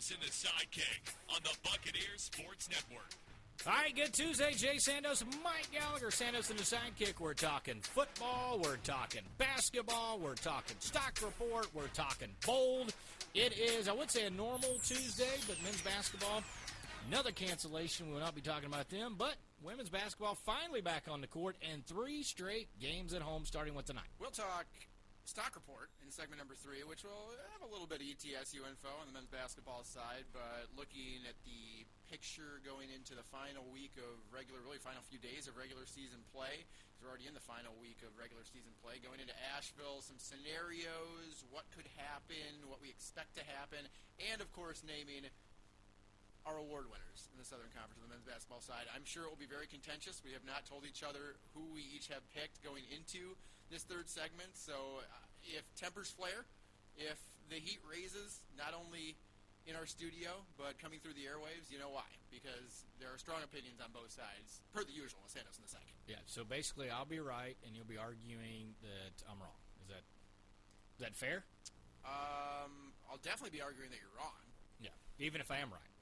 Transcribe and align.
It's 0.00 0.10
Sandos 0.10 0.14
and 0.14 0.22
the 0.22 0.32
Sidekick 0.32 1.14
on 1.28 1.40
the 1.42 1.50
Buccaneers 1.62 2.22
Sports 2.22 2.70
Network. 2.70 3.10
All 3.66 3.74
right, 3.74 3.94
good 3.94 4.14
Tuesday. 4.14 4.52
Jay 4.52 4.76
Sandos, 4.76 5.22
Mike 5.44 5.68
Gallagher, 5.72 6.08
Sandos 6.08 6.48
and 6.48 6.58
the 6.58 6.62
Sidekick. 6.62 7.20
We're 7.20 7.34
talking 7.34 7.80
football. 7.82 8.58
We're 8.64 8.78
talking 8.78 9.20
basketball. 9.36 10.18
We're 10.18 10.36
talking 10.36 10.76
stock 10.78 11.18
report. 11.22 11.68
We're 11.74 11.88
talking 11.88 12.28
bold. 12.46 12.94
It 13.34 13.58
is, 13.58 13.88
I 13.88 13.92
would 13.92 14.10
say, 14.10 14.24
a 14.24 14.30
normal 14.30 14.78
Tuesday, 14.82 15.36
but 15.46 15.62
men's 15.62 15.82
basketball, 15.82 16.42
another 17.08 17.32
cancellation. 17.32 18.06
We 18.06 18.14
will 18.14 18.20
not 18.20 18.34
be 18.34 18.40
talking 18.40 18.68
about 18.68 18.88
them, 18.88 19.16
but 19.18 19.34
women's 19.62 19.90
basketball 19.90 20.38
finally 20.46 20.80
back 20.80 21.04
on 21.10 21.20
the 21.20 21.26
court 21.26 21.56
and 21.70 21.84
three 21.84 22.22
straight 22.22 22.68
games 22.80 23.12
at 23.12 23.20
home 23.20 23.44
starting 23.44 23.74
with 23.74 23.84
tonight. 23.84 24.08
We'll 24.18 24.30
talk 24.30 24.64
stock 25.26 25.54
report 25.54 25.89
in 26.10 26.18
segment 26.18 26.42
number 26.42 26.58
three, 26.58 26.82
which 26.82 27.06
will 27.06 27.30
have 27.54 27.62
a 27.62 27.70
little 27.70 27.86
bit 27.86 28.02
of 28.02 28.06
ETSU 28.10 28.66
info 28.66 28.90
on 28.98 29.06
the 29.06 29.14
men's 29.14 29.30
basketball 29.30 29.86
side, 29.86 30.26
but 30.34 30.66
looking 30.74 31.22
at 31.22 31.38
the 31.46 31.86
picture 32.10 32.58
going 32.66 32.90
into 32.90 33.14
the 33.14 33.22
final 33.30 33.62
week 33.70 33.94
of 33.94 34.18
regular, 34.34 34.58
really 34.58 34.82
final 34.82 34.98
few 35.06 35.22
days 35.22 35.46
of 35.46 35.54
regular 35.54 35.86
season 35.86 36.18
play, 36.34 36.66
because 36.66 36.98
we're 36.98 37.14
already 37.14 37.30
in 37.30 37.36
the 37.38 37.46
final 37.46 37.70
week 37.78 38.02
of 38.02 38.10
regular 38.18 38.42
season 38.42 38.74
play, 38.82 38.98
going 38.98 39.22
into 39.22 39.30
Asheville, 39.54 40.02
some 40.02 40.18
scenarios, 40.18 41.46
what 41.54 41.62
could 41.78 41.86
happen, 41.94 42.66
what 42.66 42.82
we 42.82 42.90
expect 42.90 43.38
to 43.38 43.46
happen, 43.46 43.86
and 44.34 44.42
of 44.42 44.50
course 44.50 44.82
naming 44.82 45.30
our 46.42 46.58
award 46.58 46.90
winners 46.90 47.30
in 47.30 47.38
the 47.38 47.46
Southern 47.46 47.70
Conference 47.70 48.02
on 48.02 48.10
the 48.10 48.10
men's 48.10 48.26
basketball 48.26 48.66
side. 48.66 48.90
I'm 48.90 49.06
sure 49.06 49.30
it 49.30 49.30
will 49.30 49.38
be 49.38 49.46
very 49.46 49.70
contentious. 49.70 50.26
We 50.26 50.34
have 50.34 50.42
not 50.42 50.66
told 50.66 50.82
each 50.82 51.06
other 51.06 51.38
who 51.54 51.70
we 51.70 51.86
each 51.86 52.10
have 52.10 52.26
picked 52.34 52.66
going 52.66 52.82
into 52.90 53.38
this 53.70 53.86
third 53.86 54.10
segment. 54.10 54.58
So 54.58 55.06
if 55.44 55.64
tempers 55.76 56.10
flare, 56.10 56.44
if 56.96 57.18
the 57.48 57.56
heat 57.56 57.80
raises, 57.88 58.40
not 58.56 58.74
only 58.74 59.16
in 59.68 59.76
our 59.76 59.84
studio 59.86 60.40
but 60.56 60.78
coming 60.80 60.98
through 61.00 61.14
the 61.14 61.26
airwaves, 61.28 61.68
you 61.70 61.78
know 61.78 61.90
why? 61.90 62.08
Because 62.30 62.84
there 62.98 63.12
are 63.12 63.18
strong 63.18 63.42
opinions 63.44 63.80
on 63.82 63.92
both 63.92 64.10
sides, 64.10 64.62
per 64.72 64.84
the 64.84 64.92
usual. 64.92 65.20
with 65.24 65.34
Sandos 65.34 65.58
in 65.58 65.64
the 65.66 65.72
second. 65.72 65.92
Yeah, 66.08 66.22
so 66.26 66.44
basically, 66.44 66.90
I'll 66.90 67.08
be 67.08 67.20
right 67.20 67.56
and 67.66 67.76
you'll 67.76 67.88
be 67.88 67.98
arguing 67.98 68.74
that 68.82 69.14
I'm 69.28 69.38
wrong. 69.38 69.60
Is 69.82 69.88
that 69.88 70.04
is 70.96 71.00
that 71.04 71.14
fair? 71.14 71.44
Um, 72.04 72.92
I'll 73.10 73.20
definitely 73.22 73.52
be 73.56 73.62
arguing 73.62 73.90
that 73.90 74.00
you're 74.00 74.16
wrong. 74.16 74.40
Yeah, 74.80 74.96
even 75.18 75.40
if 75.40 75.50
I 75.50 75.58
am 75.58 75.70
right. 75.70 75.92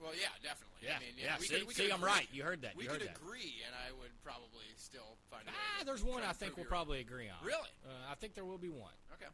Well, 0.00 0.12
yeah, 0.12 0.28
definitely. 0.42 0.84
Yeah, 0.84 0.96
I 0.96 1.00
mean, 1.00 1.14
yeah. 1.16 1.36
we 1.40 1.46
see, 1.46 1.58
could, 1.58 1.68
we 1.68 1.74
see 1.74 1.90
I'm 1.90 2.00
agree. 2.02 2.12
right. 2.12 2.28
You 2.32 2.42
heard 2.42 2.62
that. 2.62 2.76
We 2.76 2.84
you 2.84 2.90
heard 2.90 3.00
could 3.00 3.08
that. 3.10 3.16
agree, 3.16 3.62
and 3.64 3.72
I 3.74 3.92
would 3.98 4.12
probably 4.22 4.68
still 4.76 5.16
find. 5.30 5.44
Ah, 5.48 5.84
there's 5.84 6.02
one 6.04 6.22
I 6.22 6.32
think 6.32 6.56
we'll 6.56 6.66
probably 6.66 7.00
agree 7.00 7.28
on. 7.28 7.36
Really? 7.44 7.72
Uh, 7.86 8.10
I 8.10 8.14
think 8.16 8.34
there 8.34 8.44
will 8.44 8.58
be 8.58 8.68
one. 8.68 8.92
Okay. 9.14 9.30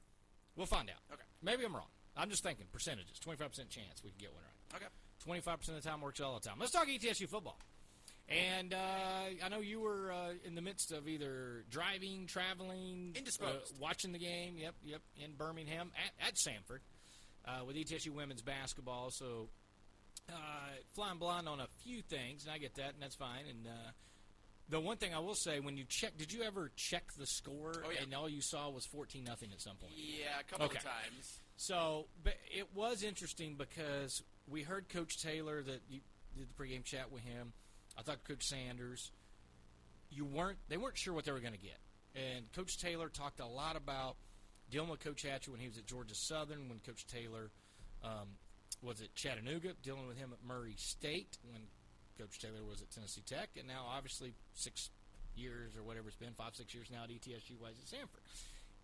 We'll 0.57 0.67
find 0.67 0.89
out. 0.91 1.03
Okay. 1.13 1.25
Maybe 1.43 1.65
I'm 1.65 1.75
wrong. 1.75 1.91
I'm 2.17 2.29
just 2.31 2.43
thinking 2.43 2.67
percentages. 2.73 3.19
25% 3.25 3.41
chance 3.71 4.03
we 4.05 4.11
can 4.11 4.19
get 4.19 4.33
one 4.33 4.43
right. 4.45 4.83
Okay. 4.83 5.45
25% 5.45 5.69
of 5.77 5.83
the 5.83 5.89
time 5.89 6.01
works 6.01 6.21
all 6.21 6.39
the 6.39 6.47
time. 6.49 6.59
Let's 6.59 6.73
talk 6.73 6.87
ETSU 6.89 7.29
football. 7.29 7.59
And 8.29 8.73
uh, 8.75 9.45
I 9.45 9.49
know 9.49 9.61
you 9.61 9.81
were 9.81 10.13
uh, 10.13 10.33
in 10.45 10.55
the 10.55 10.63
midst 10.63 10.93
of 10.93 11.09
either 11.09 11.65
driving, 11.69 12.27
traveling, 12.27 13.13
Indisposed. 13.17 13.73
uh, 13.75 13.77
watching 13.81 14.13
the 14.13 14.19
game. 14.21 14.57
Yep, 14.57 14.75
yep, 14.85 15.01
in 15.17 15.33
Birmingham 15.33 15.91
at, 16.21 16.29
at 16.29 16.35
Samford 16.37 16.79
uh, 17.47 17.65
with 17.65 17.75
ETSU 17.77 18.11
women's 18.11 18.43
basketball. 18.43 19.11
So 19.11 19.49
uh, 20.33 20.71
flying 20.95 21.19
blind 21.19 21.49
on 21.49 21.61
a 21.61 21.67
few 21.85 22.03
things, 22.03 22.45
and 22.45 22.53
I 22.53 22.59
get 22.59 22.75
that, 22.77 22.95
and 22.95 23.03
that's 23.03 23.15
fine. 23.17 23.45
And 23.49 23.67
uh, 23.67 23.91
the 24.69 24.81
one 24.81 24.97
thing 24.97 25.15
I 25.15 25.19
will 25.19 25.35
say, 25.35 25.61
when 25.61 25.77
you 25.77 25.85
check, 25.89 26.17
did 26.17 26.33
you 26.33 26.43
ever 26.43 26.71
check 26.77 27.05
the 27.19 27.27
score, 27.27 27.73
Oh, 27.85 27.91
yeah. 27.91 28.03
and 28.03 28.15
all 28.15 28.29
you 28.29 28.41
saw 28.41 28.71
was 28.71 28.87
fourteen 28.87 29.25
nothing 29.25 29.51
at 29.53 29.61
some 29.61 29.77
point? 29.77 29.93
Yeah, 29.97 30.41
a 30.41 30.45
couple 30.45 30.67
Okay. 30.67 30.79
of 30.79 30.85
times. 30.85 31.41
So, 31.57 32.07
but 32.25 32.35
it 32.57 32.69
was 32.75 33.03
interesting 33.03 33.57
because 33.59 34.23
we 34.49 34.63
heard 34.63 34.89
Coach 34.89 35.21
Taylor 35.23 35.63
that 35.63 35.81
you 35.91 36.01
did 36.37 36.47
the 36.49 36.55
pregame 36.63 36.85
chat 36.85 37.11
with 37.13 37.23
him. 37.23 37.53
I 37.99 38.03
thought 38.03 38.25
Coach 38.25 38.45
Sanders, 38.45 39.11
you 40.11 40.25
weren't 40.25 40.59
they 40.69 40.77
weren't 40.77 40.97
sure 40.97 41.13
what 41.15 41.25
they 41.25 41.33
were 41.33 41.41
going 41.41 41.53
to 41.53 41.59
get, 41.59 41.79
and 42.15 42.51
Coach 42.53 42.79
Taylor 42.79 43.09
talked 43.09 43.41
a 43.41 43.47
lot 43.47 43.77
about 43.77 44.17
dealing 44.71 44.89
with 44.89 45.01
Coach 45.01 45.23
Hatcher 45.23 45.51
when 45.51 45.61
he 45.61 45.67
was 45.67 45.77
at 45.79 45.87
Georgia 45.87 46.15
Southern, 46.15 46.69
when 46.69 46.79
Coach 46.79 47.05
Taylor 47.07 47.51
um, 48.05 48.29
was 48.83 49.01
at 49.01 49.15
Chattanooga, 49.15 49.75
dealing 49.83 50.07
with 50.07 50.19
him 50.19 50.31
at 50.33 50.47
Murray 50.47 50.75
State 50.77 51.39
when 51.51 51.63
Coach 52.19 52.39
Taylor 52.39 52.65
was 52.69 52.83
at 52.83 52.91
Tennessee 52.91 53.23
Tech, 53.27 53.51
and 53.59 53.67
now 53.67 53.87
obviously 53.89 54.35
six 54.55 54.91
years 55.35 55.77
or 55.77 55.83
whatever 55.83 56.09
it's 56.09 56.17
been, 56.17 56.35
five 56.37 56.55
six 56.55 56.75
years 56.75 56.89
now 56.91 57.05
at 57.05 57.11
ETSU, 57.11 57.61
was 57.61 57.75
at 57.79 57.99
Samford, 57.99 58.25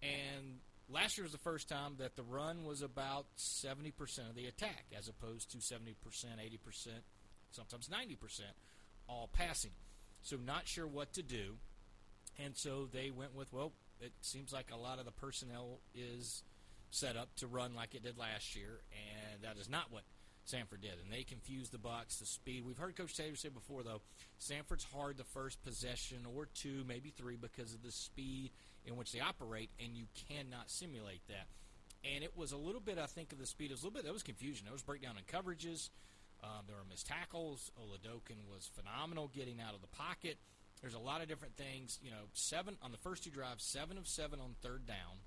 and 0.02 0.58
last 0.88 1.16
year 1.16 1.24
was 1.24 1.32
the 1.32 1.38
first 1.38 1.68
time 1.68 1.94
that 1.98 2.16
the 2.16 2.22
run 2.22 2.64
was 2.64 2.82
about 2.82 3.26
70% 3.36 3.92
of 4.28 4.34
the 4.34 4.46
attack 4.46 4.84
as 4.96 5.08
opposed 5.08 5.50
to 5.52 5.58
70%, 5.58 5.94
80%, 6.04 6.88
sometimes 7.50 7.88
90% 7.88 8.40
all 9.08 9.28
passing. 9.32 9.72
So 10.22 10.36
not 10.36 10.66
sure 10.66 10.86
what 10.86 11.12
to 11.14 11.22
do. 11.22 11.56
And 12.38 12.56
so 12.56 12.88
they 12.92 13.10
went 13.10 13.34
with, 13.34 13.52
well, 13.52 13.72
it 14.00 14.12
seems 14.20 14.52
like 14.52 14.66
a 14.72 14.76
lot 14.76 14.98
of 14.98 15.04
the 15.04 15.12
personnel 15.12 15.80
is 15.94 16.42
set 16.90 17.16
up 17.16 17.28
to 17.36 17.46
run 17.46 17.74
like 17.74 17.94
it 17.94 18.02
did 18.02 18.18
last 18.18 18.56
year, 18.56 18.80
and 18.92 19.25
that 19.42 19.56
is 19.58 19.68
not 19.68 19.90
what 19.90 20.02
Samford 20.46 20.82
did. 20.82 20.94
And 21.02 21.12
they 21.12 21.24
confused 21.24 21.72
the 21.72 21.78
Bucks, 21.78 22.18
the 22.18 22.26
speed. 22.26 22.64
We've 22.64 22.78
heard 22.78 22.96
Coach 22.96 23.16
Taylor 23.16 23.36
say 23.36 23.48
before, 23.48 23.82
though, 23.82 24.00
Samford's 24.40 24.84
hard 24.84 25.16
the 25.16 25.24
first 25.24 25.62
possession 25.64 26.18
or 26.36 26.46
two, 26.54 26.84
maybe 26.86 27.10
three, 27.10 27.36
because 27.36 27.74
of 27.74 27.82
the 27.82 27.92
speed 27.92 28.50
in 28.86 28.96
which 28.96 29.12
they 29.12 29.20
operate, 29.20 29.70
and 29.84 29.96
you 29.96 30.04
cannot 30.28 30.70
simulate 30.70 31.26
that. 31.28 31.46
And 32.04 32.22
it 32.22 32.32
was 32.36 32.52
a 32.52 32.56
little 32.56 32.80
bit, 32.80 32.98
I 32.98 33.06
think, 33.06 33.32
of 33.32 33.38
the 33.38 33.46
speed. 33.46 33.70
It 33.70 33.74
was 33.74 33.82
a 33.82 33.86
little 33.86 33.96
bit. 33.96 34.04
There 34.04 34.12
was 34.12 34.22
confusion. 34.22 34.64
There 34.64 34.72
was 34.72 34.82
breakdown 34.82 35.16
in 35.18 35.24
coverages. 35.24 35.90
Um, 36.44 36.64
there 36.68 36.76
were 36.76 36.84
missed 36.88 37.08
tackles. 37.08 37.72
Oladokun 37.80 38.46
was 38.48 38.70
phenomenal 38.76 39.28
getting 39.34 39.60
out 39.60 39.74
of 39.74 39.80
the 39.80 39.88
pocket. 39.88 40.38
There's 40.80 40.94
a 40.94 41.00
lot 41.00 41.22
of 41.22 41.28
different 41.28 41.56
things. 41.56 41.98
You 42.02 42.10
know, 42.10 42.28
seven 42.34 42.76
on 42.82 42.92
the 42.92 42.98
first 42.98 43.24
two 43.24 43.30
drives, 43.30 43.64
seven 43.64 43.98
of 43.98 44.06
seven 44.06 44.38
on 44.40 44.54
third 44.62 44.86
down, 44.86 45.18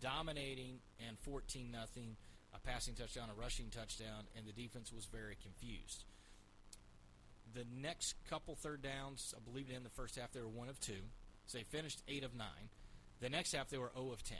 dominating 0.00 0.80
and 1.06 1.18
14 1.20 1.70
nothing, 1.70 2.16
passing 2.64 2.94
touchdown, 2.94 3.28
a 3.30 3.40
rushing 3.40 3.70
touchdown, 3.70 4.24
and 4.36 4.46
the 4.46 4.52
defense 4.52 4.92
was 4.92 5.04
very 5.04 5.36
confused. 5.42 6.04
The 7.54 7.64
next 7.80 8.16
couple 8.28 8.56
third 8.56 8.82
downs, 8.82 9.34
I 9.36 9.40
believe 9.40 9.70
in 9.70 9.84
the 9.84 9.90
first 9.90 10.16
half 10.16 10.32
they 10.32 10.40
were 10.40 10.48
one 10.48 10.68
of 10.68 10.80
two, 10.80 11.06
so 11.46 11.58
they 11.58 11.64
finished 11.64 12.02
eight 12.08 12.24
of 12.24 12.34
nine. 12.34 12.72
The 13.20 13.28
next 13.28 13.54
half 13.54 13.68
they 13.68 13.78
were 13.78 13.92
0 13.94 14.10
of 14.10 14.22
10 14.24 14.36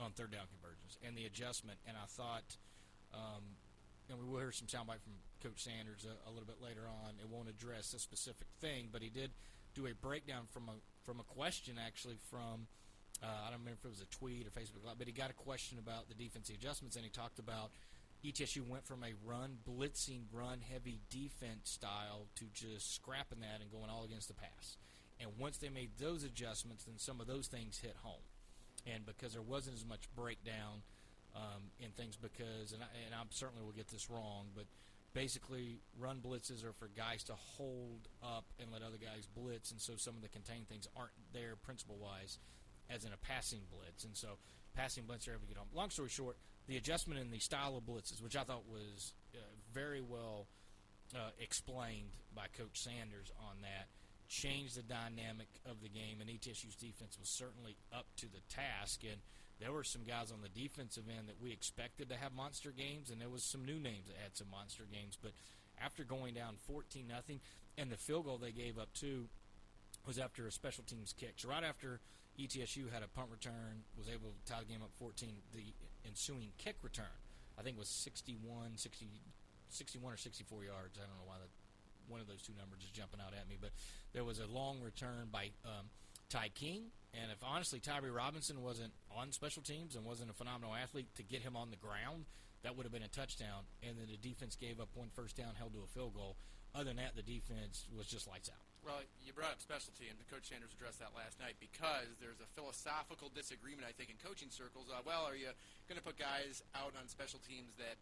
on 0.00 0.10
third 0.12 0.32
down 0.32 0.46
conversions 0.50 0.98
and 1.06 1.16
the 1.16 1.26
adjustment. 1.26 1.78
And 1.86 1.96
I 1.96 2.06
thought, 2.06 2.56
um, 3.12 3.42
and 4.08 4.18
we 4.18 4.26
will 4.26 4.40
hear 4.40 4.52
some 4.52 4.66
soundbite 4.66 5.02
from 5.02 5.14
Coach 5.42 5.62
Sanders 5.62 6.06
a, 6.06 6.28
a 6.28 6.30
little 6.30 6.46
bit 6.46 6.62
later 6.62 6.88
on. 6.88 7.14
It 7.20 7.28
won't 7.28 7.48
address 7.48 7.94
a 7.94 7.98
specific 7.98 8.48
thing, 8.60 8.88
but 8.90 9.02
he 9.02 9.10
did 9.10 9.30
do 9.74 9.86
a 9.86 9.94
breakdown 9.94 10.46
from 10.50 10.68
a 10.68 10.76
from 11.04 11.20
a 11.20 11.24
question 11.24 11.76
actually 11.84 12.16
from 12.30 12.66
uh, 13.22 13.26
I 13.46 13.50
don't 13.50 13.60
remember 13.60 13.78
if 13.80 13.84
it 13.84 13.88
was 13.88 14.02
a 14.02 14.06
tweet 14.06 14.46
or 14.46 14.50
Facebook 14.50 14.84
Live, 14.84 14.98
but 14.98 15.06
he 15.06 15.12
got 15.12 15.30
a 15.30 15.34
question 15.34 15.78
about 15.78 16.08
the 16.08 16.14
defensive 16.14 16.56
adjustments, 16.56 16.96
and 16.96 17.04
he 17.04 17.10
talked 17.10 17.38
about 17.38 17.70
ETSU 18.24 18.66
went 18.66 18.86
from 18.86 19.04
a 19.04 19.12
run 19.24 19.58
blitzing, 19.68 20.22
run 20.32 20.60
heavy 20.60 21.00
defense 21.10 21.70
style 21.70 22.26
to 22.36 22.44
just 22.54 22.94
scrapping 22.94 23.40
that 23.40 23.60
and 23.60 23.70
going 23.70 23.90
all 23.90 24.04
against 24.04 24.28
the 24.28 24.34
pass. 24.34 24.76
And 25.20 25.30
once 25.38 25.58
they 25.58 25.68
made 25.68 25.90
those 25.98 26.24
adjustments, 26.24 26.84
then 26.84 26.98
some 26.98 27.20
of 27.20 27.26
those 27.26 27.46
things 27.46 27.78
hit 27.78 27.96
home. 28.02 28.24
And 28.86 29.06
because 29.06 29.34
there 29.34 29.42
wasn't 29.42 29.76
as 29.76 29.84
much 29.84 30.08
breakdown 30.16 30.82
um, 31.36 31.70
in 31.78 31.90
things 31.90 32.16
because 32.16 32.72
and 32.72 32.82
I, 32.82 32.86
and 33.06 33.14
I 33.14 33.22
certainly 33.30 33.64
will 33.64 33.72
get 33.72 33.88
this 33.88 34.08
wrong 34.08 34.46
but 34.54 34.66
basically 35.14 35.78
run 35.98 36.20
blitzes 36.20 36.64
are 36.64 36.72
for 36.72 36.88
guys 36.96 37.24
to 37.24 37.32
hold 37.34 38.08
up 38.22 38.44
and 38.60 38.70
let 38.72 38.82
other 38.82 38.98
guys 38.98 39.26
blitz. 39.34 39.70
And 39.70 39.80
so 39.80 39.94
some 39.96 40.16
of 40.16 40.22
the 40.22 40.28
contained 40.28 40.68
things 40.68 40.88
aren't 40.96 41.12
there 41.32 41.54
principle 41.56 41.96
wise 42.00 42.38
as 42.90 43.04
in 43.04 43.12
a 43.12 43.16
passing 43.16 43.60
blitz 43.70 44.04
and 44.04 44.16
so 44.16 44.38
passing 44.74 45.04
blitz 45.04 45.26
are 45.28 45.32
able 45.32 45.42
to 45.42 45.48
get 45.48 45.56
home 45.56 45.68
long 45.74 45.90
story 45.90 46.08
short 46.08 46.36
the 46.66 46.76
adjustment 46.76 47.20
in 47.20 47.30
the 47.30 47.38
style 47.38 47.76
of 47.76 47.84
blitzes 47.84 48.22
which 48.22 48.36
I 48.36 48.42
thought 48.42 48.64
was 48.68 49.12
uh, 49.34 49.38
very 49.72 50.00
well 50.00 50.46
uh, 51.14 51.30
explained 51.38 52.10
by 52.34 52.46
Coach 52.56 52.82
Sanders 52.82 53.30
on 53.38 53.62
that 53.62 53.88
changed 54.28 54.76
the 54.76 54.82
dynamic 54.82 55.48
of 55.68 55.80
the 55.82 55.88
game, 55.88 56.18
and 56.20 56.28
ETSU's 56.28 56.74
defense 56.74 57.18
was 57.18 57.28
certainly 57.28 57.76
up 57.92 58.06
to 58.16 58.26
the 58.26 58.40
task. 58.48 59.02
And 59.04 59.20
there 59.60 59.72
were 59.72 59.84
some 59.84 60.02
guys 60.02 60.32
on 60.32 60.40
the 60.42 60.48
defensive 60.48 61.04
end 61.08 61.28
that 61.28 61.40
we 61.40 61.52
expected 61.52 62.08
to 62.08 62.16
have 62.16 62.32
monster 62.32 62.72
games, 62.76 63.10
and 63.10 63.20
there 63.20 63.28
was 63.28 63.44
some 63.44 63.64
new 63.64 63.78
names 63.78 64.08
that 64.08 64.16
had 64.20 64.36
some 64.36 64.50
monster 64.50 64.84
games. 64.90 65.18
But 65.20 65.32
after 65.82 66.04
going 66.04 66.34
down 66.34 66.56
14 66.66 67.06
nothing, 67.06 67.40
and 67.76 67.90
the 67.90 67.96
field 67.96 68.24
goal 68.24 68.38
they 68.38 68.52
gave 68.52 68.78
up 68.78 68.92
too 68.94 69.28
was 70.06 70.18
after 70.18 70.46
a 70.46 70.52
special 70.52 70.84
teams 70.84 71.14
kick. 71.16 71.34
So 71.36 71.48
right 71.48 71.64
after 71.64 72.00
ETSU 72.38 72.90
had 72.92 73.02
a 73.02 73.08
punt 73.08 73.28
return, 73.30 73.86
was 73.96 74.08
able 74.08 74.34
to 74.34 74.52
tie 74.52 74.60
the 74.60 74.66
game 74.66 74.82
up 74.82 74.90
14, 74.98 75.28
the 75.54 75.72
ensuing 76.06 76.50
kick 76.58 76.76
return, 76.82 77.18
I 77.58 77.62
think 77.62 77.78
was 77.78 77.88
61, 77.88 78.76
60, 78.76 79.06
61 79.68 80.12
or 80.12 80.16
64 80.16 80.64
yards. 80.64 80.98
I 80.98 81.06
don't 81.06 81.16
know 81.16 81.26
why 81.26 81.38
that 81.38 81.50
one 82.08 82.20
of 82.20 82.26
those 82.26 82.42
two 82.42 82.52
numbers 82.58 82.82
is 82.82 82.90
jumping 82.90 83.20
out 83.20 83.32
at 83.32 83.48
me, 83.48 83.56
but 83.60 83.70
there 84.12 84.24
was 84.24 84.38
a 84.38 84.46
long 84.46 84.80
return 84.82 85.28
by 85.32 85.50
um, 85.64 85.88
Ty 86.28 86.50
King, 86.54 86.90
and 87.14 87.30
if 87.30 87.38
honestly 87.42 87.80
Tyree 87.80 88.10
Robinson 88.10 88.62
wasn't 88.62 88.92
on 89.10 89.32
special 89.32 89.62
teams 89.62 89.94
and 89.96 90.04
wasn't 90.04 90.30
a 90.30 90.34
phenomenal 90.34 90.74
athlete 90.74 91.08
to 91.16 91.22
get 91.22 91.42
him 91.42 91.56
on 91.56 91.70
the 91.70 91.76
ground, 91.76 92.26
that 92.62 92.76
would 92.76 92.84
have 92.84 92.92
been 92.92 93.02
a 93.02 93.08
touchdown. 93.08 93.64
And 93.82 93.96
then 93.96 94.06
the 94.10 94.16
defense 94.16 94.56
gave 94.56 94.80
up 94.80 94.88
one 94.94 95.08
first 95.14 95.36
down, 95.36 95.54
held 95.56 95.74
to 95.74 95.80
a 95.84 95.86
field 95.86 96.14
goal. 96.14 96.36
Other 96.74 96.84
than 96.84 96.96
that, 96.96 97.14
the 97.14 97.22
defense 97.22 97.86
was 97.96 98.06
just 98.06 98.26
lights 98.26 98.48
out. 98.48 98.73
Well, 98.84 99.00
you 99.24 99.32
brought 99.32 99.56
up 99.56 99.64
special 99.64 99.96
teams, 99.96 100.20
and 100.20 100.28
Coach 100.28 100.52
Sanders 100.52 100.76
addressed 100.76 101.00
that 101.00 101.16
last 101.16 101.40
night 101.40 101.56
because 101.56 102.12
there's 102.20 102.44
a 102.44 102.48
philosophical 102.52 103.32
disagreement, 103.32 103.88
I 103.88 103.96
think, 103.96 104.12
in 104.12 104.20
coaching 104.20 104.52
circles. 104.52 104.92
Uh, 104.92 105.00
well, 105.08 105.24
are 105.24 105.32
you 105.32 105.48
going 105.88 105.96
to 105.96 106.04
put 106.04 106.20
guys 106.20 106.60
out 106.76 106.92
on 106.92 107.08
special 107.08 107.40
teams 107.48 107.72
that 107.80 107.96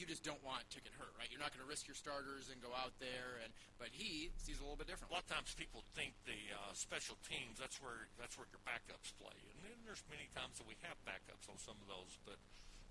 you 0.00 0.08
just 0.08 0.24
don't 0.24 0.40
want 0.40 0.64
to 0.72 0.80
get 0.80 0.96
hurt, 0.96 1.12
right? 1.20 1.28
You're 1.28 1.40
not 1.40 1.52
going 1.52 1.60
to 1.60 1.68
risk 1.68 1.84
your 1.84 1.96
starters 1.96 2.48
and 2.48 2.64
go 2.64 2.72
out 2.72 2.96
there, 2.96 3.44
and 3.44 3.52
but 3.76 3.92
he 3.92 4.32
sees 4.40 4.56
a 4.56 4.64
little 4.64 4.80
bit 4.80 4.88
different. 4.88 5.12
A 5.12 5.20
lot 5.20 5.28
of 5.28 5.32
times 5.32 5.52
people 5.52 5.84
think 5.92 6.16
the 6.24 6.40
uh, 6.52 6.72
special 6.72 7.20
teams 7.24 7.60
that's 7.60 7.76
where 7.80 8.08
that's 8.16 8.40
where 8.40 8.48
your 8.48 8.60
backups 8.64 9.12
play, 9.20 9.36
and 9.52 9.60
then 9.64 9.76
there's 9.84 10.04
many 10.08 10.32
times 10.32 10.56
that 10.60 10.68
we 10.68 10.80
have 10.84 10.96
backups 11.04 11.48
on 11.48 11.60
some 11.60 11.76
of 11.80 11.88
those. 11.92 12.16
But 12.24 12.40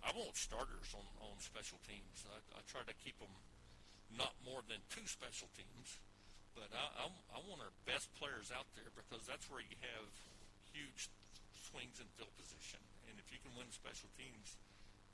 I 0.06 0.14
want 0.14 0.38
starters 0.38 0.94
on 0.94 1.06
on 1.26 1.42
special 1.42 1.78
teams. 1.86 2.26
I, 2.30 2.38
I 2.58 2.62
try 2.70 2.86
to 2.86 2.96
keep 3.02 3.18
them 3.18 3.34
not 4.14 4.34
more 4.46 4.62
than 4.66 4.82
two 4.90 5.06
special 5.06 5.50
teams, 5.54 6.02
but 6.56 6.72
I, 6.72 7.06
I 7.06 7.06
I 7.36 7.40
want 7.46 7.62
our 7.62 7.76
best 7.86 8.10
players 8.16 8.50
out 8.50 8.66
there 8.74 8.90
because 8.96 9.28
that's 9.28 9.46
where 9.52 9.62
you 9.62 9.76
have 9.84 10.08
huge 10.72 11.12
swings 11.54 12.00
in 12.00 12.08
field 12.16 12.32
position, 12.40 12.80
and 13.12 13.20
if 13.20 13.28
you 13.30 13.40
can 13.44 13.52
win 13.60 13.68
special 13.76 14.08
teams, 14.16 14.56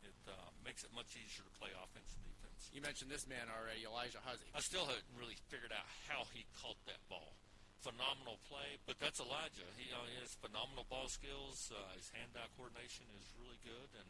it 0.05 0.17
uh, 0.29 0.49
makes 0.61 0.85
it 0.85 0.93
much 0.93 1.17
easier 1.17 1.45
to 1.45 1.53
play 1.57 1.73
offense 1.73 2.13
and 2.13 2.23
defense. 2.25 2.69
You 2.73 2.81
mentioned 2.81 3.09
this 3.09 3.25
man 3.25 3.49
already, 3.49 3.85
Elijah 3.85 4.21
Huzzy. 4.21 4.45
I 4.53 4.61
still 4.61 4.85
haven't 4.85 5.09
really 5.17 5.37
figured 5.49 5.73
out 5.73 5.85
how 6.09 6.29
he 6.33 6.45
caught 6.61 6.77
that 6.85 7.01
ball. 7.09 7.33
Phenomenal 7.81 8.37
play, 8.45 8.77
but 8.85 9.01
that's 9.01 9.17
Elijah. 9.17 9.65
He, 9.73 9.89
uh, 9.89 10.05
he 10.05 10.13
has 10.21 10.37
phenomenal 10.37 10.85
ball 10.85 11.09
skills. 11.09 11.73
Uh, 11.73 11.81
his 11.97 12.13
hand-eye 12.13 12.53
coordination 12.53 13.09
is 13.17 13.25
really 13.41 13.57
good, 13.65 13.89
and 13.97 14.05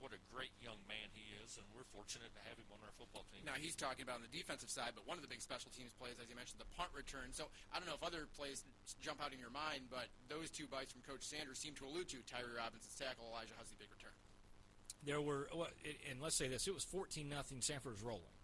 what 0.00 0.12
a 0.12 0.20
great 0.32 0.52
young 0.60 0.78
man 0.86 1.08
he 1.16 1.24
is. 1.42 1.56
And 1.56 1.64
we're 1.72 1.86
fortunate 1.94 2.28
to 2.34 2.42
have 2.48 2.56
him 2.60 2.68
on 2.70 2.80
our 2.84 2.92
football 2.96 3.24
team. 3.32 3.42
Now 3.44 3.56
he's 3.56 3.74
talking 3.74 4.02
about 4.04 4.20
on 4.20 4.24
the 4.26 4.34
defensive 4.34 4.68
side, 4.70 4.92
but 4.94 5.06
one 5.08 5.16
of 5.16 5.24
the 5.24 5.30
big 5.30 5.40
special 5.40 5.70
teams 5.72 5.94
plays, 5.96 6.20
as 6.20 6.28
you 6.28 6.36
mentioned, 6.36 6.60
the 6.60 6.68
punt 6.76 6.90
return. 6.92 7.32
So 7.32 7.48
I 7.72 7.78
don't 7.80 7.88
know 7.88 7.96
if 7.96 8.04
other 8.04 8.28
plays 8.36 8.62
jump 9.00 9.22
out 9.24 9.32
in 9.32 9.40
your 9.40 9.52
mind, 9.54 9.88
but 9.88 10.12
those 10.28 10.50
two 10.50 10.66
bites 10.68 10.92
from 10.92 11.02
Coach 11.02 11.24
Sanders 11.24 11.58
seem 11.58 11.72
to 11.80 11.86
allude 11.86 12.08
to 12.12 12.20
Tyree 12.28 12.56
Robinson's 12.56 12.94
tackle, 12.98 13.26
Elijah 13.32 13.56
Huzzy 13.56 13.76
big 13.78 13.88
return. 13.90 14.14
there 15.04 15.20
were 15.20 15.48
well, 15.54 15.68
it, 15.84 15.96
and 16.10 16.20
let's 16.20 16.36
say 16.36 16.48
this 16.48 16.66
it 16.66 16.74
was 16.74 16.84
14 16.84 17.28
nothing 17.28 17.58
samford 17.60 17.92
was 17.92 18.02
rolling 18.02 18.34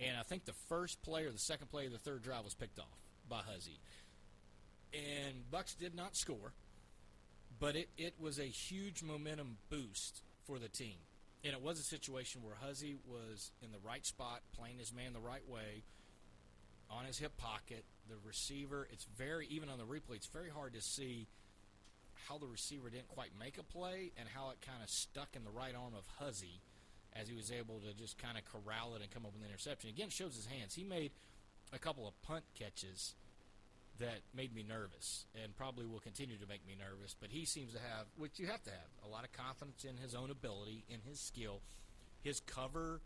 and 0.00 0.16
i 0.18 0.22
think 0.22 0.44
the 0.44 0.52
first 0.68 1.00
play 1.02 1.24
or 1.24 1.30
the 1.30 1.38
second 1.38 1.70
play 1.70 1.86
of 1.86 1.92
the 1.92 1.98
third 1.98 2.22
drive 2.22 2.44
was 2.44 2.54
picked 2.54 2.78
off 2.78 2.98
by 3.28 3.40
huzzy 3.46 3.78
and 4.92 5.48
bucks 5.50 5.74
did 5.74 5.94
not 5.94 6.16
score 6.16 6.52
but 7.60 7.76
it, 7.76 7.88
it 7.96 8.14
was 8.20 8.38
a 8.38 8.44
huge 8.44 9.02
momentum 9.02 9.56
boost 9.70 10.22
for 10.48 10.58
the 10.58 10.68
team 10.68 10.96
and 11.44 11.52
it 11.52 11.60
was 11.60 11.78
a 11.78 11.84
situation 11.84 12.42
where 12.42 12.54
huzzy 12.60 12.96
was 13.06 13.52
in 13.62 13.70
the 13.70 13.78
right 13.86 14.04
spot 14.06 14.40
playing 14.56 14.78
his 14.78 14.92
man 14.92 15.12
the 15.12 15.20
right 15.20 15.46
way 15.48 15.84
on 16.90 17.04
his 17.04 17.18
hip 17.18 17.36
pocket 17.36 17.84
the 18.08 18.16
receiver 18.26 18.88
it's 18.90 19.04
very 19.16 19.46
even 19.48 19.68
on 19.68 19.76
the 19.76 19.84
replay 19.84 20.16
it's 20.16 20.26
very 20.26 20.48
hard 20.50 20.72
to 20.72 20.80
see 20.80 21.28
how 22.26 22.38
the 22.38 22.46
receiver 22.46 22.90
didn't 22.90 23.08
quite 23.08 23.30
make 23.38 23.58
a 23.58 23.62
play 23.62 24.12
and 24.18 24.28
how 24.34 24.50
it 24.50 24.58
kind 24.60 24.82
of 24.82 24.90
stuck 24.90 25.36
in 25.36 25.44
the 25.44 25.50
right 25.50 25.74
arm 25.74 25.94
of 25.96 26.04
Huzzy 26.18 26.60
as 27.14 27.28
he 27.28 27.34
was 27.34 27.50
able 27.50 27.80
to 27.80 27.94
just 27.94 28.18
kind 28.18 28.36
of 28.36 28.44
corral 28.44 28.94
it 28.94 29.02
and 29.02 29.10
come 29.10 29.24
up 29.24 29.32
with 29.32 29.42
an 29.42 29.48
interception. 29.48 29.90
Again, 29.90 30.10
shows 30.10 30.34
his 30.34 30.46
hands. 30.46 30.74
He 30.74 30.84
made 30.84 31.12
a 31.72 31.78
couple 31.78 32.06
of 32.06 32.20
punt 32.22 32.44
catches 32.58 33.14
that 33.98 34.20
made 34.34 34.54
me 34.54 34.64
nervous 34.66 35.26
and 35.42 35.56
probably 35.56 35.86
will 35.86 36.00
continue 36.00 36.36
to 36.38 36.46
make 36.46 36.66
me 36.66 36.74
nervous. 36.78 37.14
But 37.18 37.30
he 37.30 37.44
seems 37.44 37.72
to 37.72 37.78
have, 37.78 38.06
which 38.16 38.38
you 38.38 38.46
have 38.46 38.62
to 38.64 38.70
have, 38.70 38.90
a 39.04 39.08
lot 39.08 39.24
of 39.24 39.32
confidence 39.32 39.84
in 39.84 39.96
his 39.96 40.14
own 40.14 40.30
ability, 40.30 40.84
in 40.88 41.00
his 41.00 41.20
skill. 41.20 41.60
His 42.22 42.40
cover, 42.40 43.00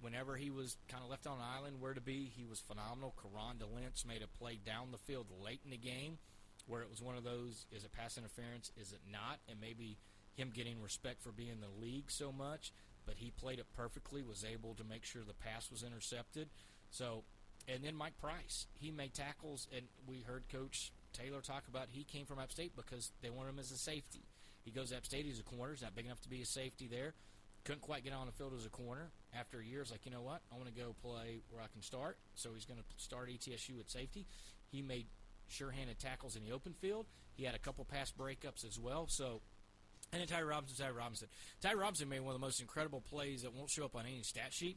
whenever 0.00 0.36
he 0.36 0.50
was 0.50 0.76
kind 0.88 1.02
of 1.02 1.10
left 1.10 1.26
on 1.26 1.38
an 1.38 1.44
island 1.56 1.80
where 1.80 1.94
to 1.94 2.00
be, 2.00 2.30
he 2.36 2.44
was 2.44 2.60
phenomenal. 2.60 3.14
Karan 3.20 3.56
DeLentz 3.56 4.06
made 4.06 4.22
a 4.22 4.38
play 4.38 4.58
down 4.64 4.92
the 4.92 4.98
field 4.98 5.26
late 5.42 5.60
in 5.64 5.70
the 5.70 5.76
game 5.76 6.18
where 6.66 6.82
it 6.82 6.90
was 6.90 7.02
one 7.02 7.16
of 7.16 7.24
those 7.24 7.66
is 7.72 7.84
it 7.84 7.92
pass 7.92 8.16
interference, 8.16 8.70
is 8.80 8.92
it 8.92 9.00
not? 9.10 9.38
And 9.48 9.60
maybe 9.60 9.98
him 10.34 10.50
getting 10.54 10.80
respect 10.82 11.22
for 11.22 11.30
being 11.30 11.50
in 11.50 11.60
the 11.60 11.80
league 11.80 12.10
so 12.10 12.32
much, 12.32 12.72
but 13.06 13.16
he 13.18 13.30
played 13.30 13.58
it 13.58 13.66
perfectly, 13.76 14.22
was 14.22 14.44
able 14.44 14.74
to 14.74 14.84
make 14.84 15.04
sure 15.04 15.22
the 15.22 15.34
pass 15.34 15.70
was 15.70 15.82
intercepted. 15.82 16.48
So, 16.90 17.24
and 17.68 17.82
then 17.82 17.94
Mike 17.94 18.18
Price, 18.20 18.66
he 18.74 18.90
made 18.90 19.14
tackles, 19.14 19.68
and 19.74 19.86
we 20.06 20.20
heard 20.20 20.44
Coach 20.50 20.92
Taylor 21.12 21.40
talk 21.40 21.64
about 21.68 21.88
he 21.90 22.04
came 22.04 22.26
from 22.26 22.38
Upstate 22.38 22.76
because 22.76 23.12
they 23.22 23.30
want 23.30 23.48
him 23.48 23.58
as 23.58 23.70
a 23.70 23.78
safety. 23.78 24.22
He 24.64 24.70
goes 24.70 24.92
Upstate, 24.92 25.24
he's 25.24 25.40
a 25.40 25.42
corner, 25.42 25.72
he's 25.72 25.82
not 25.82 25.94
big 25.94 26.06
enough 26.06 26.20
to 26.22 26.28
be 26.28 26.42
a 26.42 26.46
safety 26.46 26.88
there. 26.88 27.14
Couldn't 27.64 27.82
quite 27.82 28.04
get 28.04 28.12
on 28.12 28.26
the 28.26 28.32
field 28.32 28.52
as 28.58 28.66
a 28.66 28.70
corner. 28.70 29.10
After 29.38 29.58
a 29.60 29.64
year, 29.64 29.80
he's 29.80 29.90
like, 29.90 30.04
you 30.04 30.12
know 30.12 30.20
what? 30.20 30.42
I 30.52 30.56
want 30.56 30.68
to 30.68 30.74
go 30.74 30.94
play 31.02 31.40
where 31.50 31.62
I 31.62 31.66
can 31.72 31.80
start. 31.80 32.18
So 32.34 32.50
he's 32.52 32.66
going 32.66 32.78
to 32.78 32.84
start 33.02 33.30
ETSU 33.30 33.80
at 33.80 33.90
safety. 33.90 34.26
He 34.70 34.82
made 34.82 35.06
sure-handed 35.48 35.98
tackles 35.98 36.36
in 36.36 36.44
the 36.44 36.52
open 36.52 36.74
field. 36.74 37.06
He 37.36 37.44
had 37.44 37.54
a 37.54 37.58
couple 37.58 37.84
pass 37.84 38.12
breakups 38.12 38.66
as 38.66 38.78
well. 38.78 39.06
So, 39.08 39.40
and 40.12 40.20
then 40.20 40.28
Ty 40.28 40.42
Robinson, 40.42 40.84
Ty 40.84 40.90
Robinson, 40.92 41.28
Ty 41.62 41.74
Robinson 41.74 42.08
made 42.08 42.20
one 42.20 42.34
of 42.34 42.40
the 42.40 42.44
most 42.44 42.60
incredible 42.60 43.00
plays 43.00 43.42
that 43.42 43.54
won't 43.54 43.70
show 43.70 43.86
up 43.86 43.96
on 43.96 44.04
any 44.04 44.22
stat 44.22 44.52
sheet. 44.52 44.76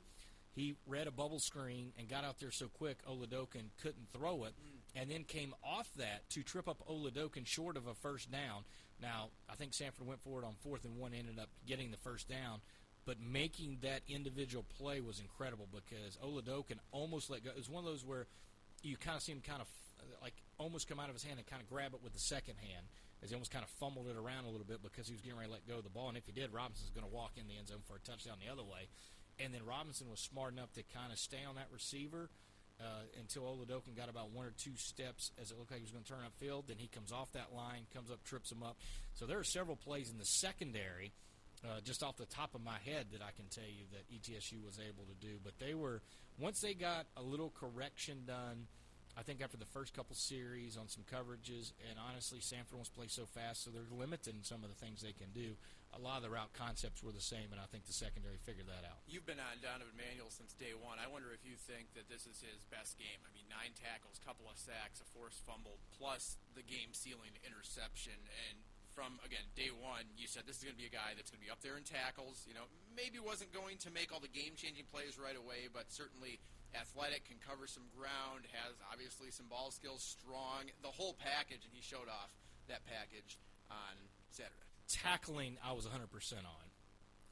He 0.53 0.75
read 0.87 1.07
a 1.07 1.11
bubble 1.11 1.39
screen 1.39 1.91
and 1.97 2.09
got 2.09 2.23
out 2.23 2.39
there 2.39 2.51
so 2.51 2.67
quick, 2.67 3.05
Oladokun 3.05 3.69
couldn't 3.81 4.07
throw 4.11 4.43
it, 4.45 4.53
hmm. 4.59 4.99
and 4.99 5.11
then 5.11 5.23
came 5.23 5.53
off 5.63 5.89
that 5.97 6.29
to 6.31 6.43
trip 6.43 6.67
up 6.67 6.83
Oladokun 6.89 7.45
short 7.45 7.77
of 7.77 7.87
a 7.87 7.93
first 7.93 8.31
down. 8.31 8.63
Now, 9.01 9.29
I 9.49 9.55
think 9.55 9.73
Samford 9.73 10.05
went 10.05 10.21
for 10.21 10.41
it 10.41 10.45
on 10.45 10.55
fourth 10.63 10.83
and 10.85 10.97
one, 10.97 11.13
and 11.13 11.27
ended 11.27 11.39
up 11.39 11.49
getting 11.67 11.91
the 11.91 11.97
first 11.97 12.27
down, 12.27 12.61
but 13.05 13.17
making 13.21 13.79
that 13.83 14.01
individual 14.07 14.65
play 14.77 14.99
was 14.99 15.19
incredible 15.19 15.67
because 15.71 16.17
Oladokun 16.17 16.79
almost 16.91 17.29
let 17.29 17.43
go. 17.43 17.51
It 17.51 17.57
was 17.57 17.69
one 17.69 17.83
of 17.83 17.89
those 17.89 18.03
where 18.03 18.25
you 18.81 18.97
kind 18.97 19.15
of 19.15 19.23
see 19.23 19.31
him 19.31 19.41
kind 19.41 19.61
of 19.61 19.67
like 20.21 20.35
almost 20.57 20.87
come 20.87 20.99
out 20.99 21.09
of 21.09 21.15
his 21.15 21.23
hand 21.23 21.37
and 21.37 21.47
kind 21.47 21.61
of 21.61 21.69
grab 21.69 21.93
it 21.93 22.01
with 22.03 22.13
the 22.13 22.19
second 22.19 22.55
hand 22.57 22.85
as 23.23 23.29
he 23.29 23.35
almost 23.35 23.51
kind 23.51 23.63
of 23.63 23.69
fumbled 23.81 24.07
it 24.07 24.15
around 24.15 24.45
a 24.45 24.49
little 24.49 24.65
bit 24.65 24.81
because 24.83 25.07
he 25.07 25.13
was 25.13 25.21
getting 25.21 25.37
ready 25.37 25.49
to 25.49 25.53
let 25.53 25.67
go 25.67 25.77
of 25.77 25.83
the 25.83 25.89
ball. 25.89 26.09
And 26.09 26.17
if 26.17 26.25
he 26.25 26.31
did, 26.31 26.53
Robinson's 26.53 26.91
going 26.91 27.05
to 27.05 27.13
walk 27.13 27.33
in 27.37 27.47
the 27.47 27.57
end 27.57 27.69
zone 27.69 27.81
for 27.87 27.97
a 27.97 27.99
touchdown 27.99 28.37
the 28.37 28.51
other 28.51 28.63
way. 28.63 28.89
And 29.39 29.53
then 29.53 29.61
Robinson 29.65 30.09
was 30.09 30.19
smart 30.19 30.53
enough 30.53 30.73
to 30.73 30.83
kind 30.93 31.11
of 31.11 31.19
stay 31.19 31.43
on 31.47 31.55
that 31.55 31.67
receiver 31.71 32.29
uh, 32.79 33.05
until 33.19 33.43
Oladokun 33.43 33.95
got 33.95 34.09
about 34.09 34.31
one 34.31 34.45
or 34.45 34.53
two 34.57 34.75
steps 34.75 35.31
as 35.41 35.51
it 35.51 35.57
looked 35.57 35.71
like 35.71 35.79
he 35.79 35.83
was 35.83 35.91
going 35.91 36.03
to 36.03 36.09
turn 36.09 36.19
upfield. 36.25 36.67
Then 36.67 36.77
he 36.77 36.87
comes 36.87 37.11
off 37.11 37.31
that 37.33 37.53
line, 37.55 37.85
comes 37.93 38.11
up, 38.11 38.23
trips 38.23 38.51
him 38.51 38.63
up. 38.63 38.77
So 39.13 39.25
there 39.25 39.39
are 39.39 39.43
several 39.43 39.75
plays 39.75 40.11
in 40.11 40.17
the 40.17 40.25
secondary, 40.25 41.11
uh, 41.65 41.81
just 41.83 42.03
off 42.03 42.17
the 42.17 42.25
top 42.25 42.55
of 42.55 42.63
my 42.63 42.77
head, 42.85 43.07
that 43.13 43.21
I 43.21 43.31
can 43.35 43.45
tell 43.49 43.67
you 43.67 43.85
that 43.91 44.05
ETSU 44.13 44.63
was 44.63 44.79
able 44.79 45.05
to 45.05 45.15
do. 45.19 45.37
But 45.43 45.53
they 45.59 45.73
were 45.73 46.01
once 46.39 46.61
they 46.61 46.73
got 46.73 47.05
a 47.15 47.21
little 47.21 47.51
correction 47.59 48.23
done. 48.25 48.67
I 49.19 49.23
think 49.23 49.41
after 49.41 49.57
the 49.57 49.65
first 49.65 49.95
couple 49.95 50.15
series 50.15 50.77
on 50.77 50.87
some 50.89 51.03
coverages, 51.11 51.73
and 51.89 51.97
honestly, 51.97 52.37
Samford 52.37 52.75
wants 52.75 52.89
to 52.89 52.95
play 52.95 53.07
so 53.07 53.25
fast, 53.25 53.63
so 53.63 53.71
they're 53.71 53.81
limited 53.89 54.35
in 54.35 54.43
some 54.43 54.63
of 54.63 54.69
the 54.69 54.75
things 54.75 55.01
they 55.01 55.11
can 55.11 55.31
do. 55.33 55.55
A 55.95 56.01
lot 56.03 56.19
of 56.19 56.23
the 56.27 56.29
route 56.29 56.53
concepts 56.53 57.01
were 57.01 57.15
the 57.15 57.23
same, 57.23 57.49
and 57.49 57.57
I 57.57 57.65
think 57.65 57.87
the 57.87 57.95
secondary 57.95 58.37
figured 58.37 58.67
that 58.69 58.85
out. 58.85 59.01
You've 59.09 59.25
been 59.25 59.41
on 59.41 59.63
Donovan 59.63 59.97
Manuel 59.97 60.29
since 60.29 60.53
day 60.53 60.75
one. 60.77 61.01
I 61.01 61.09
wonder 61.09 61.33
if 61.33 61.41
you 61.41 61.57
think 61.57 61.95
that 61.97 62.11
this 62.11 62.29
is 62.29 62.43
his 62.43 62.61
best 62.69 62.99
game. 63.01 63.23
I 63.25 63.31
mean, 63.33 63.49
nine 63.49 63.73
tackles, 63.73 64.21
couple 64.21 64.45
of 64.45 64.59
sacks, 64.59 65.01
a 65.01 65.07
forced 65.09 65.41
fumble, 65.47 65.81
plus 65.97 66.37
the 66.53 66.61
game 66.61 66.93
sealing 66.93 67.33
interception. 67.41 68.19
And 68.51 68.61
from, 68.93 69.17
again, 69.25 69.47
day 69.57 69.73
one, 69.73 70.05
you 70.13 70.29
said 70.29 70.45
this 70.45 70.61
is 70.61 70.65
going 70.67 70.77
to 70.77 70.83
be 70.83 70.89
a 70.89 70.93
guy 70.93 71.17
that's 71.17 71.33
going 71.33 71.41
to 71.41 71.47
be 71.47 71.53
up 71.53 71.65
there 71.65 71.79
in 71.79 71.85
tackles. 71.87 72.45
You 72.45 72.53
know, 72.53 72.69
maybe 72.93 73.17
wasn't 73.17 73.49
going 73.49 73.81
to 73.81 73.89
make 73.89 74.13
all 74.13 74.21
the 74.21 74.29
game 74.29 74.53
changing 74.53 74.85
plays 74.93 75.17
right 75.17 75.37
away, 75.37 75.71
but 75.71 75.89
certainly 75.89 76.37
athletic, 76.75 77.25
can 77.25 77.39
cover 77.41 77.65
some 77.65 77.87
ground, 77.95 78.45
has 78.51 78.75
obviously 78.91 79.31
some 79.31 79.47
ball 79.47 79.71
skills, 79.71 80.03
strong, 80.03 80.69
the 80.83 80.91
whole 80.91 81.15
package, 81.15 81.63
and 81.63 81.73
he 81.73 81.81
showed 81.81 82.11
off 82.11 82.35
that 82.67 82.83
package 82.85 83.39
on 83.71 83.95
Saturday. 84.29 84.66
Tackling 84.87 85.57
I 85.63 85.73
was 85.73 85.85
100% 85.85 85.91
on. 86.33 86.67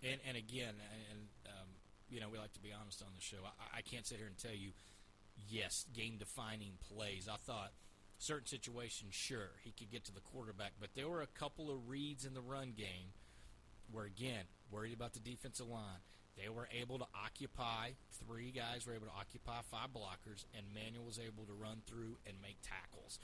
And 0.04 0.20
and 0.28 0.38
again, 0.38 0.76
and 1.10 1.20
um, 1.48 1.70
you 2.10 2.20
know, 2.20 2.30
we 2.30 2.38
like 2.38 2.54
to 2.54 2.62
be 2.62 2.72
honest 2.72 3.02
on 3.02 3.10
the 3.16 3.22
show. 3.22 3.38
I, 3.44 3.80
I 3.80 3.82
can't 3.82 4.06
sit 4.06 4.18
here 4.18 4.28
and 4.28 4.38
tell 4.38 4.54
you, 4.54 4.72
yes, 5.50 5.86
game 5.96 6.18
defining 6.20 6.74
plays. 6.94 7.28
I 7.32 7.38
thought 7.38 7.72
certain 8.18 8.48
situations, 8.48 9.14
sure, 9.14 9.52
he 9.64 9.72
could 9.72 9.92
get 9.92 10.06
to 10.06 10.14
the 10.14 10.22
quarterback, 10.22 10.74
but 10.80 10.90
there 10.96 11.10
were 11.10 11.22
a 11.22 11.28
couple 11.40 11.72
of 11.72 11.90
reads 11.90 12.26
in 12.26 12.34
the 12.34 12.42
run 12.42 12.74
game 12.76 13.14
where, 13.92 14.06
again, 14.06 14.46
worried 14.72 14.94
about 14.94 15.14
the 15.14 15.20
defensive 15.20 15.68
line. 15.68 16.02
They 16.38 16.50
were 16.50 16.68
able 16.76 17.00
to 17.00 17.06
occupy, 17.16 17.92
three 18.28 18.52
guys 18.52 18.86
were 18.86 18.94
able 18.94 19.08
to 19.08 19.18
occupy 19.18 19.62
five 19.72 19.96
blockers, 19.96 20.44
and 20.56 20.66
Manuel 20.74 21.06
was 21.06 21.20
able 21.20 21.46
to 21.46 21.54
run 21.54 21.82
through 21.88 22.18
and 22.28 22.36
make 22.42 22.58
tackles. 22.62 23.20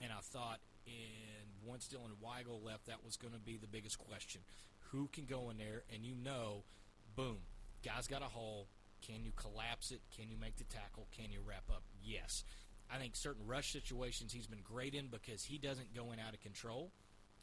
And 0.00 0.12
I 0.12 0.20
thought, 0.20 0.60
in 0.86 1.49
once 1.64 1.88
Dylan 1.88 2.16
Weigel 2.22 2.64
left, 2.64 2.86
that 2.86 3.04
was 3.04 3.16
going 3.16 3.34
to 3.34 3.40
be 3.40 3.56
the 3.56 3.66
biggest 3.66 3.98
question. 3.98 4.42
Who 4.92 5.08
can 5.12 5.24
go 5.24 5.50
in 5.50 5.58
there 5.58 5.84
and 5.92 6.04
you 6.04 6.14
know, 6.14 6.64
boom, 7.14 7.38
guy's 7.84 8.06
got 8.06 8.22
a 8.22 8.26
hole. 8.26 8.68
Can 9.06 9.24
you 9.24 9.32
collapse 9.34 9.90
it? 9.90 10.00
Can 10.14 10.28
you 10.28 10.36
make 10.36 10.56
the 10.56 10.64
tackle? 10.64 11.08
Can 11.16 11.32
you 11.32 11.40
wrap 11.46 11.64
up? 11.70 11.82
Yes. 12.02 12.44
I 12.92 12.98
think 12.98 13.16
certain 13.16 13.46
rush 13.46 13.72
situations 13.72 14.32
he's 14.32 14.46
been 14.46 14.62
great 14.62 14.94
in 14.94 15.06
because 15.06 15.44
he 15.44 15.58
doesn't 15.58 15.94
go 15.94 16.12
in 16.12 16.18
out 16.18 16.34
of 16.34 16.40
control. 16.40 16.90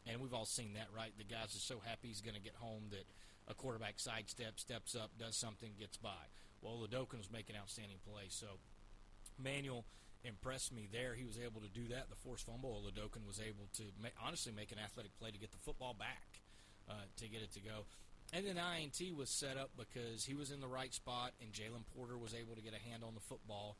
And 0.05 0.21
we've 0.21 0.33
all 0.33 0.45
seen 0.45 0.73
that, 0.73 0.87
right? 0.95 1.11
The 1.17 1.23
guys 1.23 1.55
are 1.55 1.59
so 1.59 1.81
happy 1.83 2.09
he's 2.09 2.21
going 2.21 2.35
to 2.35 2.41
get 2.41 2.55
home 2.55 2.83
that 2.91 3.05
a 3.47 3.53
quarterback 3.53 3.97
sidesteps, 3.97 4.59
steps 4.59 4.95
up, 4.95 5.11
does 5.17 5.35
something, 5.35 5.71
gets 5.79 5.97
by. 5.97 6.31
Well, 6.61 6.85
Ladokin 6.85 7.17
was 7.17 7.31
making 7.31 7.55
outstanding 7.55 7.97
plays. 8.05 8.35
So 8.37 8.47
Manuel 9.41 9.85
impressed 10.27 10.73
me 10.73 10.87
there. 10.91 11.15
He 11.15 11.25
was 11.25 11.39
able 11.39 11.61
to 11.61 11.69
do 11.69 11.87
that. 11.89 12.09
The 12.09 12.15
forced 12.15 12.45
fumble, 12.45 12.83
Ladokin 12.85 13.25
was 13.25 13.39
able 13.39 13.69
to 13.77 13.83
ma- 14.01 14.13
honestly 14.25 14.51
make 14.51 14.71
an 14.71 14.77
athletic 14.77 15.17
play 15.19 15.31
to 15.31 15.39
get 15.39 15.51
the 15.51 15.63
football 15.63 15.95
back, 15.97 16.43
uh, 16.89 17.07
to 17.17 17.27
get 17.27 17.41
it 17.41 17.53
to 17.53 17.61
go. 17.61 17.87
And 18.33 18.45
then 18.45 18.59
INT 18.59 18.99
was 19.15 19.29
set 19.29 19.55
up 19.55 19.71
because 19.77 20.25
he 20.25 20.35
was 20.35 20.51
in 20.51 20.59
the 20.59 20.67
right 20.67 20.93
spot, 20.93 21.31
and 21.41 21.51
Jalen 21.53 21.87
Porter 21.95 22.17
was 22.17 22.33
able 22.35 22.55
to 22.55 22.61
get 22.61 22.73
a 22.73 22.89
hand 22.89 23.03
on 23.03 23.15
the 23.15 23.21
football. 23.21 23.77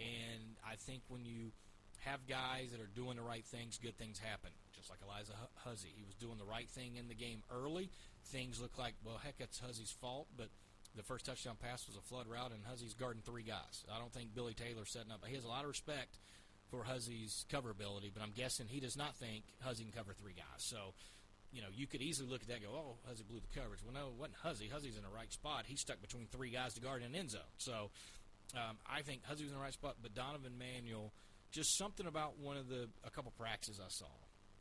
And 0.00 0.56
I 0.64 0.76
think 0.76 1.02
when 1.08 1.26
you 1.26 1.52
have 2.00 2.26
guys 2.26 2.72
that 2.72 2.80
are 2.80 2.88
doing 2.96 3.16
the 3.16 3.22
right 3.22 3.44
things, 3.44 3.78
good 3.82 3.98
things 3.98 4.18
happen. 4.18 4.50
Just 4.74 4.88
like 4.88 5.00
Elijah 5.04 5.36
Huzzy, 5.64 5.92
he 5.94 6.02
was 6.02 6.14
doing 6.14 6.38
the 6.38 6.48
right 6.48 6.68
thing 6.68 6.96
in 6.96 7.08
the 7.08 7.14
game 7.14 7.42
early. 7.52 7.90
Things 8.32 8.60
look 8.60 8.78
like, 8.78 8.94
well, 9.04 9.20
heck, 9.22 9.34
it's 9.38 9.60
Huzzy's 9.60 9.94
fault, 10.00 10.28
but 10.34 10.48
the 10.96 11.02
first 11.02 11.24
touchdown 11.24 11.56
pass 11.60 11.86
was 11.86 11.96
a 11.96 12.00
flood 12.00 12.26
route, 12.26 12.52
and 12.52 12.64
Huzzy's 12.64 12.94
guarding 12.94 13.22
three 13.22 13.42
guys. 13.42 13.84
I 13.92 13.98
don't 13.98 14.12
think 14.12 14.34
Billy 14.34 14.54
Taylor's 14.54 14.92
setting 14.92 15.12
up. 15.12 15.24
He 15.26 15.34
has 15.34 15.44
a 15.44 15.48
lot 15.48 15.62
of 15.62 15.68
respect 15.68 16.18
for 16.70 16.84
Huzzy's 16.84 17.44
cover 17.50 17.70
ability, 17.70 18.10
but 18.12 18.22
I'm 18.22 18.32
guessing 18.32 18.66
he 18.68 18.80
does 18.80 18.96
not 18.96 19.16
think 19.16 19.44
Huzzy 19.60 19.84
can 19.84 19.92
cover 19.92 20.12
three 20.12 20.34
guys. 20.34 20.58
So, 20.58 20.94
you 21.52 21.62
know, 21.62 21.68
you 21.72 21.86
could 21.86 22.02
easily 22.02 22.28
look 22.28 22.42
at 22.42 22.48
that 22.48 22.62
and 22.62 22.64
go, 22.64 22.74
oh, 22.74 22.96
Huzzy 23.08 23.24
blew 23.28 23.40
the 23.40 23.60
coverage. 23.60 23.80
Well, 23.82 23.94
no, 23.94 24.08
it 24.08 24.18
wasn't 24.18 24.38
Huzzy. 24.42 24.68
Huzzy's 24.68 24.96
in 24.96 25.02
the 25.02 25.14
right 25.14 25.32
spot. 25.32 25.64
He's 25.66 25.80
stuck 25.80 26.00
between 26.00 26.26
three 26.26 26.50
guys 26.50 26.74
to 26.74 26.80
guard 26.80 27.02
an 27.02 27.14
end 27.14 27.30
zone. 27.30 27.54
So, 27.58 27.90
um, 28.54 28.78
I 28.86 29.02
think 29.02 29.22
Huzzy 29.24 29.44
was 29.44 29.52
in 29.52 29.58
the 29.58 29.62
right 29.62 29.72
spot, 29.72 29.96
but 30.02 30.14
Donovan 30.14 30.58
Manuel, 30.58 31.12
just 31.50 31.76
something 31.78 32.06
about 32.06 32.38
one 32.38 32.56
of 32.56 32.68
the 32.68 32.88
a 33.04 33.10
couple 33.10 33.32
practices 33.38 33.80
I 33.82 33.90
saw, 33.90 34.10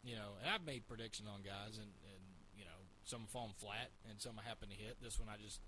you 0.03 0.15
know, 0.15 0.37
and 0.41 0.49
I've 0.49 0.65
made 0.65 0.87
predictions 0.87 1.27
on 1.27 1.41
guys, 1.41 1.77
and, 1.77 1.89
and 1.89 2.23
you 2.57 2.65
know, 2.65 2.79
some 3.05 3.25
fallen 3.33 3.53
flat, 3.57 3.89
and 4.09 4.21
some 4.21 4.37
I 4.37 4.47
happen 4.47 4.69
to 4.69 4.75
hit. 4.75 4.97
This 5.01 5.19
one 5.19 5.29
I 5.29 5.41
just 5.41 5.61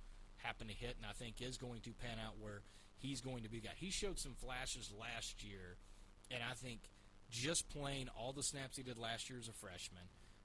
happened 0.44 0.70
to 0.70 0.76
hit, 0.76 0.96
and 0.98 1.06
I 1.06 1.14
think 1.14 1.42
is 1.42 1.58
going 1.58 1.82
to 1.82 1.92
pan 1.92 2.18
out 2.24 2.36
where 2.40 2.62
he's 2.98 3.22
going 3.22 3.44
to 3.44 3.50
be 3.50 3.60
guy. 3.60 3.72
He 3.76 3.92
showed 3.92 4.20
some 4.20 4.34
flashes 4.34 4.92
last 4.98 5.44
year, 5.44 5.78
and 6.30 6.42
I 6.44 6.54
think 6.54 6.80
just 7.30 7.70
playing 7.70 8.10
all 8.18 8.34
the 8.34 8.44
snaps 8.44 8.78
he 8.78 8.84
did 8.84 8.98
last 8.98 9.30
year 9.30 9.40
as 9.40 9.48
a 9.48 9.54
freshman 9.54 10.04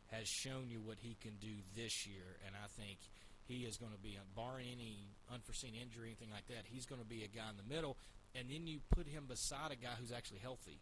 has 0.09 0.29
shown 0.29 0.71
you 0.71 0.81
what 0.81 0.99
he 1.01 1.17
can 1.21 1.35
do 1.41 1.53
this 1.75 2.07
year, 2.07 2.39
and 2.47 2.55
I 2.55 2.69
think 2.81 2.99
he 3.47 3.63
is 3.63 3.77
going 3.77 3.93
to 3.93 3.99
be, 3.99 4.19
barring 4.35 4.67
any 4.73 5.11
unforeseen 5.33 5.75
injury, 5.75 6.09
anything 6.09 6.31
like 6.33 6.47
that, 6.49 6.67
he's 6.67 6.87
going 6.87 7.01
to 7.01 7.07
be 7.07 7.23
a 7.23 7.31
guy 7.31 7.51
in 7.51 7.57
the 7.57 7.75
middle. 7.75 7.97
And 8.35 8.51
then 8.51 8.67
you 8.67 8.81
put 8.95 9.07
him 9.07 9.25
beside 9.29 9.71
a 9.73 9.77
guy 9.77 9.95
who's 9.99 10.13
actually 10.13 10.39
healthy 10.39 10.81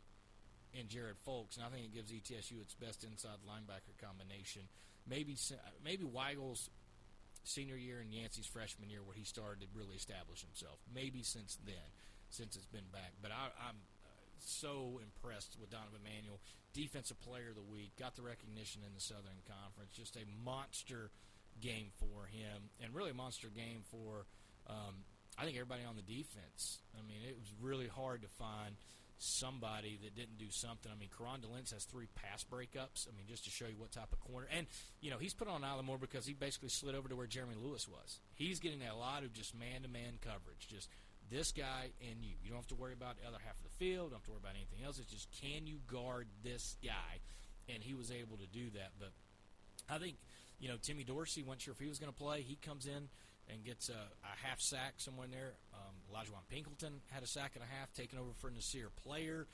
in 0.73 0.89
Jared 0.89 1.17
Folks, 1.25 1.57
and 1.57 1.65
I 1.65 1.69
think 1.69 1.87
it 1.87 1.95
gives 1.95 2.11
ETSU 2.11 2.61
its 2.61 2.75
best 2.75 3.05
inside 3.05 3.39
linebacker 3.47 3.95
combination. 4.03 4.63
Maybe 5.09 5.37
uh, 5.53 5.57
maybe 5.85 6.05
Weigel's 6.05 6.69
senior 7.45 7.77
year 7.77 8.01
and 8.01 8.13
Yancey's 8.13 8.47
freshman 8.47 8.91
year 8.91 9.01
where 9.05 9.15
he 9.15 9.25
started 9.25 9.61
to 9.61 9.69
really 9.73 9.95
establish 9.95 10.41
himself. 10.43 10.81
Maybe 10.93 11.23
since 11.23 11.59
then, 11.65 11.93
since 12.31 12.57
it's 12.57 12.67
been 12.67 12.89
back. 12.91 13.13
But 13.23 13.31
I, 13.31 13.53
I'm 13.69 13.79
uh, 14.05 14.09
so 14.41 15.01
impressed 15.01 15.57
with 15.61 15.71
Donovan 15.71 16.03
Manuel, 16.03 16.41
defensive 16.73 17.21
player 17.21 17.51
of 17.51 17.57
the 17.57 17.63
week, 17.63 17.93
got 18.01 18.17
the 18.17 18.23
recognition 18.23 18.83
in 18.85 18.93
the 18.97 19.01
Southern 19.01 19.45
Conference. 19.47 19.93
Just 19.95 20.17
a 20.17 20.25
monster 20.43 21.13
game 21.61 21.93
for 22.01 22.27
him, 22.27 22.73
and 22.83 22.95
really 22.95 23.11
a 23.11 23.15
monster 23.15 23.49
game 23.49 23.85
for. 23.91 24.27
Um, 24.67 25.05
I 25.37 25.45
think 25.45 25.57
everybody 25.57 25.83
on 25.83 25.97
the 25.97 26.07
defense. 26.07 26.79
I 26.95 27.03
mean, 27.03 27.19
it 27.27 27.35
was 27.35 27.51
really 27.61 27.89
hard 27.89 28.23
to 28.23 28.29
find 28.29 28.77
somebody 29.25 29.99
that 30.03 30.15
didn't 30.15 30.39
do 30.39 30.51
something. 30.51 30.91
I 30.93 30.99
mean, 30.99 31.09
Karan 31.17 31.41
DeLentz 31.41 31.73
has 31.73 31.85
three 31.85 32.07
pass 32.15 32.45
breakups. 32.45 33.09
I 33.09 33.17
mean, 33.17 33.27
just 33.29 33.45
to 33.45 33.51
show 33.51 33.67
you 33.67 33.77
what 33.79 33.93
type 33.93 34.13
of 34.13 34.21
corner. 34.21 34.47
And, 34.55 34.67
you 35.01 35.11
know, 35.11 35.19
he's 35.19 35.35
put 35.35 35.49
on 35.49 35.65
Island 35.65 35.87
more 35.87 35.99
because 35.99 36.27
he 36.27 36.35
basically 36.35 36.69
slid 36.69 36.95
over 36.95 37.09
to 37.09 37.17
where 37.17 37.27
Jeremy 37.27 37.55
Lewis 37.61 37.89
was. 37.89 38.21
He's 38.35 38.61
getting 38.61 38.83
a 38.83 38.97
lot 38.97 39.25
of 39.25 39.33
just 39.33 39.59
man 39.59 39.83
to 39.83 39.89
man 39.89 40.19
coverage. 40.21 40.69
Just 40.69 40.89
this 41.31 41.53
guy 41.53 41.91
and 42.01 42.23
you. 42.23 42.33
You 42.43 42.51
don't 42.51 42.59
have 42.59 42.69
to 42.69 42.75
worry 42.75 42.93
about 42.93 43.17
the 43.21 43.27
other 43.27 43.39
half 43.45 43.57
of 43.57 43.65
the 43.65 43.77
field. 43.79 44.11
Don't 44.11 44.19
have 44.19 44.25
to 44.25 44.31
worry 44.31 44.41
about 44.43 44.57
anything 44.57 44.85
else. 44.85 44.99
It's 44.99 45.11
just 45.11 45.29
can 45.41 45.67
you 45.67 45.79
guard 45.87 46.29
this 46.43 46.77
guy? 46.85 47.21
And 47.73 47.83
he 47.83 47.95
was 47.95 48.11
able 48.11 48.37
to 48.37 48.47
do 48.47 48.71
that. 48.75 48.93
But 48.99 49.11
I 49.89 49.99
think, 49.99 50.17
you 50.61 50.69
know, 50.69 50.77
Timmy 50.81 51.05
Dorsey 51.05 51.43
wasn't 51.43 51.63
sure 51.63 51.73
if 51.73 51.81
he 51.81 51.89
was 51.89 51.99
going 51.99 52.13
to 52.13 52.19
play. 52.19 52.43
He 52.43 52.57
comes 52.57 52.87
in 52.87 53.09
and 53.49 53.65
gets 53.65 53.89
a, 53.89 53.93
a 53.93 54.47
half 54.47 54.61
sack 54.61 54.95
somewhere 54.99 55.25
in 55.27 55.31
there. 55.31 55.55
Um, 55.95 56.15
Elijah 56.15 56.31
Pinkleton 56.53 57.01
had 57.11 57.23
a 57.23 57.27
sack 57.27 57.53
and 57.55 57.65
a 57.65 57.67
half, 57.79 57.93
taken 57.93 58.19
over 58.19 58.31
for 58.37 58.51
Nasir 58.51 58.89
Player. 59.05 59.47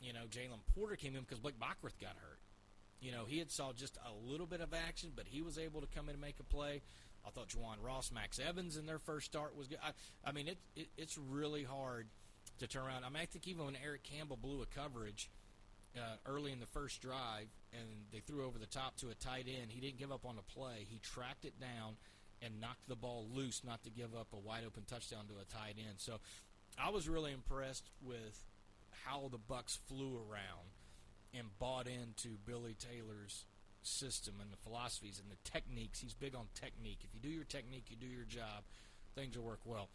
You 0.00 0.12
know, 0.12 0.26
Jalen 0.30 0.60
Porter 0.74 0.96
came 0.96 1.14
in 1.14 1.22
because 1.22 1.38
Blake 1.38 1.58
Bockworth 1.58 1.98
got 2.00 2.16
hurt. 2.20 2.38
You 3.00 3.12
know, 3.12 3.24
he 3.26 3.38
had 3.38 3.50
saw 3.50 3.72
just 3.72 3.96
a 3.96 4.30
little 4.30 4.46
bit 4.46 4.60
of 4.60 4.74
action, 4.74 5.12
but 5.14 5.26
he 5.28 5.42
was 5.42 5.58
able 5.58 5.80
to 5.80 5.86
come 5.86 6.08
in 6.08 6.14
and 6.14 6.20
make 6.20 6.40
a 6.40 6.44
play. 6.44 6.82
I 7.26 7.30
thought 7.30 7.48
Juwan 7.48 7.82
Ross, 7.82 8.10
Max 8.12 8.38
Evans 8.38 8.76
in 8.76 8.86
their 8.86 8.98
first 8.98 9.26
start 9.26 9.56
was 9.56 9.68
good. 9.68 9.78
I, 9.84 9.90
I 10.28 10.32
mean, 10.32 10.48
it, 10.48 10.58
it, 10.74 10.88
it's 10.96 11.18
really 11.18 11.64
hard 11.64 12.08
to 12.58 12.66
turn 12.66 12.84
around. 12.84 13.04
I 13.04 13.08
mean, 13.08 13.22
I 13.22 13.26
think 13.26 13.46
even 13.46 13.66
when 13.66 13.76
Eric 13.82 14.02
Campbell 14.02 14.38
blew 14.40 14.62
a 14.62 14.66
coverage 14.66 15.30
uh, 15.96 16.16
early 16.26 16.52
in 16.52 16.60
the 16.60 16.66
first 16.66 17.00
drive 17.00 17.48
and 17.72 17.88
they 18.12 18.20
threw 18.20 18.46
over 18.46 18.58
the 18.58 18.66
top 18.66 18.96
to 18.98 19.10
a 19.10 19.14
tight 19.14 19.46
end, 19.46 19.70
he 19.70 19.80
didn't 19.80 19.98
give 19.98 20.10
up 20.10 20.24
on 20.24 20.36
the 20.36 20.42
play. 20.42 20.86
He 20.88 20.98
tracked 20.98 21.44
it 21.44 21.60
down 21.60 21.96
and 22.42 22.60
knocked 22.60 22.88
the 22.88 22.96
ball 22.96 23.26
loose, 23.32 23.62
not 23.64 23.82
to 23.84 23.90
give 23.90 24.14
up 24.14 24.28
a 24.32 24.36
wide 24.36 24.62
open 24.66 24.84
touchdown 24.86 25.26
to 25.28 25.34
a 25.34 25.44
tight 25.44 25.76
end. 25.78 25.96
So 25.98 26.18
I 26.78 26.90
was 26.90 27.08
really 27.08 27.32
impressed 27.32 27.84
with 28.02 28.44
how 29.04 29.28
the 29.30 29.38
Bucks 29.38 29.78
flew 29.88 30.16
around 30.16 30.70
and 31.34 31.46
bought 31.58 31.86
into 31.86 32.36
Billy 32.46 32.74
Taylor's 32.78 33.44
system 33.82 34.34
and 34.40 34.52
the 34.52 34.56
philosophies 34.56 35.20
and 35.22 35.30
the 35.30 35.50
techniques. 35.50 36.00
He's 36.00 36.14
big 36.14 36.34
on 36.34 36.46
technique. 36.54 36.98
If 37.02 37.14
you 37.14 37.20
do 37.20 37.34
your 37.34 37.44
technique, 37.44 37.84
you 37.88 37.96
do 37.96 38.06
your 38.06 38.24
job, 38.24 38.64
things 39.14 39.36
will 39.36 39.44
work 39.44 39.60
well. 39.64 39.88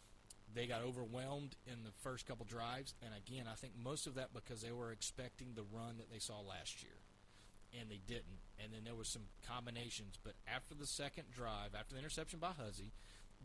They 0.54 0.66
got 0.66 0.82
overwhelmed 0.82 1.56
in 1.66 1.82
the 1.84 1.90
first 2.02 2.26
couple 2.26 2.46
drives, 2.46 2.94
and 3.02 3.12
again, 3.16 3.46
I 3.50 3.56
think 3.56 3.72
most 3.82 4.06
of 4.06 4.14
that 4.14 4.32
because 4.32 4.62
they 4.62 4.70
were 4.70 4.92
expecting 4.92 5.48
the 5.54 5.64
run 5.72 5.96
that 5.98 6.12
they 6.12 6.20
saw 6.20 6.40
last 6.40 6.82
year 6.82 6.94
and 7.78 7.90
they 7.90 8.00
didn't. 8.06 8.43
And 8.62 8.72
then 8.72 8.84
there 8.84 8.94
was 8.94 9.08
some 9.08 9.26
combinations. 9.46 10.18
But 10.22 10.34
after 10.46 10.74
the 10.74 10.86
second 10.86 11.30
drive, 11.34 11.74
after 11.78 11.94
the 11.94 12.00
interception 12.00 12.38
by 12.38 12.52
Huzzy, 12.54 12.92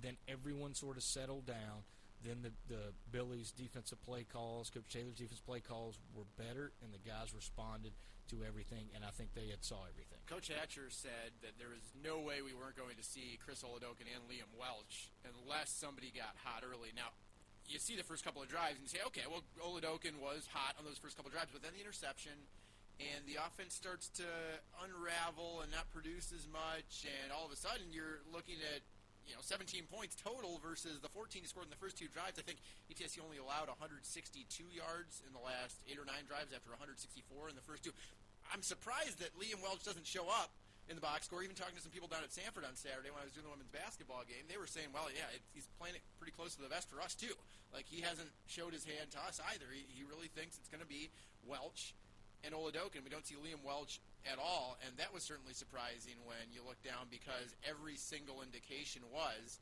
then 0.02 0.18
everyone 0.28 0.76
sort 0.76 0.98
of 0.98 1.04
settled 1.04 1.46
down. 1.46 1.84
Then 2.20 2.44
the, 2.44 2.52
the 2.68 2.92
Billy's 3.12 3.52
defensive 3.52 4.04
play 4.04 4.28
calls, 4.28 4.70
Coach 4.70 4.92
Taylor's 4.92 5.16
defensive 5.16 5.46
play 5.48 5.64
calls 5.64 5.96
were 6.12 6.28
better, 6.36 6.76
and 6.84 6.92
the 6.92 7.00
guys 7.00 7.32
responded 7.32 7.96
to 8.28 8.44
everything. 8.44 8.92
And 8.92 9.08
I 9.08 9.10
think 9.16 9.32
they 9.34 9.48
had 9.48 9.64
saw 9.64 9.88
everything. 9.88 10.20
Coach 10.28 10.52
Hatcher 10.52 10.92
said 10.92 11.32
that 11.42 11.56
there 11.58 11.72
was 11.72 11.82
no 11.96 12.20
way 12.20 12.44
we 12.44 12.52
weren't 12.52 12.76
going 12.76 13.00
to 13.00 13.08
see 13.08 13.40
Chris 13.40 13.64
Oladokun 13.64 14.06
and 14.12 14.28
Liam 14.28 14.52
Welch 14.60 15.16
unless 15.24 15.72
somebody 15.72 16.12
got 16.12 16.36
hot 16.44 16.62
early. 16.68 16.92
Now, 16.92 17.16
you 17.66 17.80
see 17.80 17.96
the 17.96 18.04
first 18.04 18.28
couple 18.28 18.44
of 18.44 18.52
drives 18.52 18.76
and 18.78 18.84
you 18.84 18.92
say, 18.92 19.02
okay, 19.08 19.24
well, 19.26 19.42
Oladokun 19.64 20.20
was 20.20 20.44
hot 20.52 20.76
on 20.78 20.84
those 20.84 21.00
first 21.00 21.16
couple 21.16 21.32
of 21.32 21.34
drives, 21.34 21.50
but 21.56 21.64
then 21.64 21.72
the 21.74 21.82
interception– 21.82 22.36
and 23.00 23.24
the 23.24 23.40
offense 23.40 23.72
starts 23.72 24.12
to 24.20 24.28
unravel 24.84 25.64
and 25.64 25.72
not 25.72 25.88
produce 25.96 26.36
as 26.36 26.44
much, 26.52 27.08
and 27.08 27.32
all 27.32 27.48
of 27.48 27.52
a 27.56 27.60
sudden 27.60 27.88
you're 27.96 28.20
looking 28.28 28.60
at 28.76 28.84
you 29.24 29.34
know 29.34 29.44
17 29.46 29.88
points 29.88 30.20
total 30.20 30.60
versus 30.60 31.00
the 31.00 31.12
14 31.16 31.42
he 31.42 31.48
scored 31.48 31.66
in 31.66 31.74
the 31.74 31.80
first 31.80 31.96
two 31.96 32.12
drives. 32.12 32.36
I 32.36 32.44
think 32.44 32.60
ETSU 32.92 33.24
only 33.24 33.40
allowed 33.40 33.72
162 33.72 34.04
yards 34.68 35.24
in 35.24 35.32
the 35.32 35.40
last 35.40 35.80
eight 35.88 35.96
or 35.96 36.04
nine 36.04 36.28
drives 36.28 36.52
after 36.52 36.76
164 36.76 37.48
in 37.48 37.56
the 37.56 37.64
first 37.64 37.88
two. 37.88 37.96
I'm 38.52 38.66
surprised 38.66 39.24
that 39.24 39.32
Liam 39.40 39.64
Welch 39.64 39.86
doesn't 39.86 40.10
show 40.10 40.28
up 40.28 40.52
in 40.90 40.98
the 40.98 41.06
box 41.06 41.30
score. 41.30 41.46
Even 41.46 41.54
talking 41.54 41.78
to 41.78 41.84
some 41.86 41.94
people 41.94 42.10
down 42.10 42.26
at 42.26 42.34
Samford 42.34 42.66
on 42.66 42.74
Saturday 42.74 43.14
when 43.14 43.22
I 43.22 43.30
was 43.30 43.32
doing 43.32 43.46
the 43.46 43.54
women's 43.54 43.72
basketball 43.72 44.26
game, 44.26 44.50
they 44.50 44.58
were 44.58 44.68
saying, 44.68 44.92
"Well, 44.92 45.08
yeah, 45.14 45.30
it, 45.32 45.40
he's 45.54 45.70
playing 45.78 45.96
it 45.96 46.04
pretty 46.18 46.34
close 46.34 46.58
to 46.58 46.62
the 46.66 46.72
vest 46.72 46.90
for 46.92 47.00
us 47.00 47.16
too. 47.16 47.32
Like 47.72 47.86
he 47.88 48.02
hasn't 48.02 48.34
showed 48.50 48.74
his 48.74 48.84
hand 48.84 49.14
to 49.16 49.22
us 49.24 49.40
either. 49.54 49.70
He, 49.70 49.86
he 49.88 50.02
really 50.04 50.28
thinks 50.34 50.58
it's 50.58 50.68
going 50.68 50.82
to 50.82 50.90
be 50.90 51.14
Welch 51.46 51.94
and 52.44 52.54
Oladokun. 52.54 53.04
We 53.04 53.10
don't 53.10 53.26
see 53.26 53.36
Liam 53.36 53.64
Welch 53.66 54.00
at 54.30 54.38
all, 54.40 54.78
and 54.86 54.96
that 54.98 55.14
was 55.14 55.24
certainly 55.24 55.54
surprising 55.54 56.16
when 56.26 56.52
you 56.52 56.62
look 56.66 56.82
down 56.84 57.08
because 57.12 57.56
every 57.68 57.96
single 57.98 58.42
indication 58.42 59.02
was, 59.12 59.60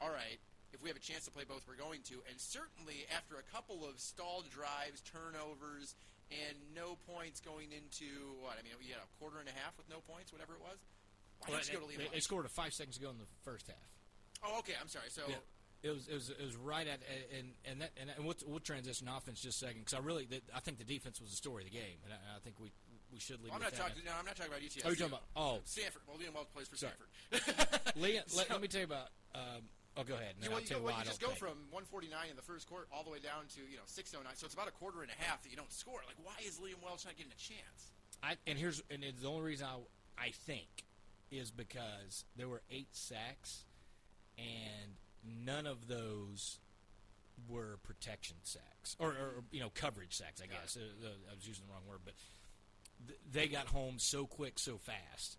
all 0.00 0.10
right, 0.10 0.38
if 0.72 0.82
we 0.82 0.88
have 0.92 0.96
a 0.96 1.04
chance 1.04 1.24
to 1.24 1.30
play 1.32 1.44
both, 1.48 1.64
we're 1.66 1.80
going 1.80 2.02
to. 2.12 2.20
And 2.28 2.36
certainly 2.36 3.08
after 3.08 3.36
a 3.40 3.46
couple 3.52 3.88
of 3.88 3.96
stalled 4.00 4.48
drives, 4.52 5.00
turnovers, 5.00 5.96
and 6.28 6.56
no 6.76 7.00
points 7.08 7.40
going 7.40 7.72
into 7.72 8.36
what? 8.44 8.60
I 8.60 8.62
mean, 8.62 8.76
we 8.76 8.92
had 8.92 9.00
a 9.00 9.08
quarter 9.16 9.40
and 9.40 9.48
a 9.48 9.56
half 9.56 9.72
with 9.80 9.88
no 9.88 10.04
points, 10.04 10.28
whatever 10.28 10.52
it 10.52 10.60
was. 10.60 10.76
Why 11.40 11.56
Well, 11.56 11.58
didn't 11.64 11.72
you 11.72 11.80
go 11.80 11.86
to 11.86 11.88
they, 11.88 11.96
Liam 11.96 12.12
they 12.12 12.20
Welch? 12.20 12.28
scored 12.28 12.44
a 12.44 12.52
five 12.52 12.72
seconds 12.76 13.00
ago 13.00 13.08
in 13.08 13.16
the 13.16 13.28
first 13.48 13.66
half. 13.72 13.88
Oh, 14.44 14.58
okay. 14.60 14.76
I'm 14.76 14.88
sorry. 14.92 15.08
So 15.08 15.24
Yeah. 15.28 15.40
It 15.82 15.90
was, 15.90 16.08
it 16.08 16.14
was 16.14 16.30
it 16.30 16.42
was 16.44 16.56
right 16.56 16.86
at 16.88 16.98
and 17.38 17.54
and 17.64 17.80
that 17.82 17.90
and, 18.00 18.10
and 18.10 18.24
we'll, 18.26 18.34
we'll 18.46 18.58
transition 18.58 19.06
offense 19.06 19.40
just 19.40 19.62
a 19.62 19.66
second 19.66 19.86
because 19.86 19.94
I 19.94 20.02
really 20.02 20.26
I 20.54 20.58
think 20.58 20.78
the 20.78 20.84
defense 20.84 21.20
was 21.20 21.30
the 21.30 21.36
story 21.36 21.62
of 21.62 21.70
the 21.70 21.76
game 21.78 22.02
and 22.02 22.12
I, 22.12 22.36
I 22.36 22.40
think 22.42 22.56
we 22.58 22.72
we 23.12 23.20
should 23.20 23.38
leave. 23.40 23.54
Well, 23.54 23.56
I'm 23.56 23.62
not 23.62 23.72
that. 23.72 23.80
talking. 23.80 24.02
No, 24.04 24.12
I'm 24.18 24.26
not 24.26 24.34
talking 24.36 24.50
about 24.52 24.60
ETSU. 24.60 24.82
Oh, 24.84 24.88
you're 24.90 24.96
talking 24.98 25.14
about 25.14 25.30
oh 25.36 25.60
Stanford. 25.64 26.02
Well, 26.06 26.18
Liam 26.18 26.34
Welch 26.34 26.50
plays 26.50 26.66
for 26.66 26.76
Sorry. 26.76 26.92
Stanford. 27.30 27.94
Let, 27.96 28.30
So- 28.30 28.42
let 28.50 28.60
me 28.60 28.68
tell 28.68 28.80
you 28.82 28.90
about. 28.90 29.08
Um, 29.34 29.70
oh, 29.96 30.02
go 30.02 30.14
ahead. 30.18 30.34
You, 30.42 30.50
well, 30.50 30.60
you, 30.60 30.66
go, 30.66 30.76
you 30.76 30.82
well, 30.82 30.94
why 30.94 31.00
you 31.00 31.06
just 31.06 31.22
go 31.22 31.30
think. 31.30 31.38
from 31.38 31.70
149 31.70 32.10
in 32.26 32.34
the 32.34 32.42
first 32.42 32.66
quarter 32.68 32.86
all 32.90 33.04
the 33.06 33.10
way 33.14 33.22
down 33.22 33.46
to 33.54 33.62
you 33.70 33.78
know 33.78 33.86
609. 33.86 34.26
So 34.34 34.44
it's 34.50 34.54
about 34.58 34.66
a 34.68 34.74
quarter 34.74 35.06
and 35.06 35.10
a 35.14 35.18
half 35.22 35.46
that 35.46 35.50
you 35.50 35.56
don't 35.56 35.72
score. 35.72 36.02
Like, 36.04 36.18
why 36.26 36.34
is 36.42 36.58
Liam 36.58 36.82
Welch 36.82 37.06
not 37.06 37.14
getting 37.16 37.30
a 37.32 37.38
chance? 37.40 37.94
I, 38.18 38.34
and 38.50 38.58
here's 38.58 38.82
and 38.90 39.06
it's 39.06 39.22
the 39.22 39.30
only 39.30 39.54
reason 39.54 39.70
I 39.70 39.78
I 40.18 40.30
think 40.34 40.82
is 41.30 41.50
because 41.54 42.24
there 42.36 42.48
were 42.48 42.62
eight 42.70 42.88
sacks, 42.90 43.64
and 44.36 44.98
none 45.44 45.66
of 45.66 45.88
those 45.88 46.58
were 47.48 47.78
protection 47.84 48.36
sacks 48.42 48.96
or, 48.98 49.08
or 49.08 49.44
you 49.50 49.60
know 49.60 49.70
coverage 49.74 50.14
sacks. 50.14 50.40
I 50.42 50.46
guess 50.46 50.76
uh, 50.76 51.06
uh, 51.06 51.10
I 51.30 51.34
was 51.34 51.46
using 51.46 51.64
the 51.66 51.72
wrong 51.72 51.82
word, 51.88 52.00
but 52.04 52.14
th- 53.06 53.20
they 53.30 53.48
got 53.48 53.66
home 53.66 53.96
so 53.98 54.26
quick, 54.26 54.58
so 54.58 54.78
fast. 54.78 55.36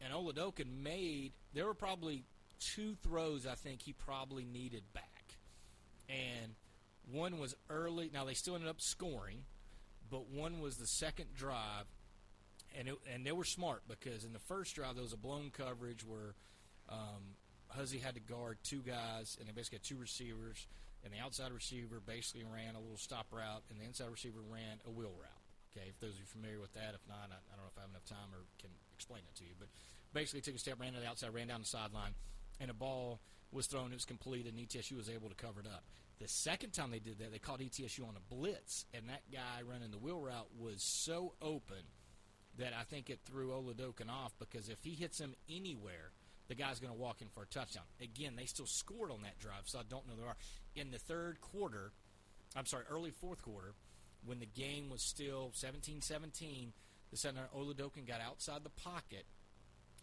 And 0.00 0.12
Oladokun 0.12 0.82
made 0.82 1.32
there 1.54 1.66
were 1.66 1.74
probably 1.74 2.24
two 2.74 2.96
throws 3.02 3.46
I 3.46 3.54
think 3.54 3.82
he 3.82 3.92
probably 3.92 4.44
needed 4.44 4.82
back, 4.92 5.36
and 6.08 6.54
one 7.10 7.38
was 7.38 7.54
early. 7.70 8.10
Now 8.12 8.24
they 8.24 8.34
still 8.34 8.54
ended 8.54 8.70
up 8.70 8.80
scoring, 8.80 9.44
but 10.10 10.28
one 10.28 10.60
was 10.60 10.76
the 10.76 10.86
second 10.86 11.34
drive 11.34 11.86
and 12.78 12.88
it, 12.88 12.94
and 13.12 13.26
they 13.26 13.32
were 13.32 13.44
smart 13.44 13.82
because 13.88 14.24
in 14.24 14.32
the 14.32 14.38
first 14.38 14.74
drive 14.74 14.94
there 14.94 15.02
was 15.02 15.12
a 15.12 15.18
blown 15.18 15.50
coverage 15.50 16.04
where 16.04 16.34
um, 16.88 17.36
Huzzy 17.68 17.98
had 17.98 18.14
to 18.14 18.20
guard 18.20 18.58
two 18.62 18.80
guys, 18.80 19.36
and 19.38 19.48
they 19.48 19.52
basically 19.52 19.76
had 19.76 19.84
two 19.84 19.96
receivers, 19.98 20.66
and 21.04 21.12
the 21.12 21.18
outside 21.18 21.52
receiver 21.52 22.00
basically 22.00 22.44
ran 22.44 22.74
a 22.74 22.80
little 22.80 22.96
stop 22.96 23.26
route, 23.32 23.62
and 23.70 23.80
the 23.80 23.84
inside 23.84 24.10
receiver 24.10 24.40
ran 24.50 24.80
a 24.86 24.90
wheel 24.90 25.14
route. 25.18 25.42
Okay, 25.76 25.88
if 25.88 26.00
those 26.00 26.14
of 26.14 26.20
you 26.20 26.26
familiar 26.26 26.60
with 26.60 26.72
that, 26.74 26.94
if 26.94 27.04
not, 27.08 27.28
I, 27.28 27.36
I 27.36 27.52
don't 27.56 27.64
know 27.64 27.72
if 27.72 27.78
I 27.78 27.82
have 27.82 27.90
enough 27.90 28.06
time 28.06 28.32
or 28.32 28.44
can 28.58 28.70
explain 28.94 29.22
it 29.28 29.34
to 29.36 29.44
you, 29.44 29.54
but 29.58 29.68
basically 30.14 30.40
took 30.40 30.54
a 30.54 30.58
step, 30.58 30.80
ran 30.80 30.94
to 30.94 31.00
the 31.00 31.06
outside, 31.06 31.34
ran 31.34 31.48
down 31.48 31.60
the 31.60 31.66
sideline, 31.66 32.14
and 32.60 32.70
a 32.70 32.74
ball 32.74 33.20
was 33.52 33.66
thrown, 33.66 33.92
it 33.92 33.94
was 33.94 34.04
completed, 34.04 34.54
and 34.54 34.68
ETSU 34.68 34.96
was 34.96 35.10
able 35.10 35.28
to 35.28 35.34
cover 35.34 35.60
it 35.60 35.66
up. 35.66 35.84
The 36.18 36.28
second 36.28 36.72
time 36.72 36.90
they 36.90 36.98
did 36.98 37.18
that, 37.18 37.30
they 37.30 37.38
called 37.38 37.60
ETSU 37.60 38.00
on 38.08 38.16
a 38.16 38.34
blitz, 38.34 38.86
and 38.94 39.08
that 39.08 39.22
guy 39.30 39.60
running 39.68 39.90
the 39.90 39.98
wheel 39.98 40.20
route 40.20 40.48
was 40.58 40.82
so 40.82 41.34
open 41.42 41.84
that 42.58 42.72
I 42.78 42.84
think 42.84 43.10
it 43.10 43.20
threw 43.24 43.50
Oladokun 43.50 44.08
off 44.08 44.32
because 44.38 44.68
if 44.68 44.82
he 44.82 44.92
hits 44.92 45.18
him 45.20 45.34
anywhere, 45.48 46.12
the 46.48 46.54
guy's 46.54 46.80
going 46.80 46.92
to 46.92 46.98
walk 46.98 47.20
in 47.20 47.28
for 47.28 47.42
a 47.42 47.46
touchdown. 47.46 47.84
Again, 48.00 48.34
they 48.36 48.46
still 48.46 48.66
scored 48.66 49.10
on 49.10 49.22
that 49.22 49.38
drive, 49.38 49.64
so 49.64 49.78
I 49.78 49.82
don't 49.88 50.06
know 50.06 50.14
there 50.16 50.28
are. 50.28 50.36
In 50.74 50.90
the 50.90 50.98
third 50.98 51.40
quarter, 51.40 51.92
I'm 52.54 52.66
sorry, 52.66 52.84
early 52.90 53.10
fourth 53.10 53.42
quarter, 53.42 53.74
when 54.24 54.38
the 54.38 54.46
game 54.46 54.90
was 54.90 55.02
still 55.02 55.52
17-17, 55.54 56.68
the 57.10 57.16
center 57.16 57.48
Oladokun 57.56 58.06
got 58.06 58.20
outside 58.20 58.64
the 58.64 58.70
pocket, 58.70 59.24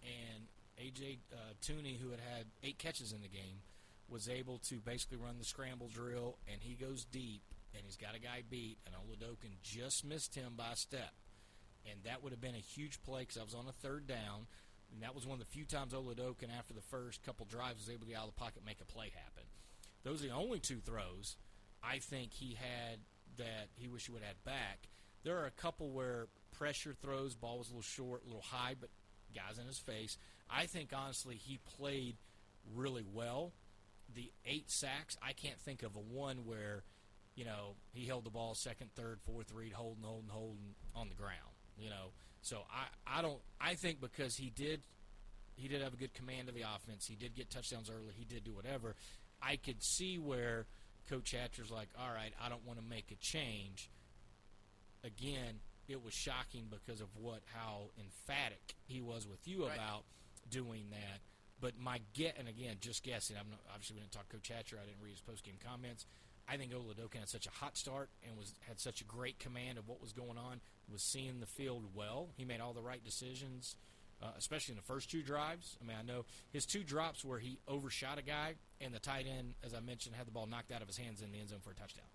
and 0.01 0.45
AJ 0.81 1.19
uh, 1.31 1.53
Tooney, 1.61 1.99
who 1.99 2.11
had 2.11 2.19
had 2.19 2.45
eight 2.63 2.77
catches 2.77 3.13
in 3.13 3.21
the 3.21 3.27
game, 3.27 3.61
was 4.09 4.27
able 4.27 4.59
to 4.59 4.75
basically 4.75 5.17
run 5.17 5.37
the 5.39 5.45
scramble 5.45 5.89
drill, 5.93 6.37
and 6.51 6.61
he 6.61 6.75
goes 6.75 7.05
deep, 7.05 7.41
and 7.73 7.83
he's 7.85 7.97
got 7.97 8.15
a 8.15 8.19
guy 8.19 8.43
beat, 8.49 8.77
and 8.85 8.95
Oladokun 8.95 9.61
just 9.63 10.05
missed 10.05 10.35
him 10.35 10.53
by 10.57 10.73
a 10.73 10.75
step 10.75 11.13
and 11.89 12.03
that 12.05 12.23
would 12.23 12.31
have 12.31 12.41
been 12.41 12.55
a 12.55 12.59
huge 12.59 13.01
play 13.03 13.21
because 13.21 13.37
I 13.37 13.43
was 13.43 13.53
on 13.53 13.67
a 13.67 13.71
third 13.71 14.07
down, 14.07 14.47
and 14.93 15.01
that 15.03 15.15
was 15.15 15.25
one 15.25 15.33
of 15.33 15.39
the 15.39 15.51
few 15.51 15.65
times 15.65 15.93
Oladokun 15.93 16.55
after 16.57 16.73
the 16.73 16.81
first 16.81 17.23
couple 17.23 17.45
drives 17.45 17.79
was 17.79 17.89
able 17.89 18.05
to 18.05 18.11
get 18.11 18.17
out 18.17 18.27
of 18.27 18.35
the 18.35 18.39
pocket 18.39 18.63
make 18.65 18.81
a 18.81 18.85
play 18.85 19.11
happen. 19.13 19.43
Those 20.03 20.23
are 20.23 20.27
the 20.27 20.33
only 20.33 20.59
two 20.59 20.79
throws 20.79 21.35
I 21.81 21.99
think 21.99 22.33
he 22.33 22.55
had 22.55 22.99
that 23.37 23.69
he 23.75 23.87
wish 23.87 24.05
he 24.05 24.11
would 24.11 24.21
have 24.21 24.29
had 24.29 24.43
back. 24.43 24.87
There 25.23 25.37
are 25.37 25.45
a 25.45 25.51
couple 25.51 25.91
where 25.91 26.27
pressure 26.51 26.93
throws, 26.93 27.35
ball 27.35 27.57
was 27.57 27.67
a 27.67 27.71
little 27.71 27.81
short, 27.81 28.23
a 28.23 28.27
little 28.27 28.41
high, 28.41 28.75
but 28.79 28.89
guys 29.35 29.57
in 29.57 29.65
his 29.65 29.79
face. 29.79 30.17
I 30.49 30.65
think 30.65 30.91
honestly 30.95 31.35
he 31.35 31.59
played 31.77 32.17
really 32.73 33.05
well. 33.11 33.53
The 34.13 34.31
eight 34.45 34.69
sacks, 34.69 35.17
I 35.21 35.33
can't 35.33 35.59
think 35.59 35.81
of 35.81 35.95
a 35.95 35.99
one 35.99 36.45
where, 36.45 36.83
you 37.35 37.45
know, 37.45 37.75
he 37.91 38.05
held 38.05 38.25
the 38.25 38.29
ball 38.29 38.53
second, 38.53 38.91
third, 38.95 39.19
fourth 39.25 39.51
read, 39.51 39.73
holding, 39.73 40.03
holding, 40.03 40.29
holding 40.29 40.75
on 40.95 41.09
the 41.09 41.15
ground. 41.15 41.39
You 41.77 41.89
know, 41.89 42.11
so 42.43 42.59
I, 42.71 43.19
I 43.19 43.21
don't 43.23 43.39
I 43.59 43.73
think 43.73 43.99
because 43.99 44.35
he 44.37 44.51
did 44.51 44.81
he 45.55 45.67
did 45.67 45.81
have 45.81 45.93
a 45.93 45.97
good 45.97 46.13
command 46.13 46.49
of 46.49 46.55
the 46.55 46.61
offense. 46.61 47.07
He 47.07 47.15
did 47.15 47.33
get 47.35 47.49
touchdowns 47.49 47.89
early. 47.89 48.13
He 48.15 48.25
did 48.25 48.43
do 48.43 48.53
whatever. 48.53 48.95
I 49.41 49.55
could 49.57 49.83
see 49.83 50.17
where 50.17 50.65
Coach 51.09 51.31
Hatcher's 51.31 51.69
like, 51.71 51.89
all 51.99 52.13
right, 52.13 52.33
I 52.43 52.47
don't 52.49 52.65
want 52.65 52.79
to 52.79 52.85
make 52.85 53.11
a 53.11 53.15
change. 53.15 53.89
Again, 55.03 55.59
it 55.87 56.03
was 56.03 56.13
shocking 56.13 56.67
because 56.71 57.01
of 57.01 57.07
what 57.19 57.41
how 57.53 57.89
emphatic 57.99 58.75
he 58.85 59.01
was 59.01 59.27
with 59.27 59.45
you 59.47 59.65
Right. 59.67 59.75
about 59.75 60.03
doing 60.49 60.85
that. 60.91 61.19
But 61.59 61.77
my 61.77 61.99
get, 62.13 62.35
and 62.37 62.47
again, 62.47 62.77
just 62.81 63.03
guessing. 63.03 63.35
I'm 63.39 63.49
not, 63.49 63.59
obviously 63.71 63.95
we 63.95 64.01
didn't 64.01 64.13
talk 64.13 64.27
to 64.29 64.35
Coach 64.35 64.47
Hatcher. 64.49 64.77
I 64.81 64.85
didn't 64.85 65.01
read 65.01 65.11
his 65.11 65.21
post 65.21 65.43
game 65.43 65.55
comments. 65.65 66.05
I 66.47 66.57
think 66.57 66.73
Oladokun 66.73 67.19
had 67.19 67.29
such 67.29 67.47
a 67.47 67.51
hot 67.51 67.77
start 67.77 68.09
and 68.27 68.37
was 68.37 68.53
had 68.67 68.79
such 68.79 69.01
a 69.01 69.05
great 69.05 69.39
command 69.39 69.77
of 69.77 69.87
what 69.87 70.01
was 70.01 70.11
going 70.11 70.37
on. 70.37 70.59
Was 70.91 71.01
seeing 71.01 71.39
the 71.39 71.45
field 71.45 71.85
well. 71.95 72.29
He 72.35 72.43
made 72.43 72.59
all 72.59 72.73
the 72.73 72.81
right 72.81 73.03
decisions, 73.03 73.75
uh, 74.21 74.31
especially 74.37 74.73
in 74.73 74.77
the 74.77 74.83
first 74.83 75.09
two 75.09 75.23
drives. 75.23 75.77
I 75.81 75.87
mean, 75.87 75.97
I 75.97 76.03
know 76.03 76.25
his 76.51 76.65
two 76.65 76.83
drops 76.83 77.23
where 77.23 77.39
he 77.39 77.59
overshot 77.67 78.19
a 78.19 78.21
guy, 78.21 78.55
and 78.81 78.93
the 78.93 78.99
tight 78.99 79.25
end, 79.25 79.55
as 79.63 79.73
I 79.73 79.79
mentioned, 79.79 80.15
had 80.15 80.27
the 80.27 80.31
ball 80.31 80.45
knocked 80.45 80.71
out 80.71 80.81
of 80.81 80.87
his 80.87 80.97
hands 80.97 81.21
in 81.21 81.31
the 81.31 81.39
end 81.39 81.49
zone 81.49 81.59
for 81.63 81.71
a 81.71 81.75
touchdown. 81.75 82.11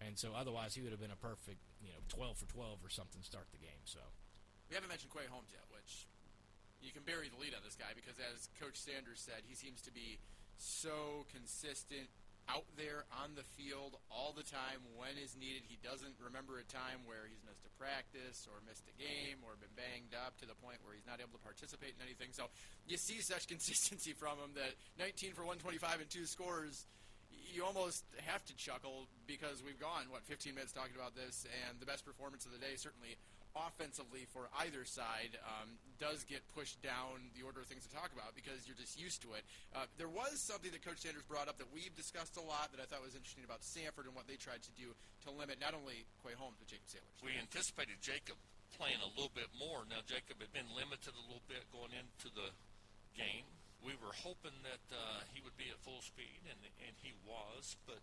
And 0.00 0.18
so, 0.18 0.30
otherwise, 0.36 0.74
he 0.74 0.82
would 0.82 0.90
have 0.92 1.00
been 1.00 1.14
a 1.14 1.18
perfect, 1.18 1.58
you 1.82 1.90
know, 1.90 2.02
12 2.08 2.38
for 2.38 2.46
12 2.46 2.78
or 2.84 2.90
something 2.90 3.22
start 3.22 3.46
the 3.52 3.58
game. 3.58 3.82
So, 3.84 4.00
We 4.70 4.74
haven't 4.74 4.88
mentioned 4.90 5.12
Quay 5.12 5.26
Holmes 5.30 5.50
yet, 5.50 5.64
which 5.74 6.06
you 6.82 6.92
can 6.92 7.02
bury 7.02 7.28
the 7.28 7.40
lead 7.40 7.54
on 7.54 7.62
this 7.64 7.74
guy 7.74 7.94
because, 7.94 8.18
as 8.18 8.48
Coach 8.60 8.76
Sanders 8.76 9.20
said, 9.20 9.42
he 9.46 9.54
seems 9.54 9.82
to 9.82 9.92
be 9.92 10.18
so 10.56 11.26
consistent 11.32 12.08
out 12.48 12.68
there 12.76 13.08
on 13.24 13.32
the 13.34 13.46
field 13.56 13.96
all 14.12 14.36
the 14.36 14.44
time 14.44 14.84
when 14.94 15.16
is 15.16 15.32
needed. 15.36 15.64
He 15.64 15.80
doesn't 15.80 16.20
remember 16.20 16.60
a 16.60 16.66
time 16.68 17.04
where 17.08 17.24
he's 17.24 17.40
missed 17.44 17.64
a 17.64 17.72
practice 17.80 18.44
or 18.44 18.60
missed 18.68 18.84
a 18.90 18.96
game 18.96 19.40
or 19.40 19.56
been 19.56 19.72
banged 19.72 20.12
up 20.12 20.36
to 20.40 20.46
the 20.46 20.56
point 20.60 20.80
where 20.84 20.92
he's 20.92 21.08
not 21.08 21.24
able 21.24 21.32
to 21.36 21.44
participate 21.44 21.96
in 21.96 22.04
anything. 22.04 22.36
So 22.36 22.52
you 22.84 23.00
see 23.00 23.24
such 23.24 23.48
consistency 23.52 24.12
from 24.12 24.36
him 24.40 24.52
that 24.60 24.76
19 25.00 25.32
for 25.32 25.44
125 25.48 26.04
and 26.04 26.10
two 26.10 26.28
scores. 26.28 26.84
You 27.30 27.62
almost 27.62 28.02
have 28.26 28.42
to 28.50 28.54
chuckle 28.56 29.06
because 29.30 29.62
we've 29.62 29.78
gone 29.78 30.10
what 30.10 30.26
15 30.26 30.58
minutes 30.58 30.74
talking 30.74 30.98
about 30.98 31.14
this, 31.14 31.46
and 31.66 31.78
the 31.78 31.86
best 31.86 32.02
performance 32.02 32.46
of 32.46 32.52
the 32.52 32.58
day 32.58 32.74
certainly 32.74 33.14
offensively 33.54 34.26
for 34.34 34.50
either 34.66 34.82
side 34.82 35.38
um, 35.46 35.70
does 36.02 36.26
get 36.26 36.42
pushed 36.52 36.82
down 36.82 37.22
the 37.38 37.46
order 37.46 37.62
of 37.62 37.66
things 37.70 37.86
to 37.86 37.92
talk 37.94 38.10
about 38.10 38.34
because 38.34 38.66
you're 38.66 38.78
just 38.78 38.98
used 38.98 39.22
to 39.22 39.30
it. 39.38 39.46
Uh, 39.70 39.86
there 39.94 40.10
was 40.10 40.42
something 40.42 40.74
that 40.74 40.82
Coach 40.82 41.06
Sanders 41.06 41.22
brought 41.30 41.46
up 41.46 41.56
that 41.62 41.70
we've 41.70 41.94
discussed 41.94 42.34
a 42.34 42.44
lot 42.44 42.74
that 42.74 42.82
I 42.82 42.86
thought 42.90 43.06
was 43.06 43.14
interesting 43.14 43.46
about 43.46 43.62
Samford 43.62 44.10
and 44.10 44.14
what 44.14 44.26
they 44.26 44.34
tried 44.34 44.62
to 44.66 44.72
do 44.74 44.90
to 45.24 45.28
limit 45.30 45.62
not 45.62 45.72
only 45.72 46.02
Quay 46.26 46.34
Holmes 46.34 46.58
but 46.58 46.66
Jacob 46.66 46.90
Saylors. 46.90 47.18
We 47.22 47.38
anticipated 47.38 48.02
Jacob 48.02 48.34
playing 48.74 48.98
a 48.98 49.10
little 49.14 49.32
bit 49.32 49.48
more. 49.54 49.86
Now 49.86 50.02
Jacob 50.02 50.42
had 50.42 50.50
been 50.50 50.66
limited 50.74 51.14
a 51.14 51.24
little 51.30 51.46
bit 51.46 51.62
going 51.70 51.94
into 51.94 52.28
the 52.34 52.50
game. 53.14 53.46
We 53.86 53.94
were 54.02 54.16
hoping 54.16 54.56
that 54.66 54.84
uh, 54.90 55.22
he 55.30 55.44
would 55.44 55.54
be 55.60 55.68
at 55.68 55.76
full 55.84 56.00
speed, 56.00 56.40
and 56.48 56.56
and 56.82 56.96
he 57.04 57.12
was, 57.28 57.76
but 57.84 58.00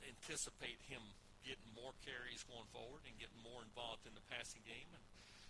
anticipate 0.00 0.80
him 0.88 1.04
getting 1.46 1.70
more 1.72 1.96
carries 2.04 2.44
going 2.46 2.68
forward 2.70 3.04
and 3.08 3.16
getting 3.16 3.40
more 3.40 3.60
involved 3.64 4.04
in 4.04 4.14
the 4.14 4.24
passing 4.28 4.62
game. 4.64 4.88
And 4.92 5.04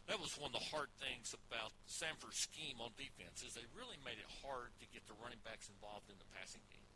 that 0.08 0.18
was 0.18 0.34
one 0.34 0.50
of 0.50 0.58
the 0.58 0.68
hard 0.74 0.90
things 0.98 1.34
about 1.34 1.70
Samford's 1.86 2.40
scheme 2.40 2.82
on 2.82 2.90
defense 2.98 3.46
is 3.46 3.54
they 3.54 3.66
really 3.76 4.00
made 4.02 4.18
it 4.18 4.30
hard 4.42 4.74
to 4.82 4.86
get 4.90 5.06
the 5.06 5.14
running 5.22 5.42
backs 5.46 5.70
involved 5.70 6.10
in 6.10 6.18
the 6.18 6.30
passing 6.34 6.64
game. 6.74 6.90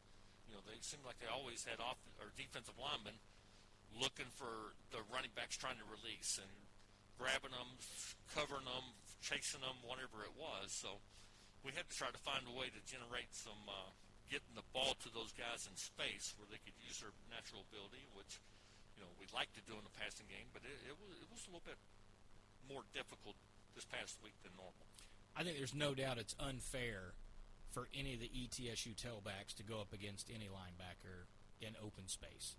You 0.50 0.59
know, 0.59 0.62
they 0.66 0.78
seemed 0.83 1.07
like 1.07 1.18
they 1.22 1.30
always 1.30 1.62
had 1.62 1.78
off 1.78 1.98
or 2.18 2.35
defensive 2.35 2.76
linemen 2.78 3.16
looking 3.94 4.28
for 4.35 4.74
the 4.90 5.02
running 5.11 5.30
backs 5.38 5.54
trying 5.54 5.78
to 5.78 5.87
release 5.87 6.42
and 6.42 6.50
grabbing 7.14 7.54
them, 7.54 7.70
covering 8.35 8.66
them, 8.66 8.87
chasing 9.22 9.62
them, 9.62 9.78
whatever 9.87 10.26
it 10.26 10.35
was. 10.35 10.74
So 10.74 10.98
we 11.62 11.70
had 11.70 11.87
to 11.87 11.94
try 11.94 12.11
to 12.11 12.22
find 12.26 12.44
a 12.44 12.54
way 12.54 12.68
to 12.68 12.80
generate 12.83 13.30
some 13.30 13.62
uh, 13.70 13.94
getting 14.26 14.59
the 14.59 14.66
ball 14.74 14.98
to 15.07 15.09
those 15.14 15.30
guys 15.38 15.70
in 15.70 15.78
space 15.78 16.35
where 16.37 16.50
they 16.50 16.61
could 16.61 16.76
use 16.83 16.98
their 16.98 17.14
natural 17.30 17.62
ability, 17.70 18.02
which 18.18 18.42
you 18.96 19.02
know 19.02 19.11
we 19.18 19.26
like 19.35 19.50
to 19.59 19.62
do 19.66 19.74
in 19.74 19.85
the 19.85 19.96
passing 19.98 20.26
game, 20.30 20.48
but 20.54 20.62
it, 20.62 20.76
it 20.87 20.96
was 20.96 21.18
it 21.18 21.28
was 21.30 21.42
a 21.46 21.50
little 21.50 21.66
bit 21.66 21.78
more 22.70 22.83
difficult 22.94 23.37
this 23.74 23.85
past 23.85 24.18
week 24.22 24.35
than 24.42 24.54
normal. 24.57 24.87
I 25.37 25.42
think 25.42 25.59
there's 25.59 25.74
no 25.74 25.94
doubt 25.94 26.18
it's 26.18 26.37
unfair 26.38 27.14
for 27.74 27.88
any 27.90 28.14
of 28.14 28.20
the 28.20 28.30
ETSU 28.30 28.94
tailbacks 28.94 29.54
to 29.59 29.66
go 29.66 29.80
up 29.80 29.92
against 29.92 30.30
any 30.30 30.46
linebacker 30.46 31.26
in 31.61 31.74
open 31.83 32.07
space. 32.07 32.54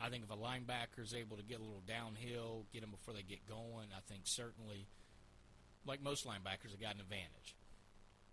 I 0.00 0.08
think 0.08 0.24
if 0.24 0.30
a 0.30 0.36
linebacker 0.36 1.02
is 1.02 1.14
able 1.14 1.36
to 1.36 1.42
get 1.42 1.58
a 1.58 1.62
little 1.62 1.82
downhill, 1.86 2.66
get 2.72 2.82
them 2.82 2.90
before 2.90 3.14
they 3.14 3.22
get 3.22 3.48
going, 3.48 3.88
I 3.96 4.00
think 4.08 4.22
certainly, 4.24 4.86
like 5.86 6.02
most 6.02 6.26
linebackers, 6.26 6.70
have 6.70 6.80
got 6.80 6.94
an 6.94 7.00
advantage. 7.00 7.56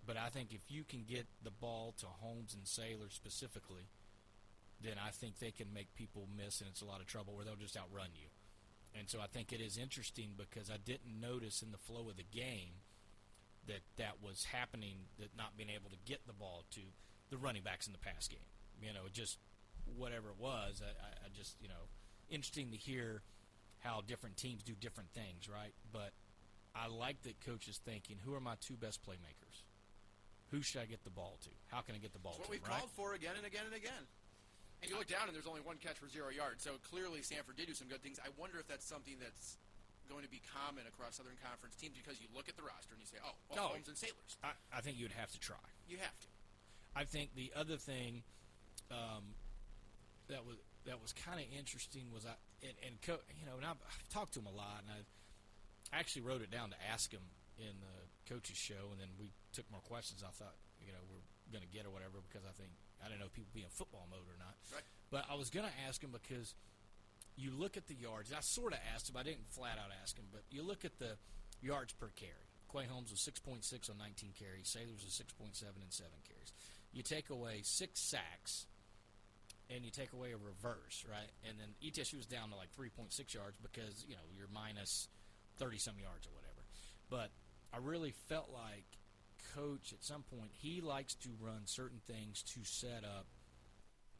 But 0.06 0.17
I 0.17 0.30
think 0.30 0.52
if 0.52 0.62
you 0.67 0.84
can 0.84 1.06
get 1.08 1.28
the 1.43 1.52
ball 1.52 1.93
to 1.99 2.06
Holmes 2.08 2.56
and 2.56 2.63
Saylor 2.63 3.12
specifically, 3.12 3.88
then 4.82 4.94
I 5.04 5.12
think 5.12 5.39
they 5.39 5.52
can 5.52 5.74
make 5.74 5.94
people 5.96 6.28
miss, 6.36 6.62
and 6.62 6.70
it's 6.70 6.82
a 6.82 6.86
lot 6.86 7.02
of 7.02 7.08
trouble 7.08 7.36
where 7.36 7.44
they'll 7.46 7.56
just 7.56 7.78
outrun 7.78 8.10
you. 8.15 8.28
And 8.98 9.10
so 9.10 9.20
I 9.22 9.28
think 9.28 9.52
it 9.54 9.62
is 9.62 9.78
interesting 9.78 10.32
because 10.38 10.70
I 10.72 10.78
didn't 10.78 11.20
notice 11.20 11.62
in 11.62 11.72
the 11.72 11.78
flow 11.78 12.10
of 12.10 12.18
the 12.18 12.24
game 12.32 12.82
that 13.68 13.82
that 13.98 14.15
was 14.24 14.46
happening, 14.46 14.96
that 15.20 15.30
not 15.38 15.56
being 15.58 15.70
able 15.70 15.89
to 15.92 15.98
get 16.06 16.26
the 16.26 16.34
ball 16.34 16.63
to 16.72 16.82
the 17.30 17.38
running 17.38 17.62
backs 17.62 17.86
in 17.88 17.94
the 17.94 18.00
pass 18.00 18.28
game. 18.28 18.39
You 18.82 18.94
know, 18.94 19.06
just 19.12 19.38
whatever 19.98 20.30
it 20.30 20.39
was, 20.39 20.82
I, 20.82 21.26
I- 21.26 21.30
just, 21.38 21.56
you 21.62 21.68
know, 21.68 21.88
interesting 22.30 22.72
to 22.72 22.78
hear 22.78 23.22
how 23.80 24.02
different 24.06 24.36
teams 24.38 24.63
do 24.63 24.74
different 24.74 25.12
things, 25.13 25.48
right? 25.48 25.74
But 25.94 26.12
I 26.76 26.88
like 26.88 27.22
that 27.24 27.39
coach 27.46 27.68
is 27.68 27.78
thinking, 27.78 28.18
who 28.26 28.34
are 28.34 28.39
my 28.42 28.56
two 28.60 28.76
best 28.76 29.04
playmakers? 29.06 29.62
Who 30.52 30.62
should 30.62 30.82
I 30.82 30.86
get 30.86 31.04
the 31.04 31.12
ball 31.12 31.38
to? 31.44 31.50
How 31.68 31.82
can 31.82 31.94
I 31.96 32.00
get 32.00 32.12
the 32.13 32.20
ball 32.20 32.32
It's 32.34 32.39
what 32.39 32.46
to? 32.48 32.52
we've 32.52 32.63
right? 32.63 32.80
called 32.80 32.92
for 32.96 33.13
again 33.13 33.34
and 33.38 33.46
again 33.46 33.62
and 33.68 33.76
again. 33.76 34.04
And 34.82 34.88
you 34.89 34.96
look 34.98 35.08
down 35.12 35.28
and 35.28 35.36
there's 35.36 35.48
only 35.48 35.62
one 35.62 35.76
catch 35.78 36.00
for 36.00 36.08
zero 36.08 36.32
yards. 36.32 36.63
So 36.63 36.80
clearly 36.88 37.20
Samford 37.20 37.60
did 37.60 37.68
do 37.68 37.76
some 37.76 37.88
good 37.92 38.02
things. 38.02 38.20
I 38.24 38.30
wonder 38.39 38.60
if 38.60 38.68
that's 38.68 38.88
something 38.88 39.20
that's 39.20 39.58
going 40.08 40.24
to 40.24 40.32
be 40.32 40.42
common 40.56 40.88
across 40.88 41.20
Southern 41.20 41.36
Conference 41.44 41.76
teams 41.76 41.94
because 42.00 42.18
you 42.24 42.28
look 42.34 42.48
at 42.50 42.56
the 42.56 42.63
roster 42.63 42.96
and 42.96 43.02
you 43.04 43.06
say, 43.06 43.20
oh, 43.22 43.36
well, 43.52 43.60
Oh. 43.60 43.68
Holmes 43.76 43.88
and 43.92 43.98
Saylors. 44.00 44.39
I, 44.42 44.56
I 44.72 44.80
think 44.82 44.98
you'd 44.98 45.12
have 45.13 45.30
to 45.36 45.39
try. 45.39 45.60
You 45.88 45.98
have 46.00 46.18
to. 46.24 46.28
I 46.96 47.04
think 47.04 47.36
the 47.36 47.52
other 47.56 47.78
thing 47.78 48.24
um, 48.89 49.36
that 50.28 50.46
was 50.46 50.58
that 50.88 50.98
was 51.02 51.13
kind 51.13 51.38
of 51.38 51.46
interesting 51.54 52.10
was 52.10 52.26
I 52.26 52.34
and, 52.65 52.74
and 52.82 52.96
co- 53.06 53.22
you 53.38 53.46
know 53.46 53.58
and 53.62 53.65
I've, 53.68 53.78
I've 53.86 54.10
talked 54.10 54.34
to 54.34 54.39
him 54.42 54.48
a 54.50 54.56
lot 54.56 54.82
and 54.82 54.89
I 54.89 55.00
actually 55.94 56.24
wrote 56.26 56.42
it 56.42 56.50
down 56.50 56.72
to 56.74 56.80
ask 56.89 57.12
him 57.13 57.22
in 57.60 57.78
the 57.78 57.98
coaches 58.34 58.58
show 58.58 58.89
and 58.89 58.98
then 58.98 59.10
we 59.20 59.30
took 59.54 59.70
more 59.70 59.82
questions 59.86 60.24
I 60.26 60.32
thought 60.34 60.58
you 60.82 60.89
know 60.96 61.04
we're 61.13 61.22
going 61.54 61.62
to 61.62 61.70
get 61.70 61.86
or 61.86 61.94
whatever 61.94 62.18
because 62.26 62.42
I 62.48 62.54
think 62.58 62.74
I 63.04 63.10
don't 63.10 63.20
know 63.20 63.26
if 63.26 63.34
people 63.34 63.52
be 63.54 63.62
in 63.64 63.70
football 63.70 64.08
mode 64.10 64.28
or 64.28 64.38
not 64.38 64.56
Right. 64.74 64.84
but 65.12 65.26
I 65.30 65.36
was 65.36 65.50
going 65.50 65.66
to 65.66 65.76
ask 65.88 66.04
him 66.04 66.12
because 66.12 66.54
you 67.38 67.52
look 67.52 67.78
at 67.78 67.88
the 67.88 67.96
yards. 67.96 68.34
I 68.34 68.42
sort 68.42 68.74
of 68.74 68.80
asked 68.94 69.10
him. 69.10 69.16
I 69.18 69.24
didn't 69.24 69.48
flat 69.52 69.78
out 69.80 69.92
ask 70.04 70.18
him, 70.18 70.26
but 70.32 70.44
you 70.52 70.62
look 70.62 70.84
at 70.84 71.00
the 71.00 71.16
yards 71.62 71.94
per 71.94 72.10
carry. 72.16 72.48
Quay 72.72 72.86
Holmes 72.86 73.10
was 73.12 73.20
6.6 73.22 73.90
on 73.90 73.98
19 73.98 74.34
carries. 74.38 74.68
Saylors 74.68 75.04
was 75.04 75.16
6.7 75.16 75.64
and 75.82 75.90
7 75.92 76.12
carries. 76.28 76.52
You 76.92 77.02
take 77.02 77.30
away 77.30 77.62
six 77.64 78.00
sacks, 78.02 78.66
and 79.70 79.86
you 79.86 79.92
take 79.92 80.14
away 80.14 80.34
a 80.34 80.38
reverse, 80.38 81.06
right? 81.10 81.30
And 81.48 81.58
then 81.60 81.70
ETSU 81.82 82.18
was 82.18 82.26
down 82.26 82.50
to 82.50 82.56
like 82.56 82.70
3.6 82.76 83.34
yards 83.34 83.58
because, 83.62 84.04
you 84.08 84.16
know, 84.16 84.22
you're 84.38 84.50
minus 84.54 85.08
30 85.58 85.78
some 85.78 85.96
yards 86.00 86.28
or 86.28 86.32
whatever. 86.36 86.62
But 87.10 87.32
I 87.74 87.78
really 87.78 88.12
felt 88.28 88.50
like 88.54 88.86
coach 89.56 89.94
at 89.94 90.04
some 90.04 90.24
point 90.24 90.52
he 90.54 90.82
likes 90.82 91.16
to 91.16 91.30
run 91.40 91.62
certain 91.66 92.02
things 92.08 92.44
to 92.44 92.60
set 92.64 93.04
up 93.04 93.26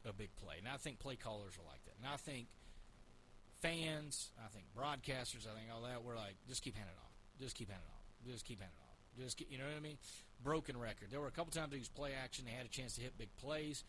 a 0.08 0.12
big 0.12 0.34
play. 0.36 0.56
And 0.58 0.68
I 0.68 0.76
think 0.76 0.98
play 0.98 1.16
callers 1.16 1.54
are 1.58 1.66
like 1.68 1.84
that. 1.84 1.94
And 1.98 2.08
I 2.08 2.16
think 2.16 2.48
fans, 3.60 4.30
I 4.40 4.48
think 4.48 4.66
broadcasters, 4.76 5.44
I 5.44 5.52
think 5.52 5.68
all 5.72 5.82
that, 5.82 6.02
we're 6.02 6.16
like, 6.16 6.36
just 6.48 6.62
keep 6.62 6.74
handing 6.74 6.94
it 6.94 7.00
off. 7.00 7.12
Just 7.38 7.54
keep 7.54 7.68
handing 7.68 7.86
it 7.86 7.92
off. 7.92 8.32
Just 8.32 8.44
keep 8.44 8.60
handing 8.60 8.76
it 8.76 8.88
off. 8.88 8.90
Just 9.18 9.36
keep, 9.36 9.52
you 9.52 9.58
know 9.58 9.64
what 9.64 9.76
I 9.76 9.80
mean? 9.80 9.98
Broken 10.42 10.78
record. 10.78 11.08
There 11.10 11.20
were 11.20 11.28
a 11.28 11.34
couple 11.34 11.52
times 11.52 11.70
they 11.72 11.78
used 11.78 11.94
play 11.94 12.12
action. 12.16 12.44
They 12.46 12.56
had 12.56 12.64
a 12.64 12.72
chance 12.72 12.94
to 12.96 13.02
hit 13.02 13.18
big 13.18 13.28
plays. 13.36 13.84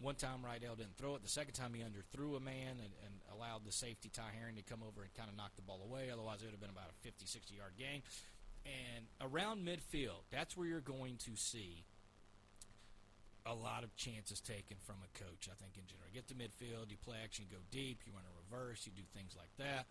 One 0.00 0.14
time 0.14 0.46
Riddell 0.46 0.76
didn't 0.76 0.96
throw 0.96 1.16
it. 1.16 1.22
The 1.22 1.28
second 1.28 1.54
time 1.54 1.74
he 1.74 1.82
underthrew 1.82 2.36
a 2.36 2.40
man 2.40 2.78
and, 2.78 2.94
and 3.02 3.14
allowed 3.34 3.66
the 3.66 3.72
safety 3.72 4.08
Ty 4.14 4.30
Herring 4.38 4.54
to 4.54 4.62
come 4.62 4.78
over 4.86 5.02
and 5.02 5.10
kind 5.14 5.26
of 5.28 5.36
knock 5.36 5.50
the 5.56 5.62
ball 5.62 5.82
away. 5.82 6.06
Otherwise, 6.12 6.42
it 6.42 6.46
would 6.46 6.54
have 6.54 6.62
been 6.62 6.70
about 6.70 6.94
a 6.94 6.96
50, 7.02 7.26
60 7.26 7.54
yard 7.56 7.74
gain. 7.76 8.02
And 8.68 9.06
around 9.24 9.64
midfield, 9.64 10.28
that's 10.30 10.56
where 10.56 10.66
you're 10.66 10.84
going 10.84 11.16
to 11.24 11.36
see 11.36 11.84
a 13.46 13.54
lot 13.54 13.82
of 13.82 13.96
chances 13.96 14.40
taken 14.40 14.76
from 14.84 14.96
a 15.00 15.10
coach, 15.16 15.48
I 15.48 15.56
think, 15.56 15.80
in 15.80 15.88
general. 15.88 16.12
Get 16.12 16.28
to 16.28 16.36
midfield, 16.36 16.92
you 16.92 17.00
play 17.00 17.16
action, 17.24 17.46
you 17.48 17.56
go 17.56 17.64
deep, 17.72 18.04
you 18.04 18.12
run 18.12 18.28
a 18.28 18.34
reverse, 18.44 18.84
you 18.84 18.92
do 18.92 19.08
things 19.16 19.32
like 19.32 19.50
that. 19.56 19.86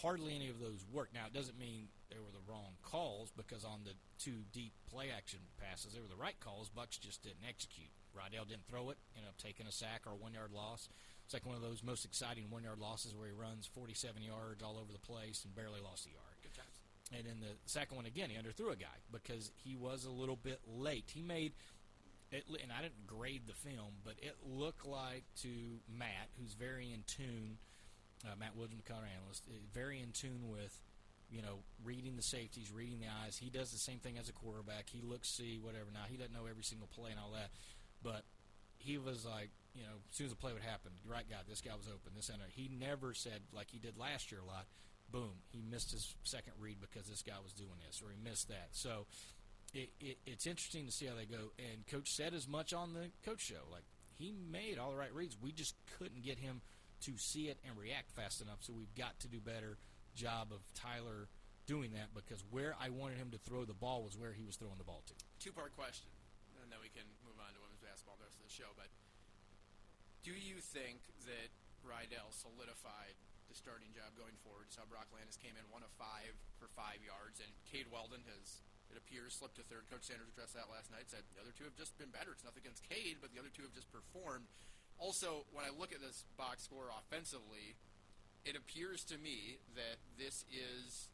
Hardly 0.00 0.36
any 0.36 0.48
of 0.48 0.60
those 0.60 0.86
work. 0.88 1.10
Now, 1.12 1.28
it 1.28 1.34
doesn't 1.36 1.58
mean 1.58 1.88
they 2.08 2.16
were 2.16 2.32
the 2.32 2.44
wrong 2.48 2.80
calls 2.80 3.32
because 3.36 3.64
on 3.64 3.84
the 3.84 3.92
two 4.16 4.46
deep 4.52 4.72
play 4.88 5.12
action 5.12 5.40
passes, 5.60 5.92
they 5.92 6.00
were 6.00 6.08
the 6.08 6.16
right 6.16 6.38
calls. 6.40 6.70
Bucks 6.70 6.96
just 6.96 7.22
didn't 7.22 7.44
execute. 7.46 7.92
Riddell 8.14 8.44
didn't 8.44 8.66
throw 8.68 8.90
it, 8.90 8.98
ended 9.16 9.28
up 9.28 9.38
taking 9.38 9.66
a 9.66 9.72
sack 9.72 10.02
or 10.06 10.12
a 10.12 10.16
one 10.16 10.32
yard 10.34 10.52
loss. 10.52 10.88
It's 11.24 11.34
like 11.34 11.46
one 11.46 11.56
of 11.56 11.62
those 11.62 11.82
most 11.82 12.04
exciting 12.04 12.50
one 12.50 12.64
yard 12.64 12.78
losses 12.80 13.14
where 13.14 13.28
he 13.28 13.34
runs 13.34 13.66
47 13.66 14.22
yards 14.22 14.62
all 14.62 14.78
over 14.80 14.92
the 14.92 14.98
place 14.98 15.44
and 15.44 15.54
barely 15.54 15.80
lost 15.80 16.06
a 16.06 16.10
yard. 16.10 16.29
And 17.12 17.26
in 17.26 17.40
the 17.40 17.56
second 17.66 17.96
one 17.96 18.06
again, 18.06 18.30
he 18.30 18.36
underthrew 18.36 18.72
a 18.72 18.76
guy 18.76 18.86
because 19.10 19.50
he 19.56 19.74
was 19.74 20.04
a 20.04 20.10
little 20.10 20.36
bit 20.36 20.60
late. 20.66 21.10
He 21.12 21.22
made 21.22 21.52
it, 22.30 22.44
and 22.62 22.70
I 22.70 22.82
didn't 22.82 23.06
grade 23.06 23.42
the 23.46 23.54
film, 23.54 23.98
but 24.04 24.14
it 24.22 24.36
looked 24.46 24.86
like 24.86 25.24
to 25.42 25.48
Matt, 25.92 26.28
who's 26.38 26.54
very 26.54 26.92
in 26.92 27.02
tune, 27.06 27.58
uh, 28.24 28.36
Matt 28.38 28.56
Williams, 28.56 28.82
color 28.86 29.08
analyst, 29.18 29.42
uh, 29.48 29.54
very 29.74 30.00
in 30.00 30.12
tune 30.12 30.48
with, 30.48 30.80
you 31.30 31.42
know, 31.42 31.64
reading 31.84 32.14
the 32.14 32.22
safeties, 32.22 32.70
reading 32.70 33.00
the 33.00 33.08
eyes. 33.24 33.36
He 33.36 33.50
does 33.50 33.72
the 33.72 33.78
same 33.78 33.98
thing 33.98 34.16
as 34.18 34.28
a 34.28 34.32
quarterback. 34.32 34.88
He 34.88 35.02
looks, 35.02 35.28
see, 35.28 35.58
whatever. 35.60 35.86
Now 35.92 36.06
he 36.08 36.16
doesn't 36.16 36.32
know 36.32 36.46
every 36.48 36.64
single 36.64 36.88
play 36.94 37.10
and 37.10 37.18
all 37.18 37.32
that, 37.32 37.50
but 38.04 38.22
he 38.78 38.98
was 38.98 39.26
like, 39.26 39.50
you 39.74 39.82
know, 39.82 39.98
as 40.10 40.16
soon 40.16 40.26
as 40.26 40.32
the 40.32 40.38
play 40.38 40.52
would 40.52 40.62
happen, 40.62 40.92
right 41.06 41.28
guy, 41.28 41.36
this 41.48 41.60
guy 41.60 41.74
was 41.76 41.86
open, 41.86 42.12
this 42.14 42.26
center. 42.26 42.46
He 42.48 42.70
never 42.78 43.14
said 43.14 43.42
like 43.52 43.70
he 43.70 43.78
did 43.78 43.96
last 43.98 44.30
year 44.30 44.40
a 44.40 44.46
lot. 44.46 44.66
Boom, 45.10 45.42
he 45.50 45.62
missed 45.62 45.92
his 45.92 46.14
second 46.22 46.52
read 46.58 46.78
because 46.80 47.08
this 47.08 47.22
guy 47.22 47.38
was 47.42 47.52
doing 47.52 47.78
this, 47.86 48.00
or 48.02 48.10
he 48.10 48.18
missed 48.22 48.48
that. 48.48 48.68
So 48.72 49.06
it, 49.74 49.90
it, 50.00 50.18
it's 50.26 50.46
interesting 50.46 50.86
to 50.86 50.92
see 50.92 51.06
how 51.06 51.14
they 51.14 51.26
go. 51.26 51.52
And 51.58 51.86
coach 51.86 52.10
said 52.12 52.34
as 52.34 52.46
much 52.46 52.72
on 52.72 52.94
the 52.94 53.10
coach 53.24 53.40
show, 53.40 53.66
like 53.70 53.84
he 54.18 54.32
made 54.32 54.78
all 54.78 54.92
the 54.92 54.98
right 54.98 55.14
reads. 55.14 55.36
We 55.40 55.52
just 55.52 55.74
couldn't 55.98 56.22
get 56.22 56.38
him 56.38 56.60
to 57.02 57.16
see 57.16 57.48
it 57.48 57.58
and 57.66 57.78
react 57.78 58.12
fast 58.12 58.40
enough. 58.40 58.58
So 58.60 58.72
we've 58.76 58.94
got 58.94 59.18
to 59.20 59.28
do 59.28 59.40
better 59.40 59.78
job 60.14 60.52
of 60.52 60.60
Tyler 60.74 61.28
doing 61.66 61.94
that 61.94 62.12
because 62.14 62.42
where 62.50 62.74
I 62.76 62.90
wanted 62.90 63.18
him 63.18 63.30
to 63.30 63.38
throw 63.38 63.64
the 63.64 63.78
ball 63.78 64.02
was 64.02 64.18
where 64.18 64.34
he 64.34 64.44
was 64.44 64.56
throwing 64.56 64.78
the 64.78 64.84
ball 64.84 65.02
to. 65.06 65.14
Two 65.38 65.54
part 65.54 65.74
question, 65.74 66.10
and 66.62 66.70
then 66.70 66.78
we 66.82 66.90
can 66.90 67.06
move 67.24 67.38
on 67.40 67.54
to 67.54 67.58
women's 67.62 67.80
basketball 67.80 68.18
the 68.18 68.26
rest 68.26 68.36
of 68.36 68.44
the 68.44 68.52
show. 68.52 68.68
But 68.76 68.90
do 70.26 70.34
you 70.34 70.60
think 70.60 71.00
that 71.24 71.48
Riddell 71.80 72.28
solidified 72.34 73.16
the 73.50 73.58
starting 73.58 73.90
job 73.90 74.14
going 74.14 74.38
forward? 74.46 74.70
Saw 74.70 74.86
Brock 74.86 75.10
Landis 75.10 75.34
came 75.34 75.58
in 75.58 75.66
one 75.74 75.82
of 75.82 75.90
five 75.98 76.38
for 76.62 76.70
five 76.78 77.02
yards, 77.02 77.42
and 77.42 77.50
Cade 77.66 77.90
Weldon 77.90 78.22
has, 78.30 78.62
it 78.86 78.96
appears, 78.96 79.34
slipped 79.34 79.58
to 79.58 79.66
third. 79.66 79.90
Coach 79.90 80.06
Sanders 80.06 80.30
addressed 80.30 80.54
that 80.54 80.70
last 80.70 80.94
night. 80.94 81.10
Said 81.10 81.26
the 81.34 81.42
other 81.42 81.50
two 81.50 81.66
have 81.66 81.74
just 81.74 81.98
been 81.98 82.14
better. 82.14 82.30
It's 82.30 82.46
nothing 82.46 82.62
against 82.62 82.86
Cade, 82.86 83.18
but 83.18 83.34
the 83.34 83.42
other 83.42 83.50
two 83.50 83.66
have 83.66 83.74
just 83.74 83.90
performed. 83.90 84.46
Also, 85.02 85.48
when 85.50 85.66
I 85.66 85.74
look 85.74 85.90
at 85.90 85.98
this 85.98 86.22
box 86.38 86.62
score 86.62 86.94
offensively, 86.94 87.74
it 88.46 88.54
appears 88.54 89.02
to 89.10 89.18
me 89.18 89.58
that 89.74 89.98
this 90.14 90.46
is 90.46 91.10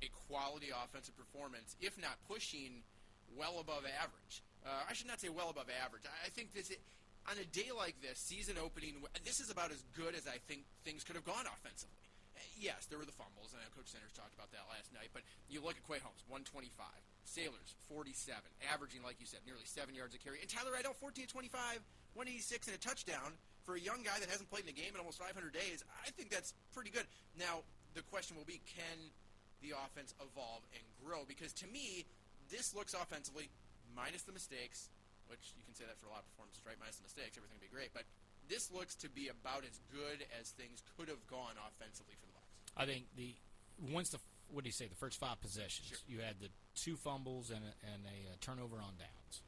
a 0.00 0.08
quality 0.26 0.72
offensive 0.72 1.14
performance, 1.14 1.76
if 1.78 2.00
not 2.00 2.18
pushing 2.26 2.82
well 3.36 3.60
above 3.60 3.84
average. 3.84 4.42
Uh, 4.64 4.86
I 4.88 4.94
should 4.94 5.06
not 5.06 5.20
say 5.20 5.28
well 5.28 5.50
above 5.50 5.66
average. 5.68 6.06
I 6.06 6.26
I 6.26 6.30
think 6.30 6.54
this 6.54 6.72
on 7.30 7.38
a 7.38 7.46
day 7.54 7.70
like 7.70 8.00
this, 8.02 8.18
season 8.18 8.56
opening, 8.58 8.98
this 9.24 9.38
is 9.38 9.50
about 9.50 9.70
as 9.70 9.82
good 9.94 10.14
as 10.14 10.26
I 10.26 10.42
think 10.50 10.66
things 10.84 11.04
could 11.04 11.14
have 11.14 11.24
gone 11.26 11.46
offensively. 11.46 11.96
Uh, 12.34 12.40
Yes, 12.58 12.86
there 12.90 12.98
were 12.98 13.06
the 13.06 13.14
fumbles, 13.14 13.54
and 13.54 13.62
Coach 13.74 13.90
Sanders 13.90 14.14
talked 14.14 14.34
about 14.34 14.50
that 14.54 14.66
last 14.70 14.90
night. 14.94 15.10
But 15.14 15.22
you 15.50 15.62
look 15.62 15.78
at 15.78 15.84
Quay 15.86 15.98
Holmes, 16.02 16.22
125. 16.26 16.86
Saylors, 17.22 17.78
47, 17.86 18.34
averaging, 18.66 19.02
like 19.06 19.16
you 19.22 19.26
said, 19.30 19.40
nearly 19.46 19.64
seven 19.64 19.94
yards 19.94 20.14
a 20.14 20.18
carry. 20.18 20.42
And 20.42 20.50
Tyler 20.50 20.74
Riddell, 20.74 20.92
14 20.98 21.30
25, 21.30 21.78
186, 22.18 22.66
and 22.66 22.74
a 22.76 22.82
touchdown 22.82 23.38
for 23.62 23.78
a 23.78 23.80
young 23.80 24.02
guy 24.02 24.18
that 24.18 24.28
hasn't 24.28 24.50
played 24.50 24.66
in 24.66 24.74
a 24.74 24.76
game 24.76 24.90
in 24.92 24.98
almost 24.98 25.22
500 25.22 25.32
days. 25.54 25.86
I 26.02 26.10
think 26.10 26.34
that's 26.34 26.52
pretty 26.74 26.90
good. 26.90 27.06
Now, 27.38 27.62
the 27.94 28.02
question 28.10 28.36
will 28.36 28.44
be, 28.48 28.60
can 28.66 28.98
the 29.62 29.72
offense 29.86 30.14
evolve 30.18 30.66
and 30.74 30.82
grow? 30.98 31.22
Because 31.26 31.54
to 31.62 31.66
me, 31.70 32.04
this 32.50 32.74
looks 32.74 32.92
offensively, 32.92 33.48
minus 33.94 34.22
the 34.22 34.34
mistakes, 34.34 34.90
which 35.32 35.56
you 35.56 35.64
can 35.64 35.72
say 35.72 35.88
that 35.88 35.96
for 35.96 36.06
a 36.06 36.12
lot 36.12 36.20
of 36.20 36.28
performances, 36.36 36.60
right? 36.68 36.76
Minus 36.76 37.00
the 37.00 37.08
mistakes, 37.08 37.40
everything 37.40 37.56
will 37.56 37.64
be 37.66 37.72
great. 37.72 37.96
But 37.96 38.04
this 38.52 38.68
looks 38.68 38.92
to 39.00 39.08
be 39.08 39.32
about 39.32 39.64
as 39.64 39.80
good 39.88 40.20
as 40.36 40.52
things 40.52 40.84
could 40.94 41.08
have 41.08 41.24
gone 41.26 41.56
offensively 41.56 42.14
for 42.20 42.28
the 42.28 42.36
Bucks. 42.36 42.52
I 42.76 42.84
think 42.84 43.08
the 43.16 43.32
once 43.80 44.12
the 44.12 44.20
what 44.52 44.64
do 44.64 44.68
you 44.68 44.76
say 44.76 44.86
the 44.86 45.00
first 45.00 45.16
five 45.18 45.40
possessions 45.40 45.88
Sure. 45.88 45.98
you 46.06 46.20
had 46.20 46.36
the 46.40 46.52
two 46.76 46.96
fumbles 46.96 47.48
and 47.48 47.64
a, 47.64 47.72
and 47.88 48.04
a, 48.04 48.28
uh 48.28 48.36
turnover 48.44 48.76
on 48.76 49.00
downs 49.00 49.40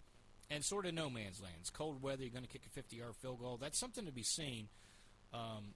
and 0.51 0.65
sort 0.65 0.87
of 0.87 0.95
no 0.95 1.11
man's 1.11 1.41
land. 1.41 1.55
It's 1.61 1.69
cold 1.71 2.01
weather. 2.03 2.23
You're 2.23 2.33
going 2.33 2.45
to 2.45 2.49
kick 2.49 2.65
a 2.67 2.71
50 2.71 2.97
yard 2.97 3.15
field 3.17 3.41
goal. 3.41 3.59
That's 3.61 3.79
something 3.79 4.07
to 4.07 4.13
be 4.13 4.23
seen. 4.23 4.69
Um, 5.33 5.74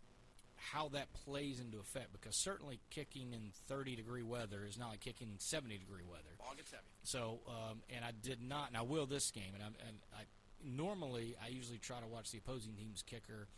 how 0.73 0.89
that 0.89 1.13
plays 1.25 1.61
into 1.61 1.79
effect 1.79 2.13
because 2.13 2.37
certainly 2.37 2.81
kicking 2.91 3.33
in 3.33 3.51
30 3.69 3.97
degree 3.97 4.23
weather 4.23 4.65
is 4.69 4.79
not 4.79 4.91
like 4.91 5.01
kicking 5.01 5.29
in 5.29 5.39
70 5.39 5.79
degree 5.79 6.03
weather. 6.09 6.37
Ball 6.39 6.55
gets 6.57 6.71
heavy. 6.71 6.83
So, 7.05 7.41
um, 7.49 7.81
and 7.95 8.05
I 8.05 8.13
did 8.23 8.43
not, 8.43 8.69
and 8.69 8.77
I 8.77 8.83
will 8.83 9.07
this 9.07 9.31
game, 9.31 9.53
and, 9.55 9.63
I'm, 9.63 9.75
and 9.87 9.97
I 10.13 10.23
normally 10.65 11.37
I 11.43 11.49
usually 11.49 11.79
try 11.79 12.01
to 12.01 12.07
watch 12.07 12.31
the 12.31 12.39
opposing 12.39 12.75
team's 12.75 13.03
kicker 13.03 13.49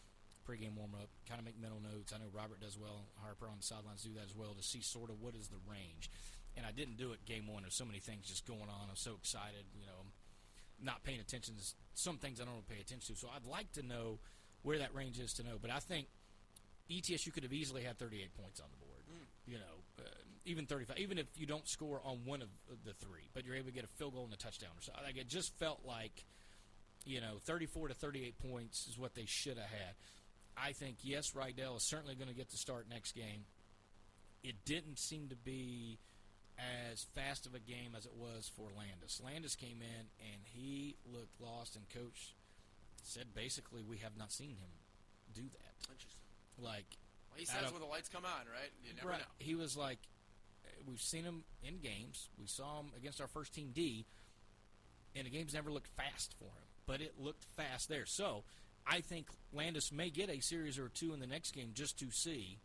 pregame 0.48 0.74
warm 0.74 0.94
up, 0.94 1.08
kind 1.28 1.38
of 1.38 1.46
make 1.46 1.60
mental 1.60 1.80
notes. 1.80 2.12
I 2.12 2.18
know 2.18 2.30
Robert 2.32 2.60
does 2.60 2.78
well, 2.78 3.06
Harper 3.22 3.46
on 3.46 3.60
the 3.60 3.66
sidelines 3.66 4.02
do 4.02 4.10
that 4.14 4.24
as 4.24 4.34
well 4.34 4.54
to 4.54 4.62
see 4.62 4.80
sort 4.80 5.10
of 5.10 5.20
what 5.20 5.34
is 5.34 5.48
the 5.48 5.60
range. 5.70 6.10
And 6.56 6.66
I 6.66 6.72
didn't 6.72 6.96
do 6.96 7.12
it 7.12 7.24
game 7.24 7.46
one. 7.46 7.62
There's 7.62 7.76
so 7.76 7.84
many 7.84 8.00
things 8.00 8.26
just 8.26 8.46
going 8.46 8.66
on. 8.66 8.90
I'm 8.90 8.96
so 8.96 9.14
excited, 9.14 9.64
you 9.78 9.86
know, 9.86 10.10
not 10.82 11.04
paying 11.04 11.20
attention 11.20 11.54
to 11.54 11.64
some 11.94 12.18
things 12.18 12.40
I 12.40 12.44
don't 12.44 12.66
pay 12.66 12.80
attention 12.80 13.14
to. 13.14 13.20
So 13.20 13.28
I'd 13.34 13.46
like 13.46 13.70
to 13.72 13.86
know 13.86 14.18
where 14.62 14.78
that 14.78 14.94
range 14.94 15.20
is 15.20 15.32
to 15.34 15.42
know. 15.44 15.58
But 15.60 15.70
I 15.70 15.78
think 15.78 16.08
ETSU 16.90 17.32
could 17.32 17.44
have 17.44 17.52
easily 17.52 17.82
had 17.82 17.98
38 17.98 18.34
points 18.34 18.60
on 18.60 18.66
the 18.70 18.84
board. 18.84 18.90
You 19.46 19.58
know, 19.58 20.04
uh, 20.04 20.08
even 20.44 20.66
35, 20.66 20.98
even 20.98 21.18
if 21.18 21.26
you 21.36 21.46
don't 21.46 21.68
score 21.68 22.00
on 22.04 22.20
one 22.24 22.42
of 22.42 22.48
the 22.84 22.92
three, 22.94 23.28
but 23.34 23.44
you're 23.44 23.56
able 23.56 23.68
to 23.68 23.74
get 23.74 23.84
a 23.84 23.88
field 23.88 24.14
goal 24.14 24.24
and 24.24 24.32
a 24.32 24.36
touchdown 24.36 24.70
or 24.76 24.82
so. 24.82 24.92
Like 25.02 25.16
it 25.16 25.28
just 25.28 25.56
felt 25.58 25.80
like, 25.84 26.24
you 27.04 27.20
know, 27.20 27.38
34 27.44 27.88
to 27.88 27.94
38 27.94 28.38
points 28.38 28.86
is 28.88 28.98
what 28.98 29.14
they 29.14 29.24
should 29.26 29.56
have 29.56 29.70
had. 29.70 29.94
I 30.56 30.72
think 30.72 30.98
yes, 31.02 31.34
Riddell 31.34 31.76
is 31.76 31.84
certainly 31.88 32.14
going 32.14 32.28
to 32.28 32.34
get 32.34 32.50
the 32.50 32.56
start 32.56 32.86
next 32.88 33.12
game. 33.12 33.44
It 34.42 34.56
didn't 34.64 34.98
seem 34.98 35.28
to 35.28 35.36
be 35.36 35.98
as 36.90 37.06
fast 37.14 37.46
of 37.46 37.54
a 37.54 37.58
game 37.58 37.94
as 37.96 38.04
it 38.04 38.12
was 38.16 38.50
for 38.54 38.68
Landis. 38.76 39.20
Landis 39.24 39.54
came 39.54 39.80
in 39.80 40.06
and 40.20 40.42
he 40.44 40.96
looked 41.10 41.40
lost, 41.40 41.76
and 41.76 41.88
coach 41.88 42.34
said 43.02 43.34
basically 43.34 43.82
we 43.82 43.98
have 43.98 44.16
not 44.18 44.32
seen 44.32 44.50
him 44.50 44.70
do 45.34 45.42
that. 45.42 45.90
Interesting. 45.90 46.19
Like 46.62 46.86
Well, 47.30 47.38
he 47.38 47.46
says 47.46 47.72
when 47.72 47.80
the 47.80 47.86
lights 47.86 48.08
come 48.08 48.24
on, 48.24 48.46
right? 48.46 48.70
You 48.84 48.94
never 48.94 49.08
right. 49.08 49.18
know. 49.18 49.26
He 49.38 49.54
was 49.54 49.76
like, 49.76 49.98
we've 50.86 51.00
seen 51.00 51.24
him 51.24 51.44
in 51.62 51.78
games. 51.78 52.28
We 52.38 52.46
saw 52.46 52.80
him 52.80 52.92
against 52.96 53.20
our 53.20 53.28
first 53.28 53.54
team 53.54 53.70
D, 53.74 54.06
and 55.14 55.26
the 55.26 55.30
games 55.30 55.54
never 55.54 55.70
looked 55.70 55.88
fast 55.88 56.34
for 56.38 56.46
him, 56.46 56.68
but 56.86 57.00
it 57.00 57.14
looked 57.18 57.44
fast 57.56 57.88
there. 57.88 58.06
So 58.06 58.44
I 58.86 59.00
think 59.00 59.26
Landis 59.52 59.92
may 59.92 60.10
get 60.10 60.30
a 60.30 60.40
series 60.40 60.78
or 60.78 60.88
two 60.88 61.12
in 61.12 61.20
the 61.20 61.26
next 61.26 61.52
game 61.52 61.70
just 61.74 61.98
to 62.00 62.10
see 62.10 62.58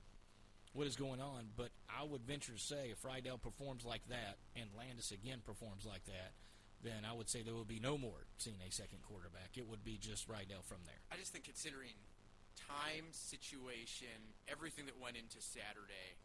what 0.73 0.87
is 0.87 0.95
going 0.95 1.21
on. 1.21 1.49
But 1.55 1.69
I 1.89 2.03
would 2.03 2.21
venture 2.21 2.53
to 2.53 2.59
say 2.59 2.89
if 2.91 3.03
Riddell 3.03 3.37
performs 3.37 3.85
like 3.85 4.07
that 4.09 4.37
and 4.55 4.65
Landis 4.77 5.11
again 5.11 5.39
performs 5.45 5.85
like 5.85 6.05
that, 6.05 6.31
then 6.83 7.05
I 7.09 7.13
would 7.13 7.29
say 7.29 7.41
there 7.41 7.53
will 7.53 7.63
be 7.63 7.79
no 7.79 7.97
more 7.97 8.27
seeing 8.37 8.57
a 8.67 8.71
second 8.71 8.99
quarterback. 9.01 9.57
It 9.57 9.67
would 9.67 9.83
be 9.83 9.97
just 9.97 10.27
Riddell 10.27 10.61
from 10.63 10.77
there. 10.85 10.99
I 11.11 11.17
just 11.17 11.31
think 11.31 11.45
considering 11.45 11.93
time, 12.67 13.09
situation, 13.13 14.33
everything 14.49 14.85
that 14.89 14.97
went 14.97 15.17
into 15.17 15.37
Saturday, 15.39 16.17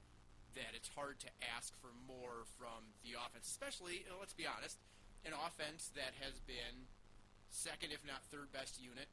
that 0.57 0.74
it's 0.74 0.90
hard 0.96 1.20
to 1.22 1.31
ask 1.55 1.70
for 1.79 1.92
more 2.09 2.48
from 2.59 2.96
the 3.07 3.14
offense, 3.14 3.46
especially, 3.46 4.03
let's 4.18 4.35
be 4.35 4.48
honest, 4.48 4.81
an 5.22 5.37
offense 5.37 5.92
that 5.94 6.16
has 6.18 6.40
been 6.48 6.88
second, 7.53 7.92
if 7.92 8.03
not 8.07 8.24
third 8.33 8.50
best 8.50 8.81
unit 8.81 9.07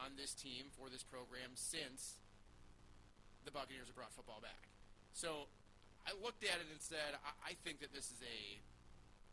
on 0.00 0.16
this 0.16 0.34
team 0.34 0.72
for 0.74 0.88
this 0.88 1.04
program 1.04 1.54
since 1.54 2.18
the 3.44 3.52
Buccaneers 3.52 3.88
have 3.88 3.96
brought 3.96 4.12
football 4.12 4.40
back. 4.40 4.68
So 5.12 5.46
I 6.08 6.16
looked 6.18 6.42
at 6.42 6.58
it 6.58 6.68
and 6.68 6.80
said, 6.80 7.14
I, 7.22 7.52
I 7.52 7.60
think 7.62 7.80
that 7.84 7.92
this 7.94 8.10
is 8.10 8.20
a 8.24 8.40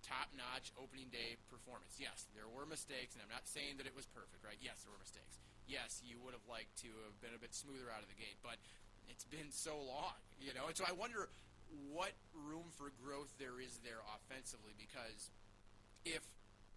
top-notch 0.06 0.72
opening 0.80 1.12
day 1.12 1.36
performance. 1.52 2.00
Yes, 2.00 2.30
there 2.36 2.48
were 2.48 2.64
mistakes, 2.64 3.16
and 3.16 3.22
I'm 3.24 3.32
not 3.32 3.48
saying 3.48 3.82
that 3.82 3.88
it 3.88 3.96
was 3.96 4.08
perfect, 4.12 4.44
right? 4.46 4.60
Yes, 4.62 4.84
there 4.84 4.94
were 4.94 5.02
mistakes. 5.02 5.42
Yes, 5.70 6.02
you 6.02 6.18
would 6.26 6.34
have 6.34 6.50
liked 6.50 6.74
to 6.82 6.90
have 7.06 7.14
been 7.22 7.38
a 7.38 7.38
bit 7.38 7.54
smoother 7.54 7.94
out 7.94 8.02
of 8.02 8.10
the 8.10 8.18
gate, 8.18 8.42
but 8.42 8.58
it's 9.06 9.22
been 9.30 9.54
so 9.54 9.78
long, 9.78 10.18
you 10.42 10.50
know. 10.58 10.66
And 10.66 10.74
so 10.74 10.82
I 10.82 10.98
wonder 10.98 11.30
what 11.94 12.18
room 12.34 12.74
for 12.74 12.90
growth 12.98 13.30
there 13.38 13.62
is 13.62 13.78
there 13.86 14.02
offensively, 14.18 14.74
because 14.74 15.30
if 16.10 16.26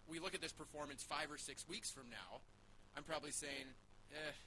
we 0.05 0.21
look 0.21 0.37
at 0.37 0.45
this 0.45 0.53
performance 0.53 1.01
five 1.01 1.33
or 1.33 1.41
six 1.41 1.65
weeks 1.65 1.89
from 1.89 2.05
now, 2.13 2.45
I'm 2.93 3.01
probably 3.01 3.33
saying, 3.33 3.73
eh, 4.13 4.37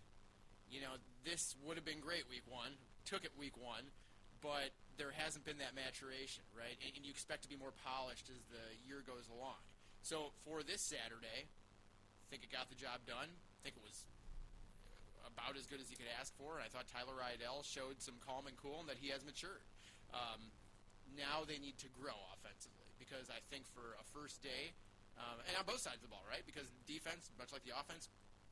you 0.70 0.78
know, 0.78 0.94
this 1.26 1.58
would 1.66 1.74
have 1.74 1.84
been 1.84 1.98
great 1.98 2.30
week 2.30 2.46
one, 2.46 2.78
took 3.02 3.26
it 3.26 3.34
week 3.34 3.58
one, 3.58 3.90
but 4.38 4.70
there 4.94 5.10
hasn't 5.10 5.42
been 5.42 5.58
that 5.58 5.74
maturation, 5.74 6.46
right? 6.54 6.78
And, 6.86 6.94
and 6.94 7.02
you 7.02 7.10
expect 7.10 7.42
to 7.42 7.50
be 7.50 7.58
more 7.58 7.74
polished 7.82 8.30
as 8.30 8.38
the 8.54 8.64
year 8.86 9.02
goes 9.02 9.26
along. 9.26 9.58
So 10.06 10.30
for 10.46 10.62
this 10.62 10.86
Saturday, 10.86 11.50
I 11.50 12.26
think 12.30 12.46
it 12.46 12.54
got 12.54 12.70
the 12.70 12.78
job 12.78 13.02
done. 13.10 13.26
I 13.26 13.58
think 13.66 13.74
it 13.74 13.82
was 13.82 14.06
about 15.26 15.58
as 15.58 15.66
good 15.66 15.82
as 15.82 15.90
you 15.90 15.98
could 15.98 16.10
ask 16.16 16.30
for, 16.38 16.56
and 16.56 16.64
I 16.64 16.70
thought 16.70 16.86
Tyler 16.86 17.14
Riddell 17.18 17.66
showed 17.66 17.98
some 17.98 18.16
calm 18.22 18.46
and 18.46 18.56
cool 18.56 18.80
and 18.80 18.88
that 18.88 18.98
he 19.02 19.10
has 19.10 19.26
matured. 19.26 19.66
Um, 20.14 20.54
now 21.14 21.42
they 21.42 21.58
need 21.58 21.78
to 21.82 21.90
grow 21.92 22.16
offensively 22.34 22.90
because 22.96 23.28
I 23.30 23.42
think 23.50 23.66
for 23.70 23.98
a 23.98 24.04
first 24.14 24.42
day, 24.42 24.74
um, 25.16 25.40
and 25.48 25.56
on 25.56 25.64
both 25.64 25.80
sides 25.80 26.04
of 26.04 26.08
the 26.08 26.12
ball, 26.12 26.24
right? 26.28 26.44
Because 26.44 26.68
defense, 26.84 27.32
much 27.40 27.52
like 27.52 27.64
the 27.64 27.72
offense, 27.72 28.08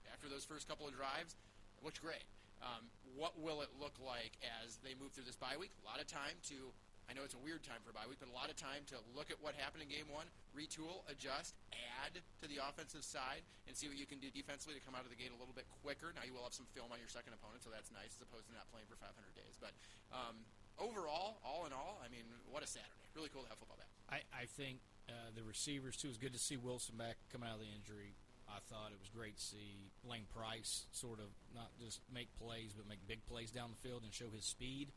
after 0.08 0.28
those 0.28 0.44
first 0.44 0.68
couple 0.68 0.88
of 0.88 0.94
drives, 0.96 1.37
looked 1.84 2.00
great. 2.00 2.24
Um, 2.64 2.88
what 3.12 3.37
will 3.37 3.60
it 3.60 3.68
look 3.76 3.96
like 4.00 4.40
as 4.64 4.80
they 4.80 4.96
move 4.96 5.12
through 5.12 5.28
this 5.28 5.37
bye 5.37 5.60
week? 5.60 5.74
A 5.82 5.84
lot 5.84 6.00
of 6.00 6.08
time 6.08 6.40
to, 6.48 6.72
I 7.04 7.12
know 7.12 7.20
it's 7.20 7.37
a 7.37 7.42
weird 7.44 7.60
time 7.60 7.84
for 7.84 7.92
a 7.92 7.96
bye 7.96 8.08
week, 8.08 8.22
but 8.22 8.32
a 8.32 8.37
lot 8.37 8.48
of 8.48 8.56
time 8.56 8.88
to 8.88 8.96
look 9.12 9.28
at 9.28 9.37
what 9.44 9.52
happened 9.58 9.84
in 9.84 9.92
game 9.92 10.08
one, 10.08 10.24
retool, 10.55 11.03
adjust, 11.11 11.59
add 12.01 12.23
to 12.40 12.47
the 12.47 12.62
offensive 12.62 13.03
side, 13.03 13.43
and 13.67 13.75
see 13.75 13.90
what 13.90 13.99
you 13.99 14.07
can 14.07 14.23
do 14.23 14.31
defensively 14.31 14.79
to 14.79 14.83
come 14.87 14.95
out 14.95 15.03
of 15.03 15.11
the 15.11 15.19
gate 15.19 15.35
a 15.35 15.38
little 15.38 15.53
bit 15.53 15.67
quicker. 15.83 16.14
Now 16.14 16.23
you 16.23 16.33
will 16.33 16.47
have 16.47 16.55
some 16.55 16.71
film 16.73 16.95
on 16.95 17.03
your 17.03 17.11
second 17.11 17.35
opponent, 17.35 17.67
so 17.67 17.75
that's 17.75 17.90
nice 17.90 18.14
as 18.17 18.23
opposed 18.23 18.47
to 18.49 18.55
not 18.55 18.71
playing 18.71 18.87
for 18.87 18.97
500 18.97 19.12
days. 19.35 19.59
But 19.59 19.75
um, 20.14 20.47
overall, 20.79 21.43
all 21.43 21.67
in 21.67 21.75
all, 21.75 21.99
I 22.01 22.09
mean, 22.09 22.25
what 22.49 22.62
a 22.62 22.71
Saturday. 22.71 23.11
Really 23.12 23.31
cool 23.35 23.43
to 23.43 23.51
have 23.51 23.59
football 23.59 23.79
back. 23.79 23.90
I, 24.09 24.23
I 24.31 24.47
think 24.47 24.79
uh, 25.11 25.35
the 25.35 25.43
receivers 25.43 25.99
too. 25.99 26.09
It 26.09 26.17
was 26.17 26.23
good 26.23 26.35
to 26.35 26.43
see 26.43 26.57
Wilson 26.57 26.97
back 26.97 27.19
come 27.35 27.43
out 27.43 27.59
of 27.59 27.62
the 27.62 27.73
injury. 27.75 28.14
I 28.49 28.61
thought 28.69 28.93
it 28.93 29.01
was 29.01 29.09
great 29.09 29.37
to 29.38 29.43
see 29.43 29.90
Lane 30.05 30.29
Price 30.29 30.85
sort 30.93 31.19
of 31.19 31.33
not 31.55 31.73
just 31.81 32.01
make 32.12 32.29
plays, 32.37 32.75
but 32.77 32.88
make 32.88 33.01
big 33.09 33.25
plays 33.27 33.51
down 33.51 33.71
the 33.73 33.81
field 33.81 34.03
and 34.05 34.12
show 34.12 34.29
his 34.35 34.45
speed. 34.45 34.93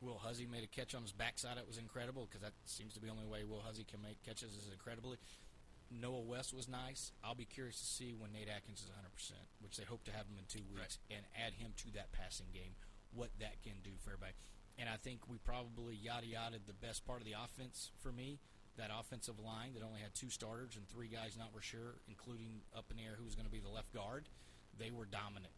Will 0.00 0.18
Huzzy 0.18 0.46
made 0.46 0.62
a 0.62 0.70
catch 0.70 0.94
on 0.94 1.02
his 1.02 1.12
backside. 1.12 1.58
It 1.58 1.66
was 1.66 1.78
incredible 1.78 2.26
because 2.28 2.42
that 2.42 2.54
seems 2.64 2.94
to 2.94 3.00
be 3.00 3.08
the 3.08 3.12
only 3.12 3.26
way 3.26 3.44
Will 3.44 3.62
Huzzy 3.64 3.84
can 3.84 4.00
make 4.02 4.22
catches 4.22 4.54
is 4.54 4.70
incredibly. 4.72 5.18
Noah 5.90 6.20
West 6.20 6.52
was 6.52 6.68
nice. 6.68 7.12
I'll 7.24 7.34
be 7.34 7.48
curious 7.48 7.80
to 7.80 7.86
see 7.86 8.14
when 8.14 8.32
Nate 8.32 8.48
Adkins 8.48 8.80
is 8.80 8.90
100%, 8.92 9.32
which 9.60 9.76
they 9.76 9.84
hope 9.84 10.04
to 10.04 10.12
have 10.12 10.28
him 10.28 10.36
in 10.38 10.44
two 10.46 10.64
weeks, 10.74 10.98
and 11.10 11.24
add 11.32 11.54
him 11.54 11.72
to 11.78 11.90
that 11.96 12.12
passing 12.12 12.46
game, 12.52 12.76
what 13.14 13.30
that 13.40 13.62
can 13.62 13.80
do 13.82 13.96
for 14.04 14.12
everybody. 14.12 14.36
And 14.78 14.88
I 14.88 14.96
think 14.96 15.26
we 15.26 15.38
probably 15.38 15.96
yada 15.96 16.26
yada 16.26 16.58
the 16.64 16.76
best 16.76 17.04
part 17.04 17.20
of 17.20 17.26
the 17.26 17.34
offense 17.34 17.90
for 17.98 18.12
me. 18.12 18.38
That 18.76 18.90
offensive 18.94 19.40
line 19.40 19.74
that 19.74 19.82
only 19.82 19.98
had 19.98 20.14
two 20.14 20.30
starters 20.30 20.76
and 20.76 20.86
three 20.86 21.08
guys 21.08 21.34
not 21.36 21.52
were 21.52 21.64
sure, 21.64 21.98
including 22.06 22.62
up 22.76 22.86
in 22.92 22.98
the 22.98 23.02
air 23.02 23.18
who 23.18 23.24
was 23.24 23.34
going 23.34 23.46
to 23.46 23.50
be 23.50 23.58
the 23.58 23.72
left 23.72 23.92
guard. 23.92 24.28
They 24.78 24.92
were 24.92 25.04
dominant, 25.04 25.50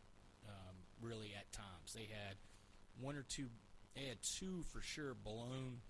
um, 0.49 0.77
really 1.03 1.37
at 1.37 1.53
times. 1.53 1.93
They 1.93 2.09
had 2.09 2.41
one 2.99 3.17
or 3.17 3.27
two. 3.29 3.53
They 3.95 4.07
had 4.07 4.23
two 4.23 4.63
for 4.73 4.81
sure 4.81 5.15
blown 5.15 5.83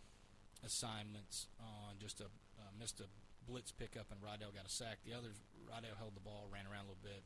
assignments 0.65 1.47
on 1.61 1.97
just 1.99 2.21
a 2.21 2.29
uh, 2.61 2.73
missed 2.79 3.01
a 3.01 3.09
blitz 3.49 3.73
pickup 3.73 4.13
and 4.13 4.21
Riddell 4.21 4.53
got 4.53 4.67
a 4.67 4.73
sack. 4.73 5.01
The 5.05 5.17
others, 5.17 5.41
Riddell 5.65 5.97
held 5.97 6.15
the 6.15 6.25
ball, 6.25 6.49
ran 6.53 6.69
around 6.69 6.87
a 6.87 6.93
little 6.93 7.05
bit. 7.05 7.25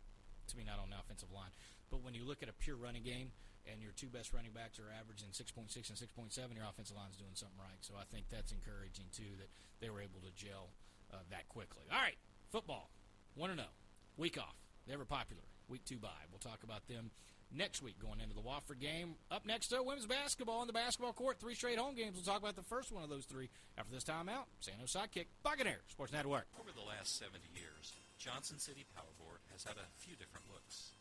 To 0.53 0.57
me, 0.61 0.65
not 0.65 0.77
on 0.77 0.93
the 0.93 1.01
offensive 1.01 1.33
line, 1.33 1.49
but 1.89 2.05
when 2.05 2.13
you 2.13 2.21
look 2.21 2.45
at 2.45 2.53
a 2.53 2.57
pure 2.61 2.77
running 2.77 3.01
game 3.01 3.33
and 3.65 3.81
your 3.81 3.97
two 3.97 4.13
best 4.13 4.37
running 4.37 4.53
backs 4.53 4.77
are 4.77 4.93
averaging 4.93 5.33
6.6 5.33 5.57
and 5.73 5.97
6.7, 5.97 6.37
your 6.53 6.69
offensive 6.69 7.01
line 7.01 7.09
is 7.09 7.17
doing 7.17 7.33
something 7.33 7.57
right. 7.57 7.81
So 7.81 7.97
I 7.97 8.05
think 8.13 8.29
that's 8.29 8.53
encouraging 8.53 9.09
too 9.09 9.41
that 9.41 9.49
they 9.81 9.89
were 9.89 10.05
able 10.05 10.21
to 10.21 10.29
gel 10.37 10.69
uh, 11.09 11.25
that 11.33 11.49
quickly. 11.49 11.89
All 11.89 11.97
right, 11.97 12.21
football, 12.53 12.93
one 13.33 13.49
to 13.49 13.57
know, 13.57 13.73
week 14.21 14.37
off, 14.37 14.61
never 14.85 15.09
popular. 15.09 15.49
Week 15.69 15.81
two 15.89 15.97
bye. 15.97 16.29
We'll 16.29 16.45
talk 16.45 16.61
about 16.61 16.85
them 16.93 17.09
next 17.55 17.83
week 17.83 17.95
going 18.03 18.19
into 18.19 18.35
the 18.35 18.43
Wofford 18.43 18.83
game. 18.83 19.15
Up 19.31 19.47
next, 19.47 19.71
though, 19.71 19.83
women's 19.83 20.11
basketball 20.11 20.61
on 20.61 20.67
the 20.67 20.75
basketball 20.75 21.15
court. 21.15 21.39
Three 21.39 21.55
straight 21.55 21.79
home 21.79 21.95
games. 21.95 22.19
We'll 22.19 22.27
talk 22.27 22.43
about 22.43 22.59
the 22.59 22.67
first 22.67 22.91
one 22.91 23.07
of 23.07 23.11
those 23.11 23.25
three 23.25 23.49
after 23.79 23.95
this 23.95 24.05
timeout. 24.05 24.51
San 24.61 24.75
Jose 24.83 24.91
sidekick, 24.91 25.31
Buccaneers 25.47 25.87
Sports 25.89 26.13
Network. 26.13 26.51
Over 26.59 26.75
the 26.75 26.85
last 26.85 27.17
70 27.19 27.39
years, 27.55 27.95
Johnson 28.19 28.59
City 28.59 28.83
Power 28.99 29.11
Board 29.23 29.39
has 29.55 29.63
had 29.63 29.79
a 29.79 29.87
few 30.03 30.19
different 30.19 30.45
looks, 30.51 30.95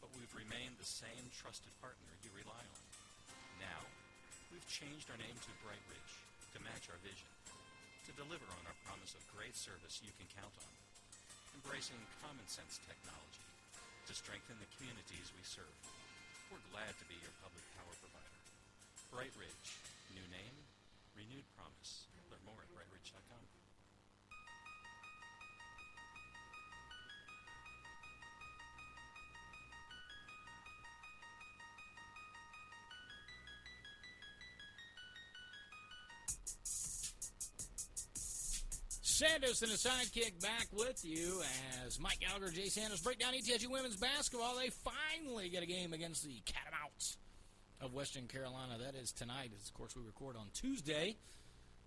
but 0.00 0.08
we've 0.16 0.32
remained 0.32 0.80
the 0.80 0.88
same 0.88 1.28
trusted 1.36 1.72
partner 1.84 2.08
you 2.24 2.32
rely 2.32 2.64
on. 2.64 2.82
Now, 3.60 3.80
we've 4.48 4.66
changed 4.72 5.12
our 5.12 5.20
name 5.20 5.36
to 5.36 5.50
Bright 5.60 5.82
Ridge 5.92 6.14
to 6.56 6.58
match 6.64 6.88
our 6.88 7.00
vision, 7.04 7.28
to 8.08 8.10
deliver 8.16 8.48
on 8.48 8.64
our 8.64 8.78
promise 8.88 9.12
of 9.12 9.22
great 9.32 9.54
service 9.54 10.00
you 10.00 10.12
can 10.16 10.28
count 10.32 10.52
on, 10.56 10.74
embracing 11.60 12.00
common 12.24 12.44
sense 12.48 12.80
technology 12.84 13.51
to 14.06 14.12
strengthen 14.14 14.58
the 14.58 14.70
communities 14.78 15.30
we 15.36 15.44
serve. 15.46 15.78
We're 16.50 16.64
glad 16.74 16.90
to 16.98 17.06
be 17.06 17.14
your 17.22 17.32
public 17.38 17.62
power 17.78 17.94
provider. 18.02 18.38
BrightRidge, 19.14 19.68
new 20.16 20.26
name, 20.32 20.56
renewed 21.14 21.46
promise. 21.54 22.10
Learn 22.30 22.42
more 22.42 22.58
at 22.58 22.70
brightridge.com. 22.74 23.51
Sandos 39.22 39.62
and 39.62 39.70
a 39.70 39.76
sidekick 39.76 40.42
back 40.42 40.66
with 40.72 41.04
you 41.04 41.42
as 41.86 42.00
Mike 42.00 42.18
Gallagher, 42.18 42.50
Jay 42.50 42.66
Sandos 42.66 43.04
break 43.04 43.20
down 43.20 43.34
ETSU 43.34 43.70
women's 43.70 43.96
basketball. 43.96 44.56
They 44.56 44.70
finally 44.70 45.48
get 45.48 45.62
a 45.62 45.66
game 45.66 45.92
against 45.92 46.24
the 46.24 46.42
Catamounts 46.44 47.18
of 47.80 47.94
Western 47.94 48.26
Carolina. 48.26 48.78
That 48.84 48.96
is 48.96 49.12
tonight. 49.12 49.52
As 49.56 49.68
of 49.68 49.74
course 49.74 49.94
we 49.94 50.02
record 50.02 50.34
on 50.34 50.46
Tuesday, 50.52 51.14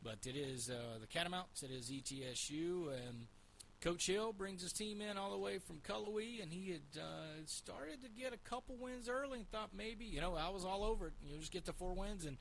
but 0.01 0.19
it 0.25 0.37
is 0.37 0.69
uh, 0.69 0.99
the 1.01 1.07
Catamounts. 1.07 1.61
It 1.61 1.71
is 1.71 1.91
ETSU 1.91 2.93
and 3.05 3.27
Coach 3.81 4.07
Hill 4.07 4.31
brings 4.31 4.61
his 4.61 4.71
team 4.71 5.01
in 5.01 5.17
all 5.17 5.31
the 5.31 5.37
way 5.37 5.57
from 5.57 5.81
Cullowhee, 5.81 6.41
and 6.41 6.53
he 6.53 6.71
had 6.71 7.01
uh, 7.01 7.43
started 7.47 8.01
to 8.03 8.09
get 8.09 8.31
a 8.31 8.49
couple 8.49 8.77
wins 8.77 9.09
early 9.09 9.39
and 9.39 9.51
thought 9.51 9.71
maybe, 9.75 10.05
you 10.05 10.21
know, 10.21 10.35
I 10.35 10.47
was 10.47 10.63
all 10.63 10.85
over 10.85 11.07
it. 11.07 11.13
You 11.21 11.33
know, 11.33 11.39
just 11.39 11.51
get 11.51 11.65
to 11.65 11.73
four 11.73 11.95
wins 11.95 12.23
and 12.23 12.37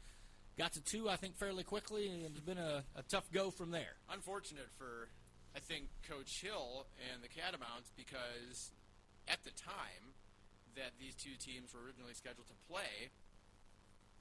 got 0.59 0.73
to 0.75 0.83
two, 0.83 1.09
I 1.09 1.17
think, 1.17 1.37
fairly 1.37 1.65
quickly, 1.65 2.09
and 2.09 2.23
it's 2.25 2.41
been 2.41 2.59
a, 2.59 2.85
a 2.97 3.03
tough 3.03 3.31
go 3.33 3.51
from 3.51 3.71
there. 3.71 3.99
Unfortunate 4.11 4.71
for, 4.79 5.09
I 5.55 5.61
think, 5.61 5.89
Coach 6.09 6.41
Hill 6.41 6.87
and 7.13 7.23
the 7.23 7.29
Catamounts 7.29 7.91
because 7.97 8.71
at 9.27 9.43
the 9.43 9.51
time 9.51 10.15
that 10.77 10.95
these 10.99 11.15
two 11.15 11.35
teams 11.39 11.75
were 11.75 11.83
originally 11.83 12.15
scheduled 12.15 12.47
to 12.47 12.59
play, 12.71 13.11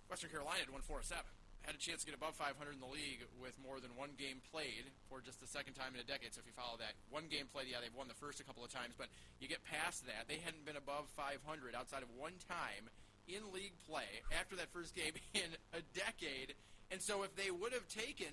Western 0.10 0.30
Carolina 0.30 0.66
had 0.66 0.70
won 0.70 0.82
four 0.82 1.00
of 1.00 1.06
seven. 1.06 1.30
Had 1.64 1.80
a 1.80 1.80
chance 1.80 2.04
to 2.04 2.12
get 2.12 2.20
above 2.20 2.36
500 2.36 2.60
in 2.76 2.84
the 2.84 2.92
league 2.92 3.24
with 3.40 3.56
more 3.56 3.80
than 3.80 3.96
one 3.96 4.20
game 4.20 4.44
played 4.52 4.92
for 5.08 5.24
just 5.24 5.40
the 5.40 5.48
second 5.48 5.80
time 5.80 5.96
in 5.96 6.04
a 6.04 6.04
decade. 6.04 6.36
So 6.36 6.44
if 6.44 6.48
you 6.50 6.52
follow 6.52 6.76
that, 6.84 7.00
one 7.08 7.32
game 7.32 7.48
played, 7.48 7.72
yeah, 7.72 7.80
they've 7.80 7.96
won 7.96 8.12
the 8.12 8.20
first 8.20 8.44
a 8.44 8.46
couple 8.46 8.68
of 8.68 8.72
times, 8.74 9.00
but 9.00 9.08
you 9.40 9.48
get 9.48 9.64
past 9.64 10.04
that. 10.12 10.28
They 10.28 10.44
hadn't 10.44 10.68
been 10.68 10.76
above 10.76 11.08
500 11.16 11.40
outside 11.72 12.04
of 12.04 12.12
one 12.20 12.36
time 12.52 12.92
in 13.28 13.42
league 13.54 13.74
play 13.88 14.08
after 14.40 14.56
that 14.56 14.72
first 14.72 14.96
game 14.96 15.14
in 15.34 15.50
a 15.74 15.82
decade. 15.94 16.56
And 16.92 17.02
so 17.02 17.24
if 17.24 17.36
they 17.36 17.52
would 17.52 17.74
have 17.74 17.88
taken 17.88 18.32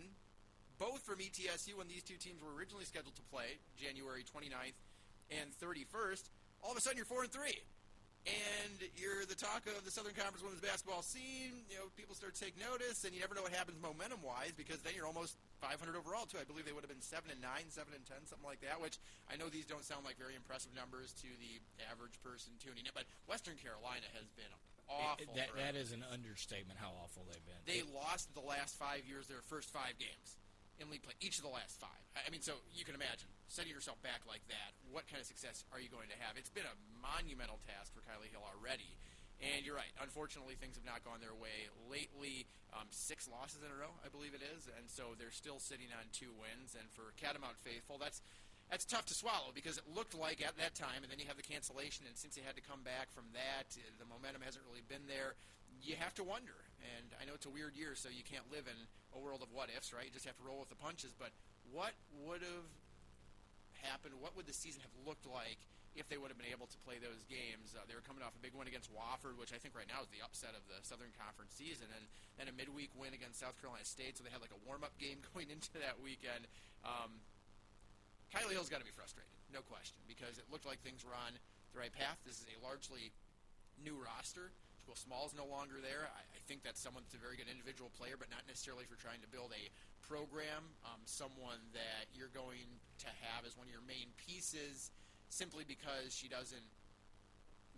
both 0.79 1.03
from 1.05 1.19
ETSU 1.19 1.77
when 1.77 1.89
these 1.89 2.03
two 2.03 2.17
teams 2.17 2.41
were 2.41 2.53
originally 2.57 2.85
scheduled 2.85 3.17
to 3.17 3.23
play, 3.29 3.61
January 3.77 4.25
29th 4.25 4.79
and 5.29 5.53
31st, 5.61 6.31
all 6.65 6.73
of 6.73 6.77
a 6.77 6.81
sudden 6.81 6.97
you're 6.97 7.07
4 7.07 7.25
and 7.25 7.33
3 7.33 7.53
and 8.29 8.77
you're 9.01 9.25
the 9.25 9.39
talk 9.39 9.65
of 9.65 9.81
the 9.89 9.93
Southern 9.93 10.13
Conference 10.13 10.45
women's 10.45 10.61
basketball 10.61 11.01
scene. 11.01 11.65
You 11.73 11.81
know, 11.81 11.89
people 11.97 12.13
start 12.13 12.37
to 12.37 12.41
take 12.41 12.53
notice, 12.61 13.09
and 13.09 13.17
you 13.17 13.21
never 13.25 13.33
know 13.33 13.41
what 13.41 13.57
happens 13.57 13.81
momentum-wise 13.81 14.53
because 14.53 14.85
then 14.85 14.93
you're 14.93 15.09
almost 15.09 15.41
500 15.65 15.97
overall 15.97 16.29
too. 16.29 16.37
I 16.37 16.45
believe 16.45 16.69
they 16.69 16.77
would 16.77 16.85
have 16.85 16.93
been 16.93 17.01
seven 17.01 17.33
and 17.33 17.41
nine, 17.41 17.73
seven 17.73 17.97
and 17.97 18.05
ten, 18.05 18.21
something 18.29 18.45
like 18.45 18.61
that. 18.61 18.77
Which 18.77 19.01
I 19.33 19.41
know 19.41 19.49
these 19.49 19.65
don't 19.65 19.85
sound 19.85 20.05
like 20.05 20.21
very 20.21 20.37
impressive 20.37 20.77
numbers 20.77 21.17
to 21.25 21.29
the 21.41 21.65
average 21.89 22.21
person 22.21 22.53
tuning 22.61 22.85
in, 22.85 22.93
but 22.93 23.09
Western 23.25 23.57
Carolina 23.57 24.09
has 24.13 24.29
been 24.37 24.53
awful. 24.91 25.31
that, 25.39 25.55
that 25.55 25.75
is 25.79 25.95
an 25.95 26.03
understatement 26.03 26.79
how 26.83 26.91
awful 26.99 27.23
they've 27.31 27.47
been. 27.47 27.63
they 27.65 27.87
lost 27.95 28.35
the 28.35 28.43
last 28.43 28.75
five 28.75 29.07
years, 29.07 29.31
their 29.31 29.43
first 29.47 29.71
five 29.71 29.95
games 30.03 30.37
in 30.83 30.91
league 30.91 31.05
play, 31.05 31.15
each 31.21 31.39
of 31.39 31.45
the 31.45 31.53
last 31.53 31.79
five. 31.79 32.03
I 32.17 32.27
I 32.27 32.31
mean, 32.33 32.43
so 32.43 32.59
you 32.73 32.85
can 32.89 32.97
imagine 32.97 33.29
setting 33.49 33.71
yourself 33.71 34.01
back 34.03 34.25
like 34.27 34.43
that. 34.49 34.73
What 34.91 35.07
kind 35.07 35.21
of 35.21 35.29
success 35.29 35.63
are 35.71 35.79
you 35.79 35.93
going 35.93 36.09
to 36.09 36.19
have? 36.25 36.41
It's 36.41 36.51
been 36.51 36.67
a 36.67 36.77
monumental 36.99 37.61
task 37.69 37.93
for 37.93 38.01
Kiley 38.03 38.33
Hill 38.33 38.43
already. 38.43 38.97
And 39.41 39.65
you're 39.65 39.77
right. 39.77 39.89
Unfortunately, 40.05 40.53
things 40.61 40.77
have 40.77 40.85
not 40.85 41.01
gone 41.01 41.25
their 41.25 41.33
way 41.33 41.73
lately. 41.89 42.45
Um, 42.77 42.85
six 42.93 43.25
losses 43.25 43.65
in 43.65 43.73
a 43.73 43.79
row, 43.81 43.89
I 44.05 44.13
believe 44.13 44.37
it 44.37 44.45
is, 44.45 44.69
and 44.69 44.85
so 44.87 45.17
they're 45.17 45.33
still 45.33 45.57
sitting 45.59 45.89
on 45.97 46.13
two 46.13 46.29
wins. 46.37 46.77
And 46.77 46.87
for 46.93 47.17
Catamount 47.17 47.57
faithful, 47.57 47.97
that's 47.97 48.21
that's 48.71 48.87
tough 48.87 49.05
to 49.11 49.15
swallow 49.19 49.51
because 49.51 49.77
it 49.77 49.85
looked 49.91 50.15
like 50.15 50.39
at 50.39 50.55
that 50.63 50.79
time, 50.79 51.03
and 51.03 51.11
then 51.11 51.19
you 51.19 51.27
have 51.27 51.37
the 51.37 51.45
cancellation, 51.45 52.07
and 52.07 52.15
since 52.15 52.39
they 52.39 52.45
had 52.47 52.55
to 52.55 52.63
come 52.63 52.87
back 52.87 53.11
from 53.11 53.27
that, 53.35 53.67
uh, 53.75 53.83
the 53.99 54.07
momentum 54.07 54.47
hasn't 54.47 54.63
really 54.63 54.87
been 54.87 55.11
there. 55.11 55.35
You 55.83 55.99
have 55.99 56.15
to 56.23 56.25
wonder, 56.25 56.55
and 56.79 57.11
I 57.19 57.27
know 57.27 57.35
it's 57.35 57.51
a 57.51 57.53
weird 57.53 57.75
year, 57.75 57.99
so 57.99 58.07
you 58.07 58.23
can't 58.23 58.47
live 58.47 58.71
in 58.71 58.79
a 59.11 59.19
world 59.19 59.43
of 59.43 59.51
what 59.51 59.75
ifs, 59.75 59.91
right? 59.91 60.07
You 60.07 60.15
just 60.15 60.29
have 60.31 60.39
to 60.39 60.47
roll 60.47 60.63
with 60.63 60.71
the 60.71 60.79
punches. 60.79 61.11
But 61.11 61.35
what 61.75 61.99
would 62.23 62.47
have 62.47 62.69
happened? 63.83 64.15
What 64.23 64.39
would 64.39 64.47
the 64.47 64.55
season 64.55 64.85
have 64.87 64.95
looked 65.03 65.27
like 65.27 65.59
if 65.99 66.07
they 66.07 66.21
would 66.21 66.31
have 66.31 66.39
been 66.39 66.53
able 66.53 66.71
to 66.71 66.79
play 66.87 67.03
those 67.03 67.27
games? 67.27 67.75
Uh, 67.75 67.83
they 67.91 67.97
were 67.97 68.05
coming 68.05 68.23
off 68.23 68.37
a 68.37 68.43
big 68.45 68.55
win 68.55 68.71
against 68.71 68.93
Wofford, 68.93 69.41
which 69.41 69.51
I 69.51 69.59
think 69.59 69.75
right 69.75 69.89
now 69.89 70.05
is 70.05 70.11
the 70.15 70.23
upset 70.23 70.55
of 70.55 70.63
the 70.71 70.79
Southern 70.85 71.11
Conference 71.19 71.57
season, 71.57 71.91
and 71.91 72.05
then 72.39 72.47
a 72.47 72.55
midweek 72.55 72.93
win 72.95 73.17
against 73.17 73.41
South 73.41 73.57
Carolina 73.59 73.89
State. 73.89 74.21
So 74.21 74.23
they 74.23 74.31
had 74.31 74.45
like 74.45 74.55
a 74.55 74.63
warm-up 74.69 74.95
game 75.01 75.25
going 75.33 75.49
into 75.49 75.75
that 75.81 75.99
weekend. 75.99 76.47
Um, 76.85 77.25
Kiley 78.31 78.55
Hill's 78.55 78.71
got 78.71 78.79
to 78.79 78.87
be 78.87 78.95
frustrated, 78.95 79.35
no 79.51 79.61
question, 79.67 79.99
because 80.07 80.39
it 80.39 80.47
looked 80.55 80.67
like 80.67 80.79
things 80.87 81.03
were 81.03 81.15
on 81.15 81.35
the 81.75 81.79
right 81.83 81.91
path. 81.91 82.19
This 82.23 82.39
is 82.39 82.47
a 82.47 82.57
largely 82.63 83.11
new 83.83 83.99
roster. 83.99 84.55
Jewel 84.87 84.95
Smalls 84.95 85.35
no 85.35 85.47
longer 85.47 85.83
there. 85.83 86.07
I, 86.11 86.23
I 86.23 86.41
think 86.47 86.63
that's 86.63 86.79
someone 86.79 87.03
that's 87.07 87.19
a 87.19 87.23
very 87.23 87.35
good 87.35 87.51
individual 87.51 87.91
player, 87.95 88.15
but 88.15 88.31
not 88.31 88.47
necessarily 88.47 88.87
for 88.87 88.95
trying 88.99 89.23
to 89.23 89.31
build 89.31 89.51
a 89.51 89.65
program. 90.07 90.67
Um, 90.87 91.03
someone 91.07 91.59
that 91.75 92.11
you're 92.15 92.33
going 92.33 92.67
to 93.03 93.11
have 93.31 93.47
as 93.47 93.59
one 93.59 93.67
of 93.67 93.73
your 93.75 93.85
main 93.87 94.11
pieces 94.19 94.91
simply 95.31 95.63
because 95.67 96.15
she 96.15 96.27
doesn't 96.27 96.67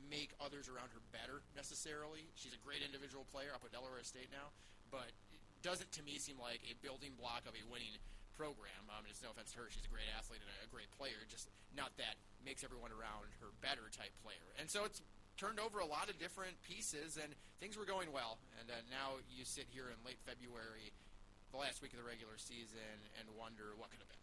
make 0.08 0.32
others 0.40 0.68
around 0.68 0.92
her 0.92 1.04
better 1.12 1.44
necessarily. 1.56 2.28
She's 2.36 2.56
a 2.56 2.62
great 2.64 2.80
individual 2.84 3.28
player 3.28 3.52
up 3.52 3.64
at 3.64 3.72
Delaware 3.72 4.00
State 4.04 4.32
now, 4.32 4.52
but 4.88 5.12
it 5.32 5.40
doesn't 5.60 5.92
to 5.96 6.02
me 6.02 6.16
seem 6.16 6.40
like 6.40 6.60
a 6.68 6.74
building 6.80 7.12
block 7.16 7.44
of 7.44 7.54
a 7.54 7.64
winning 7.68 7.96
program. 8.36 8.88
Um, 8.92 9.04
it's 9.08 9.22
no 9.22 9.30
offense 9.30 9.52
to 9.54 9.64
her; 9.64 9.68
she's 9.70 9.84
a 9.86 9.92
great 9.92 10.08
athlete 10.16 10.40
and 10.42 10.50
a 10.64 10.70
great 10.72 10.90
player. 10.96 11.22
Just 11.28 11.48
not 11.76 11.94
that 11.96 12.16
makes 12.44 12.64
everyone 12.64 12.90
around 12.92 13.30
her 13.40 13.50
better 13.62 13.86
type 13.92 14.12
player. 14.22 14.44
And 14.58 14.66
so 14.68 14.84
it's 14.84 15.00
turned 15.36 15.60
over 15.60 15.80
a 15.80 15.86
lot 15.88 16.10
of 16.10 16.18
different 16.18 16.60
pieces, 16.62 17.16
and 17.16 17.32
things 17.60 17.76
were 17.76 17.86
going 17.88 18.12
well. 18.12 18.38
And 18.60 18.68
uh, 18.70 18.82
now 18.90 19.22
you 19.30 19.44
sit 19.44 19.66
here 19.70 19.88
in 19.88 19.96
late 20.04 20.20
February, 20.26 20.92
the 21.50 21.58
last 21.58 21.80
week 21.80 21.92
of 21.92 21.98
the 21.98 22.06
regular 22.06 22.36
season, 22.36 22.96
and 23.18 23.28
wonder 23.38 23.72
what 23.76 23.90
could 23.90 24.00
have 24.00 24.10
been. 24.10 24.20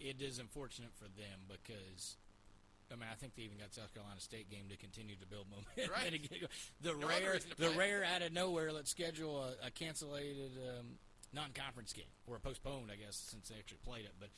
it 0.00 0.18
is 0.22 0.38
unfortunate 0.38 0.90
for 0.96 1.04
them 1.18 1.44
because 1.48 2.16
I 2.90 2.96
mean 2.96 3.08
I 3.10 3.14
think 3.14 3.36
they 3.36 3.42
even 3.42 3.58
got 3.58 3.74
South 3.74 3.92
Carolina 3.94 4.20
State 4.20 4.50
game 4.50 4.64
to 4.70 4.76
continue 4.76 5.14
to 5.16 5.26
build 5.26 5.46
momentum. 5.52 5.92
Right. 5.92 6.12
The 6.82 6.94
No 6.94 7.06
rare, 7.06 7.38
the 7.58 7.70
rare 7.70 8.04
out 8.04 8.22
of 8.22 8.32
nowhere, 8.32 8.72
let's 8.72 8.90
schedule 8.90 9.44
a, 9.44 9.66
a 9.66 9.70
cancellated 9.70 10.56
um, 10.56 10.96
non-conference 11.32 11.92
game 11.92 12.10
or 12.26 12.38
postponed, 12.38 12.90
I 12.92 12.96
guess, 12.96 13.16
since 13.16 13.48
they 13.48 13.56
actually 13.56 13.78
played 13.84 14.04
it. 14.04 14.14
But 14.18 14.30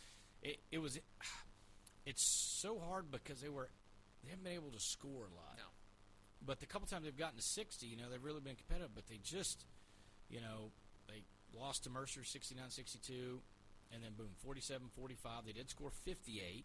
it, 0.42 0.58
it 0.70 0.78
was 0.78 0.98
it's 2.06 2.24
so 2.24 2.78
hard 2.78 3.10
because 3.10 3.40
they 3.40 3.48
were 3.48 3.68
they 4.22 4.30
haven't 4.30 4.44
been 4.44 4.54
able 4.54 4.70
to 4.70 4.80
score 4.80 5.26
a 5.26 5.34
lot. 5.34 5.56
No. 5.56 5.70
But 6.44 6.60
the 6.60 6.66
couple 6.66 6.88
times 6.88 7.04
they've 7.04 7.16
gotten 7.16 7.36
to 7.36 7.44
60, 7.44 7.86
you 7.86 7.96
know, 7.96 8.10
they've 8.10 8.22
really 8.22 8.40
been 8.40 8.56
competitive, 8.56 8.90
but 8.94 9.06
they 9.06 9.18
just, 9.22 9.64
you 10.28 10.40
know, 10.40 10.70
they 11.06 11.22
lost 11.54 11.84
to 11.84 11.90
Mercer 11.90 12.20
69-62 12.20 13.38
and 13.92 14.02
then 14.02 14.12
boom, 14.16 14.30
47-45. 14.46 15.46
They 15.46 15.52
did 15.52 15.70
score 15.70 15.90
58, 15.90 16.64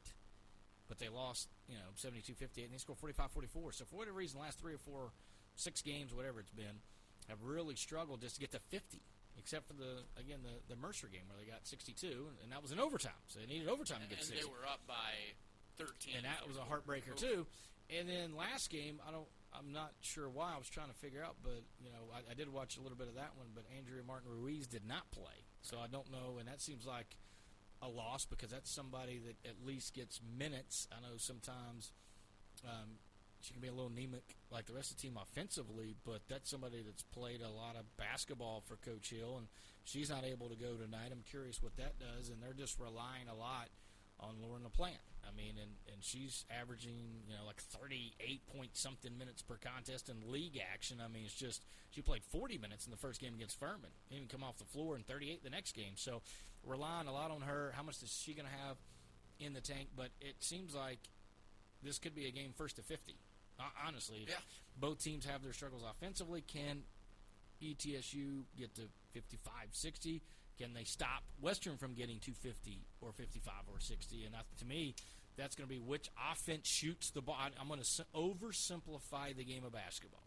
but 0.87 0.97
they 0.97 1.09
lost, 1.09 1.49
you 1.67 1.75
know, 1.75 1.93
72-58 1.97 2.65
and 2.65 2.73
they 2.73 2.77
scored 2.77 2.99
45-44. 2.99 3.73
So 3.75 3.85
for 3.85 3.97
whatever 3.97 4.17
reason, 4.17 4.39
the 4.39 4.45
last 4.45 4.59
three 4.59 4.73
or 4.73 4.79
four, 4.79 5.11
six 5.55 5.81
games, 5.81 6.13
whatever 6.13 6.39
it's 6.39 6.51
been, 6.51 6.81
have 7.29 7.43
really 7.43 7.75
struggled 7.75 8.21
just 8.21 8.35
to 8.35 8.41
get 8.41 8.51
to 8.53 8.59
50. 8.59 9.01
Except 9.37 9.67
for 9.67 9.73
the 9.73 10.03
again 10.19 10.39
the, 10.43 10.73
the 10.73 10.75
Mercer 10.79 11.07
game 11.07 11.21
where 11.29 11.37
they 11.37 11.45
got 11.49 11.65
62, 11.67 12.07
and 12.43 12.51
that 12.51 12.61
was 12.61 12.71
in 12.71 12.79
overtime. 12.79 13.21
So 13.27 13.39
they 13.39 13.45
needed 13.45 13.69
overtime 13.69 14.01
to 14.01 14.09
get 14.09 14.19
And 14.19 14.29
get 14.33 14.41
they 14.41 14.49
were 14.49 14.65
up 14.65 14.81
by 14.87 15.37
13. 15.77 16.15
and 16.17 16.25
that 16.25 16.47
was 16.47 16.57
a 16.57 16.65
heartbreaker 16.65 17.15
too. 17.15 17.45
And 17.89 18.09
then 18.09 18.35
last 18.35 18.69
game, 18.69 18.99
I 19.07 19.11
don't, 19.11 19.29
I'm 19.53 19.71
not 19.71 19.93
sure 20.01 20.27
why. 20.27 20.51
I 20.53 20.57
was 20.57 20.67
trying 20.67 20.89
to 20.89 20.93
figure 20.99 21.23
out, 21.23 21.37
but 21.41 21.63
you 21.79 21.89
know, 21.89 22.11
I, 22.11 22.31
I 22.31 22.33
did 22.33 22.51
watch 22.51 22.75
a 22.77 22.81
little 22.81 22.97
bit 22.97 23.07
of 23.07 23.15
that 23.15 23.31
one. 23.37 23.47
But 23.55 23.63
Andrea 23.77 24.01
Martin 24.05 24.29
Ruiz 24.29 24.67
did 24.67 24.85
not 24.85 25.09
play, 25.11 25.45
so 25.61 25.77
I 25.79 25.87
don't 25.87 26.11
know. 26.11 26.37
And 26.39 26.47
that 26.49 26.59
seems 26.61 26.85
like 26.85 27.15
a 27.81 27.87
loss 27.87 28.25
because 28.25 28.49
that's 28.49 28.73
somebody 28.73 29.19
that 29.19 29.37
at 29.47 29.63
least 29.65 29.93
gets 29.93 30.19
minutes. 30.37 30.87
I 30.91 30.99
know 30.99 31.15
sometimes 31.17 31.91
um, 32.65 32.97
she 33.41 33.53
can 33.53 33.61
be 33.61 33.67
a 33.67 33.73
little 33.73 33.91
anemic 33.91 34.35
like 34.51 34.65
the 34.65 34.73
rest 34.73 34.91
of 34.91 34.97
the 34.97 35.01
team 35.01 35.17
offensively, 35.21 35.95
but 36.05 36.21
that's 36.29 36.49
somebody 36.49 36.81
that's 36.85 37.03
played 37.03 37.41
a 37.41 37.49
lot 37.49 37.75
of 37.75 37.85
basketball 37.97 38.63
for 38.65 38.75
Coach 38.77 39.09
Hill, 39.09 39.35
and 39.37 39.47
she's 39.83 40.09
not 40.09 40.23
able 40.23 40.49
to 40.49 40.55
go 40.55 40.75
tonight. 40.75 41.11
I'm 41.11 41.23
curious 41.29 41.61
what 41.61 41.75
that 41.77 41.99
does, 41.99 42.29
and 42.29 42.41
they're 42.41 42.53
just 42.53 42.79
relying 42.79 43.27
a 43.29 43.35
lot 43.35 43.69
on 44.19 44.35
Lauren 44.41 44.63
LaPlante. 44.63 44.97
I 45.27 45.35
mean, 45.35 45.55
and, 45.61 45.71
and 45.91 46.03
she's 46.03 46.45
averaging, 46.49 47.23
you 47.27 47.35
know, 47.35 47.45
like 47.45 47.61
38 47.61 48.47
point 48.47 48.71
something 48.73 49.17
minutes 49.17 49.41
per 49.41 49.57
contest 49.57 50.09
in 50.09 50.31
league 50.31 50.59
action. 50.73 50.97
I 51.03 51.07
mean, 51.07 51.23
it's 51.25 51.33
just, 51.35 51.63
she 51.91 52.01
played 52.01 52.23
40 52.23 52.57
minutes 52.57 52.85
in 52.85 52.91
the 52.91 52.97
first 52.97 53.21
game 53.21 53.33
against 53.35 53.59
Furman. 53.59 53.91
Didn't 54.09 54.23
even 54.23 54.27
come 54.29 54.43
off 54.43 54.57
the 54.57 54.65
floor 54.65 54.95
in 54.95 55.03
38 55.03 55.43
the 55.43 55.49
next 55.49 55.73
game. 55.73 55.93
So 55.95 56.21
relying 56.65 57.07
a 57.07 57.13
lot 57.13 57.31
on 57.31 57.41
her. 57.41 57.73
How 57.75 57.83
much 57.83 58.01
is 58.01 58.21
she 58.23 58.33
going 58.33 58.47
to 58.47 58.67
have 58.67 58.77
in 59.39 59.53
the 59.53 59.61
tank? 59.61 59.89
But 59.95 60.09
it 60.21 60.35
seems 60.39 60.73
like 60.73 60.99
this 61.83 61.99
could 61.99 62.15
be 62.15 62.25
a 62.25 62.31
game 62.31 62.53
first 62.55 62.77
to 62.77 62.81
50. 62.81 63.15
Hon- 63.59 63.71
Honestly, 63.87 64.25
Yeah. 64.27 64.35
both 64.77 64.99
teams 64.99 65.25
have 65.25 65.43
their 65.43 65.53
struggles 65.53 65.83
offensively. 65.83 66.41
Can 66.41 66.83
ETSU 67.61 68.45
get 68.57 68.75
to 68.75 68.89
55, 69.13 69.73
60? 69.75 70.21
Can 70.57 70.73
they 70.73 70.83
stop 70.83 71.23
Western 71.39 71.77
from 71.77 71.93
getting 71.93 72.19
to 72.21 72.33
50 72.33 72.85
or 73.01 73.11
55 73.13 73.53
or 73.67 73.79
60? 73.79 74.25
And 74.25 74.33
that, 74.33 74.45
to 74.57 74.65
me, 74.65 74.95
that's 75.35 75.55
going 75.55 75.67
to 75.69 75.73
be 75.75 75.79
which 75.79 76.09
offense 76.31 76.67
shoots 76.67 77.11
the 77.11 77.21
ball. 77.21 77.37
I'm 77.59 77.67
going 77.67 77.81
to 77.81 78.05
oversimplify 78.15 79.35
the 79.35 79.43
game 79.43 79.63
of 79.63 79.71
basketball. 79.71 80.23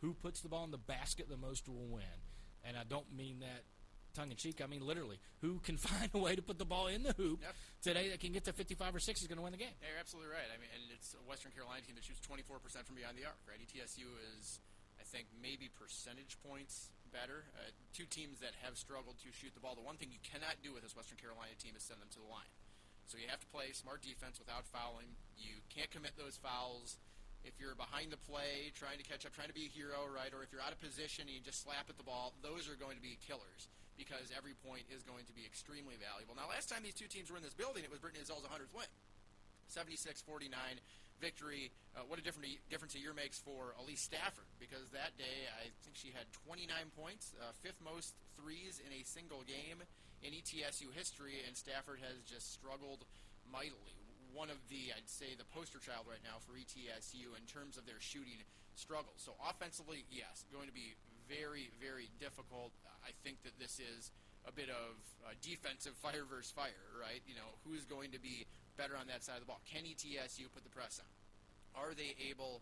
Who 0.00 0.14
puts 0.14 0.40
the 0.40 0.48
ball 0.48 0.64
in 0.64 0.70
the 0.70 0.78
basket 0.78 1.28
the 1.28 1.36
most 1.36 1.68
will 1.68 1.86
win. 1.86 2.04
And 2.64 2.76
I 2.76 2.84
don't 2.84 3.14
mean 3.14 3.40
that 3.40 3.64
tongue 4.14 4.30
in 4.30 4.36
cheek. 4.36 4.60
I 4.62 4.66
mean, 4.66 4.84
literally, 4.86 5.18
who 5.40 5.58
can 5.64 5.76
find 5.80 6.10
a 6.14 6.18
way 6.18 6.34
to 6.36 6.42
put 6.42 6.58
the 6.58 6.64
ball 6.68 6.86
in 6.88 7.02
the 7.02 7.12
hoop 7.14 7.40
Yep. 7.42 7.54
today 7.82 8.08
that 8.10 8.20
can 8.20 8.32
get 8.32 8.44
to 8.44 8.52
55 8.52 8.94
or 8.94 9.00
6 9.00 9.20
is 9.22 9.26
going 9.26 9.38
to 9.38 9.44
win 9.44 9.52
the 9.52 9.58
game. 9.62 9.74
Yeah, 9.80 9.94
you're 9.94 10.00
absolutely 10.02 10.30
right. 10.32 10.48
I 10.52 10.58
mean, 10.60 10.70
and 10.74 10.82
it's 10.92 11.14
a 11.14 11.22
Western 11.28 11.52
Carolina 11.52 11.82
team 11.86 11.94
that 11.96 12.04
shoots 12.04 12.20
24% 12.24 12.50
from 12.86 12.96
beyond 12.96 13.16
the 13.16 13.24
arc, 13.24 13.38
right? 13.48 13.58
ETSU 13.60 14.06
is, 14.38 14.60
I 15.00 15.04
think, 15.04 15.26
maybe 15.40 15.70
percentage 15.72 16.36
points 16.44 16.90
better. 17.10 17.42
Uh, 17.58 17.74
two 17.90 18.06
teams 18.06 18.38
that 18.38 18.54
have 18.62 18.78
struggled 18.78 19.18
to 19.26 19.28
shoot 19.34 19.50
the 19.54 19.60
ball. 19.62 19.74
The 19.74 19.82
one 19.82 19.98
thing 19.98 20.14
you 20.14 20.22
cannot 20.22 20.62
do 20.62 20.70
with 20.74 20.86
this 20.86 20.94
Western 20.94 21.18
Carolina 21.18 21.54
team 21.58 21.74
is 21.74 21.82
send 21.82 21.98
them 21.98 22.10
to 22.14 22.22
the 22.22 22.30
line. 22.30 22.46
So 23.10 23.18
you 23.18 23.26
have 23.26 23.42
to 23.42 23.50
play 23.50 23.74
smart 23.74 24.06
defense 24.06 24.38
without 24.38 24.62
fouling. 24.70 25.18
You 25.34 25.58
can't 25.74 25.90
commit 25.90 26.14
those 26.14 26.38
fouls. 26.38 27.02
If 27.42 27.58
you're 27.58 27.74
behind 27.74 28.12
the 28.14 28.20
play, 28.22 28.70
trying 28.76 29.00
to 29.00 29.06
catch 29.08 29.26
up, 29.26 29.32
trying 29.34 29.48
to 29.50 29.56
be 29.56 29.66
a 29.66 29.72
hero, 29.72 30.06
right, 30.06 30.30
or 30.30 30.44
if 30.46 30.52
you're 30.54 30.62
out 30.62 30.70
of 30.70 30.78
position 30.78 31.24
and 31.26 31.34
you 31.34 31.40
just 31.42 31.64
slap 31.66 31.88
at 31.90 31.96
the 31.98 32.04
ball, 32.06 32.30
those 32.44 32.68
are 32.70 32.76
going 32.78 32.94
to 32.94 33.02
be 33.02 33.16
killers 33.26 33.66
because 34.00 34.32
every 34.32 34.56
point 34.64 34.88
is 34.88 35.04
going 35.04 35.28
to 35.28 35.36
be 35.36 35.44
extremely 35.44 36.00
valuable. 36.00 36.32
Now, 36.32 36.48
last 36.48 36.72
time 36.72 36.80
these 36.80 36.96
two 36.96 37.04
teams 37.04 37.28
were 37.28 37.36
in 37.36 37.44
this 37.44 37.52
building, 37.52 37.84
it 37.84 37.92
was 37.92 38.00
Brittney 38.00 38.24
Ezell's 38.24 38.48
100th 38.48 38.72
win. 38.72 38.88
76-49 39.68 40.48
victory. 41.20 41.68
Uh, 41.92 42.08
what 42.08 42.16
a 42.16 42.24
different 42.24 42.48
difference 42.72 42.96
a 42.96 43.02
year 43.04 43.12
makes 43.12 43.36
for 43.36 43.76
Elise 43.76 44.00
Stafford 44.00 44.48
because 44.56 44.88
that 44.96 45.14
day 45.20 45.46
I 45.52 45.68
think 45.84 46.00
she 46.00 46.16
had 46.16 46.24
29 46.48 46.64
points, 46.96 47.36
uh, 47.36 47.52
fifth 47.60 47.78
most 47.84 48.16
threes 48.40 48.80
in 48.80 48.90
a 48.96 49.04
single 49.04 49.44
game 49.44 49.84
in 50.24 50.32
ETSU 50.32 50.88
history, 50.96 51.44
and 51.44 51.52
Stafford 51.52 52.00
has 52.00 52.24
just 52.24 52.56
struggled 52.56 53.04
mightily. 53.44 54.00
One 54.32 54.48
of 54.48 54.58
the, 54.72 54.96
I'd 54.96 55.10
say, 55.10 55.36
the 55.36 55.48
poster 55.52 55.78
child 55.78 56.08
right 56.08 56.22
now 56.24 56.40
for 56.40 56.56
ETSU 56.56 57.36
in 57.36 57.44
terms 57.44 57.76
of 57.76 57.84
their 57.84 58.00
shooting 58.00 58.40
struggles. 58.78 59.20
So 59.20 59.36
offensively, 59.44 60.08
yes, 60.08 60.48
going 60.48 60.70
to 60.70 60.76
be 60.76 60.96
very, 61.30 61.70
very 61.78 62.10
difficult. 62.18 62.74
I 63.06 63.14
think 63.22 63.38
that 63.46 63.54
this 63.62 63.78
is 63.78 64.10
a 64.42 64.50
bit 64.50 64.66
of 64.66 64.98
uh, 65.22 65.38
defensive 65.38 65.94
fire 66.04 66.26
versus 66.26 66.50
fire, 66.50 66.90
right? 66.98 67.22
You 67.30 67.38
know, 67.38 67.54
who's 67.62 67.86
going 67.86 68.10
to 68.10 68.20
be 68.20 68.50
better 68.74 68.98
on 68.98 69.06
that 69.06 69.22
side 69.22 69.38
of 69.38 69.46
the 69.46 69.50
ball? 69.50 69.62
Can 69.62 69.86
ETSU 69.86 70.50
put 70.50 70.66
the 70.66 70.74
press 70.74 70.98
on? 70.98 71.10
Are 71.78 71.94
they 71.94 72.18
able 72.26 72.60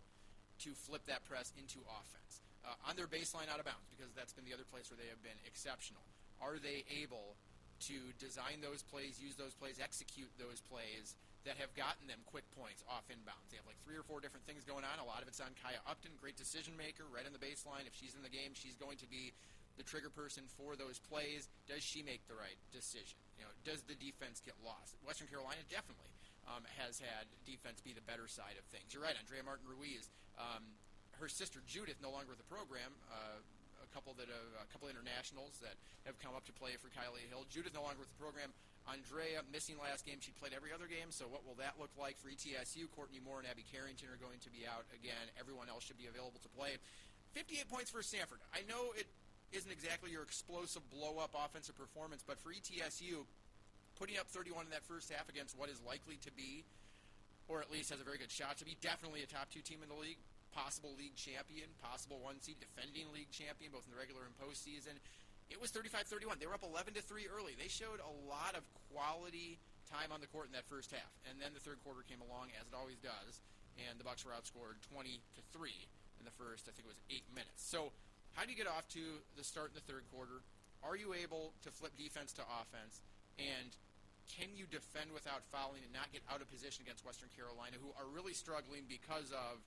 to 0.69 0.77
flip 0.77 1.01
that 1.09 1.25
press 1.25 1.57
into 1.57 1.81
offense? 1.89 2.45
Uh, 2.61 2.77
on 2.85 3.01
their 3.01 3.09
baseline 3.09 3.49
out 3.49 3.57
of 3.57 3.65
bounds, 3.65 3.89
because 3.89 4.13
that's 4.13 4.37
been 4.37 4.45
the 4.45 4.53
other 4.53 4.69
place 4.69 4.93
where 4.93 5.01
they 5.01 5.09
have 5.09 5.23
been 5.25 5.39
exceptional. 5.49 6.05
Are 6.43 6.61
they 6.61 6.85
able 7.01 7.39
to 7.89 7.97
design 8.19 8.61
those 8.61 8.83
plays, 8.83 9.23
use 9.23 9.39
those 9.39 9.55
plays, 9.55 9.79
execute 9.81 10.29
those 10.37 10.61
plays 10.67 11.15
that 11.49 11.57
have 11.57 11.73
gotten 11.73 12.05
them 12.05 12.21
quick 12.29 12.45
points 12.53 12.85
off 12.85 13.09
inbounds? 13.09 13.49
They 13.49 13.57
have 13.57 13.65
like 13.65 13.81
three 13.81 13.97
or 13.97 14.05
four 14.05 14.21
different 14.21 14.45
things 14.45 14.69
going 14.69 14.85
on. 14.85 15.01
A 15.01 15.09
lot 15.09 15.25
of 15.25 15.29
it's 15.33 15.41
on 15.41 15.57
Kaya 15.65 15.81
Upton, 15.89 16.13
great 16.21 16.37
decision 16.37 16.77
maker, 16.77 17.09
right 17.09 17.25
in 17.25 17.33
the 17.33 17.41
baseline. 17.41 17.89
If 17.89 17.97
she's 17.97 18.13
in 18.13 18.21
the 18.21 18.29
game, 18.29 18.53
she's 18.53 18.77
going 18.77 19.01
to 19.01 19.09
be 19.09 19.33
the 19.81 19.87
trigger 19.87 20.13
person 20.13 20.45
for 20.61 20.77
those 20.77 21.01
plays. 21.01 21.49
Does 21.65 21.81
she 21.81 22.05
make 22.05 22.21
the 22.29 22.37
right 22.37 22.61
decision? 22.69 23.17
You 23.41 23.49
know, 23.49 23.53
does 23.65 23.81
the 23.89 23.97
defense 23.97 24.45
get 24.45 24.61
lost? 24.61 25.01
Western 25.01 25.33
Carolina 25.33 25.65
definitely 25.73 26.13
um, 26.45 26.69
has 26.77 27.01
had 27.01 27.25
defense 27.49 27.81
be 27.81 27.97
the 27.97 28.05
better 28.05 28.29
side 28.29 28.61
of 28.61 28.69
things. 28.69 28.93
You're 28.93 29.07
right, 29.07 29.17
Andrea 29.17 29.41
Martin 29.41 29.65
Ruiz. 29.65 30.13
Um, 30.37 30.77
her 31.17 31.33
sister 31.33 31.65
Judith 31.65 31.97
no 32.05 32.13
longer 32.13 32.37
with 32.37 32.43
the 32.43 32.51
program. 32.53 32.93
Uh, 33.09 33.41
a 33.79 33.91
couple 33.97 34.13
that 34.21 34.29
have, 34.29 34.51
a 34.61 34.69
couple 34.69 34.91
internationals 34.91 35.57
that 35.65 35.81
have 36.05 36.21
come 36.21 36.37
up 36.37 36.45
to 36.45 36.53
play 36.53 36.77
for 36.77 36.93
Kiley 36.93 37.25
Hill. 37.33 37.49
Judith 37.49 37.73
no 37.73 37.81
longer 37.81 38.05
with 38.05 38.13
the 38.13 38.21
program. 38.21 38.53
Andrea 38.89 39.45
missing 39.53 39.77
last 39.77 40.09
game. 40.09 40.17
She 40.25 40.33
played 40.33 40.57
every 40.57 40.73
other 40.73 40.89
game. 40.89 41.13
So 41.13 41.29
what 41.29 41.45
will 41.45 41.61
that 41.61 41.77
look 41.77 41.93
like 42.01 42.17
for 42.17 42.33
ETSU? 42.33 42.89
Courtney 42.97 43.21
Moore 43.21 43.45
and 43.45 43.49
Abby 43.49 43.69
Carrington 43.69 44.09
are 44.09 44.17
going 44.17 44.41
to 44.41 44.51
be 44.51 44.65
out 44.65 44.89
again. 44.97 45.29
Everyone 45.37 45.69
else 45.69 45.85
should 45.85 46.01
be 46.01 46.09
available 46.09 46.41
to 46.41 46.51
play. 46.57 46.81
58 47.37 47.69
points 47.69 47.91
for 47.93 48.01
Samford. 48.01 48.41
I 48.57 48.65
know 48.65 48.97
it 48.97 49.05
isn't 49.53 49.71
exactly 49.71 50.11
your 50.11 50.25
explosive 50.25 50.85
blow 50.89 51.21
up 51.21 51.37
offensive 51.37 51.77
performance, 51.77 52.25
but 52.25 52.41
for 52.41 52.49
ETSU, 52.53 53.29
putting 54.01 54.17
up 54.17 54.29
31 54.29 54.67
in 54.67 54.73
that 54.73 54.85
first 54.85 55.13
half 55.13 55.29
against 55.29 55.57
what 55.57 55.69
is 55.69 55.81
likely 55.85 56.17
to 56.25 56.33
be, 56.33 56.65
or 57.49 57.61
at 57.61 57.73
least 57.73 57.91
has 57.91 58.01
a 58.01 58.05
very 58.05 58.19
good 58.19 58.33
shot 58.33 58.57
to 58.61 58.65
be, 58.65 58.77
definitely 58.81 59.25
a 59.25 59.29
top 59.29 59.49
two 59.53 59.61
team 59.61 59.81
in 59.83 59.89
the 59.89 59.97
league, 59.97 60.21
possible 60.53 60.93
league 60.97 61.17
champion, 61.17 61.69
possible 61.81 62.21
one 62.21 62.41
seed, 62.41 62.57
defending 62.61 63.09
league 63.13 63.33
champion, 63.33 63.73
both 63.73 63.85
in 63.89 63.93
the 63.93 64.01
regular 64.01 64.25
and 64.25 64.37
postseason. 64.37 64.97
It 65.49 65.61
was 65.61 65.73
35-31. 65.73 66.39
They 66.39 66.47
were 66.47 66.55
up 66.55 66.65
11 66.65 66.95
to 66.95 67.03
three 67.03 67.25
early. 67.25 67.57
They 67.57 67.69
showed 67.73 68.01
a 68.05 68.15
lot 68.29 68.53
of 68.53 68.63
quality 68.93 69.57
time 69.89 70.13
on 70.13 70.21
the 70.21 70.29
court 70.29 70.47
in 70.47 70.53
that 70.53 70.69
first 70.69 70.93
half, 70.93 71.09
and 71.25 71.41
then 71.41 71.57
the 71.57 71.65
third 71.65 71.81
quarter 71.81 72.05
came 72.05 72.21
along 72.21 72.53
as 72.61 72.69
it 72.69 72.77
always 72.77 73.01
does, 73.01 73.41
and 73.81 73.97
the 73.97 74.05
Bucks 74.05 74.21
were 74.21 74.37
outscored 74.37 74.77
20 74.93 75.17
to 75.17 75.41
three 75.49 75.89
in 76.21 76.29
the 76.29 76.35
first. 76.37 76.69
I 76.69 76.77
think 76.77 76.85
it 76.85 76.93
was 76.93 77.01
eight 77.09 77.25
minutes. 77.33 77.65
So, 77.65 77.89
how 78.37 78.45
do 78.45 78.53
you 78.53 78.59
get 78.61 78.69
off 78.69 78.85
to 78.93 79.25
the 79.41 79.43
start 79.43 79.73
in 79.73 79.77
the 79.81 79.87
third 79.89 80.05
quarter? 80.13 80.45
Are 80.85 80.95
you 80.95 81.17
able 81.17 81.57
to 81.65 81.73
flip 81.73 81.97
defense 81.97 82.37
to 82.37 82.45
offense? 82.61 83.01
And 83.41 83.73
can 84.29 84.53
you 84.53 84.69
defend 84.69 85.17
without 85.17 85.41
fouling 85.49 85.81
and 85.81 85.91
not 85.97 86.13
get 86.13 86.21
out 86.29 86.45
of 86.45 86.53
position 86.53 86.85
against 86.85 87.03
Western 87.09 87.33
Carolina, 87.33 87.81
who 87.81 87.89
are 87.97 88.07
really 88.13 88.37
struggling 88.37 88.85
because 88.85 89.33
of 89.33 89.65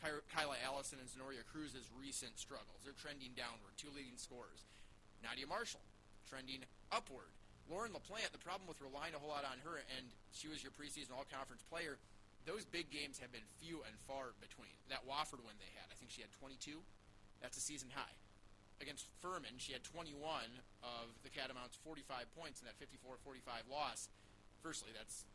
Ky- 0.00 0.24
Kyla 0.32 0.56
Allison 0.64 0.96
and 0.98 1.06
Zenoria 1.12 1.44
Cruz's 1.44 1.92
recent 1.92 2.40
struggles? 2.40 2.80
They're 2.88 2.96
trending 2.96 3.36
downward, 3.36 3.76
two 3.76 3.92
leading 3.92 4.16
scorers. 4.16 4.64
Nadia 5.22 5.46
Marshall 5.46 5.82
trending 6.28 6.62
upward. 6.92 7.32
Lauren 7.68 7.92
LaPlante, 7.92 8.32
the 8.32 8.40
problem 8.40 8.64
with 8.64 8.80
relying 8.80 9.12
a 9.12 9.20
whole 9.20 9.28
lot 9.28 9.44
on 9.44 9.60
her, 9.60 9.76
and 9.92 10.04
she 10.32 10.48
was 10.48 10.64
your 10.64 10.72
preseason 10.72 11.12
all 11.12 11.28
conference 11.28 11.64
player, 11.68 12.00
those 12.48 12.64
big 12.64 12.88
games 12.88 13.20
have 13.20 13.28
been 13.28 13.44
few 13.60 13.84
and 13.84 13.92
far 14.08 14.32
between. 14.40 14.72
That 14.88 15.04
Wofford 15.04 15.44
win 15.44 15.56
they 15.60 15.72
had, 15.76 15.84
I 15.92 15.96
think 16.00 16.08
she 16.08 16.24
had 16.24 16.32
22. 16.40 16.80
That's 17.44 17.60
a 17.60 17.64
season 17.64 17.92
high. 17.92 18.16
Against 18.80 19.10
Furman, 19.20 19.58
she 19.60 19.76
had 19.76 19.84
21 19.84 20.16
of 20.80 21.12
the 21.26 21.28
Catamounts' 21.28 21.76
45 21.82 22.30
points 22.32 22.62
in 22.62 22.70
that 22.70 22.78
54 22.80 23.20
45 23.20 23.68
loss. 23.68 24.08
Firstly, 24.62 24.94
that's 24.96 25.26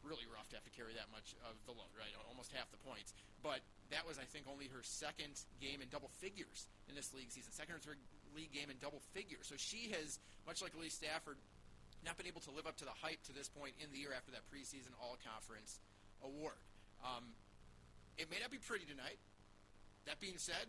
really 0.00 0.24
rough 0.32 0.48
to 0.48 0.56
have 0.56 0.64
to 0.64 0.72
carry 0.72 0.96
that 0.96 1.12
much 1.12 1.36
of 1.44 1.60
the 1.68 1.76
load, 1.76 1.92
right? 1.92 2.08
Almost 2.24 2.56
half 2.56 2.72
the 2.72 2.80
points. 2.80 3.12
But 3.44 3.60
that 3.92 4.06
was, 4.08 4.16
I 4.16 4.24
think, 4.24 4.48
only 4.48 4.70
her 4.72 4.80
second 4.80 5.44
game 5.60 5.84
in 5.84 5.92
double 5.92 6.08
figures 6.22 6.70
in 6.88 6.96
this 6.96 7.12
league 7.12 7.28
season, 7.28 7.52
second 7.52 7.76
or 7.76 7.82
third 7.82 8.00
league 8.34 8.52
game 8.52 8.70
in 8.70 8.76
double 8.78 9.02
figures. 9.12 9.46
So 9.48 9.54
she 9.56 9.90
has, 9.96 10.18
much 10.46 10.62
like 10.62 10.74
Elise 10.74 10.94
Stafford, 10.94 11.36
not 12.04 12.16
been 12.16 12.26
able 12.26 12.40
to 12.48 12.52
live 12.52 12.66
up 12.66 12.76
to 12.80 12.86
the 12.88 12.96
hype 13.02 13.20
to 13.28 13.32
this 13.32 13.48
point 13.48 13.76
in 13.80 13.92
the 13.92 14.00
year 14.00 14.16
after 14.16 14.32
that 14.32 14.48
preseason 14.48 14.96
All 15.00 15.20
Conference 15.20 15.80
award. 16.24 16.56
Um, 17.04 17.36
it 18.16 18.28
may 18.32 18.40
not 18.40 18.52
be 18.52 18.60
pretty 18.60 18.88
tonight. 18.88 19.20
That 20.08 20.20
being 20.20 20.40
said, 20.40 20.64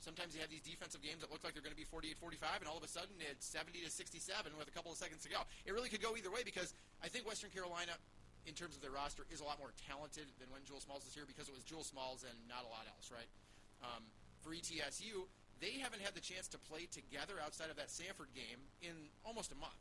sometimes 0.00 0.36
you 0.36 0.40
have 0.40 0.52
these 0.52 0.64
defensive 0.64 1.00
games 1.00 1.24
that 1.24 1.32
look 1.32 1.44
like 1.44 1.56
they're 1.56 1.64
going 1.64 1.76
to 1.76 1.80
be 1.80 1.88
48-45, 1.88 2.64
and 2.64 2.68
all 2.68 2.76
of 2.76 2.84
a 2.84 2.92
sudden 2.92 3.16
it's 3.20 3.48
70 3.48 3.80
to 3.84 3.90
67 3.92 4.20
with 4.56 4.68
a 4.68 4.74
couple 4.74 4.92
of 4.92 5.00
seconds 5.00 5.24
to 5.24 5.30
go. 5.32 5.44
It 5.64 5.72
really 5.72 5.88
could 5.88 6.04
go 6.04 6.16
either 6.16 6.32
way 6.32 6.44
because 6.44 6.76
I 7.00 7.08
think 7.08 7.24
Western 7.24 7.52
Carolina, 7.52 7.96
in 8.44 8.52
terms 8.52 8.76
of 8.76 8.84
their 8.84 8.92
roster, 8.92 9.24
is 9.32 9.40
a 9.40 9.46
lot 9.48 9.60
more 9.60 9.72
talented 9.88 10.28
than 10.40 10.48
when 10.52 10.64
Jewel 10.64 10.80
Smalls 10.80 11.04
was 11.04 11.16
here 11.16 11.24
because 11.24 11.48
it 11.48 11.54
was 11.56 11.64
Jewel 11.64 11.84
Smalls 11.84 12.24
and 12.24 12.36
not 12.48 12.64
a 12.64 12.70
lot 12.72 12.84
else, 12.88 13.08
right? 13.08 13.28
Um, 13.80 14.04
for 14.40 14.52
ETSU, 14.52 15.28
they 15.60 15.76
haven't 15.76 16.00
had 16.00 16.16
the 16.16 16.24
chance 16.24 16.48
to 16.56 16.58
play 16.58 16.88
together 16.88 17.36
outside 17.36 17.68
of 17.68 17.76
that 17.76 17.92
Samford 17.92 18.32
game 18.32 18.64
in 18.80 19.12
almost 19.28 19.52
a 19.52 19.58
month. 19.60 19.76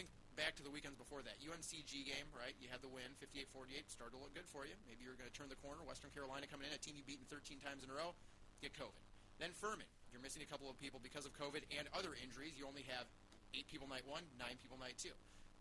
Think 0.00 0.08
back 0.40 0.56
to 0.56 0.64
the 0.64 0.72
weekends 0.72 0.96
before 0.96 1.20
that. 1.20 1.36
UNCG 1.44 2.08
game, 2.08 2.28
right? 2.32 2.56
You 2.56 2.72
had 2.72 2.80
the 2.80 2.88
win, 2.88 3.12
58-48, 3.20 3.92
started 3.92 4.16
to 4.16 4.20
look 4.20 4.32
good 4.32 4.48
for 4.48 4.64
you. 4.64 4.72
Maybe 4.88 5.04
you're 5.04 5.20
going 5.20 5.28
to 5.28 5.36
turn 5.36 5.52
the 5.52 5.60
corner. 5.60 5.84
Western 5.84 6.08
Carolina 6.16 6.48
coming 6.48 6.64
in, 6.64 6.72
a 6.72 6.80
team 6.80 6.96
you've 6.96 7.08
beaten 7.08 7.28
13 7.28 7.60
times 7.60 7.84
in 7.84 7.92
a 7.92 7.96
row, 7.96 8.16
get 8.64 8.72
COVID. 8.72 9.04
Then 9.36 9.52
Furman, 9.52 9.88
you're 10.08 10.24
missing 10.24 10.40
a 10.40 10.48
couple 10.48 10.72
of 10.72 10.80
people 10.80 10.96
because 11.04 11.28
of 11.28 11.36
COVID 11.36 11.60
and 11.76 11.84
other 11.92 12.16
injuries. 12.16 12.56
You 12.56 12.64
only 12.64 12.88
have 12.88 13.04
eight 13.52 13.68
people 13.68 13.84
night 13.84 14.08
one, 14.08 14.24
nine 14.40 14.56
people 14.64 14.80
night 14.80 14.96
two. 14.96 15.12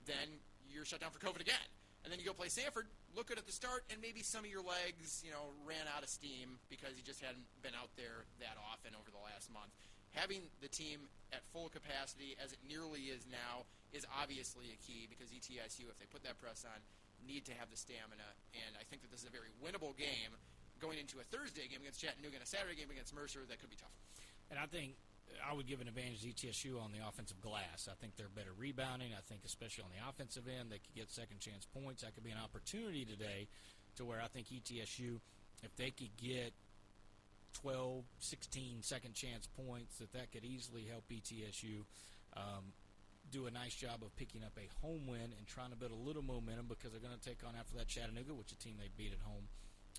Then 0.08 0.40
you're 0.72 0.88
shut 0.88 1.04
down 1.04 1.12
for 1.12 1.20
COVID 1.20 1.44
again. 1.44 1.68
And 2.06 2.14
then 2.14 2.22
you 2.22 2.26
go 2.30 2.38
play 2.38 2.54
Samford, 2.54 2.86
look 3.18 3.34
good 3.34 3.42
at 3.42 3.50
the 3.50 3.52
start, 3.52 3.82
and 3.90 3.98
maybe 3.98 4.22
some 4.22 4.46
of 4.46 4.50
your 4.54 4.62
legs, 4.62 5.26
you 5.26 5.34
know, 5.34 5.58
ran 5.66 5.90
out 5.90 6.06
of 6.06 6.10
steam 6.14 6.62
because 6.70 6.94
you 6.94 7.02
just 7.02 7.18
hadn't 7.18 7.50
been 7.66 7.74
out 7.74 7.90
there 7.98 8.30
that 8.38 8.62
often 8.62 8.94
over 8.94 9.10
the 9.10 9.18
last 9.26 9.50
month. 9.50 9.74
Having 10.14 10.46
the 10.62 10.70
team 10.70 11.10
at 11.34 11.42
full 11.50 11.68
capacity, 11.74 12.38
as 12.38 12.54
it 12.54 12.62
nearly 12.62 13.10
is 13.10 13.26
now, 13.26 13.66
is 13.90 14.06
obviously 14.22 14.70
a 14.70 14.78
key 14.86 15.10
because 15.10 15.34
ETSU, 15.34 15.90
if 15.90 15.98
they 15.98 16.06
put 16.06 16.22
that 16.22 16.38
press 16.38 16.62
on, 16.62 16.78
need 17.26 17.42
to 17.50 17.58
have 17.58 17.74
the 17.74 17.80
stamina. 17.80 18.30
And 18.54 18.78
I 18.78 18.86
think 18.86 19.02
that 19.02 19.10
this 19.10 19.26
is 19.26 19.28
a 19.28 19.34
very 19.34 19.50
winnable 19.58 19.98
game 19.98 20.38
going 20.78 21.02
into 21.02 21.18
a 21.18 21.26
Thursday 21.26 21.66
game 21.66 21.82
against 21.82 22.06
Chattanooga 22.06 22.38
and 22.38 22.46
a 22.46 22.48
Saturday 22.48 22.78
game 22.78 22.94
against 22.94 23.18
Mercer 23.18 23.42
that 23.50 23.58
could 23.58 23.74
be 23.74 23.82
tough. 23.82 23.98
And 24.54 24.62
I 24.62 24.70
think 24.70 24.94
I 25.48 25.54
would 25.54 25.68
give 25.68 25.82
an 25.82 25.88
advantage 25.88 26.22
to 26.22 26.28
ETSU 26.30 26.82
on 26.82 26.92
the 26.92 27.08
offensive 27.08 27.42
glass. 27.42 27.88
I 27.90 27.96
think 28.00 28.16
they're 28.16 28.30
better 28.34 28.54
rebounding. 28.58 29.12
I 29.18 29.22
think, 29.22 29.42
especially 29.46 29.84
on 29.84 29.92
the 29.94 30.02
offensive 30.08 30.46
end, 30.48 30.72
they 30.72 30.80
could 30.80 30.96
get 30.96 31.10
second 31.10 31.40
chance 31.40 31.66
points. 31.66 32.02
That 32.02 32.16
could 32.16 32.24
be 32.24 32.32
an 32.32 32.42
opportunity 32.42 33.06
today 33.06 33.48
to 33.98 34.06
where 34.06 34.22
I 34.22 34.28
think 34.28 34.48
ETSU, 34.48 35.20
if 35.64 35.76
they 35.76 35.92
could 35.92 36.16
get 36.18 36.54
12, 37.62 38.04
16 38.20 38.82
second 38.82 39.14
chance 39.14 39.48
points, 39.48 39.98
that 39.98 40.12
that 40.14 40.32
could 40.32 40.44
easily 40.44 40.86
help 40.90 41.06
ETSU 41.10 41.86
um, 42.36 42.74
do 43.32 43.48
a 43.48 43.52
nice 43.52 43.74
job 43.74 44.04
of 44.04 44.16
picking 44.16 44.44
up 44.44 44.54
a 44.58 44.68
home 44.86 45.08
win 45.08 45.34
and 45.38 45.48
trying 45.48 45.70
to 45.70 45.76
build 45.76 45.92
a 45.92 45.96
little 45.96 46.22
momentum 46.22 46.66
because 46.68 46.92
they're 46.92 47.02
going 47.02 47.18
to 47.18 47.26
take 47.26 47.42
on 47.48 47.56
after 47.58 47.78
that 47.78 47.88
Chattanooga, 47.88 48.34
which 48.34 48.52
a 48.52 48.58
team 48.58 48.76
they 48.78 48.90
beat 48.98 49.14
at 49.14 49.22
home 49.26 49.48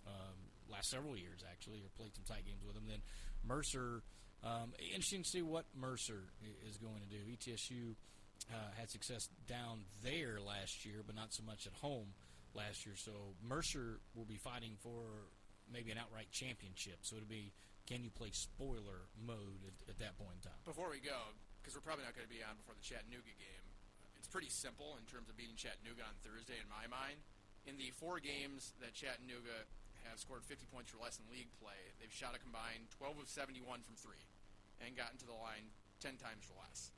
um, 0.07 0.37
last 0.71 0.91
several 0.91 1.17
years 1.17 1.43
actually, 1.51 1.79
or 1.79 1.91
played 1.97 2.15
some 2.15 2.25
tight 2.25 2.45
games 2.47 2.63
with 2.65 2.75
them. 2.75 2.85
Then 2.89 3.01
Mercer 3.47 4.03
Um, 4.47 4.71
interesting 4.79 5.27
to 5.27 5.29
see 5.29 5.43
what 5.43 5.67
Mercer 5.75 6.31
is 6.71 6.79
going 6.79 7.03
to 7.03 7.11
do. 7.11 7.19
ETSU 7.27 7.99
uh, 8.47 8.71
had 8.79 8.91
success 8.91 9.27
down 9.51 9.83
there 10.07 10.39
last 10.39 10.87
year, 10.87 11.03
but 11.03 11.19
not 11.19 11.35
so 11.35 11.43
much 11.43 11.67
at 11.67 11.75
home 11.83 12.15
last 12.55 12.87
year. 12.87 12.95
So 12.95 13.35
Mercer 13.43 13.99
will 14.15 14.29
be 14.29 14.39
fighting 14.39 14.79
for 14.79 15.27
maybe 15.67 15.91
an 15.91 15.99
outright 15.99 16.31
championship. 16.31 17.03
So 17.03 17.19
it'll 17.19 17.27
be 17.27 17.51
can 17.91 18.03
you 18.07 18.11
play 18.11 18.31
spoiler 18.35 19.11
mode 19.19 19.63
at, 19.67 19.95
at 19.95 19.99
that 19.99 20.15
point 20.19 20.39
in 20.39 20.43
time? 20.47 20.63
Before 20.63 20.91
we 20.91 21.03
go, 21.03 21.35
because 21.59 21.75
we're 21.75 21.87
probably 21.87 22.07
not 22.07 22.15
going 22.15 22.27
to 22.27 22.35
be 22.35 22.43
on 22.43 22.55
before 22.59 22.79
the 22.79 22.87
Chattanooga 22.87 23.35
game, 23.35 23.67
it's 24.15 24.31
pretty 24.31 24.51
simple 24.51 24.95
in 24.99 25.07
terms 25.11 25.27
of 25.27 25.35
beating 25.35 25.59
Chattanooga 25.59 26.07
on 26.07 26.15
Thursday 26.23 26.59
in 26.59 26.67
my 26.71 26.87
mind. 26.87 27.19
In 27.67 27.75
the 27.79 27.91
four 27.99 28.23
games 28.23 28.75
that 28.79 28.95
Chattanooga 28.95 29.67
have 30.07 30.23
scored 30.23 30.47
50 30.47 30.71
points 30.71 30.95
or 30.95 31.03
less 31.03 31.19
in 31.19 31.27
league 31.35 31.51
play, 31.59 31.79
they've 31.99 32.15
shot 32.15 32.35
a 32.35 32.43
combined 32.43 32.87
12 32.95 33.27
of 33.27 33.29
71 33.31 33.83
from 33.83 33.99
three 33.99 34.23
and 34.83 34.97
gotten 34.97 35.19
to 35.19 35.29
the 35.29 35.37
line 35.37 35.73
10 36.01 36.17
times 36.21 36.49
or 36.49 36.57
less. 36.61 36.93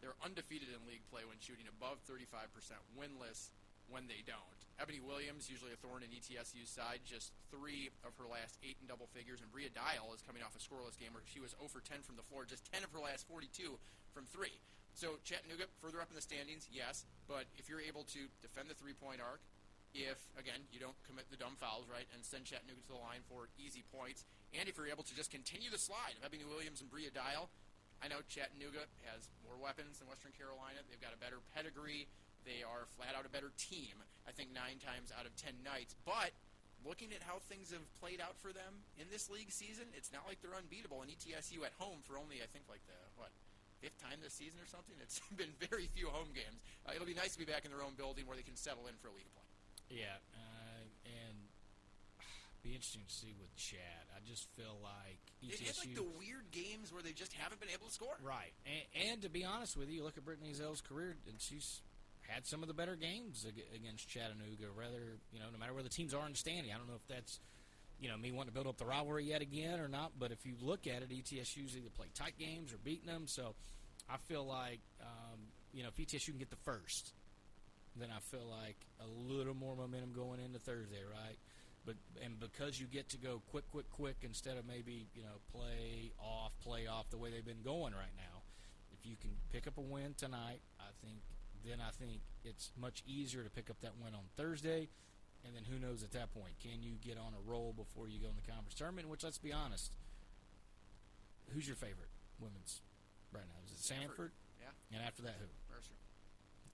They're 0.00 0.16
undefeated 0.24 0.72
in 0.72 0.80
league 0.88 1.04
play 1.12 1.28
when 1.28 1.38
shooting 1.38 1.68
above 1.68 2.00
35%, 2.08 2.48
winless 2.96 3.52
when 3.92 4.08
they 4.08 4.24
don't. 4.24 4.60
Ebony 4.80 5.02
Williams, 5.02 5.52
usually 5.52 5.76
a 5.76 5.80
thorn 5.84 6.00
in 6.00 6.08
ETSU's 6.08 6.72
side, 6.72 7.04
just 7.04 7.36
three 7.52 7.92
of 8.00 8.16
her 8.16 8.24
last 8.24 8.56
eight 8.64 8.80
in 8.80 8.88
double 8.88 9.12
figures. 9.12 9.44
And 9.44 9.52
Bria 9.52 9.68
Dial 9.68 10.08
is 10.16 10.24
coming 10.24 10.40
off 10.40 10.56
a 10.56 10.62
scoreless 10.62 10.96
game 10.96 11.12
where 11.12 11.26
she 11.28 11.36
was 11.36 11.52
0 11.58 11.68
for 11.68 11.84
10 11.84 12.00
from 12.00 12.16
the 12.16 12.24
floor, 12.24 12.48
just 12.48 12.64
10 12.72 12.80
of 12.80 12.90
her 12.96 13.02
last 13.02 13.28
42 13.28 13.76
from 14.16 14.24
three. 14.32 14.56
So 14.96 15.20
Chattanooga 15.22 15.68
further 15.84 16.00
up 16.00 16.08
in 16.08 16.16
the 16.16 16.24
standings, 16.24 16.66
yes, 16.72 17.04
but 17.28 17.44
if 17.60 17.68
you're 17.68 17.84
able 17.84 18.08
to 18.16 18.26
defend 18.40 18.72
the 18.72 18.78
three-point 18.78 19.20
arc, 19.20 19.44
if 19.94 20.18
again 20.38 20.62
you 20.70 20.78
don't 20.78 20.96
commit 21.06 21.26
the 21.30 21.38
dumb 21.38 21.58
fouls, 21.58 21.90
right, 21.90 22.06
and 22.14 22.22
send 22.22 22.46
Chattanooga 22.46 22.80
to 22.86 22.92
the 22.94 23.02
line 23.02 23.22
for 23.26 23.50
easy 23.58 23.82
points, 23.90 24.24
and 24.56 24.68
if 24.68 24.76
you're 24.76 24.90
able 24.90 25.06
to 25.06 25.14
just 25.14 25.30
continue 25.30 25.70
the 25.70 25.80
slide 25.80 26.18
of 26.18 26.26
Ebony 26.26 26.44
Williams 26.46 26.80
and 26.80 26.90
Bria 26.90 27.10
Dial, 27.10 27.50
I 28.00 28.08
know 28.08 28.24
Chattanooga 28.26 28.88
has 29.12 29.28
more 29.44 29.60
weapons 29.60 30.00
than 30.00 30.08
Western 30.08 30.32
Carolina. 30.32 30.80
They've 30.88 31.00
got 31.00 31.12
a 31.12 31.20
better 31.20 31.44
pedigree. 31.52 32.08
They 32.48 32.64
are 32.64 32.88
flat 32.96 33.12
out 33.12 33.28
a 33.28 33.32
better 33.32 33.52
team. 33.60 34.00
I 34.24 34.32
think 34.32 34.56
nine 34.56 34.80
times 34.80 35.12
out 35.12 35.28
of 35.28 35.36
ten 35.36 35.60
nights. 35.60 35.92
But 36.08 36.32
looking 36.80 37.12
at 37.12 37.20
how 37.20 37.44
things 37.44 37.70
have 37.76 37.84
played 38.00 38.24
out 38.24 38.40
for 38.40 38.56
them 38.56 38.88
in 38.96 39.12
this 39.12 39.28
league 39.28 39.52
season, 39.52 39.92
it's 39.92 40.08
not 40.08 40.24
like 40.24 40.40
they're 40.40 40.56
unbeatable. 40.56 41.04
And 41.04 41.12
ETSU 41.12 41.60
at 41.60 41.76
home 41.76 42.00
for 42.00 42.16
only 42.16 42.40
I 42.40 42.48
think 42.48 42.64
like 42.72 42.80
the 42.88 42.96
what 43.20 43.30
fifth 43.80 43.96
time 43.96 44.20
this 44.20 44.36
season 44.36 44.60
or 44.60 44.68
something. 44.68 44.94
It's 45.00 45.20
been 45.40 45.52
very 45.56 45.88
few 45.92 46.12
home 46.12 46.32
games. 46.36 46.60
Uh, 46.84 46.92
it'll 46.94 47.08
be 47.08 47.16
nice 47.16 47.32
to 47.34 47.40
be 47.40 47.48
back 47.48 47.64
in 47.64 47.72
their 47.72 47.82
own 47.82 47.96
building 47.96 48.28
where 48.28 48.36
they 48.36 48.44
can 48.44 48.56
settle 48.56 48.86
in 48.86 48.94
for 49.00 49.08
a 49.08 49.14
league 49.16 49.28
play. 49.32 49.48
Yeah, 49.90 50.22
be 52.62 52.74
interesting 52.74 53.02
to 53.06 53.12
see 53.12 53.34
with 53.40 53.54
Chat. 53.56 54.06
I 54.14 54.20
just 54.28 54.48
feel 54.56 54.78
like 54.82 55.20
E 55.42 55.48
They've 55.50 55.66
had 55.66 55.78
like 55.78 55.88
ETSU. 55.88 55.94
the 55.96 56.10
weird 56.18 56.50
games 56.52 56.92
where 56.92 57.02
they 57.02 57.12
just 57.12 57.32
haven't 57.32 57.60
been 57.60 57.70
able 57.72 57.86
to 57.88 57.92
score. 57.92 58.16
Right, 58.22 58.52
and, 58.66 59.10
and 59.10 59.22
to 59.22 59.28
be 59.28 59.44
honest 59.44 59.76
with 59.76 59.88
you, 59.88 59.96
you 59.96 60.04
look 60.04 60.16
at 60.18 60.24
Brittney 60.24 60.54
Ezell's 60.54 60.80
career, 60.80 61.16
and 61.28 61.40
she's 61.40 61.80
had 62.28 62.46
some 62.46 62.62
of 62.62 62.68
the 62.68 62.74
better 62.74 62.96
games 62.96 63.46
against 63.74 64.08
Chattanooga. 64.08 64.70
Rather, 64.76 65.18
you 65.32 65.40
know, 65.40 65.46
no 65.52 65.58
matter 65.58 65.74
where 65.74 65.82
the 65.82 65.88
teams 65.88 66.14
are 66.14 66.26
in 66.26 66.34
standing, 66.34 66.72
I 66.72 66.76
don't 66.78 66.88
know 66.88 66.96
if 66.96 67.06
that's 67.08 67.40
you 68.00 68.08
know 68.08 68.16
me 68.16 68.32
wanting 68.32 68.50
to 68.50 68.54
build 68.54 68.66
up 68.66 68.78
the 68.78 68.84
rivalry 68.86 69.24
yet 69.24 69.42
again 69.42 69.80
or 69.80 69.88
not. 69.88 70.12
But 70.18 70.32
if 70.32 70.46
you 70.46 70.54
look 70.60 70.86
at 70.86 71.02
it, 71.02 71.10
ETSU's 71.10 71.76
either 71.76 71.90
play 71.96 72.06
tight 72.14 72.38
games 72.38 72.72
or 72.72 72.78
beating 72.82 73.06
them. 73.06 73.26
So 73.26 73.54
I 74.08 74.16
feel 74.16 74.44
like 74.46 74.80
um, 75.00 75.40
you 75.72 75.82
know 75.82 75.88
if 75.88 75.96
ETSU 75.96 76.26
can 76.26 76.38
get 76.38 76.50
the 76.50 76.56
first, 76.64 77.12
then 77.96 78.08
I 78.14 78.20
feel 78.20 78.46
like 78.48 78.76
a 79.00 79.32
little 79.32 79.54
more 79.54 79.76
momentum 79.76 80.12
going 80.12 80.40
into 80.40 80.58
Thursday, 80.58 81.02
right? 81.10 81.36
But 81.86 81.96
and 82.22 82.38
because 82.38 82.78
you 82.78 82.86
get 82.86 83.08
to 83.10 83.16
go 83.18 83.42
quick, 83.50 83.64
quick, 83.70 83.88
quick 83.90 84.16
instead 84.22 84.56
of 84.58 84.66
maybe 84.66 85.06
you 85.14 85.22
know 85.22 85.40
play 85.52 86.12
off, 86.18 86.52
play 86.62 86.86
off 86.86 87.08
the 87.10 87.18
way 87.18 87.30
they've 87.30 87.44
been 87.44 87.62
going 87.64 87.94
right 87.94 88.14
now. 88.16 88.42
If 88.92 89.08
you 89.08 89.16
can 89.16 89.30
pick 89.50 89.66
up 89.66 89.78
a 89.78 89.80
win 89.80 90.14
tonight, 90.16 90.60
I 90.78 90.92
think 91.04 91.20
then 91.64 91.78
I 91.80 91.90
think 91.92 92.20
it's 92.44 92.70
much 92.78 93.02
easier 93.06 93.42
to 93.42 93.50
pick 93.50 93.70
up 93.70 93.80
that 93.80 93.92
win 94.02 94.14
on 94.14 94.24
Thursday. 94.36 94.88
And 95.40 95.56
then 95.56 95.64
who 95.64 95.80
knows 95.80 96.04
at 96.04 96.12
that 96.12 96.28
point? 96.36 96.52
Can 96.60 96.84
you 96.84 97.00
get 97.00 97.16
on 97.16 97.32
a 97.32 97.40
roll 97.48 97.72
before 97.72 98.12
you 98.12 98.20
go 98.20 98.28
in 98.28 98.36
the 98.36 98.44
conference 98.44 98.76
tournament? 98.76 99.08
Which, 99.08 99.24
let's 99.24 99.40
be 99.40 99.56
honest, 99.56 99.96
who's 101.56 101.64
your 101.64 101.80
favorite 101.80 102.12
women's 102.36 102.84
right 103.32 103.48
now? 103.48 103.56
Is 103.64 103.72
it 103.72 103.80
Samford? 103.80 104.36
Yeah, 104.60 104.68
And 104.92 105.00
after 105.00 105.24
that, 105.24 105.40
who? 105.40 105.48
Mercer 105.72 105.96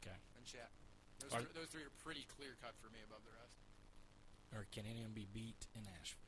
Okay. 0.03 0.19
and 0.35 0.43
Chat. 0.43 0.67
Those, 1.23 1.31
th- 1.47 1.55
those 1.55 1.71
three 1.71 1.87
are 1.87 1.95
pretty 2.03 2.27
clear 2.37 2.59
cut 2.59 2.75
for 2.83 2.91
me 2.91 2.99
above 3.07 3.23
the 3.23 3.31
rest. 3.39 3.55
Or 4.55 4.67
can 4.73 4.85
anyone 4.91 5.11
be 5.15 5.27
beat 5.33 5.67
in 5.75 5.83
Nashville? 5.83 6.21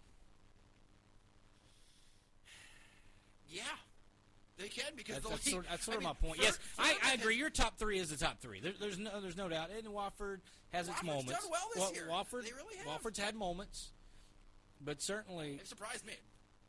Yeah, 3.49 3.63
they 4.59 4.69
can 4.69 4.93
because 4.97 5.17
That's, 5.17 5.29
that's 5.29 5.51
sort, 5.51 5.67
that's 5.71 5.85
sort 5.85 5.97
of 5.97 6.03
mean, 6.03 6.11
my 6.23 6.29
point. 6.29 6.37
Fer- 6.39 6.43
yes, 6.43 6.59
I, 6.79 6.97
I 7.03 7.15
agree. 7.15 7.37
Your 7.37 7.49
top 7.49 7.79
three 7.79 7.99
is 7.99 8.11
the 8.11 8.17
top 8.17 8.41
three. 8.41 8.61
There, 8.61 8.73
there's 8.79 8.99
no, 8.99 9.21
there's 9.21 9.37
no 9.37 9.49
doubt. 9.49 9.71
And 9.75 9.87
Wofford 9.87 10.41
has 10.73 10.89
its 10.89 11.03
moments. 11.03 11.33
done 11.33 11.51
well 11.51 11.69
this 11.75 11.85
Wa- 11.85 11.91
year. 11.95 12.09
Wofford, 12.11 12.45
They 12.45 12.53
really 12.53 12.77
have. 12.85 13.01
Wofford's 13.01 13.19
had 13.19 13.35
moments, 13.35 13.91
but 14.83 15.01
certainly 15.01 15.57
They've 15.57 15.67
surprised 15.67 16.05
me. 16.07 16.15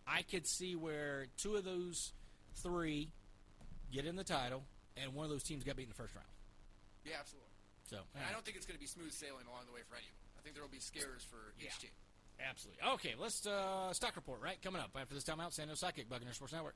I 0.07 0.21
could 0.21 0.47
see 0.47 0.75
where 0.75 1.27
two 1.37 1.55
of 1.55 1.65
those 1.65 2.13
three 2.55 3.11
get 3.91 4.05
in 4.05 4.15
the 4.15 4.23
title, 4.23 4.63
and 4.95 5.13
one 5.13 5.25
of 5.25 5.31
those 5.31 5.43
teams 5.43 5.63
got 5.63 5.75
beat 5.75 5.83
in 5.83 5.89
the 5.89 5.95
first 5.95 6.15
round. 6.15 6.27
Yeah, 7.05 7.15
absolutely. 7.19 7.49
So 7.89 7.97
I 8.15 8.31
don't 8.31 8.45
think 8.45 8.55
it's 8.55 8.65
going 8.65 8.77
to 8.77 8.81
be 8.81 8.87
smooth 8.87 9.11
sailing 9.11 9.45
along 9.49 9.65
the 9.67 9.73
way 9.73 9.81
for 9.89 9.95
anyone. 9.95 10.18
I 10.39 10.41
think 10.41 10.55
there 10.55 10.63
will 10.63 10.71
be 10.71 10.79
scares 10.79 11.23
for 11.23 11.53
each 11.59 11.65
Yeah. 11.65 11.71
team. 11.81 11.91
absolutely 12.39 12.81
okay. 12.93 13.15
Let's 13.19 13.45
uh, 13.45 13.91
stock 13.91 14.15
report 14.15 14.39
right 14.39 14.61
coming 14.61 14.81
up 14.81 14.95
after 14.95 15.13
this 15.13 15.25
timeout. 15.25 15.51
San 15.51 15.67
Diego 15.67 15.75
Sidekick, 15.85 16.07
Buccaneer 16.07 16.33
Sports 16.33 16.53
Network. 16.53 16.75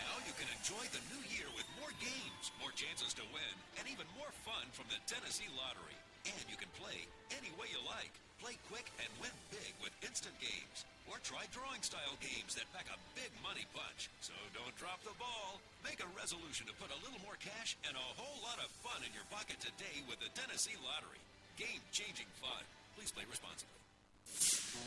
Now 0.00 0.16
you 0.26 0.34
can 0.36 0.48
enjoy 0.60 0.84
the 0.92 1.02
new 1.12 1.22
year 1.32 1.48
with 1.56 1.66
more 1.80 1.92
games, 2.00 2.44
more 2.60 2.72
chances 2.76 3.14
to 3.18 3.24
win, 3.32 3.54
and 3.80 3.84
even 3.88 4.06
more 4.18 4.30
fun 4.44 4.66
from 4.74 4.86
the 4.92 4.98
Tennessee 5.08 5.48
Lottery. 5.56 5.96
And 6.28 6.44
you 6.48 6.56
can 6.56 6.70
play 6.76 7.04
any 7.36 7.52
way 7.60 7.68
you 7.72 7.80
like. 7.88 8.12
Play 8.44 8.60
quick 8.68 8.84
and 9.00 9.08
win 9.24 9.32
big 9.48 9.72
with 9.80 9.88
instant 10.04 10.36
games. 10.36 10.84
Or 11.08 11.16
try 11.24 11.48
drawing 11.48 11.80
style 11.80 12.12
games 12.20 12.52
that 12.60 12.68
pack 12.76 12.84
a 12.92 13.00
big 13.16 13.32
money 13.40 13.64
punch. 13.72 14.12
So 14.20 14.36
don't 14.52 14.76
drop 14.76 15.00
the 15.00 15.16
ball. 15.16 15.64
Make 15.80 16.04
a 16.04 16.08
resolution 16.12 16.68
to 16.68 16.76
put 16.76 16.92
a 16.92 16.98
little 17.00 17.16
more 17.24 17.40
cash 17.40 17.72
and 17.88 17.96
a 17.96 18.08
whole 18.20 18.36
lot 18.44 18.60
of 18.60 18.68
fun 18.84 19.00
in 19.00 19.08
your 19.16 19.24
pocket 19.32 19.56
today 19.64 20.04
with 20.12 20.20
the 20.20 20.28
Tennessee 20.36 20.76
Lottery. 20.84 21.24
Game 21.56 21.80
changing 21.88 22.28
fun. 22.36 22.60
Please 23.00 23.08
play 23.16 23.24
responsibly. 23.32 23.80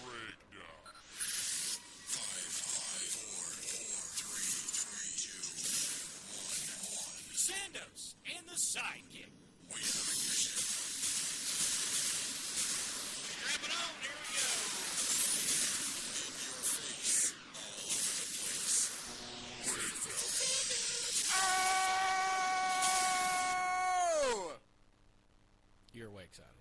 Breakdown. 0.05 0.93
Five, 2.13 2.53
five, 2.61 3.09
four, 3.09 3.41
four, 3.41 4.05
three, 4.21 4.53
three, 4.85 5.13
two, 5.17 5.49
one, 6.29 6.61
one. 6.93 7.25
Sandos 7.33 8.13
and 8.37 8.45
the 8.45 8.59
sidekick. 8.69 9.33
We 9.73 9.81
have 9.81 10.05
ignition. 10.13 10.56
Oh! 24.19 24.53
You're 25.93 26.09
way 26.09 26.23
excited. 26.23 26.51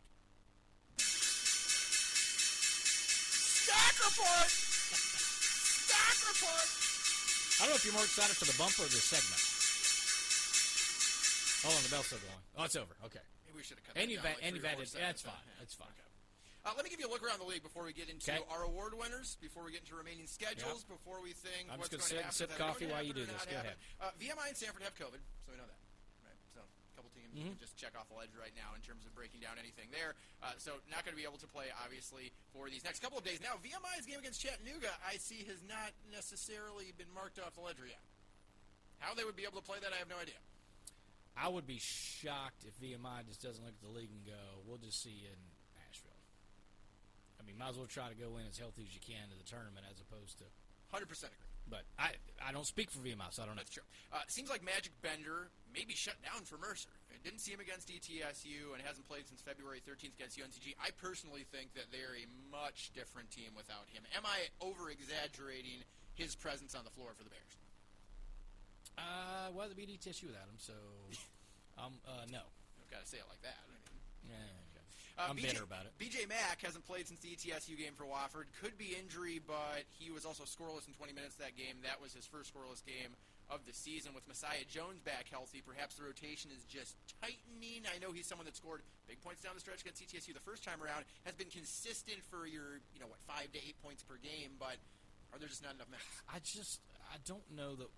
Stock 3.67 3.97
report! 4.05 4.51
Stock 5.87 6.19
report! 6.29 6.69
I 7.57 7.65
don't 7.65 7.71
know 7.71 7.77
if 7.77 7.85
you're 7.85 7.95
more 7.95 8.05
excited 8.05 8.37
for 8.37 8.45
the 8.45 8.57
bumper 8.59 8.83
or 8.83 8.89
the 8.89 8.97
segment. 9.01 9.41
Hold 11.65 11.77
on, 11.77 11.83
the 11.83 11.91
bell's 11.91 12.07
still 12.07 12.23
going. 12.23 12.45
Oh, 12.57 12.65
it's 12.65 12.77
over. 12.77 12.95
Okay. 13.05 13.25
Maybe 13.45 13.57
we 13.59 13.65
should 13.65 13.79
have 13.81 13.87
cut 13.87 13.97
And 13.97 14.07
that 14.07 14.13
you've 14.13 14.23
down 14.23 14.39
had, 14.39 14.39
like 14.39 14.47
and 14.47 14.53
three 14.55 14.63
you've 14.63 14.65
or 14.65 14.69
had 14.69 14.77
four 14.77 14.87
it. 14.87 15.03
That's 15.03 15.23
fine. 15.23 15.47
That's 15.59 15.75
fine. 15.75 15.91
Uh, 16.67 16.75
let 16.75 16.83
me 16.83 16.91
give 16.91 16.99
you 16.99 17.07
a 17.07 17.13
look 17.15 17.23
around 17.23 17.39
the 17.39 17.47
league 17.47 17.63
before 17.63 17.87
we 17.87 17.95
get 17.95 18.11
into 18.11 18.35
our 18.51 18.67
award 18.67 18.91
winners, 18.99 19.39
before 19.39 19.63
we 19.63 19.71
get 19.71 19.87
into 19.87 19.95
remaining 19.95 20.27
schedules, 20.27 20.83
before 20.83 21.23
we 21.23 21.31
think 21.31 21.71
I'm 21.71 21.79
what's 21.79 21.95
just 21.95 22.11
going 22.11 22.27
to 22.27 22.35
sit 22.35 22.51
happen. 22.51 22.51
and 22.51 22.51
sip 22.51 22.51
coffee 22.59 22.87
while 22.91 23.07
you 23.07 23.15
do 23.15 23.23
this. 23.23 23.39
Go 23.47 23.55
happen. 23.55 23.79
Uh, 24.03 24.11
VMI 24.19 24.51
and 24.51 24.59
Samford 24.59 24.83
have 24.83 24.99
COVID, 24.99 25.23
so 25.47 25.55
we 25.55 25.63
know 25.63 25.69
that. 25.71 25.79
Right? 26.27 26.35
So 26.51 26.67
a 26.67 26.93
couple 26.99 27.15
teams 27.15 27.31
Mm-hmm. 27.39 27.39
you 27.39 27.55
can 27.55 27.63
just 27.63 27.79
check 27.79 27.95
off 27.95 28.11
the 28.11 28.19
ledge 28.19 28.35
right 28.35 28.51
now 28.59 28.75
in 28.75 28.83
terms 28.83 29.07
of 29.07 29.15
breaking 29.15 29.39
down 29.47 29.63
anything 29.63 29.95
there. 29.95 30.19
Uh, 30.43 30.59
so 30.59 30.83
not 30.91 31.07
going 31.07 31.15
to 31.15 31.21
be 31.21 31.29
able 31.29 31.39
to 31.39 31.47
play, 31.47 31.71
obviously, 31.87 32.35
for 32.51 32.67
these 32.67 32.83
next 32.83 32.99
couple 32.99 33.15
of 33.15 33.23
days. 33.23 33.39
Now, 33.39 33.63
VMI's 33.63 34.03
game 34.11 34.19
against 34.19 34.43
Chattanooga, 34.43 34.91
I 35.07 35.23
see, 35.23 35.47
has 35.47 35.63
not 35.71 35.95
necessarily 36.11 36.91
been 36.99 37.11
marked 37.15 37.39
off 37.39 37.55
the 37.55 37.63
ledger 37.63 37.87
yet. 37.87 38.03
How 38.99 39.15
they 39.15 39.23
would 39.23 39.39
be 39.39 39.47
able 39.47 39.63
to 39.63 39.67
play 39.67 39.79
that, 39.87 39.95
I 39.95 40.03
have 40.03 40.11
no 40.11 40.19
idea. 40.19 40.41
I 41.39 41.47
would 41.47 41.69
be 41.69 41.79
shocked 41.79 42.67
if 42.67 42.75
VMI 42.83 43.23
just 43.29 43.39
doesn't 43.45 43.61
look 43.63 43.77
at 43.79 43.85
the 43.87 43.93
league 43.95 44.11
and 44.11 44.25
go, 44.25 44.41
"We'll 44.67 44.81
just 44.81 44.99
see 45.05 45.13
you 45.13 45.29
in 45.29 45.37
Nashville." 45.37 45.53
I 45.53 45.56
mean, 47.47 47.57
might 47.57 47.71
as 47.73 47.79
well 47.79 47.87
try 47.87 48.11
to 48.11 48.19
go 48.19 48.37
in 48.37 48.45
as 48.51 48.59
healthy 48.59 48.83
as 48.85 48.93
you 48.93 49.01
can 49.01 49.31
to 49.31 49.37
the 49.39 49.47
tournament, 49.47 49.87
as 49.87 50.03
opposed 50.03 50.39
to 50.43 50.47
Hundred 50.91 51.11
percent 51.11 51.35
agree. 51.35 51.51
But 51.67 51.83
I 51.99 52.15
I 52.39 52.55
don't 52.55 52.67
speak 52.67 52.95
for 52.95 53.03
VMI, 53.03 53.27
so 53.35 53.43
I 53.43 53.47
don't 53.47 53.59
know. 53.59 53.67
That's 53.67 53.75
true. 53.75 53.87
Uh, 54.15 54.23
seems 54.31 54.47
like 54.47 54.63
Maciej 54.63 54.95
Bender 55.03 55.51
may 55.75 55.83
be 55.83 55.99
shut 55.99 56.15
down 56.23 56.47
for 56.47 56.59
Mercer. 56.63 56.95
I 57.11 57.19
didn't 57.27 57.43
see 57.43 57.51
him 57.51 57.59
against 57.59 57.91
ETSU 57.91 58.71
and 58.71 58.79
hasn't 58.87 59.03
played 59.11 59.27
since 59.27 59.43
February 59.43 59.83
13th 59.83 60.15
against 60.15 60.39
UNCG. 60.39 60.79
I 60.79 60.95
personally 60.95 61.43
think 61.51 61.75
that 61.75 61.91
they're 61.91 62.15
a 62.15 62.31
much 62.55 62.95
different 62.95 63.35
team 63.35 63.51
without 63.59 63.91
him. 63.91 64.07
Am 64.15 64.23
I 64.23 64.47
over 64.63 64.95
exaggerating 64.95 65.83
his 66.15 66.39
presence 66.39 66.79
on 66.79 66.87
the 66.87 66.95
floor 66.95 67.19
for 67.19 67.27
the 67.27 67.35
Bears? 67.35 67.55
Uh, 68.95 69.51
well, 69.51 69.67
they 69.67 69.75
beat 69.75 69.91
ETSU 69.91 70.31
without 70.31 70.47
him, 70.47 70.63
so 70.63 70.73
um, 71.83 71.99
uh, 72.07 72.31
no. 72.31 72.47
I've 72.79 72.91
got 72.95 73.03
to 73.03 73.09
say 73.11 73.19
it 73.19 73.27
like 73.27 73.43
that. 73.43 73.59
I 73.59 73.67
mean, 73.75 73.83
Yeah. 74.39 74.66
Uh, 75.17 75.33
I'm 75.33 75.37
BJ, 75.37 75.49
bitter 75.57 75.65
about 75.65 75.89
it. 75.89 75.97
BJ 75.97 76.29
Mack 76.29 76.61
hasn't 76.61 76.85
played 76.85 77.09
since 77.09 77.21
the 77.21 77.33
ETSU 77.33 77.73
game 77.79 77.97
for 77.97 78.05
Wofford. 78.05 78.53
Could 78.61 78.77
be 78.77 78.93
injury, 78.93 79.41
but 79.41 79.89
he 79.97 80.11
was 80.13 80.29
also 80.29 80.45
scoreless 80.45 80.85
in 80.87 80.93
20 80.93 81.17
minutes 81.17 81.37
that 81.41 81.57
game. 81.57 81.81
That 81.83 82.01
was 82.01 82.13
his 82.13 82.29
first 82.29 82.53
scoreless 82.53 82.85
game 82.85 83.17
of 83.49 83.65
the 83.65 83.73
season. 83.73 84.13
With 84.13 84.29
Messiah 84.29 84.69
Jones 84.69 85.01
back 85.01 85.33
healthy, 85.33 85.65
perhaps 85.65 85.97
the 85.97 86.05
rotation 86.05 86.53
is 86.53 86.69
just 86.69 87.01
tightening. 87.25 87.89
I 87.89 87.97
know 87.97 88.13
he's 88.13 88.29
someone 88.29 88.45
that 88.45 88.57
scored 88.57 88.85
big 89.09 89.17
points 89.25 89.41
down 89.41 89.57
the 89.57 89.61
stretch 89.65 89.81
against 89.81 90.05
ETSU 90.05 90.37
the 90.37 90.45
first 90.45 90.61
time 90.61 90.85
around. 90.85 91.09
Has 91.25 91.33
been 91.35 91.49
consistent 91.49 92.21
for 92.29 92.45
your, 92.45 92.85
you 92.93 93.01
know, 93.01 93.09
what 93.09 93.21
five 93.25 93.49
to 93.57 93.59
eight 93.59 93.81
points 93.81 94.05
per 94.05 94.21
game, 94.21 94.61
but 94.61 94.77
are 95.33 95.41
there 95.41 95.49
just 95.49 95.65
not 95.65 95.75
enough 95.75 95.89
minutes? 95.89 96.13
I 96.29 96.45
just 96.45 96.85
I 97.09 97.17
don't 97.25 97.49
know 97.57 97.73
that 97.77 97.89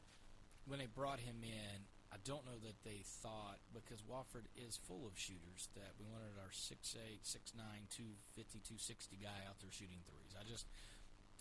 when 0.71 0.79
they 0.79 0.87
brought 0.87 1.19
him 1.19 1.43
in, 1.43 1.83
I 2.13 2.17
don't 2.25 2.45
know 2.47 2.57
that 2.65 2.81
they 2.85 3.05
thought 3.05 3.61
because 3.75 4.01
Wofford 4.01 4.49
is 4.57 4.81
full 4.89 5.05
of 5.07 5.19
shooters 5.19 5.69
that 5.77 5.93
we 6.01 6.09
wanted 6.09 6.41
our 6.41 6.53
6'8", 6.53 7.21
6'9", 7.21 7.53
250, 7.93 8.65
260 8.65 9.17
guy 9.21 9.45
out 9.45 9.61
there 9.61 9.71
shooting 9.71 10.01
threes. 10.09 10.33
I 10.33 10.49
just 10.49 10.67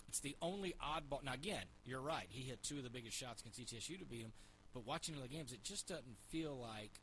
it's 0.08 0.20
the 0.20 0.36
only 0.40 0.74
oddball. 0.80 1.24
Now 1.24 1.34
again, 1.34 1.64
you're 1.84 2.00
right. 2.00 2.26
He 2.28 2.48
hit 2.48 2.62
two 2.62 2.78
of 2.78 2.84
the 2.84 2.92
biggest 2.92 3.16
shots 3.16 3.40
against 3.40 3.60
ETSU 3.60 3.98
to 3.98 4.04
beat 4.04 4.22
him, 4.22 4.32
but 4.72 4.86
watching 4.86 5.16
the 5.20 5.28
games, 5.28 5.52
it 5.52 5.64
just 5.64 5.88
doesn't 5.88 6.18
feel 6.28 6.56
like 6.56 7.00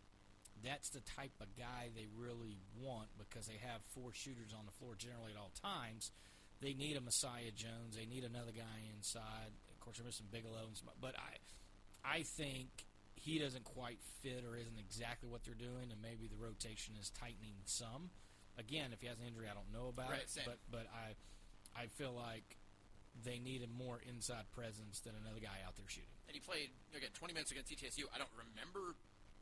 that's 0.63 0.89
the 0.89 1.01
type 1.01 1.33
of 1.41 1.55
guy 1.57 1.89
they 1.95 2.07
really 2.17 2.57
want 2.79 3.09
because 3.17 3.47
they 3.47 3.59
have 3.61 3.81
four 3.93 4.13
shooters 4.13 4.53
on 4.57 4.65
the 4.65 4.71
floor 4.71 4.93
generally 4.97 5.31
at 5.33 5.37
all 5.37 5.51
times. 5.61 6.11
They 6.61 6.73
need 6.73 6.97
a 6.97 7.01
Messiah 7.01 7.51
Jones. 7.53 7.95
They 7.97 8.05
need 8.05 8.23
another 8.23 8.51
guy 8.55 8.89
inside. 8.95 9.53
Of 9.69 9.79
course, 9.79 9.97
they're 9.97 10.05
missing 10.05 10.27
Bigelow, 10.31 10.65
and 10.65 10.77
some, 10.77 10.89
but 11.01 11.15
I, 11.17 12.17
I 12.17 12.23
think 12.23 12.69
he 13.25 13.39
doesn't 13.41 13.65
quite 13.65 13.97
fit 14.21 14.45
or 14.45 14.53
isn't 14.55 14.77
exactly 14.77 15.25
what 15.27 15.41
they're 15.43 15.57
doing, 15.57 15.89
and 15.89 15.97
maybe 15.97 16.29
the 16.29 16.37
rotation 16.37 16.93
is 17.01 17.09
tightening 17.09 17.57
some. 17.65 18.13
Again, 18.61 18.93
if 18.93 19.01
he 19.01 19.09
has 19.09 19.17
an 19.17 19.25
injury, 19.25 19.49
I 19.49 19.57
don't 19.57 19.73
know 19.73 19.89
about 19.89 20.13
Right, 20.13 20.21
it, 20.23 20.29
same. 20.29 20.45
but 20.45 20.61
but 20.69 20.85
I, 20.93 21.17
I 21.73 21.89
feel 21.97 22.13
like 22.13 22.45
they 23.25 23.39
need 23.41 23.65
a 23.65 23.71
more 23.71 23.97
inside 24.05 24.45
presence 24.53 25.01
than 25.01 25.17
another 25.17 25.41
guy 25.41 25.57
out 25.65 25.73
there 25.75 25.89
shooting. 25.89 26.13
And 26.29 26.35
he 26.37 26.41
played 26.43 26.69
again 26.93 27.09
20 27.17 27.33
minutes 27.33 27.49
against 27.51 27.73
ETSU. 27.73 28.05
I 28.13 28.19
don't 28.21 28.31
remember 28.37 28.93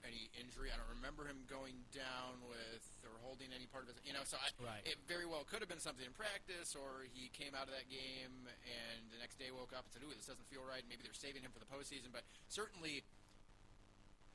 any 0.04 0.28
injury. 0.36 0.68
I 0.72 0.76
don't 0.80 0.90
remember 1.00 1.24
him 1.28 1.44
going 1.48 1.80
down 1.96 2.44
with 2.48 2.84
or 3.08 3.16
holding 3.24 3.52
any 3.56 3.68
part 3.70 3.88
of 3.88 3.96
his. 3.96 4.00
You 4.04 4.12
know, 4.16 4.24
so 4.26 4.36
I, 4.40 4.50
Right. 4.64 4.84
it 4.88 4.98
very 5.08 5.24
well 5.28 5.44
could 5.48 5.60
have 5.64 5.70
been 5.72 5.80
something 5.84 6.04
in 6.08 6.12
practice, 6.16 6.74
or 6.76 7.04
he 7.12 7.30
came 7.36 7.52
out 7.56 7.68
of 7.68 7.74
that 7.76 7.88
game 7.92 8.48
and 8.64 9.00
the 9.12 9.20
next 9.20 9.38
day 9.42 9.52
woke 9.54 9.72
up 9.76 9.86
and 9.86 9.92
said, 9.94 10.02
"Ooh, 10.08 10.14
this 10.16 10.26
doesn't 10.32 10.48
feel 10.48 10.64
right." 10.66 10.82
Maybe 10.88 11.04
they're 11.06 11.14
saving 11.18 11.44
him 11.44 11.52
for 11.54 11.60
the 11.60 11.68
postseason, 11.70 12.10
but 12.16 12.24
certainly. 12.50 13.04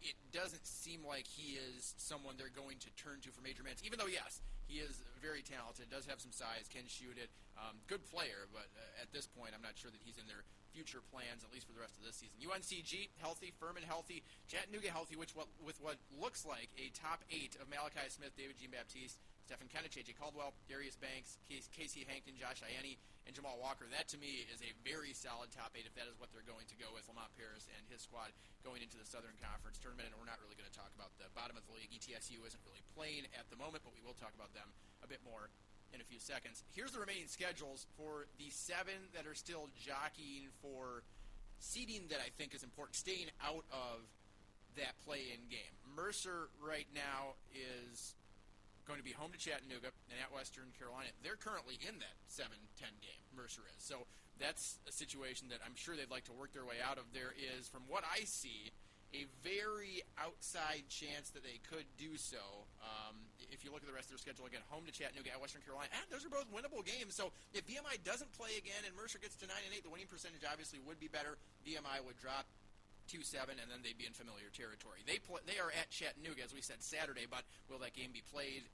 It 0.01 0.14
doesn't 0.30 0.66
seem 0.66 1.03
like 1.03 1.26
he 1.26 1.59
is 1.59 1.94
someone 1.99 2.38
they're 2.38 2.55
going 2.55 2.78
to 2.86 2.90
turn 2.94 3.18
to 3.26 3.30
for 3.34 3.42
major 3.42 3.62
minutes. 3.66 3.82
Even 3.82 3.99
though, 3.99 4.11
yes, 4.11 4.40
he 4.70 4.78
is 4.78 5.03
very 5.18 5.42
talented, 5.42 5.90
does 5.90 6.07
have 6.07 6.22
some 6.22 6.30
size, 6.30 6.70
can 6.70 6.86
shoot 6.86 7.18
it, 7.18 7.32
um, 7.59 7.82
good 7.90 8.05
player. 8.07 8.46
But 8.55 8.70
uh, 8.78 9.03
at 9.03 9.11
this 9.11 9.26
point, 9.26 9.57
I'm 9.57 9.64
not 9.64 9.74
sure 9.74 9.90
that 9.90 9.99
he's 10.05 10.20
in 10.20 10.30
their 10.30 10.46
future 10.70 11.03
plans, 11.11 11.42
at 11.42 11.51
least 11.51 11.66
for 11.66 11.74
the 11.74 11.82
rest 11.82 11.99
of 11.99 12.07
this 12.07 12.20
season. 12.20 12.38
UNCG 12.38 13.11
healthy, 13.18 13.51
Furman 13.59 13.82
healthy, 13.82 14.22
Chattanooga 14.46 14.92
healthy, 14.94 15.16
which 15.16 15.34
what, 15.34 15.51
with 15.59 15.80
what 15.82 15.99
looks 16.14 16.46
like 16.46 16.70
a 16.78 16.94
top 16.94 17.24
eight 17.32 17.59
of 17.59 17.66
Malachi 17.66 18.07
Smith, 18.12 18.36
David 18.38 18.61
Jean 18.61 18.70
Baptiste, 18.70 19.18
Stefan 19.49 19.72
Kenic, 19.72 19.96
A.J. 19.96 20.12
Caldwell, 20.20 20.53
Darius 20.68 21.01
Banks, 21.01 21.40
KC 21.49 22.05
Hankton, 22.05 22.36
Josh 22.36 22.61
Ianni, 22.61 23.01
and 23.24 23.32
Jamal 23.32 23.57
Walker. 23.57 23.88
That 23.88 24.05
to 24.12 24.20
me 24.20 24.44
is 24.53 24.61
a 24.61 24.76
very 24.84 25.16
solid 25.16 25.49
top 25.49 25.72
eight 25.72 25.88
if 25.88 25.96
that 25.96 26.05
is 26.05 26.20
what 26.20 26.28
they're 26.36 26.44
going 26.44 26.68
to 26.68 26.76
go 26.76 26.92
with. 26.92 27.09
Lamont 27.09 27.32
Paris 27.32 27.64
and 27.72 27.80
his 27.88 28.05
squad 28.05 28.28
going 28.61 28.84
into 28.84 29.01
the 29.01 29.09
Southern 29.09 29.32
Conference 29.40 29.80
tournament, 29.80 30.12
and 30.12 30.20
we're 30.20 30.28
not 30.28 30.36
really 30.44 30.53
going 30.53 30.68
to 30.68 30.76
talk 30.76 30.92
about 30.92 31.16
the 31.16 31.32
bottom 31.32 31.57
of 31.57 31.64
the 31.64 31.72
league. 31.72 31.88
ETSU 31.88 32.44
isn't 32.44 32.61
really 32.68 32.84
playing 32.92 33.24
at 33.40 33.49
the 33.49 33.57
moment, 33.57 33.80
but 33.88 33.96
we 33.96 34.05
will 34.05 34.12
talk 34.20 34.36
about 34.36 34.53
them 34.53 34.68
a 35.01 35.09
bit 35.09 35.24
more 35.24 35.49
in 35.96 36.05
a 36.05 36.07
few 36.12 36.20
seconds. 36.20 36.61
Here's 36.76 36.92
the 36.92 37.01
remaining 37.01 37.32
schedules 37.32 37.88
for 37.96 38.28
the 38.36 38.53
seven 38.53 39.09
that 39.16 39.24
are 39.24 39.32
still 39.32 39.72
jockeying 39.80 40.53
for 40.61 41.09
seeding 41.57 42.12
that 42.12 42.20
I 42.20 42.28
think 42.36 42.53
is 42.53 42.61
important, 42.61 43.01
staying 43.01 43.32
out 43.40 43.64
of 43.72 44.05
that 44.76 44.92
play-in 45.09 45.49
game. 45.49 45.72
Mercer 45.96 46.53
right 46.61 46.84
now 46.92 47.40
is 47.57 48.12
going 48.89 48.99
to 48.99 49.05
be 49.05 49.12
home 49.12 49.28
to 49.36 49.39
Chattanooga 49.39 49.93
and 50.09 50.16
at 50.16 50.32
Western 50.32 50.72
Carolina. 50.80 51.12
They're 51.20 51.36
currently 51.36 51.76
in 51.84 52.01
that 52.01 52.16
7-10 52.32 52.89
game, 53.05 53.24
Mercer 53.36 53.68
is. 53.68 53.84
So 53.84 54.09
that's 54.41 54.80
a 54.89 54.93
situation 54.93 55.53
that 55.53 55.61
I'm 55.61 55.76
sure 55.76 55.93
they'd 55.93 56.11
like 56.11 56.24
to 56.32 56.36
work 56.36 56.57
their 56.57 56.64
way 56.64 56.80
out 56.80 56.97
of. 56.97 57.05
There 57.12 57.36
is, 57.36 57.68
from 57.68 57.84
what 57.84 58.03
I 58.09 58.24
see, 58.24 58.72
a 59.12 59.28
very 59.45 60.05
outside 60.20 60.89
chance 60.89 61.32
that 61.32 61.45
they 61.45 61.61
could 61.68 61.84
do 62.01 62.16
so. 62.16 62.68
Um, 62.80 63.28
if 63.53 63.64
you 63.64 63.72
look 63.72 63.80
at 63.80 63.89
the 63.89 63.97
rest 63.97 64.09
of 64.09 64.16
their 64.16 64.24
schedule, 64.24 64.45
again, 64.49 64.64
home 64.68 64.84
to 64.84 64.93
Chattanooga, 64.93 65.32
at 65.32 65.41
Western 65.41 65.64
Carolina, 65.64 65.89
and 65.97 66.05
those 66.12 66.24
are 66.24 66.32
both 66.32 66.49
winnable 66.53 66.84
games. 66.84 67.16
So 67.16 67.32
if 67.53 67.64
VMI 67.64 68.05
doesn't 68.05 68.32
play 68.36 68.57
again 68.61 68.84
and 68.89 68.93
Mercer 68.97 69.20
gets 69.20 69.36
to 69.41 69.47
9 69.49 69.53
and 69.53 69.72
8, 69.72 69.84
the 69.84 69.93
winning 69.93 70.09
percentage 70.09 70.45
obviously 70.45 70.80
would 70.84 71.01
be 71.01 71.09
better. 71.09 71.41
VMI 71.64 72.05
would 72.05 72.20
drop 72.20 72.45
two 73.09 73.25
seven, 73.25 73.57
and 73.57 73.73
then 73.73 73.81
they'd 73.81 73.99
be 73.99 74.07
in 74.07 74.13
familiar 74.13 74.53
territory. 74.53 75.01
They 75.09 75.19
play, 75.19 75.41
they 75.49 75.57
are 75.59 75.73
at 75.73 75.89
Chattanooga, 75.89 76.45
as 76.45 76.53
we 76.53 76.61
said 76.61 76.85
Saturday, 76.85 77.25
but 77.25 77.43
will 77.67 77.81
that 77.81 77.97
game 77.97 78.13
be 78.13 78.23
played? 78.23 78.69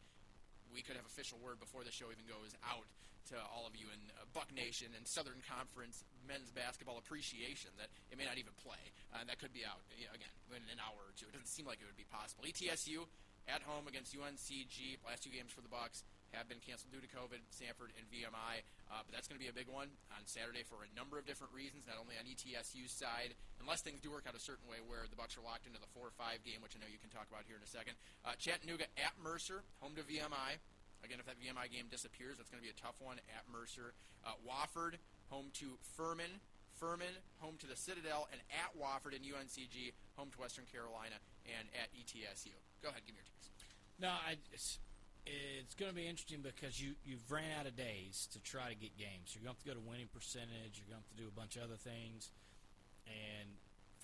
We 0.74 0.82
could 0.82 0.99
have 0.99 1.07
official 1.07 1.39
word 1.39 1.62
before 1.62 1.87
the 1.87 1.95
show 1.95 2.11
even 2.11 2.26
goes 2.26 2.51
out 2.66 2.91
to 3.30 3.41
all 3.49 3.64
of 3.64 3.72
you 3.72 3.89
in 3.89 4.01
uh, 4.20 4.26
Buck 4.37 4.53
Nation 4.53 4.93
and 4.93 5.07
Southern 5.09 5.41
Conference 5.49 6.05
men's 6.28 6.53
basketball 6.53 7.01
appreciation 7.01 7.72
that 7.80 7.89
it 8.12 8.20
may 8.20 8.28
not 8.28 8.37
even 8.37 8.53
play. 8.61 8.80
Uh, 9.14 9.24
that 9.24 9.41
could 9.41 9.55
be 9.55 9.64
out 9.64 9.80
you 9.97 10.05
know, 10.05 10.12
again 10.12 10.28
in 10.53 10.61
an 10.68 10.80
hour 10.82 10.99
or 10.99 11.14
two. 11.16 11.24
It 11.30 11.32
doesn't 11.32 11.49
seem 11.49 11.64
like 11.64 11.80
it 11.80 11.89
would 11.89 11.97
be 11.97 12.09
possible. 12.11 12.45
ETSU 12.45 13.09
at 13.49 13.64
home 13.64 13.89
against 13.89 14.12
UNCG. 14.12 15.01
Last 15.05 15.24
two 15.24 15.32
games 15.32 15.53
for 15.53 15.64
the 15.64 15.72
Bucks 15.72 16.05
have 16.35 16.51
been 16.51 16.59
canceled 16.59 16.91
due 16.91 17.01
to 17.01 17.09
COVID. 17.09 17.39
Samford 17.55 17.95
and 17.95 18.05
VMI, 18.11 18.66
uh, 18.91 19.07
but 19.07 19.14
that's 19.14 19.30
going 19.30 19.39
to 19.39 19.45
be 19.45 19.49
a 19.49 19.55
big 19.55 19.70
one 19.70 19.95
on 20.11 20.26
Saturday 20.26 20.66
for 20.66 20.82
a 20.82 20.91
number 20.93 21.16
of 21.16 21.24
different 21.24 21.55
reasons. 21.55 21.87
Not 21.87 21.97
only 21.97 22.18
on 22.18 22.26
ETSU's 22.26 22.91
side, 22.91 23.39
unless 23.62 23.80
things 23.80 24.03
do 24.03 24.11
work 24.11 24.26
out 24.26 24.35
a 24.35 24.43
certain 24.43 24.66
way 24.66 24.82
where 24.82 25.07
the 25.07 25.16
Bucks 25.16 25.39
are 25.39 25.45
locked 25.47 25.70
into 25.70 25.78
the 25.78 25.89
four 25.95 26.11
or 26.11 26.14
five 26.18 26.43
game, 26.43 26.59
which 26.61 26.74
I 26.74 26.82
know 26.82 26.91
you 26.91 26.99
can 26.99 27.14
talk 27.14 27.30
about 27.30 27.47
here 27.47 27.57
in 27.57 27.64
a 27.64 27.70
second. 27.70 27.95
Uh, 28.26 28.35
Chattanooga 28.37 28.91
at 28.99 29.14
Mercer, 29.22 29.62
home 29.78 29.95
to 29.95 30.03
VMI. 30.03 30.59
Again, 31.07 31.20
if 31.20 31.26
that 31.28 31.39
VMI 31.39 31.68
game 31.70 31.87
disappears, 31.93 32.41
that's 32.41 32.49
going 32.49 32.59
to 32.61 32.66
be 32.66 32.72
a 32.72 32.80
tough 32.80 32.97
one 32.99 33.20
at 33.30 33.45
Mercer. 33.47 33.95
Uh, 34.24 34.35
Wofford, 34.43 34.99
home 35.28 35.55
to 35.62 35.78
Furman. 35.95 36.43
Furman, 36.74 37.14
home 37.39 37.55
to 37.62 37.70
the 37.70 37.76
Citadel, 37.78 38.26
and 38.35 38.43
at 38.51 38.74
Wofford 38.74 39.14
and 39.14 39.22
UNCG, 39.22 39.95
home 40.18 40.35
to 40.35 40.39
Western 40.43 40.66
Carolina, 40.66 41.22
and 41.47 41.70
at 41.70 41.87
ETSU. 41.95 42.51
Go 42.82 42.91
ahead, 42.91 43.07
give 43.07 43.14
me 43.14 43.22
your 43.22 43.30
takes. 43.30 43.55
No, 44.01 44.11
I, 44.11 44.35
it's 45.26 45.74
going 45.74 45.88
to 45.88 45.96
be 45.96 46.04
interesting 46.04 46.44
because 46.44 46.76
you 46.76 46.92
you've 47.04 47.24
ran 47.32 47.48
out 47.56 47.64
of 47.64 47.76
days 47.76 48.28
to 48.32 48.38
try 48.44 48.68
to 48.68 48.76
get 48.76 48.96
games. 49.00 49.32
You're 49.32 49.44
going 49.44 49.56
to 49.56 49.60
have 49.60 49.64
to 49.64 49.70
go 49.72 49.76
to 49.80 49.84
winning 49.84 50.12
percentage. 50.12 50.76
You're 50.76 50.88
going 50.92 51.00
to 51.00 51.04
have 51.08 51.12
to 51.16 51.20
do 51.20 51.28
a 51.28 51.34
bunch 51.34 51.56
of 51.56 51.64
other 51.64 51.80
things. 51.80 52.28
And 53.08 53.48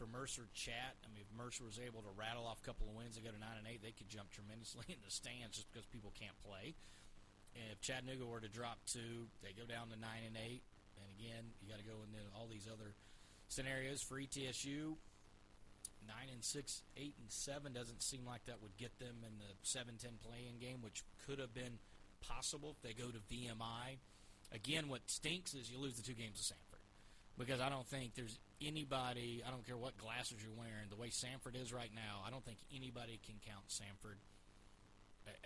for 0.00 0.08
Mercer 0.08 0.48
chat, 0.56 0.96
I 1.04 1.12
mean, 1.12 1.20
if 1.20 1.30
Mercer 1.36 1.64
was 1.64 1.76
able 1.76 2.00
to 2.00 2.12
rattle 2.16 2.48
off 2.48 2.64
a 2.64 2.66
couple 2.66 2.88
of 2.88 2.96
wins 2.96 3.20
and 3.20 3.24
go 3.24 3.32
to 3.32 3.40
nine 3.40 3.60
and 3.60 3.68
eight, 3.68 3.84
they 3.84 3.92
could 3.92 4.08
jump 4.08 4.32
tremendously 4.32 4.88
in 4.92 5.00
the 5.04 5.12
stands 5.12 5.60
just 5.60 5.68
because 5.68 5.84
people 5.92 6.12
can't 6.16 6.36
play. 6.40 6.72
And 7.52 7.68
if 7.68 7.84
Chattanooga 7.84 8.24
were 8.24 8.40
to 8.40 8.48
drop 8.48 8.80
two, 8.88 9.28
they 9.44 9.52
go 9.52 9.68
down 9.68 9.92
to 9.92 9.98
nine 10.00 10.24
and 10.24 10.40
eight. 10.40 10.64
And 10.96 11.04
again, 11.20 11.52
you 11.60 11.68
got 11.68 11.82
to 11.82 11.88
go 11.88 12.00
into 12.00 12.22
all 12.32 12.48
these 12.48 12.64
other 12.64 12.96
scenarios 13.52 14.00
for 14.00 14.16
ETSU 14.16 14.96
nine 16.10 16.26
and 16.34 16.42
six, 16.42 16.82
eight 16.96 17.14
and 17.22 17.30
seven 17.30 17.72
doesn't 17.72 18.02
seem 18.02 18.26
like 18.26 18.44
that 18.46 18.58
would 18.62 18.76
get 18.76 18.98
them 18.98 19.22
in 19.22 19.38
the 19.38 19.54
seven 19.62 19.94
ten 19.94 20.18
playing 20.26 20.58
game, 20.58 20.82
which 20.82 21.06
could 21.26 21.38
have 21.38 21.54
been 21.54 21.78
possible 22.26 22.74
if 22.74 22.82
they 22.82 22.92
go 22.92 23.08
to 23.10 23.22
VMI. 23.30 24.02
Again, 24.52 24.88
what 24.90 25.06
stinks 25.06 25.54
is 25.54 25.70
you 25.70 25.78
lose 25.78 25.94
the 25.94 26.02
two 26.02 26.18
games 26.18 26.42
to 26.42 26.54
Samford 26.54 26.82
because 27.38 27.60
I 27.60 27.70
don't 27.70 27.86
think 27.86 28.14
there's 28.18 28.38
anybody. 28.60 29.42
I 29.46 29.50
don't 29.50 29.64
care 29.64 29.78
what 29.78 29.96
glasses 29.96 30.42
you're 30.42 30.58
wearing. 30.58 30.90
The 30.90 30.98
way 30.98 31.08
Samford 31.14 31.54
is 31.54 31.72
right 31.72 31.92
now, 31.94 32.26
I 32.26 32.30
don't 32.30 32.44
think 32.44 32.58
anybody 32.74 33.20
can 33.24 33.36
count 33.46 33.70
Samford 33.70 34.18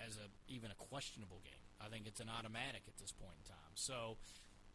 as 0.01 0.17
a 0.17 0.27
even 0.49 0.71
a 0.71 0.79
questionable 0.89 1.41
game. 1.45 1.61
I 1.85 1.93
think 1.93 2.07
it's 2.07 2.21
an 2.21 2.31
automatic 2.33 2.83
at 2.89 2.97
this 2.97 3.13
point 3.13 3.37
in 3.45 3.51
time. 3.53 3.75
So. 3.75 4.17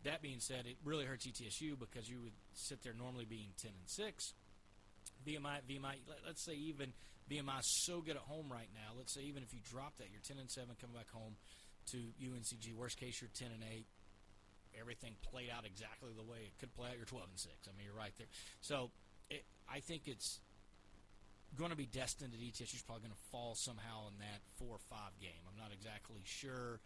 That 0.06 0.22
being 0.22 0.40
said, 0.40 0.64
it 0.66 0.78
really 0.86 1.04
hurts 1.04 1.28
ETSU 1.28 1.78
because 1.78 2.10
you 2.10 2.22
would 2.24 2.32
sit 2.54 2.84
there 2.84 2.94
normally 2.98 3.26
being 3.26 3.50
ten 3.58 3.72
and 3.78 3.90
six, 3.90 4.34
VMI, 5.28 5.62
VMI, 5.70 5.96
let, 6.08 6.20
let's 6.26 6.44
say 6.44 6.54
even 6.54 6.94
VMI 7.30 7.60
is 7.60 7.86
so 7.86 8.02
good 8.02 8.16
at 8.16 8.24
home 8.24 8.48
right 8.52 8.70
now. 8.74 8.98
Let's 8.98 9.14
say 9.14 9.22
even 9.22 9.44
if 9.44 9.54
you 9.54 9.60
drop 9.70 9.98
that, 9.98 10.08
you're 10.12 10.24
10 10.26 10.38
and 10.40 10.50
7, 10.50 10.70
coming 10.80 10.96
back 10.96 11.10
home 11.12 11.36
to 11.92 11.98
UNCG. 12.22 12.74
Worst 12.74 13.00
case, 13.00 13.22
you're 13.22 13.30
10 13.34 13.50
and 13.54 13.64
8. 13.64 13.86
everything 14.80 15.14
played 15.22 15.50
out 15.50 15.66
exactly 15.66 16.10
the 16.16 16.24
way 16.24 16.50
it 16.50 16.54
could 16.60 16.74
play 16.76 16.90
out, 16.90 16.98
you're 16.98 17.06
12 17.06 17.26
and 17.30 17.40
six. 17.40 17.68
I 17.68 17.76
mean, 17.78 17.86
you're 17.86 17.98
right 17.98 18.14
there. 18.18 18.30
So 18.62 18.92
it, 19.30 19.44
I 19.70 19.80
think 19.80 20.04
it's 20.06 20.40
going 21.58 21.72
to 21.72 21.78
be 21.78 21.88
destined 21.88 22.34
that 22.34 22.42
ETSU's 22.42 22.82
probably 22.86 23.10
going 23.10 23.18
to 23.18 23.26
fall 23.32 23.56
somehow 23.56 24.08
in 24.10 24.18
that 24.20 24.42
four 24.58 24.78
or 24.78 24.84
five 24.90 25.18
game. 25.20 25.42
I'm 25.50 25.58
not 25.58 25.74
exactly 25.74 26.22
sure. 26.26 26.80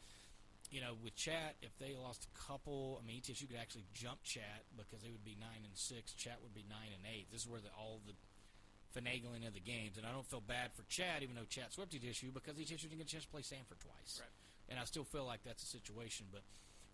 You 0.73 0.81
know, 0.81 0.97
with 1.05 1.13
Chat, 1.13 1.53
if 1.61 1.69
they 1.77 1.93
lost 1.93 2.25
a 2.25 2.31
couple, 2.49 2.97
I 2.97 3.05
mean, 3.05 3.21
ETSU 3.21 3.45
could 3.45 3.61
actually 3.61 3.85
jump 3.93 4.23
Chat 4.25 4.65
because 4.73 5.05
they 5.05 5.13
would 5.13 5.21
be 5.23 5.37
nine 5.37 5.61
and 5.61 5.77
six. 5.77 6.13
Chat 6.17 6.41
would 6.41 6.55
be 6.57 6.65
nine 6.65 6.89
and 6.89 7.05
eight. 7.05 7.29
This 7.29 7.45
is 7.45 7.47
where 7.47 7.61
the, 7.61 7.69
all 7.77 8.01
the 8.09 8.17
finagling 8.97 9.45
of 9.45 9.53
the 9.53 9.61
games, 9.61 9.97
and 9.97 10.05
I 10.05 10.11
don't 10.11 10.25
feel 10.25 10.41
bad 10.41 10.73
for 10.73 10.81
Chat, 10.89 11.21
even 11.21 11.35
though 11.35 11.45
Chat 11.45 11.73
swept 11.73 11.93
ETSU 11.93 12.33
because 12.33 12.57
ETSU 12.57 12.89
didn't 12.89 12.97
get 12.97 13.07
a 13.07 13.13
chance 13.13 13.25
to 13.25 13.29
play 13.29 13.41
Samford 13.45 13.81
twice, 13.85 14.17
Right. 14.21 14.29
and 14.69 14.79
I 14.81 14.85
still 14.85 15.03
feel 15.05 15.25
like 15.25 15.43
that's 15.45 15.61
a 15.61 15.69
situation. 15.69 16.25
But 16.33 16.41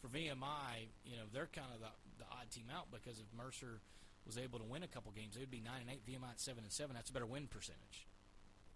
for 0.04 0.08
VMI, 0.12 0.92
you 1.08 1.16
know, 1.16 1.28
they're 1.32 1.48
kind 1.52 1.72
of 1.74 1.80
the, 1.80 1.92
the 2.20 2.28
odd 2.32 2.52
team 2.52 2.68
out 2.76 2.92
because 2.92 3.20
if 3.20 3.28
Mercer 3.36 3.80
was 4.28 4.38
able 4.38 4.60
to 4.60 4.66
win 4.66 4.84
a 4.84 4.88
couple 4.92 5.12
games, 5.16 5.36
they 5.36 5.42
would 5.42 5.52
be 5.52 5.64
nine 5.64 5.88
and 5.88 5.90
eight. 5.92 6.04
VMI 6.08 6.36
at 6.36 6.40
seven 6.44 6.64
and 6.64 6.72
seven. 6.72 6.96
That's 6.96 7.10
a 7.10 7.14
better 7.14 7.26
win 7.28 7.48
percentage. 7.48 8.08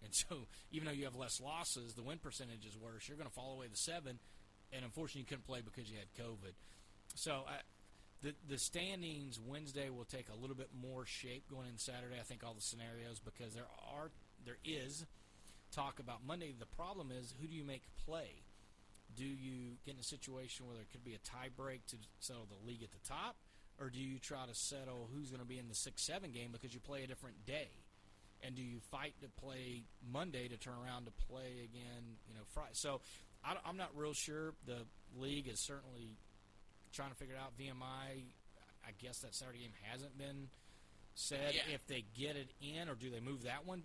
And 0.04 0.12
so, 0.16 0.48
even 0.72 0.88
though 0.88 0.96
you 0.96 1.06
have 1.06 1.16
less 1.16 1.40
losses, 1.40 1.94
the 1.94 2.04
win 2.04 2.20
percentage 2.20 2.66
is 2.66 2.76
worse. 2.78 3.08
You're 3.08 3.16
going 3.18 3.30
to 3.30 3.34
fall 3.36 3.54
away 3.56 3.68
the 3.68 3.78
seven, 3.80 4.20
and 4.74 4.84
unfortunately, 4.84 5.22
you 5.22 5.28
couldn't 5.28 5.46
play 5.46 5.62
because 5.62 5.90
you 5.90 5.98
had 5.98 6.08
COVID. 6.16 6.54
So, 7.16 7.44
I, 7.48 7.62
the 8.24 8.34
the 8.50 8.58
standings 8.58 9.40
Wednesday 9.40 9.90
will 9.90 10.06
take 10.06 10.28
a 10.30 10.40
little 10.40 10.56
bit 10.56 10.70
more 10.74 11.06
shape 11.06 11.50
going 11.50 11.68
in 11.68 11.78
Saturday. 11.78 12.16
I 12.20 12.24
think 12.24 12.44
all 12.44 12.54
the 12.54 12.62
scenarios 12.62 13.20
because 13.20 13.54
there 13.54 13.68
are 13.94 14.10
there 14.46 14.58
is 14.64 15.06
talk 15.72 16.00
about 16.00 16.26
Monday. 16.26 16.54
The 16.58 16.66
problem 16.66 17.12
is 17.12 17.34
who 17.40 17.48
do 17.48 17.56
you 17.56 17.64
make 17.64 17.84
play? 18.06 18.44
Do 19.16 19.26
you 19.26 19.78
get 19.86 19.96
in 19.96 20.00
a 20.00 20.04
situation 20.04 20.66
where 20.66 20.76
there 20.76 20.86
could 20.92 21.04
be 21.04 21.14
a 21.14 21.20
tie 21.20 21.50
break 21.56 21.86
to 21.88 21.98
settle 22.20 22.48
the 22.50 22.68
league 22.68 22.82
at 22.82 22.92
the 22.92 23.08
top, 23.08 23.36
or 23.80 23.90
do 23.90 24.00
you 24.00 24.20
try 24.20 24.46
to 24.48 24.56
settle 24.56 25.10
who's 25.14 25.30
going 25.30 25.42
to 25.42 25.48
be 25.48 25.60
in 25.60 25.68
the 25.68 25.76
six 25.76 26.02
seven 26.02 26.32
game 26.32 26.50
because 26.52 26.74
you 26.74 26.80
play 26.80 27.04
a 27.04 27.08
different 27.08 27.46
day? 27.46 27.70
And 28.46 28.56
do 28.56 28.62
you 28.62 28.80
fight 28.92 29.14
to 29.22 29.30
play 29.42 29.84
Monday 30.12 30.50
to 30.50 30.58
turn 30.58 30.74
around 30.74 31.06
to 31.06 31.12
play 31.12 31.64
again, 31.64 32.20
you 32.28 32.36
know, 32.36 32.42
Friday? 32.54 32.72
So 32.74 33.00
I, 33.46 33.70
am 33.70 33.78
not 33.78 33.90
real 33.96 34.14
sure. 34.14 34.54
The 34.66 34.78
league 35.18 35.48
is 35.48 35.60
certainly 35.60 36.18
trying 36.94 37.10
to 37.10 37.16
figure 37.16 37.36
it 37.36 37.40
out. 37.40 37.58
VMI, 37.58 38.24
I 38.86 38.92
guess 39.02 39.20
that 39.20 39.36
Saturday 39.36 39.60
game 39.60 39.74
hasn't 39.92 40.18
been 40.18 40.50
said. 41.16 41.54
Yeah. 41.54 41.74
If 41.74 41.86
they 41.88 42.06
get 42.18 42.36
it 42.36 42.50
in, 42.62 42.90
or 42.90 42.96
do 42.96 43.10
they 43.10 43.20
move 43.20 43.44
that 43.44 43.66
one 43.66 43.84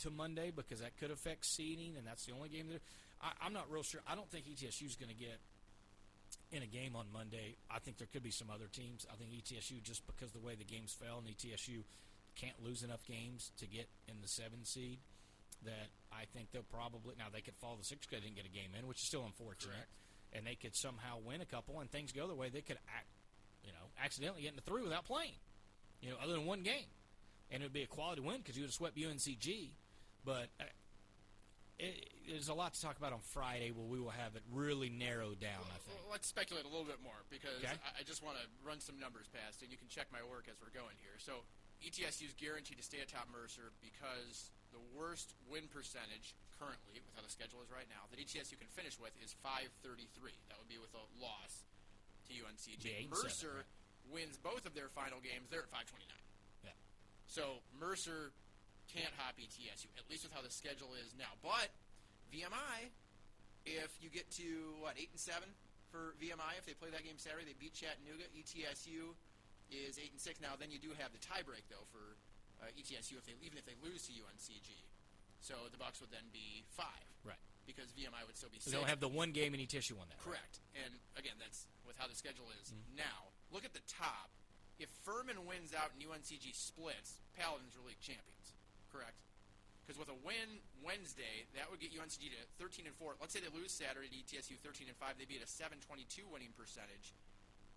to 0.00 0.10
Monday 0.10 0.52
because 0.54 0.80
that 0.80 0.96
could 0.98 1.10
affect 1.10 1.46
seeding, 1.46 1.96
and 1.96 2.06
that's 2.06 2.26
the 2.26 2.32
only 2.32 2.48
game 2.48 2.68
that 2.68 2.82
I, 3.20 3.30
I'm 3.44 3.52
not 3.52 3.70
real 3.70 3.82
sure. 3.82 4.00
I 4.06 4.14
don't 4.14 4.30
think 4.30 4.46
ETSU 4.46 4.86
is 4.86 4.96
going 4.96 5.10
to 5.10 5.14
get 5.14 5.38
in 6.50 6.62
a 6.62 6.66
game 6.66 6.96
on 6.96 7.06
Monday. 7.12 7.56
I 7.70 7.78
think 7.78 7.98
there 7.98 8.08
could 8.12 8.22
be 8.22 8.30
some 8.30 8.48
other 8.52 8.66
teams. 8.70 9.06
I 9.10 9.16
think 9.16 9.30
ETSU 9.30 9.82
just 9.82 10.06
because 10.06 10.32
the 10.32 10.40
way 10.40 10.54
the 10.54 10.64
games 10.64 10.92
fell, 10.92 11.18
and 11.18 11.26
ETSU 11.26 11.82
can't 12.36 12.62
lose 12.64 12.82
enough 12.82 13.04
games 13.06 13.52
to 13.58 13.66
get 13.66 13.88
in 14.08 14.16
the 14.22 14.28
seven 14.28 14.64
seed. 14.64 14.98
That 15.64 15.88
I 16.12 16.24
think 16.34 16.50
they'll 16.52 16.62
probably 16.66 17.14
now 17.18 17.26
they 17.32 17.40
could 17.40 17.54
fall 17.60 17.76
the 17.78 17.84
six 17.84 18.06
because 18.06 18.20
they 18.22 18.26
didn't 18.28 18.36
get 18.36 18.46
a 18.46 18.54
game 18.54 18.74
in, 18.78 18.86
which 18.86 18.98
is 18.98 19.06
still 19.06 19.24
unfortunate. 19.24 19.86
And 20.32 20.46
they 20.46 20.54
could 20.56 20.74
somehow 20.74 21.18
win 21.22 21.40
a 21.40 21.44
couple, 21.44 21.78
and 21.80 21.90
things 21.90 22.10
go 22.10 22.26
their 22.26 22.34
way. 22.34 22.48
They 22.48 22.62
could, 22.62 22.78
act, 22.88 23.04
you 23.62 23.70
know, 23.70 23.84
accidentally 24.02 24.42
get 24.42 24.52
into 24.56 24.62
three 24.64 24.80
without 24.82 25.04
playing, 25.04 25.36
you 26.00 26.08
know, 26.08 26.16
other 26.24 26.32
than 26.32 26.46
one 26.46 26.62
game, 26.62 26.88
and 27.52 27.62
it 27.62 27.66
would 27.66 27.76
be 27.76 27.82
a 27.82 27.86
quality 27.86 28.22
win 28.22 28.38
because 28.40 28.56
you 28.56 28.62
would 28.64 28.72
have 28.72 28.74
swept 28.74 28.96
UNCG. 28.96 29.76
But 30.24 30.48
uh, 30.58 30.64
it, 31.78 32.08
there's 32.30 32.48
a 32.48 32.54
lot 32.54 32.72
to 32.74 32.80
talk 32.80 32.96
about 32.96 33.12
on 33.12 33.20
Friday, 33.36 33.70
where 33.76 33.84
we 33.84 34.00
will 34.00 34.14
have 34.16 34.34
it 34.34 34.42
really 34.50 34.88
narrowed 34.88 35.38
down. 35.38 35.68
I 35.68 35.76
think. 35.84 36.00
Well, 36.00 36.10
let's 36.16 36.26
speculate 36.26 36.64
a 36.64 36.68
little 36.72 36.88
bit 36.88 37.04
more 37.04 37.28
because 37.28 37.60
Okay. 37.60 37.76
I, 37.84 38.00
I 38.00 38.02
just 38.02 38.24
want 38.24 38.38
to 38.40 38.44
run 38.64 38.80
some 38.80 38.96
numbers 38.98 39.28
past, 39.36 39.60
and 39.60 39.70
you 39.70 39.76
can 39.76 39.88
check 39.92 40.06
my 40.10 40.24
work 40.24 40.48
as 40.48 40.56
we're 40.64 40.72
going 40.72 40.96
here. 41.04 41.20
So 41.20 41.44
ETSU 41.84 42.24
is 42.24 42.34
guaranteed 42.40 42.78
to 42.78 42.84
stay 42.86 43.04
atop 43.04 43.28
Mercer 43.28 43.68
because 43.84 44.48
the 44.72 44.82
worst 44.96 45.36
win 45.46 45.68
percentage 45.68 46.34
currently, 46.56 46.98
with 47.00 47.12
how 47.14 47.22
the 47.22 47.30
schedule 47.32 47.60
is 47.60 47.68
right 47.68 47.88
now, 47.92 48.08
that 48.08 48.18
ETSU 48.18 48.56
can 48.56 48.70
finish 48.72 48.96
with 48.96 49.12
is 49.20 49.36
533. 49.44 50.08
That 50.48 50.56
would 50.58 50.70
be 50.70 50.80
with 50.80 50.92
a 50.96 51.04
loss 51.20 51.64
to 52.28 52.32
UNCG. 52.32 52.80
Be 52.80 52.92
eight 52.92 53.08
and 53.08 53.16
seven, 53.16 53.28
Mercer 53.28 53.54
right. 53.62 54.14
wins 54.14 54.36
both 54.40 54.64
of 54.64 54.72
their 54.72 54.88
final 54.94 55.20
games. 55.20 55.50
They're 55.52 55.66
at 55.66 55.72
529. 55.74 56.06
Yeah. 56.64 56.76
So 57.26 57.60
Mercer 57.76 58.32
can't 58.90 59.12
hop 59.16 59.36
ETSU, 59.40 59.88
at 59.96 60.04
least 60.08 60.24
with 60.24 60.34
how 60.34 60.44
the 60.44 60.52
schedule 60.52 60.92
is 60.98 61.16
now. 61.16 61.32
But 61.40 61.72
VMI, 62.30 62.92
if 63.64 63.92
you 64.00 64.08
get 64.08 64.28
to 64.40 64.78
what 64.80 64.96
eight 64.98 65.10
and 65.12 65.20
seven 65.20 65.48
for 65.90 66.16
VMI, 66.20 66.56
if 66.60 66.64
they 66.64 66.74
play 66.76 66.88
that 66.90 67.04
game 67.04 67.20
Saturday, 67.20 67.44
they 67.48 67.58
beat 67.58 67.76
Chattanooga. 67.76 68.28
ETSU 68.32 69.12
is 69.72 69.96
eight 69.96 70.12
and 70.12 70.20
six 70.20 70.40
now. 70.40 70.54
Then 70.58 70.70
you 70.70 70.78
do 70.78 70.92
have 70.96 71.12
the 71.12 71.22
tiebreak 71.22 71.64
though 71.72 71.88
for 71.88 72.16
uh, 72.62 72.70
ETSU 72.78 73.18
if 73.18 73.26
they 73.26 73.34
even 73.42 73.58
if 73.58 73.66
they 73.66 73.74
lose 73.82 74.06
to 74.06 74.12
UNCG. 74.14 74.70
So 75.42 75.58
the 75.74 75.78
Bucks 75.78 75.98
would 76.00 76.14
then 76.14 76.30
be 76.30 76.62
five 76.78 77.02
Right. 77.26 77.38
because 77.66 77.90
VMI 77.98 78.22
would 78.30 78.38
still 78.38 78.48
be 78.54 78.62
So 78.62 78.70
they'll 78.70 78.86
have 78.86 79.02
the 79.02 79.10
one 79.10 79.34
game 79.34 79.52
in 79.54 79.60
ETSU 79.60 79.98
on 79.98 80.06
that. 80.06 80.22
right? 80.22 80.38
Correct. 80.38 80.62
And 80.78 80.94
again, 81.18 81.34
that's 81.42 81.66
with 81.82 81.98
how 81.98 82.06
the 82.06 82.14
schedule 82.14 82.46
is 82.62 82.70
Mm-hmm. 82.70 83.02
now. 83.02 83.34
Look 83.50 83.66
at 83.66 83.74
the 83.74 83.82
top. 83.90 84.30
If 84.78 84.88
Furman 85.02 85.44
wins 85.44 85.74
out 85.74 85.90
and 85.92 86.00
UNCG 86.00 86.54
splits, 86.54 87.18
Paladins 87.36 87.74
are 87.76 87.82
league 87.84 88.00
champions. 88.00 88.54
Correct. 88.90 89.18
Because 89.82 89.98
with 89.98 90.08
a 90.08 90.18
win 90.22 90.62
Wednesday, 90.80 91.44
that 91.58 91.66
would 91.68 91.82
get 91.82 91.90
UNCG 91.90 92.30
to 92.32 92.38
13 92.62 92.86
and 92.86 92.94
4. 92.94 93.18
Let's 93.20 93.34
say 93.34 93.42
they 93.42 93.50
lose 93.50 93.74
Saturday 93.74 94.08
to 94.08 94.16
ETSU 94.22 94.56
13 94.62 94.86
and 94.88 94.96
5, 94.96 95.18
they'd 95.18 95.26
be 95.28 95.36
at 95.36 95.44
a 95.44 95.50
722 95.50 96.22
winning 96.30 96.54
percentage. 96.56 97.12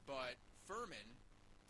But 0.05 0.38
Furman, 0.69 1.17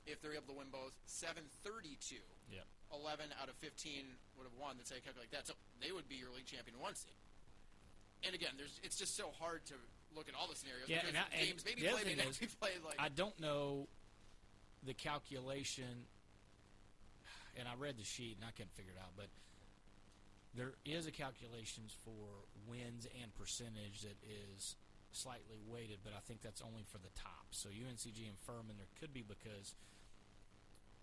if 0.05 0.19
they're 0.21 0.35
able 0.35 0.51
to 0.53 0.59
win 0.59 0.67
both, 0.75 0.93
732. 1.07 2.19
Yeah. 2.51 2.67
11 3.01 3.33
out 3.41 3.49
of 3.49 3.55
15 3.59 4.05
would 4.37 4.43
have 4.45 4.55
won. 4.59 4.77
That's 4.77 4.89
how 4.89 4.95
you 4.95 5.01
calculate 5.03 5.31
that. 5.31 5.47
So 5.47 5.53
they 5.81 5.91
would 5.91 6.07
be 6.07 6.15
your 6.15 6.31
league 6.31 6.45
champion 6.47 6.79
one 6.79 6.95
seed. 6.95 7.13
And 8.23 8.33
again, 8.33 8.55
there's 8.57 8.79
it's 8.83 8.95
just 8.97 9.15
so 9.15 9.29
hard 9.39 9.65
to 9.67 9.75
look 10.15 10.29
at 10.29 10.35
all 10.35 10.47
the 10.47 10.55
scenarios 10.55 10.87
Yeah, 10.87 11.03
and 11.07 11.17
I- 11.17 11.27
and 11.35 11.47
games 11.47 11.63
maybe 11.65 11.87
other 11.87 11.99
thing 12.01 12.17
is, 12.29 12.39
played 12.55 12.79
like 12.85 12.95
I 12.99 13.09
don't 13.09 13.37
know 13.39 13.87
the 14.83 14.93
calculation, 14.93 16.05
and 17.57 17.67
I 17.67 17.73
read 17.77 17.97
the 17.97 18.03
sheet 18.03 18.37
and 18.39 18.45
I 18.47 18.51
couldn't 18.51 18.73
figure 18.73 18.91
it 18.95 18.99
out, 19.01 19.11
but 19.15 19.27
there 20.55 20.73
is 20.85 21.05
a 21.07 21.11
calculations 21.11 21.95
for 22.03 22.47
wins 22.67 23.07
and 23.21 23.33
percentage 23.35 24.01
that 24.03 24.15
is 24.23 24.75
slightly 25.11 25.59
weighted, 25.67 25.99
but 26.03 26.13
I 26.15 26.19
think 26.27 26.41
that's 26.41 26.61
only 26.61 26.83
for 26.83 26.97
the 26.97 27.11
top. 27.15 27.47
So 27.51 27.69
UNCG 27.69 28.27
and 28.27 28.37
Furman, 28.45 28.75
there 28.77 28.91
could 28.99 29.13
be 29.13 29.21
because 29.21 29.75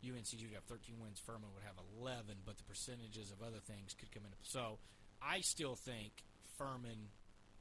UNCG 0.04 0.42
would 0.44 0.54
have 0.54 0.64
13 0.64 0.96
wins, 1.00 1.20
Furman 1.22 1.48
would 1.54 1.62
have 1.64 1.78
11, 2.00 2.42
but 2.44 2.58
the 2.58 2.64
percentages 2.64 3.30
of 3.30 3.40
other 3.42 3.62
things 3.62 3.94
could 3.94 4.10
come 4.10 4.24
into. 4.26 4.36
play. 4.36 4.50
So 4.60 4.78
I 5.22 5.40
still 5.40 5.74
think 5.76 6.12
Furman 6.58 7.10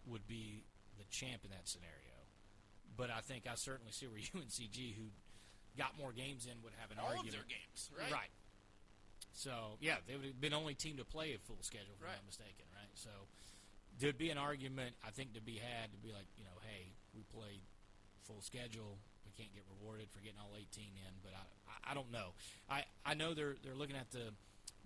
would 0.07 0.27
be 0.27 0.63
the 0.97 1.05
champ 1.09 1.45
in 1.45 1.51
that 1.51 1.67
scenario. 1.69 2.17
But 2.97 3.09
I 3.09 3.21
think 3.21 3.45
I 3.49 3.55
certainly 3.55 3.91
see 3.91 4.07
where 4.07 4.19
UNCG, 4.35 4.95
who 4.97 5.09
got 5.77 5.97
more 5.97 6.11
games 6.11 6.45
in, 6.45 6.57
would 6.63 6.73
have 6.81 6.91
an 6.91 6.97
all 6.99 7.13
of 7.13 7.23
argument. 7.23 7.37
their 7.37 7.47
games, 7.47 7.89
right? 7.97 8.11
Right. 8.11 8.33
So 9.33 9.77
yeah, 9.79 9.97
they 10.07 10.15
would 10.17 10.25
have 10.25 10.41
been 10.41 10.53
only 10.53 10.73
team 10.73 10.97
to 10.97 11.05
play 11.05 11.33
a 11.33 11.39
full 11.47 11.61
schedule, 11.61 11.95
if 11.95 12.03
I'm 12.03 12.11
not 12.19 12.25
mistaken, 12.27 12.65
right? 12.75 12.91
So 12.95 13.09
there'd 13.99 14.17
be 14.17 14.29
an 14.29 14.37
argument 14.37 14.95
I 15.05 15.11
think 15.11 15.33
to 15.35 15.41
be 15.41 15.55
had 15.55 15.91
to 15.93 15.97
be 16.03 16.11
like, 16.11 16.27
you 16.37 16.43
know, 16.43 16.57
hey, 16.67 16.91
we 17.15 17.23
played 17.33 17.61
full 18.27 18.41
schedule, 18.41 18.97
we 19.31 19.43
can't 19.43 19.53
get 19.53 19.63
rewarded 19.79 20.11
for 20.11 20.19
getting 20.19 20.39
all 20.39 20.51
18 20.55 20.67
in, 20.83 21.13
but 21.23 21.31
I, 21.31 21.43
I, 21.67 21.91
I 21.91 21.93
don't 21.93 22.11
know. 22.11 22.35
I, 22.69 22.83
I 23.05 23.13
know 23.13 23.33
they're 23.33 23.55
they're 23.63 23.75
looking 23.75 23.95
at 23.95 24.11
the 24.11 24.35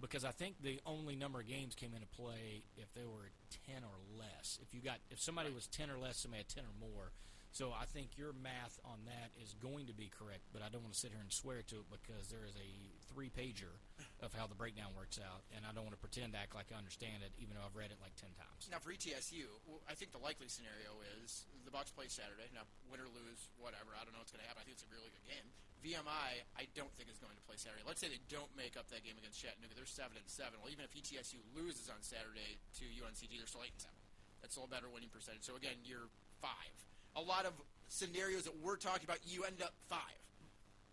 because 0.02 0.26
I 0.26 0.32
think 0.32 0.62
the 0.62 0.80
only 0.86 1.16
number 1.16 1.40
of 1.40 1.48
games 1.48 1.74
came 1.74 1.94
into 1.94 2.08
play 2.08 2.64
if 2.78 2.94
they 2.94 3.06
were 3.06 3.32
10 3.68 3.84
or 3.84 3.98
less. 4.20 4.60
If 4.62 4.74
you 4.74 4.82
got 4.82 4.98
if 5.10 5.22
somebody 5.22 5.52
was 5.52 5.68
10 5.68 5.90
or 5.90 5.98
less, 5.98 6.18
somebody 6.18 6.44
had 6.44 6.50
10 6.50 6.64
or 6.66 6.76
more. 6.80 7.12
So 7.52 7.72
I 7.72 7.86
think 7.86 8.18
your 8.18 8.34
math 8.36 8.80
on 8.84 9.08
that 9.08 9.32
is 9.42 9.56
going 9.64 9.88
to 9.88 9.94
be 9.96 10.12
correct, 10.12 10.44
but 10.52 10.62
I 10.62 10.68
don't 10.68 10.84
want 10.84 10.94
to 10.94 11.00
sit 11.00 11.12
here 11.12 11.24
and 11.24 11.32
swear 11.32 11.64
to 11.72 11.76
it 11.80 11.88
because 11.88 12.28
there 12.28 12.44
is 12.44 12.56
a 12.60 12.72
three 13.16 13.32
pager 13.32 13.72
of 14.20 14.36
how 14.36 14.44
the 14.44 14.60
breakdown 14.60 14.92
works 14.92 15.16
out, 15.16 15.48
and 15.56 15.64
I 15.64 15.72
don't 15.72 15.88
want 15.88 15.96
to 15.96 16.04
pretend 16.04 16.36
to 16.36 16.40
act 16.44 16.52
like 16.52 16.68
I 16.68 16.76
understand 16.76 17.24
it, 17.24 17.32
even 17.40 17.56
though 17.56 17.64
I've 17.64 17.80
read 17.80 17.96
it 17.96 18.00
like 18.04 18.12
10 18.20 18.36
times. 18.36 18.68
Now 18.68 18.84
for 18.84 18.92
ETSU, 18.92 19.48
well, 19.64 19.80
I 19.88 19.96
think 19.96 20.12
the 20.12 20.20
likely 20.20 20.52
scenario 20.52 21.00
is 21.24 21.48
the 21.64 21.72
Bucks 21.72 21.96
play 21.96 22.12
Saturday. 22.12 22.52
Now 22.52 22.68
win 22.92 23.00
or 23.00 23.08
lose, 23.08 23.48
whatever. 23.56 23.96
I 23.96 24.04
don't 24.04 24.12
know 24.12 24.20
what's 24.20 24.36
going 24.36 24.44
to 24.44 24.50
happen. 24.52 24.60
I 24.60 24.68
think 24.68 24.76
it's 24.76 24.84
a 24.84 24.92
really 24.92 25.08
good 25.16 25.24
game. 25.24 25.48
VMI, 25.80 26.44
I 26.60 26.68
don't 26.76 26.92
think 27.00 27.08
is 27.08 27.22
going 27.24 27.40
to 27.40 27.46
play 27.48 27.56
Saturday. 27.56 27.88
Let's 27.88 28.04
say 28.04 28.12
they 28.12 28.20
don't 28.28 28.52
make 28.60 28.76
up 28.76 28.92
that 28.92 29.08
game 29.08 29.16
against 29.16 29.40
Chattanooga. 29.40 29.80
They're 29.80 29.88
seven 29.88 30.20
and 30.20 30.28
seven. 30.28 30.60
Well, 30.60 30.74
even 30.74 30.84
if 30.84 30.92
ETSU 30.92 31.40
loses 31.56 31.88
on 31.88 32.04
Saturday 32.04 32.60
to 32.82 32.84
UNCG, 32.84 33.40
they're 33.40 33.48
still 33.48 33.64
eight 33.64 33.80
and 33.80 33.86
seven. 33.88 34.02
That's 34.44 34.58
a 34.58 34.60
little 34.60 34.74
better 34.74 34.92
winning 34.92 35.14
percentage. 35.14 35.48
So 35.48 35.56
again, 35.56 35.80
you're 35.88 36.12
five. 36.44 36.76
A 37.16 37.24
lot 37.24 37.48
of 37.48 37.56
scenarios 37.88 38.50
that 38.50 38.58
we're 38.60 38.82
talking 38.82 39.06
about, 39.08 39.22
you 39.24 39.46
end 39.46 39.62
up 39.62 39.78
five. 39.88 40.25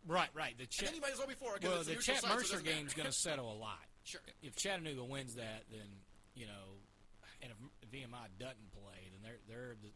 Right, 0.07 0.29
right. 0.35 0.57
The 0.57 0.65
And 0.65 0.71
Chat, 0.71 0.87
then 0.87 0.95
you 0.97 1.01
might 1.01 1.13
as 1.13 1.19
well 1.19 1.29
be 1.29 1.35
four. 1.35 1.57
well, 1.63 1.83
the 1.85 1.95
Chat 1.97 2.21
site, 2.21 2.31
so 2.31 2.35
Mercer 2.35 2.61
game's 2.61 2.95
going 2.95 3.07
to 3.07 3.15
settle 3.15 3.53
a 3.53 3.59
lot. 3.59 3.79
Sure. 4.05 4.21
If 4.43 4.57
Chattanooga 4.57 5.05
wins 5.05 5.37
that, 5.37 5.63
then 5.71 5.87
you 6.35 6.47
know, 6.47 6.75
and 7.41 7.53
if 7.55 7.87
VMI 7.87 8.35
doesn't 8.35 8.73
play, 8.75 8.99
then 9.15 9.23
they're 9.23 9.39
they're 9.47 9.77
the 9.79 9.95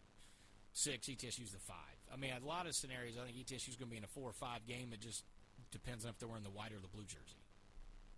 six, 0.73 1.09
ETSU's 1.09 1.51
the 1.51 1.59
five. 1.67 1.99
I 2.13 2.17
mean, 2.17 2.31
a 2.31 2.47
lot 2.47 2.69
of 2.69 2.75
scenarios, 2.77 3.19
I 3.19 3.27
think 3.27 3.35
ETSU's 3.35 3.75
going 3.75 3.89
to 3.89 3.95
be 3.95 3.97
in 3.97 4.05
a 4.05 4.13
four 4.15 4.31
or 4.31 4.33
five 4.39 4.63
game. 4.65 4.91
It 4.93 5.01
just 5.01 5.25
depends 5.73 6.05
on 6.05 6.11
if 6.11 6.19
they're 6.19 6.29
wearing 6.29 6.45
the 6.45 6.55
white 6.55 6.71
or 6.71 6.79
the 6.79 6.87
blue 6.87 7.03
jersey. 7.03 7.43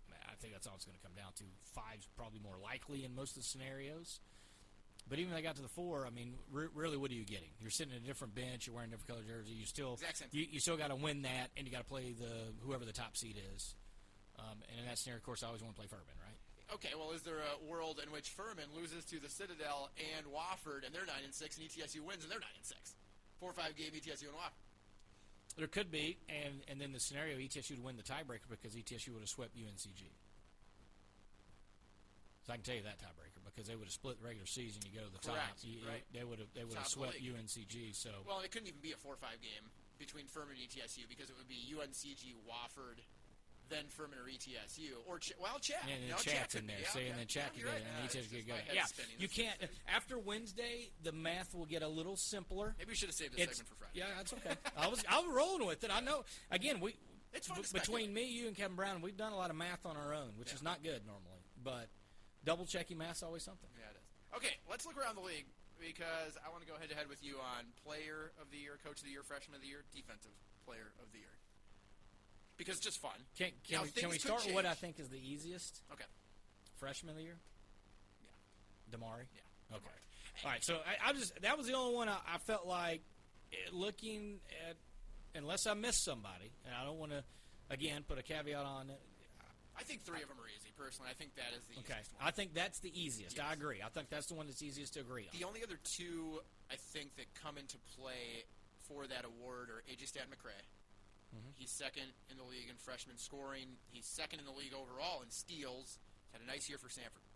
I, 0.05 0.11
mean, 0.13 0.21
I 0.29 0.35
think 0.37 0.53
that's 0.53 0.67
all 0.67 0.75
it's 0.75 0.85
going 0.85 0.97
to 0.99 1.01
come 1.01 1.17
down 1.17 1.33
to. 1.41 1.45
Five's 1.73 2.05
probably 2.15 2.39
more 2.39 2.61
likely 2.61 3.03
in 3.03 3.15
most 3.15 3.33
of 3.33 3.41
the 3.41 3.49
scenarios. 3.49 4.19
But 5.07 5.17
even 5.17 5.31
if 5.31 5.37
they 5.37 5.41
got 5.41 5.55
to 5.55 5.61
the 5.61 5.69
four, 5.69 6.05
I 6.05 6.11
mean, 6.11 6.35
re- 6.51 6.69
really, 6.73 6.97
what 6.97 7.09
are 7.09 7.15
you 7.15 7.25
getting? 7.25 7.49
You're 7.59 7.71
sitting 7.71 7.93
in 7.93 8.03
a 8.03 8.05
different 8.05 8.35
bench. 8.35 8.67
You're 8.67 8.75
wearing 8.75 8.89
a 8.89 8.97
different 8.97 9.09
color 9.09 9.25
jersey. 9.25 9.53
You 9.53 9.65
still, 9.65 9.97
you, 10.31 10.45
you 10.51 10.59
still 10.59 10.77
got 10.77 10.89
to 10.89 10.95
win 10.95 11.23
that, 11.23 11.49
and 11.57 11.65
you 11.65 11.71
got 11.71 11.79
to 11.79 11.89
play 11.89 12.13
the 12.13 12.53
whoever 12.61 12.85
the 12.85 12.93
top 12.93 13.17
seed 13.17 13.37
is. 13.55 13.73
Um, 14.37 14.61
and 14.69 14.79
in 14.79 14.85
that 14.85 14.97
scenario, 14.97 15.17
of 15.17 15.25
course, 15.25 15.43
I 15.43 15.47
always 15.47 15.61
want 15.61 15.75
to 15.75 15.79
play 15.79 15.87
Furman, 15.87 16.15
right? 16.21 16.37
Okay, 16.75 16.93
well, 16.97 17.11
is 17.11 17.23
there 17.23 17.41
a 17.41 17.57
world 17.65 17.99
in 18.03 18.11
which 18.11 18.29
Furman 18.29 18.69
loses 18.77 19.03
to 19.05 19.19
the 19.19 19.29
Citadel 19.29 19.89
and 19.97 20.27
Wofford, 20.27 20.85
and 20.85 20.93
they're 20.93 21.05
nine 21.09 21.25
and 21.25 21.33
six, 21.33 21.57
and 21.57 21.65
ETSU 21.67 22.01
wins, 22.05 22.21
and 22.21 22.31
they're 22.31 22.39
nine 22.39 22.55
and 22.55 22.65
six? 22.65 22.93
Four 23.39 23.49
or 23.49 23.53
five 23.53 23.75
game 23.75 23.91
ETSU 23.95 24.29
and 24.29 24.37
Wofford. 24.37 24.61
There 25.57 25.67
could 25.67 25.89
be, 25.89 26.19
and 26.29 26.61
and 26.69 26.79
then 26.79 26.93
the 26.93 26.99
scenario 26.99 27.37
ETSU 27.37 27.71
would 27.71 27.83
win 27.83 27.97
the 27.97 28.03
tiebreaker 28.03 28.47
because 28.49 28.75
ETSU 28.75 29.09
would 29.09 29.21
have 29.21 29.29
swept 29.29 29.57
UNCG. 29.57 30.13
So 32.45 32.53
I 32.53 32.55
can 32.55 32.63
tell 32.63 32.75
you 32.75 32.83
that 32.83 32.99
tiebreaker 32.99 33.28
because 33.55 33.67
they 33.67 33.75
would 33.75 33.85
have 33.85 33.93
split 33.93 34.19
the 34.21 34.25
regular 34.27 34.45
season. 34.47 34.81
You 34.85 34.99
go 34.99 35.05
to 35.05 35.11
the 35.11 35.19
Correct, 35.19 35.61
top, 35.61 35.67
you- 35.67 35.79
right. 35.87 36.03
They 36.13 36.23
would 36.23 36.39
have 36.39 36.49
they 36.53 36.63
would 36.63 36.73
Top 36.73 36.83
have 36.83 36.91
swept 36.91 37.21
league. 37.21 37.33
UNCG. 37.35 37.95
So 37.95 38.09
Well, 38.27 38.39
it 38.41 38.51
couldn't 38.51 38.67
even 38.67 38.81
be 38.81 38.91
a 38.91 38.97
four 38.97 39.13
or 39.13 39.17
five 39.17 39.41
game 39.41 39.69
between 39.97 40.27
Furman 40.27 40.55
and 40.55 40.63
ETSU 40.69 41.07
because 41.09 41.29
it 41.29 41.35
would 41.37 41.47
be 41.47 41.59
UNCG, 41.75 42.35
Wofford, 42.47 42.99
then 43.69 43.85
Furman 43.89 44.17
or 44.17 44.25
ETSU, 44.29 44.97
or 45.07 45.19
Ch- 45.19 45.33
well, 45.39 45.59
Chat. 45.59 45.77
and 45.83 46.01
then 46.03 46.09
no, 46.09 46.15
chat's 46.17 46.53
could 46.55 46.61
in 46.61 46.67
there. 46.67 46.77
yeah, 46.81 46.89
See, 46.89 46.99
okay. 46.99 47.09
and 47.09 47.19
then 47.19 47.27
chat 47.27 47.43
Yeah, 47.43 47.49
could 47.49 47.59
you're 47.59 47.67
go 47.67 47.73
right. 47.73 47.81
Yeah, 47.85 47.95
and 47.97 48.05
it's 48.05 48.15
ETSU 48.15 48.29
could 48.37 48.47
go 48.47 48.53
my 48.53 48.59
there. 48.65 48.75
head's 48.81 48.93
Yeah, 48.97 49.05
you 49.19 49.27
can't. 49.29 49.57
After 49.87 50.17
Wednesday, 50.17 50.89
the 51.03 51.11
math 51.11 51.53
will 51.53 51.65
get 51.67 51.83
a 51.83 51.87
little 51.87 52.15
simpler. 52.17 52.73
Maybe 52.79 52.89
we 52.89 52.95
should 52.95 53.09
have 53.09 53.15
saved 53.15 53.33
this 53.35 53.41
It's, 53.45 53.57
segment 53.57 53.69
for 53.69 53.75
Friday. 53.75 53.99
yeah, 53.99 54.05
that's 54.17 54.33
okay. 54.33 54.55
I 54.77 54.87
was 54.87 55.03
I 55.07 55.19
was 55.21 55.29
rolling 55.35 55.67
with 55.67 55.83
it. 55.83 55.91
I 55.93 55.99
know. 55.99 56.23
Again, 56.49 56.79
we 56.79 56.95
It's 57.33 57.45
fun 57.47 57.61
to 57.61 57.73
b- 57.73 57.79
between 57.79 58.11
me, 58.11 58.23
you, 58.25 58.47
and 58.47 58.55
Kevin 58.55 58.75
Brown, 58.75 59.01
we've 59.01 59.17
done 59.17 59.33
a 59.33 59.37
lot 59.37 59.51
of 59.51 59.55
math 59.55 59.85
on 59.85 59.97
our 59.97 60.15
own, 60.15 60.31
which 60.37 60.47
Yeah. 60.49 60.55
is 60.55 60.63
not 60.63 60.81
good 60.81 61.05
normally. 61.05 61.43
But 61.63 61.89
double 62.45 62.65
checking 62.65 62.97
math's 62.97 63.23
always 63.23 63.43
something. 63.43 63.69
Yeah, 63.77 63.89
it 63.91 63.97
is. 63.97 64.37
Okay, 64.37 64.55
let's 64.69 64.85
look 64.85 64.97
around 64.97 65.15
the 65.15 65.25
league 65.25 65.45
because 65.79 66.37
I 66.45 66.49
want 66.51 66.61
to 66.61 66.67
go 66.67 66.77
head 66.79 66.89
to 66.89 66.95
head 66.95 67.07
with 67.09 67.23
you 67.23 67.35
on 67.39 67.65
Player 67.85 68.31
of 68.41 68.51
the 68.51 68.57
Year, 68.57 68.77
Coach 68.83 68.99
of 68.99 69.05
the 69.05 69.11
Year, 69.11 69.23
Freshman 69.23 69.55
of 69.55 69.61
the 69.61 69.67
Year, 69.67 69.83
Defensive 69.95 70.35
Player 70.65 70.91
of 71.01 71.11
the 71.11 71.19
Year. 71.19 71.35
Because 72.57 72.75
it's 72.75 72.85
just 72.85 73.01
fun. 73.01 73.15
Can, 73.37 73.51
can, 73.67 73.77
Now, 73.77 73.83
we, 73.83 73.89
can 73.91 74.09
we 74.09 74.19
start 74.19 74.45
with 74.45 74.53
what 74.53 74.65
I 74.65 74.73
think 74.73 74.99
is 74.99 75.07
the 75.07 75.17
easiest 75.17 75.81
Okay. 75.93 76.03
freshman 76.77 77.11
of 77.11 77.15
the 77.15 77.23
year? 77.23 77.39
Yeah. 78.21 78.97
Damari. 78.97 79.31
Yeah. 79.31 79.77
Okay. 79.77 79.85
All 80.43 80.51
right. 80.51 80.63
So 80.63 80.75
I, 80.75 81.09
I 81.09 81.13
just 81.13 81.41
that 81.41 81.57
was 81.57 81.67
the 81.67 81.73
only 81.73 81.95
one 81.95 82.09
I, 82.09 82.17
I 82.27 82.37
felt 82.39 82.67
like 82.67 83.01
eh, 83.53 83.55
looking 83.71 84.39
at, 84.69 84.75
unless 85.35 85.67
I 85.67 85.73
missed 85.73 86.03
somebody, 86.03 86.51
and 86.65 86.75
I 86.75 86.83
don't 86.83 86.97
want 86.99 87.11
to 87.13 87.23
again 87.69 88.03
put 88.07 88.17
a 88.19 88.23
caveat 88.23 88.65
on 88.65 88.89
it. 88.89 88.99
I 89.79 89.83
think 89.83 90.03
three 90.03 90.21
of 90.21 90.27
them 90.27 90.37
are 90.37 90.47
easy. 90.47 90.68
Personally, 90.79 91.11
I 91.11 91.13
think 91.19 91.35
that 91.35 91.51
is 91.51 91.67
the 91.67 91.75
Okay. 91.83 91.99
easiest 91.99 92.13
one. 92.15 92.23
I 92.23 92.31
think 92.31 92.53
that's 92.55 92.79
the 92.79 92.93
easiest. 92.95 93.37
I 93.37 93.51
agree. 93.51 93.81
I 93.83 93.89
think 93.89 94.07
that's 94.09 94.27
the 94.27 94.33
one 94.33 94.47
that's 94.47 94.63
easiest 94.63 94.93
to 94.95 95.01
agree 95.01 95.27
on. 95.27 95.37
The 95.37 95.43
only 95.45 95.61
other 95.61 95.75
two 95.83 96.39
I 96.71 96.77
think 96.77 97.15
that 97.17 97.27
come 97.35 97.57
into 97.57 97.77
play 97.99 98.45
for 98.87 99.05
that 99.07 99.25
award 99.25 99.69
are 99.69 99.83
AJ 99.91 100.07
Staton-McCray. 100.07 100.63
Mm-hmm. 101.35 101.51
He's 101.57 101.69
second 101.69 102.13
in 102.31 102.37
the 102.37 102.43
league 102.43 102.69
in 102.69 102.77
freshman 102.77 103.17
scoring. 103.17 103.77
He's 103.91 104.05
second 104.05 104.39
in 104.39 104.45
the 104.45 104.53
league 104.55 104.73
overall 104.73 105.21
in 105.21 105.29
steals. 105.29 105.99
Had 106.31 106.41
a 106.41 106.45
nice 106.47 106.69
year 106.69 106.77
for 106.77 106.87
Samford. 106.87 107.27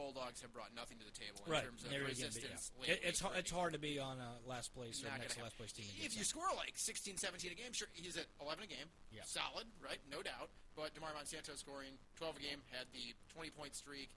Bulldogs 0.00 0.40
have 0.40 0.52
brought 0.56 0.72
nothing 0.72 0.96
to 0.96 1.04
the 1.04 1.12
table 1.12 1.44
in 1.44 1.52
right. 1.52 1.60
terms 1.60 1.84
of 1.84 1.92
There 1.92 2.08
you 2.08 2.16
go, 2.16 2.24
but 2.24 2.32
resistance. 2.32 2.72
yeah. 2.80 2.96
It, 2.96 3.00
it's 3.04 3.20
it's 3.36 3.52
hard 3.52 3.76
to 3.76 3.80
be 3.80 4.00
on 4.00 4.16
a 4.16 4.40
last 4.48 4.72
place 4.72 5.04
or 5.04 5.12
next 5.20 5.36
to 5.36 5.44
last 5.44 5.60
place 5.60 5.76
team. 5.76 5.84
If 6.00 6.16
you 6.16 6.24
score 6.24 6.48
like 6.56 6.72
16, 6.80 7.20
17 7.20 7.52
a 7.52 7.54
game, 7.54 7.76
sure, 7.76 7.92
he's 7.92 8.16
at 8.16 8.24
11 8.40 8.64
a 8.64 8.66
game. 8.66 8.88
Yeah. 9.12 9.28
Solid, 9.28 9.68
right? 9.84 10.00
No 10.08 10.24
doubt. 10.24 10.48
But 10.72 10.96
Damari 10.96 11.12
Monsanto 11.12 11.52
scoring 11.52 12.00
12 12.16 12.36
a 12.36 12.40
game, 12.40 12.60
had 12.72 12.88
the 12.96 13.12
20 13.36 13.52
point 13.52 13.76
streak, 13.76 14.08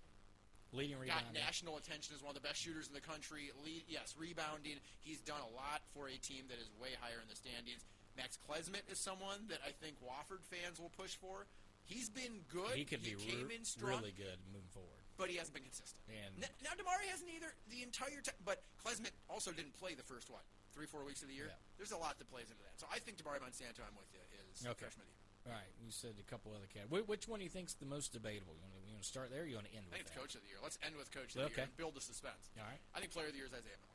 leading 0.71 0.95
got 1.03 1.27
national 1.35 1.75
attention 1.75 2.15
as 2.15 2.23
one 2.23 2.31
of 2.31 2.39
the 2.39 2.47
best 2.47 2.63
shooters 2.63 2.87
in 2.87 2.95
the 2.95 3.03
country. 3.03 3.51
Lead, 3.59 3.83
yes, 3.91 4.15
rebounding. 4.15 4.79
He's 5.03 5.19
done 5.19 5.43
a 5.43 5.51
lot 5.51 5.83
for 5.91 6.07
a 6.07 6.17
team 6.23 6.47
that 6.47 6.57
is 6.57 6.71
way 6.79 6.95
higher 7.03 7.19
in 7.19 7.27
the 7.27 7.35
standings. 7.35 7.83
Max 8.15 8.37
Klesmit 8.47 8.87
is 8.91 8.99
someone 8.99 9.49
that 9.49 9.59
I 9.65 9.75
think 9.83 9.97
Wofford 9.99 10.45
fans 10.45 10.79
will 10.79 10.93
push 10.95 11.15
for. 11.17 11.45
He's 11.85 12.09
been 12.09 12.45
good. 12.47 12.73
He 12.75 12.85
could 12.85 13.03
be 13.03 13.15
came 13.17 13.47
re- 13.49 13.55
in 13.55 13.65
strong, 13.65 13.99
really 13.99 14.15
good 14.15 14.39
moving 14.53 14.69
forward. 14.71 15.02
But 15.17 15.29
he 15.29 15.37
hasn't 15.37 15.53
been 15.53 15.63
consistent. 15.63 16.01
And- 16.09 16.43
N- 16.43 16.49
now 16.63 16.73
Damari 16.77 17.07
hasn't 17.09 17.29
either 17.29 17.53
the 17.69 17.83
entire 17.83 18.21
time. 18.21 18.35
But 18.45 18.63
Klesmit 18.83 19.11
also 19.29 19.51
didn't 19.51 19.73
play 19.77 19.93
the 19.93 20.03
first 20.03 20.29
what 20.29 20.43
three, 20.73 20.85
four 20.87 21.05
weeks 21.05 21.21
of 21.21 21.29
the 21.29 21.35
year. 21.37 21.47
Yeah. 21.53 21.59
There's 21.77 21.91
a 21.93 21.97
lot 22.01 22.17
that 22.17 22.29
plays 22.29 22.49
into 22.49 22.63
that. 22.65 22.73
So 22.81 22.87
I 22.91 22.97
think 22.97 23.17
Damari 23.21 23.37
Monsanto, 23.39 23.85
I'm 23.85 23.93
with 23.93 24.09
you, 24.13 24.19
is 24.53 24.65
Okay. 24.65 24.89
freshman 24.89 25.05
of 25.05 25.13
the 25.13 25.17
year. 25.21 25.21
All 25.43 25.51
right, 25.59 25.71
you 25.83 25.91
said 25.91 26.15
a 26.17 26.23
couple 26.23 26.55
other 26.55 26.71
cat. 26.71 26.87
Which 26.89 27.27
one 27.27 27.39
do 27.39 27.43
you 27.43 27.51
think's 27.51 27.75
the 27.75 27.85
most 27.85 28.13
debatable? 28.15 28.55
You 28.55 28.63
want 28.63 28.73
to, 28.73 28.79
you 28.87 28.93
want 28.95 29.03
to 29.03 29.11
start 29.11 29.27
there? 29.29 29.43
or 29.43 29.45
You 29.45 29.59
want 29.59 29.67
to 29.67 29.75
end 29.75 29.85
with? 29.85 29.93
I 29.93 29.97
think 29.99 30.07
it's 30.07 30.15
coach 30.15 30.33
of 30.35 30.41
the 30.41 30.47
year. 30.47 30.57
Let's 30.63 30.79
end 30.81 30.95
with 30.95 31.11
coach 31.11 31.35
of 31.35 31.43
the 31.43 31.51
Okay. 31.51 31.61
year 31.61 31.63
and 31.67 31.75
build 31.77 31.93
the 31.99 32.01
suspense. 32.01 32.47
All 32.57 32.63
right. 32.63 32.79
I 32.95 33.03
think 33.03 33.11
player 33.11 33.27
of 33.27 33.33
the 33.35 33.43
year 33.43 33.47
is 33.47 33.53
Isaiah 33.53 33.75
Miller. 33.77 33.91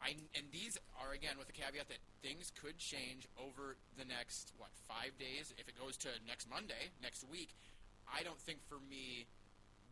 I, 0.00 0.16
and 0.32 0.46
these 0.50 0.78
are 0.96 1.12
again 1.12 1.36
with 1.36 1.46
the 1.46 1.52
caveat 1.52 1.88
that 1.92 2.00
things 2.22 2.48
could 2.56 2.78
change 2.78 3.28
over 3.36 3.76
the 3.98 4.04
next 4.06 4.52
what 4.56 4.70
five 4.88 5.12
days. 5.18 5.52
If 5.58 5.68
it 5.68 5.76
goes 5.76 5.98
to 5.98 6.08
next 6.26 6.48
Monday, 6.48 6.88
next 7.02 7.26
week, 7.28 7.52
I 8.08 8.22
don't 8.22 8.40
think 8.40 8.62
for 8.64 8.78
me 8.88 9.26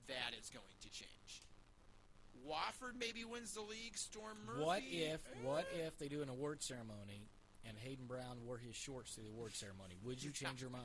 that 0.09 0.35
is 0.41 0.51
going 0.51 0.65
to 0.83 0.91
change. 0.91 1.43
Wofford 2.47 2.99
maybe 2.99 3.25
wins 3.25 3.53
the 3.53 3.61
league. 3.61 3.97
Storm 3.97 4.37
Murphy. 4.47 4.63
What 4.65 4.83
if 4.91 5.21
eh, 5.27 5.39
what 5.45 5.67
if 5.87 5.99
they 5.99 6.09
do 6.09 6.23
an 6.23 6.29
award 6.29 6.63
ceremony 6.63 7.29
and 7.69 7.77
Hayden 7.77 8.07
Brown 8.07 8.39
wore 8.47 8.59
his 8.59 8.75
shorts 8.75 9.15
to 9.17 9.21
the 9.21 9.29
award 9.29 9.55
ceremony? 9.55 9.97
Would 10.05 10.23
you 10.23 10.31
change 10.33 10.61
your 10.61 10.71
mind? 10.71 10.85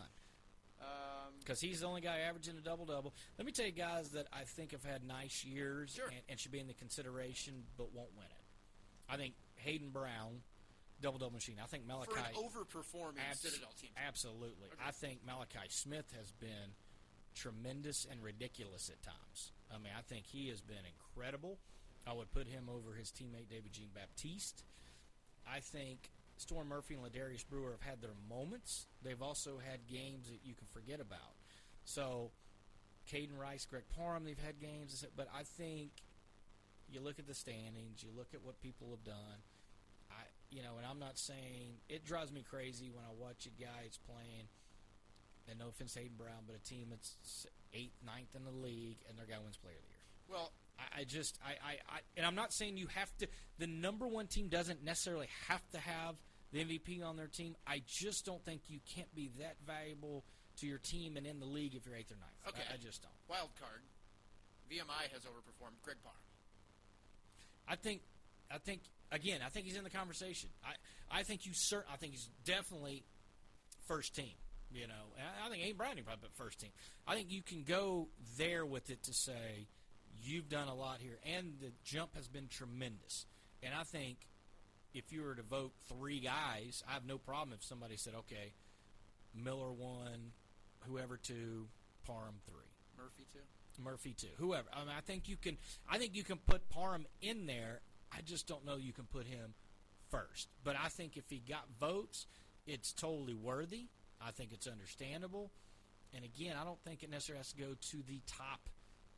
Um, 0.81 1.33
Because 1.39 1.61
he's 1.61 1.79
the 1.81 1.87
only 1.87 2.01
guy 2.01 2.19
averaging 2.27 2.57
a 2.57 2.61
double 2.61 2.85
double. 2.85 3.13
Let 3.37 3.45
me 3.45 3.51
tell 3.53 3.65
you 3.65 3.71
guys 3.71 4.09
that 4.09 4.27
I 4.33 4.43
think 4.43 4.71
have 4.71 4.83
had 4.83 5.05
nice 5.07 5.45
years 5.45 5.93
Sure. 5.95 6.07
and, 6.07 6.19
and 6.27 6.39
should 6.39 6.51
be 6.51 6.59
in 6.59 6.67
the 6.67 6.73
consideration, 6.73 7.63
but 7.77 7.93
won't 7.93 8.09
win 8.17 8.25
it. 8.25 8.43
I 9.07 9.15
think 9.15 9.35
Hayden 9.55 9.89
Brown, 9.91 10.41
double 11.01 11.19
double 11.19 11.33
machine. 11.33 11.55
I 11.63 11.67
think 11.67 11.85
Malachi 11.87 12.11
for 12.11 12.17
an 12.19 12.35
overperforming 12.35 13.19
Abs- 13.29 13.39
Citadel 13.41 13.69
team. 13.79 13.91
Absolutely. 13.95 14.67
Okay. 14.73 14.83
I 14.85 14.91
think 14.91 15.19
Malachi 15.25 15.69
Smith 15.69 16.11
has 16.17 16.31
been 16.33 16.75
tremendous 17.33 18.05
and 18.09 18.21
ridiculous 18.23 18.89
at 18.89 19.01
times. 19.01 19.51
I 19.73 19.77
mean, 19.77 19.93
I 19.97 20.01
think 20.01 20.25
he 20.27 20.49
has 20.49 20.61
been 20.61 20.85
incredible. 20.85 21.57
I 22.05 22.13
would 22.13 22.31
put 22.31 22.47
him 22.47 22.69
over 22.69 22.93
his 22.93 23.11
teammate 23.11 23.49
David 23.49 23.73
Jean 23.73 23.89
Baptiste. 23.93 24.63
I 25.47 25.59
think 25.59 26.09
Storm 26.37 26.67
Murphy 26.67 26.95
and 26.95 27.03
Ledarrius 27.03 27.47
Brewer 27.47 27.71
have 27.71 27.81
had 27.81 28.01
their 28.01 28.15
moments. 28.29 28.87
They've 29.01 29.21
also 29.21 29.59
had 29.63 29.87
games 29.87 30.29
that 30.29 30.39
you 30.43 30.53
can 30.53 30.67
forget 30.71 30.99
about. 30.99 31.35
So, 31.85 32.31
Kaden 33.11 33.37
Rice, 33.37 33.65
Greg 33.65 33.83
Parham, 33.95 34.23
they've 34.23 34.39
had 34.39 34.59
games. 34.59 35.05
But 35.15 35.27
I 35.35 35.43
think 35.43 35.91
you 36.89 37.01
look 37.01 37.19
at 37.19 37.27
the 37.27 37.33
standings, 37.33 38.03
you 38.03 38.09
look 38.15 38.33
at 38.33 38.43
what 38.43 38.61
people 38.61 38.87
have 38.91 39.03
done. 39.03 39.39
I, 40.11 40.23
you 40.49 40.61
know, 40.61 40.77
and 40.77 40.85
I'm 40.85 40.99
not 40.99 41.17
saying 41.17 41.79
it 41.89 42.05
drives 42.05 42.31
me 42.31 42.43
crazy 42.47 42.89
when 42.93 43.03
I 43.03 43.11
watch 43.17 43.45
a 43.45 43.61
guy 43.61 43.83
that's 43.83 43.97
playing. 43.97 44.47
And 45.49 45.59
no 45.59 45.67
offense 45.67 45.93
to 45.93 45.99
Hayden 45.99 46.15
Brown, 46.17 46.47
but 46.47 46.55
a 46.55 46.63
team 46.63 46.87
that's 46.89 47.45
eighth, 47.73 47.97
ninth 48.05 48.33
in 48.35 48.45
the 48.45 48.65
league, 48.65 48.97
and 49.09 49.17
their 49.17 49.25
guy 49.25 49.35
wins 49.43 49.57
Player 49.57 49.75
of 49.75 49.81
the 49.81 49.89
Year. 49.89 50.03
Well, 50.29 50.51
I, 50.79 51.01
I 51.01 51.03
just, 51.03 51.37
I, 51.45 51.51
I, 51.51 51.71
I, 51.89 51.99
and 52.15 52.25
I'm 52.25 52.35
not 52.35 52.53
saying 52.53 52.77
you 52.77 52.87
have 52.87 53.11
to. 53.17 53.27
The 53.59 53.67
number 53.67 54.07
one 54.07 54.27
team 54.27 54.47
doesn't 54.47 54.83
necessarily 54.83 55.27
have 55.49 55.61
to 55.71 55.79
have 55.79 56.15
the 56.53 56.63
MVP 56.63 57.03
on 57.03 57.17
their 57.17 57.27
team. 57.27 57.55
I 57.67 57.81
just 57.87 58.25
don't 58.25 58.43
think 58.45 58.61
you 58.69 58.79
can't 58.95 59.13
be 59.15 59.31
that 59.39 59.55
valuable 59.67 60.23
to 60.57 60.67
your 60.67 60.77
team 60.77 61.17
and 61.17 61.25
in 61.25 61.39
the 61.39 61.45
league 61.45 61.75
if 61.75 61.85
you're 61.85 61.95
eighth 61.95 62.11
or 62.11 62.15
ninth. 62.15 62.55
Okay. 62.55 62.63
I, 62.71 62.77
just 62.77 63.01
don't. 63.01 63.11
wild 63.27 63.49
card. 63.59 63.81
VMI 64.71 65.11
has 65.11 65.23
overperformed 65.23 65.81
Greg 65.83 65.97
Parr. 66.03 66.13
I 67.67 67.75
think, 67.75 68.01
I 68.51 68.59
think 68.59 68.81
again, 69.11 69.39
I 69.45 69.49
think 69.49 69.65
he's 69.65 69.77
in 69.77 69.83
the 69.83 69.89
conversation. 69.89 70.49
I, 70.63 71.19
I 71.19 71.23
think 71.23 71.45
you 71.45 71.53
cert. 71.53 71.83
I 71.91 71.97
think 71.97 72.13
he's 72.13 72.29
definitely 72.45 73.03
first 73.87 74.15
team. 74.15 74.33
You 74.73 74.87
know, 74.87 74.93
I, 75.17 75.45
I 75.45 75.49
think 75.49 75.61
Hayden 75.61 75.77
Brown 75.77 75.95
probably 76.03 76.27
put 76.27 76.33
first 76.35 76.59
team. 76.59 76.71
I 77.07 77.15
think 77.15 77.31
you 77.31 77.41
can 77.41 77.63
go 77.63 78.07
there 78.37 78.65
with 78.65 78.89
it 78.89 79.03
to 79.03 79.13
say 79.13 79.67
you've 80.23 80.49
done 80.49 80.67
a 80.67 80.75
lot 80.75 80.97
here, 80.99 81.19
and 81.35 81.53
the 81.61 81.71
jump 81.83 82.15
has 82.15 82.27
been 82.27 82.47
tremendous. 82.47 83.25
And 83.61 83.73
I 83.73 83.83
think 83.83 84.17
if 84.93 85.11
you 85.11 85.23
were 85.23 85.35
to 85.35 85.43
vote 85.43 85.73
three 85.89 86.19
guys, 86.19 86.83
I 86.89 86.93
have 86.93 87.05
no 87.05 87.17
problem 87.17 87.55
if 87.57 87.63
somebody 87.63 87.97
said, 87.97 88.13
okay, 88.19 88.53
Miller 89.35 89.71
one, 89.71 90.31
whoever 90.87 91.17
two, 91.17 91.67
Parham 92.05 92.35
three. 92.45 92.69
Murphy 92.97 93.25
two. 93.31 93.83
Murphy 93.83 94.13
too. 94.13 94.27
Whoever. 94.37 94.67
I 94.73 94.79
mean, 94.81 94.93
I 94.95 95.01
think 95.01 95.27
you 95.27 95.37
can. 95.37 95.57
I 95.89 95.97
think 95.97 96.15
you 96.15 96.23
can 96.23 96.37
put 96.37 96.69
Parham 96.69 97.07
in 97.21 97.47
there. 97.47 97.81
I 98.11 98.21
just 98.21 98.47
don't 98.47 98.65
know 98.65 98.77
you 98.77 98.93
can 98.93 99.05
put 99.05 99.25
him 99.25 99.55
first. 100.11 100.47
But 100.63 100.75
I 100.75 100.89
think 100.89 101.17
if 101.17 101.29
he 101.29 101.39
got 101.39 101.65
votes, 101.79 102.27
it's 102.67 102.93
totally 102.93 103.33
worthy. 103.33 103.87
I 104.25 104.31
think 104.31 104.51
it's 104.53 104.67
understandable. 104.67 105.51
And 106.15 106.23
again, 106.23 106.55
I 106.59 106.63
don't 106.63 106.79
think 106.83 107.03
it 107.03 107.09
necessarily 107.09 107.39
has 107.39 107.51
to 107.53 107.57
go 107.57 107.75
to 107.91 107.97
the 108.07 108.21
top 108.27 108.69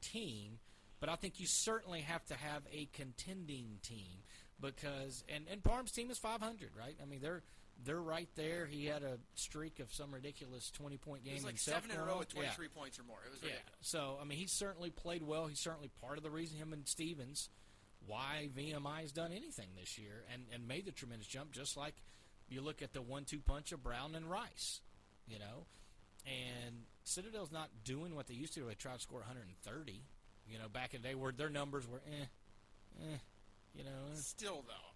team. 0.02 0.60
but 1.00 1.10
I 1.10 1.16
think 1.16 1.40
you 1.40 1.46
certainly 1.48 2.02
have 2.02 2.26
to 2.28 2.36
have 2.36 2.64
a 2.72 2.88
contending 2.94 3.80
team 3.84 4.24
because 4.62 5.24
and 5.28 5.46
and 5.52 5.64
Parham's 5.64 5.92
team 5.92 6.10
is 6.10 6.18
500, 6.18 6.72
right? 6.78 6.96
I 7.02 7.06
mean 7.06 7.20
they're 7.22 7.44
they're 7.84 8.02
right 8.02 8.30
there. 8.36 8.66
He 8.66 8.86
had 8.86 9.04
a 9.04 9.18
streak 9.36 9.80
of 9.82 9.94
some 9.94 10.14
ridiculous 10.14 10.72
20 10.72 10.98
point 10.98 11.24
game 11.26 11.34
It 11.34 11.38
was 11.38 11.46
like 11.46 11.58
seven 11.58 11.92
in 11.92 11.98
a 11.98 12.04
row 12.06 12.20
with 12.20 12.30
Yeah. 12.34 12.44
23 12.56 12.68
points 12.70 12.98
or 13.00 13.04
more. 13.04 13.18
It 13.26 13.32
was 13.32 13.42
Yeah. 13.44 13.58
So 13.82 14.18
I 14.22 14.24
mean, 14.24 14.38
he 14.38 14.48
certainly 14.48 14.90
played 14.90 15.22
well. 15.24 15.48
He's 15.48 15.60
certainly 15.60 15.90
part 16.02 16.18
of 16.18 16.24
the 16.24 16.32
reason 16.32 16.58
him 16.58 16.72
and 16.72 16.88
Stephens 16.88 17.50
why 18.08 18.50
VMI 18.56 19.02
has 19.02 19.12
done 19.12 19.32
anything 19.34 19.70
this 19.78 19.98
year 19.98 20.24
and 20.32 20.44
and 20.54 20.68
made 20.68 20.86
the 20.86 20.92
tremendous 20.94 21.28
jump. 21.28 21.52
Just 21.52 21.76
like 21.76 21.96
you 22.48 22.62
look 22.62 22.82
at 22.82 22.94
the 22.94 23.02
one-two 23.02 23.40
punch 23.40 23.72
of 23.74 23.84
Brown 23.84 24.14
and 24.16 24.30
Rice, 24.30 24.80
you 25.28 25.40
know, 25.40 25.66
and 26.26 26.84
Citadel's 27.04 27.52
not 27.52 27.70
doing 27.84 28.16
what 28.16 28.28
they 28.28 28.34
used 28.34 28.54
to. 28.56 28.62
They 28.66 28.74
tried 28.76 28.96
to 28.96 29.02
score 29.02 29.20
130. 29.20 30.02
You 30.48 30.58
know, 30.60 30.70
back 30.70 30.94
in 30.94 31.02
the 31.02 31.08
day 31.10 31.16
where 31.16 31.32
their 31.32 31.50
numbers 31.50 31.88
were 31.88 32.02
eh, 32.06 32.26
eh, 33.02 33.18
you 33.74 33.84
know. 33.84 34.14
eh. 34.14 34.16
Still, 34.18 34.64
though, 34.68 34.90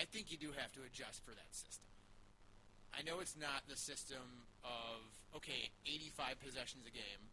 I 0.00 0.04
think 0.04 0.30
you 0.30 0.36
do 0.36 0.52
have 0.56 0.70
to 0.72 0.80
adjust 0.84 1.24
for 1.24 1.30
that 1.32 1.50
system. 1.52 1.88
I 2.92 3.02
know 3.02 3.20
it's 3.20 3.36
not 3.36 3.64
the 3.68 3.76
system 3.76 4.20
of 4.64 5.00
okay, 5.36 5.68
85 5.86 6.40
possessions 6.44 6.84
a 6.86 6.92
game. 6.92 7.24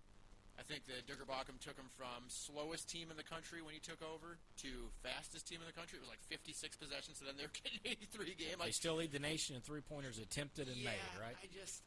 I 0.60 0.62
think 0.62 0.86
that 0.86 1.08
Duggar 1.10 1.26
Baucom 1.26 1.58
took 1.60 1.76
him 1.76 1.90
from 1.98 2.30
slowest 2.30 2.88
team 2.88 3.10
in 3.10 3.18
the 3.18 3.26
country 3.26 3.62
when 3.66 3.74
he 3.74 3.80
took 3.82 4.00
over 4.06 4.38
to 4.62 4.70
fastest 5.02 5.48
team 5.50 5.58
in 5.60 5.66
the 5.66 5.74
country. 5.74 5.98
It 5.98 6.06
was 6.06 6.14
like 6.14 6.22
56 6.30 6.78
possessions, 6.78 7.18
so 7.18 7.26
then 7.26 7.34
they're 7.42 7.50
getting 7.64 7.82
83 7.84 8.32
a 8.32 8.36
game. 8.38 8.58
They 8.62 8.72
still 8.72 9.02
lead 9.02 9.12
the 9.12 9.20
nation 9.24 9.56
in 9.56 9.62
three 9.66 9.82
pointers 9.82 10.20
attempted 10.20 10.68
and 10.68 10.78
yeah, 10.78 10.94
made, 10.94 11.14
right? 11.20 11.36
I 11.42 11.48
just 11.50 11.82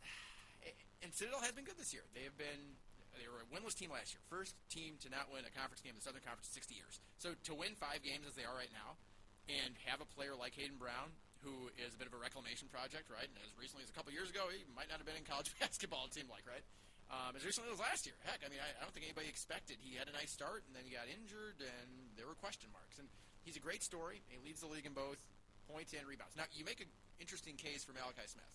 and 1.02 1.12
Citadel 1.12 1.40
has 1.40 1.52
been 1.52 1.64
good 1.64 1.78
this 1.78 1.92
year. 1.92 2.04
They 2.14 2.24
have 2.24 2.36
been 2.36 2.76
they 3.16 3.28
were 3.32 3.40
a 3.40 3.48
winless 3.48 3.72
team 3.72 3.88
last 3.88 4.12
year. 4.12 4.20
First 4.28 4.52
team 4.68 5.00
to 5.00 5.08
not 5.08 5.32
win 5.32 5.48
a 5.48 5.52
conference 5.56 5.80
game 5.80 5.96
in 5.96 6.00
the 6.00 6.04
Southern 6.04 6.20
Conference 6.20 6.52
in 6.52 6.60
60 6.60 6.76
years. 6.76 7.00
So 7.16 7.32
to 7.48 7.52
win 7.56 7.72
five 7.80 8.04
games 8.04 8.28
as 8.28 8.36
they 8.36 8.44
are 8.44 8.52
right 8.52 8.72
now, 8.76 9.00
and 9.48 9.78
have 9.86 10.02
a 10.02 10.08
player 10.12 10.34
like 10.34 10.58
Hayden 10.58 10.76
Brown, 10.76 11.14
who 11.40 11.70
is 11.78 11.94
a 11.94 11.98
bit 11.98 12.10
of 12.10 12.14
a 12.14 12.20
reclamation 12.20 12.66
project, 12.66 13.08
right? 13.08 13.26
And 13.26 13.38
as 13.40 13.54
recently 13.54 13.86
as 13.86 13.90
a 13.90 13.96
couple 13.96 14.10
years 14.10 14.28
ago, 14.28 14.50
he 14.50 14.66
might 14.74 14.90
not 14.90 14.98
have 14.98 15.06
been 15.06 15.18
in 15.18 15.26
college 15.26 15.48
basketball. 15.62 16.10
It 16.10 16.14
seemed 16.14 16.28
like, 16.28 16.44
right? 16.44 16.64
Um, 17.06 17.38
as 17.38 17.46
recently 17.46 17.70
as 17.70 17.78
last 17.78 18.02
year. 18.02 18.18
Heck, 18.26 18.42
I 18.42 18.50
mean, 18.50 18.58
I, 18.58 18.66
I 18.74 18.82
don't 18.82 18.90
think 18.90 19.06
anybody 19.06 19.30
expected. 19.30 19.78
He 19.78 19.94
had 19.94 20.10
a 20.10 20.14
nice 20.14 20.34
start, 20.34 20.66
and 20.66 20.74
then 20.74 20.82
he 20.82 20.90
got 20.90 21.06
injured, 21.06 21.62
and 21.62 21.88
there 22.18 22.26
were 22.26 22.34
question 22.34 22.66
marks. 22.74 22.98
And 22.98 23.06
he's 23.46 23.54
a 23.54 23.62
great 23.62 23.86
story. 23.86 24.26
He 24.26 24.42
leads 24.42 24.58
the 24.58 24.66
league 24.66 24.90
in 24.90 24.92
both 24.92 25.22
points 25.70 25.94
and 25.94 26.02
rebounds. 26.02 26.34
Now, 26.34 26.50
you 26.50 26.66
make 26.66 26.82
an 26.82 26.90
interesting 27.22 27.54
case 27.54 27.86
for 27.86 27.94
Malachi 27.94 28.26
Smith 28.26 28.54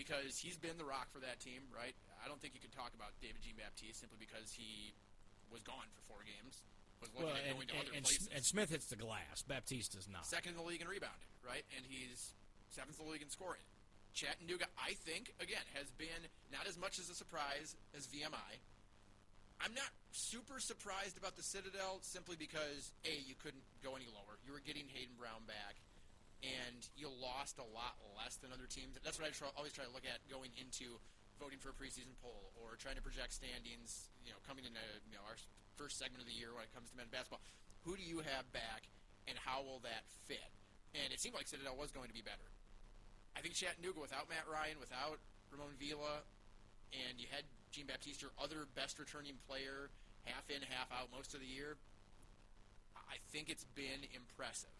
because 0.00 0.40
he's 0.40 0.56
been 0.56 0.80
the 0.80 0.88
rock 0.88 1.12
for 1.12 1.20
that 1.20 1.36
team, 1.44 1.60
right? 1.68 1.92
I 2.24 2.28
don't 2.32 2.40
think 2.40 2.56
you 2.56 2.62
could 2.64 2.72
talk 2.72 2.96
about 2.96 3.12
David 3.20 3.44
Jean 3.44 3.60
Baptiste 3.60 4.00
simply 4.00 4.16
because 4.16 4.48
he 4.56 4.96
was 5.52 5.60
gone 5.60 5.84
for 5.92 6.00
four 6.16 6.20
games. 6.24 6.64
Was 7.04 7.12
looking 7.12 7.28
Well, 7.28 7.36
at 7.36 7.44
and, 7.44 7.56
going 7.60 7.68
to 7.68 7.76
and, 7.76 7.84
other 7.84 7.96
and, 7.96 8.04
places. 8.08 8.28
And 8.32 8.42
Smith 8.44 8.72
hits 8.72 8.88
the 8.88 8.96
glass. 8.96 9.44
Baptiste 9.44 9.92
does 9.92 10.08
not. 10.08 10.24
Second 10.24 10.56
in 10.56 10.58
the 10.60 10.64
league 10.64 10.80
in 10.80 10.88
rebounding, 10.88 11.28
right? 11.44 11.64
And 11.76 11.84
he's 11.84 12.32
seventh 12.72 12.96
in 12.96 13.04
the 13.04 13.12
league 13.12 13.24
in 13.24 13.28
scoring. 13.28 13.64
Chattanooga, 14.16 14.66
I 14.80 14.96
think, 15.04 15.32
again, 15.38 15.62
has 15.76 15.88
been 16.00 16.28
not 16.50 16.64
as 16.66 16.76
much 16.80 16.98
as 16.98 17.08
a 17.08 17.16
surprise 17.16 17.76
as 17.96 18.08
VMI. 18.08 18.52
I'm 19.60 19.76
not 19.76 19.92
super 20.12 20.56
surprised 20.58 21.20
about 21.20 21.36
the 21.36 21.44
Citadel 21.44 22.00
simply 22.00 22.34
because 22.40 22.92
A, 23.04 23.12
you 23.28 23.36
couldn't 23.36 23.62
go 23.84 23.94
any 23.94 24.08
lower. 24.08 24.40
You 24.44 24.56
were 24.56 24.64
getting 24.64 24.88
Hayden 24.96 25.14
Brown 25.20 25.44
back, 25.44 25.76
and 26.40 26.88
you 26.96 27.08
lost 27.08 27.60
a 27.60 27.68
lot 27.76 28.00
less 28.16 28.40
than 28.40 28.52
other 28.52 28.64
teams. 28.64 28.96
That's 29.04 29.20
what 29.20 29.28
I 29.28 29.32
try, 29.32 29.52
always 29.56 29.76
try 29.76 29.84
to 29.84 29.92
look 29.92 30.08
at 30.08 30.24
going 30.32 30.52
into 30.56 30.96
voting 31.36 31.60
for 31.60 31.72
a 31.72 31.76
preseason 31.76 32.16
poll 32.20 32.52
or 32.56 32.76
trying 32.80 32.96
to 32.96 33.04
project 33.04 33.36
standings. 33.36 34.08
You 34.24 34.32
know, 34.32 34.40
coming 34.44 34.64
into 34.64 34.80
you 35.08 35.16
know 35.16 35.24
our 35.28 35.36
first 35.76 36.00
segment 36.00 36.24
of 36.24 36.28
the 36.28 36.36
year 36.36 36.52
when 36.52 36.64
it 36.64 36.72
comes 36.72 36.92
to 36.92 36.96
men's 36.96 37.12
basketball. 37.12 37.44
Who 37.88 37.96
do 37.96 38.04
you 38.04 38.20
have 38.24 38.44
back, 38.52 38.88
and 39.24 39.36
how 39.40 39.64
will 39.64 39.80
that 39.84 40.04
fit? 40.28 40.52
And 40.92 41.12
it 41.12 41.20
seemed 41.20 41.36
like 41.36 41.48
Citadel 41.48 41.76
was 41.76 41.88
going 41.88 42.12
to 42.12 42.16
be 42.16 42.20
better. 42.20 42.44
I 43.32 43.40
think 43.40 43.56
Chattanooga, 43.56 44.00
without 44.00 44.28
Matt 44.28 44.44
Ryan, 44.50 44.76
without 44.76 45.22
Ramon 45.48 45.72
Vila, 45.80 46.26
and 46.92 47.16
you 47.16 47.30
had 47.30 47.46
Jean 47.70 47.86
Baptiste, 47.86 48.20
your 48.20 48.34
other 48.36 48.66
best 48.74 48.98
returning 48.98 49.38
player, 49.46 49.88
half 50.24 50.50
in, 50.50 50.60
half 50.66 50.90
out 50.92 51.08
most 51.14 51.32
of 51.32 51.40
the 51.40 51.46
year, 51.46 51.78
I 52.96 53.16
think 53.30 53.48
it's 53.48 53.64
been 53.74 54.04
impressive. 54.14 54.74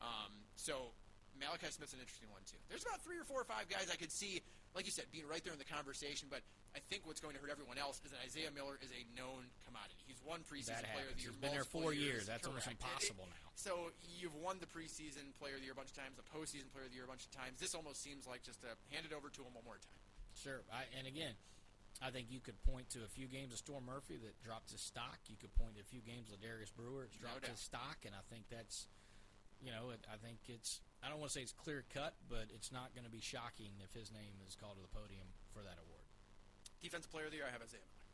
Um, 0.00 0.32
so 0.56 0.92
Malachi 1.38 1.70
Smith's 1.70 1.92
an 1.92 2.00
interesting 2.00 2.30
one 2.30 2.42
too. 2.46 2.58
There's 2.68 2.82
about 2.86 3.02
three 3.02 3.18
or 3.18 3.24
four 3.24 3.40
or 3.42 3.48
five 3.48 3.66
guys 3.68 3.90
I 3.90 3.96
could 3.96 4.12
see, 4.12 4.40
like 4.74 4.86
you 4.86 4.94
said, 4.94 5.06
being 5.10 5.26
right 5.26 5.42
there 5.42 5.52
in 5.52 5.58
the 5.58 5.66
conversation. 5.68 6.28
But 6.30 6.40
I 6.74 6.80
think 6.90 7.06
what's 7.06 7.20
going 7.20 7.34
to 7.34 7.40
hurt 7.42 7.50
everyone 7.50 7.78
else 7.78 8.00
is 8.04 8.10
that 8.14 8.20
Isaiah 8.22 8.50
Miller 8.54 8.78
is 8.82 8.90
a 8.94 9.02
known 9.18 9.46
commodity. 9.66 9.98
He's 10.06 10.22
won 10.22 10.42
preseason 10.46 10.82
player 10.94 11.10
of 11.10 11.16
the 11.18 11.22
year. 11.22 11.32
He's 11.34 11.42
been 11.42 11.54
there 11.54 11.66
four 11.66 11.92
years. 11.94 12.26
That's 12.26 12.46
almost 12.46 12.66
impossible 12.70 13.26
It- 13.26 13.34
now. 13.34 13.48
So 13.54 13.90
you've 14.18 14.34
won 14.38 14.58
the 14.58 14.66
preseason 14.70 15.30
player 15.38 15.54
of 15.54 15.62
the 15.62 15.66
year 15.70 15.74
a 15.74 15.78
bunch 15.78 15.90
of 15.94 15.98
times, 15.98 16.18
the 16.18 16.26
postseason 16.26 16.70
player 16.74 16.86
of 16.86 16.90
the 16.90 16.98
year 16.98 17.06
a 17.06 17.10
bunch 17.10 17.22
of 17.26 17.30
times. 17.34 17.58
This 17.62 17.74
almost 17.74 18.02
seems 18.02 18.26
like 18.26 18.42
just 18.42 18.62
a 18.66 18.74
hand 18.94 19.06
it 19.06 19.14
over 19.14 19.30
to 19.30 19.40
him 19.42 19.54
one 19.54 19.62
more 19.64 19.78
time. 19.78 20.00
Sure. 20.34 20.62
I, 20.74 20.90
and 20.98 21.06
again, 21.06 21.34
I 22.02 22.10
think 22.10 22.26
you 22.30 22.40
could 22.42 22.58
point 22.66 22.90
to 22.98 23.04
a 23.06 23.10
few 23.14 23.30
games 23.30 23.52
of 23.54 23.58
Storm 23.62 23.86
Murphy 23.86 24.18
that 24.18 24.34
dropped 24.42 24.74
his 24.74 24.82
stock. 24.82 25.18
You 25.30 25.36
could 25.38 25.54
point 25.54 25.78
to 25.78 25.80
a 25.80 25.86
few 25.86 26.02
games 26.02 26.26
of 26.34 26.42
Darius 26.42 26.70
Brewer 26.74 27.06
that's 27.06 27.14
dropped 27.16 27.42
doubt. 27.46 27.54
his 27.54 27.60
stock, 27.62 27.98
and 28.04 28.10
I 28.14 28.22
think 28.34 28.50
that's, 28.50 28.88
you 29.62 29.70
know, 29.70 29.90
it, 29.90 30.02
I 30.10 30.16
think 30.16 30.38
it's. 30.48 30.80
I 31.04 31.12
don't 31.12 31.20
want 31.20 31.32
to 31.32 31.36
say 31.36 31.44
it's 31.44 31.52
clear 31.52 31.84
cut, 31.92 32.16
but 32.32 32.48
it's 32.48 32.72
not 32.72 32.96
going 32.96 33.04
to 33.04 33.12
be 33.12 33.20
shocking 33.20 33.76
if 33.84 33.92
his 33.92 34.08
name 34.08 34.40
is 34.48 34.56
called 34.56 34.80
to 34.80 34.82
the 34.82 34.88
podium 34.88 35.28
for 35.52 35.60
that 35.60 35.76
award. 35.76 36.08
Defensive 36.80 37.12
player 37.12 37.28
of 37.28 37.32
the 37.32 37.44
year, 37.44 37.48
I 37.48 37.52
have 37.52 37.60
Isaiah 37.60 37.84
Miller. 37.84 38.08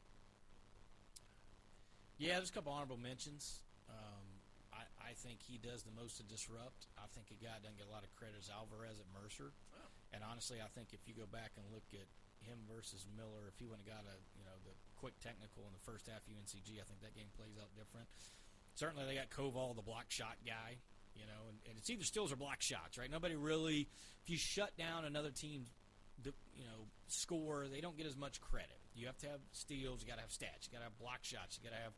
Yeah, 2.19 2.43
there's 2.43 2.51
a 2.51 2.57
couple 2.57 2.75
honorable 2.75 2.99
mentions. 2.99 3.63
Um, 3.87 4.27
I, 4.75 4.83
I 5.01 5.13
think 5.15 5.39
he 5.41 5.57
does 5.57 5.87
the 5.87 5.95
most 5.95 6.19
to 6.19 6.25
disrupt. 6.27 6.91
I 6.99 7.07
think 7.15 7.31
a 7.31 7.39
guy 7.39 7.63
doesn't 7.63 7.79
get 7.79 7.87
a 7.87 7.95
lot 7.95 8.03
of 8.03 8.11
credit 8.19 8.43
is 8.43 8.51
Alvarez 8.51 8.99
at 8.99 9.07
Mercer. 9.15 9.55
And 10.11 10.27
honestly, 10.27 10.59
I 10.59 10.67
think 10.75 10.91
if 10.91 11.07
you 11.07 11.15
go 11.15 11.27
back 11.31 11.55
and 11.55 11.63
look 11.71 11.87
at 11.95 12.11
him 12.43 12.67
versus 12.67 13.07
Miller, 13.15 13.47
if 13.47 13.57
he 13.63 13.67
would 13.67 13.79
have 13.79 13.87
got 13.87 14.03
a 14.07 14.17
you 14.35 14.43
know 14.43 14.57
the 14.67 14.75
quick 14.99 15.15
technical 15.23 15.65
in 15.71 15.73
the 15.73 15.85
first 15.87 16.11
half 16.11 16.27
UNCG, 16.27 16.83
I 16.83 16.87
think 16.87 17.01
that 17.01 17.15
game 17.15 17.31
plays 17.39 17.55
out 17.61 17.71
different. 17.79 18.11
Certainly, 18.75 19.07
they 19.07 19.19
got 19.19 19.31
Koval, 19.31 19.77
the 19.77 19.87
block 19.87 20.11
shot 20.11 20.41
guy. 20.43 20.83
You 21.15 21.27
know, 21.27 21.49
and, 21.49 21.59
and 21.69 21.79
it's 21.79 21.91
either 21.91 22.05
steals 22.05 22.33
or 22.33 22.37
block 22.37 22.61
shots, 22.63 22.99
right? 22.99 23.11
Nobody 23.11 23.37
really. 23.37 23.89
If 24.23 24.31
you 24.31 24.37
shut 24.37 24.77
down 24.77 25.05
another 25.05 25.31
team's, 25.31 25.71
you 26.25 26.65
know, 26.65 26.87
score, 27.09 27.67
they 27.71 27.81
don't 27.81 27.97
get 27.97 28.07
as 28.07 28.17
much 28.17 28.41
credit. 28.41 28.79
You 28.95 29.07
have 29.07 29.19
to 29.19 29.29
have 29.29 29.41
steals. 29.53 30.03
You 30.03 30.09
got 30.09 30.17
to 30.17 30.21
have 30.23 30.31
stats. 30.31 30.67
You 30.67 30.73
got 30.73 30.79
to 30.79 30.85
have 30.85 30.99
block 30.99 31.21
shots. 31.23 31.59
You 31.61 31.69
got 31.69 31.77
to 31.77 31.83
have 31.83 31.93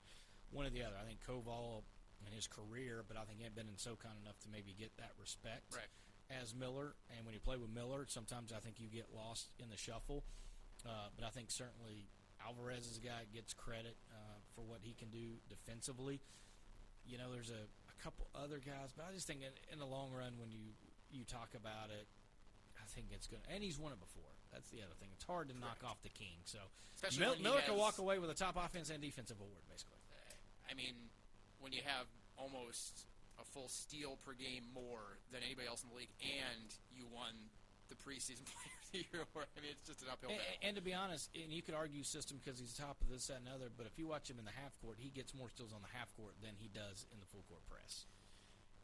one 0.50 0.66
or 0.66 0.70
the 0.70 0.82
other. 0.82 0.96
I 1.00 1.06
think 1.06 1.20
Koval 1.26 1.82
in 2.26 2.32
his 2.32 2.46
career, 2.46 3.02
but 3.06 3.16
I 3.16 3.24
think 3.24 3.38
he 3.40 3.44
ain't 3.44 3.54
been 3.56 3.68
in 3.68 3.76
SoCon 3.76 4.12
enough 4.22 4.38
to 4.40 4.48
maybe 4.48 4.74
get 4.78 4.96
that 4.98 5.10
respect 5.18 5.74
Right. 5.74 5.90
as 6.30 6.54
Miller. 6.54 6.94
And 7.16 7.26
when 7.26 7.34
you 7.34 7.40
play 7.40 7.56
with 7.56 7.70
Miller, 7.70 8.06
sometimes 8.06 8.52
I 8.52 8.60
think 8.60 8.78
you 8.78 8.86
get 8.88 9.08
lost 9.14 9.50
in 9.58 9.70
the 9.70 9.76
shuffle. 9.76 10.22
Uh, 10.86 11.10
but 11.16 11.24
I 11.26 11.30
think 11.30 11.50
certainly 11.50 12.06
Alvarez 12.46 12.86
is 12.86 12.98
a 12.98 13.00
guy 13.00 13.26
gets 13.34 13.52
credit 13.54 13.96
uh, 14.10 14.38
for 14.54 14.62
what 14.62 14.80
he 14.82 14.94
can 14.94 15.10
do 15.10 15.38
defensively. 15.48 16.20
You 17.04 17.18
know, 17.18 17.32
there's 17.32 17.50
a 17.50 17.66
couple 18.02 18.26
other 18.34 18.58
guys, 18.58 18.90
but 18.96 19.06
I 19.08 19.14
just 19.14 19.26
think 19.26 19.40
in, 19.46 19.54
in 19.72 19.78
the 19.78 19.86
long 19.86 20.10
run, 20.10 20.34
when 20.42 20.50
you 20.50 20.74
you 21.12 21.22
talk 21.24 21.54
about 21.54 21.92
it, 21.94 22.08
I 22.80 22.84
think 22.90 23.12
it's 23.14 23.26
going 23.30 23.42
to. 23.44 23.48
And 23.52 23.62
he's 23.62 23.78
won 23.78 23.92
it 23.92 24.00
before. 24.00 24.32
That's 24.50 24.68
the 24.74 24.82
other 24.82 24.96
thing. 24.98 25.08
It's 25.14 25.24
hard 25.24 25.48
to 25.48 25.56
knock 25.56 25.80
off 25.84 26.02
the 26.02 26.12
king. 26.12 26.40
So 26.44 26.58
Especially 26.96 27.24
Mil- 27.24 27.40
Miller 27.40 27.62
can 27.64 27.76
walk 27.76 27.98
away 27.98 28.18
with 28.18 28.28
a 28.30 28.34
top 28.34 28.56
offense 28.56 28.90
and 28.90 29.00
defensive 29.00 29.38
award, 29.40 29.62
basically. 29.68 30.00
Uh, 30.12 30.70
I 30.70 30.74
mean, 30.74 30.92
when 31.60 31.72
you 31.72 31.80
have 31.84 32.08
almost 32.36 33.06
a 33.40 33.44
full 33.44 33.68
steal 33.68 34.18
per 34.24 34.32
game 34.32 34.64
more 34.74 35.20
than 35.32 35.40
anybody 35.44 35.68
else 35.68 35.82
in 35.84 35.88
the 35.88 35.96
league, 35.96 36.12
and 36.20 36.68
you 36.92 37.06
won 37.08 37.32
the 37.88 37.96
preseason 37.96 38.44
player 38.50 38.81
of 38.92 39.00
the 39.00 39.08
year 39.08 39.24
I 39.24 39.58
mean, 39.64 39.72
it's 39.72 39.88
just 39.88 40.02
an 40.04 40.08
uphill 40.12 40.30
And, 40.30 40.38
battle. 40.38 40.60
and 40.68 40.72
to 40.76 40.82
be 40.84 40.92
honest, 40.92 41.32
and 41.32 41.48
you 41.52 41.62
could 41.64 41.74
argue 41.74 42.04
system 42.04 42.36
because 42.42 42.60
he's 42.60 42.76
top 42.76 43.00
of 43.00 43.08
this, 43.08 43.26
that, 43.32 43.40
and 43.40 43.48
other. 43.48 43.72
But 43.72 43.86
if 43.88 43.96
you 43.96 44.06
watch 44.06 44.28
him 44.28 44.36
in 44.38 44.44
the 44.44 44.54
half 44.54 44.76
court, 44.84 44.96
he 45.00 45.08
gets 45.08 45.32
more 45.34 45.48
steals 45.48 45.72
on 45.72 45.80
the 45.80 45.92
half 45.96 46.12
court 46.16 46.36
than 46.44 46.52
he 46.60 46.68
does 46.68 47.08
in 47.12 47.18
the 47.20 47.26
full 47.26 47.44
court 47.48 47.64
press. 47.68 48.04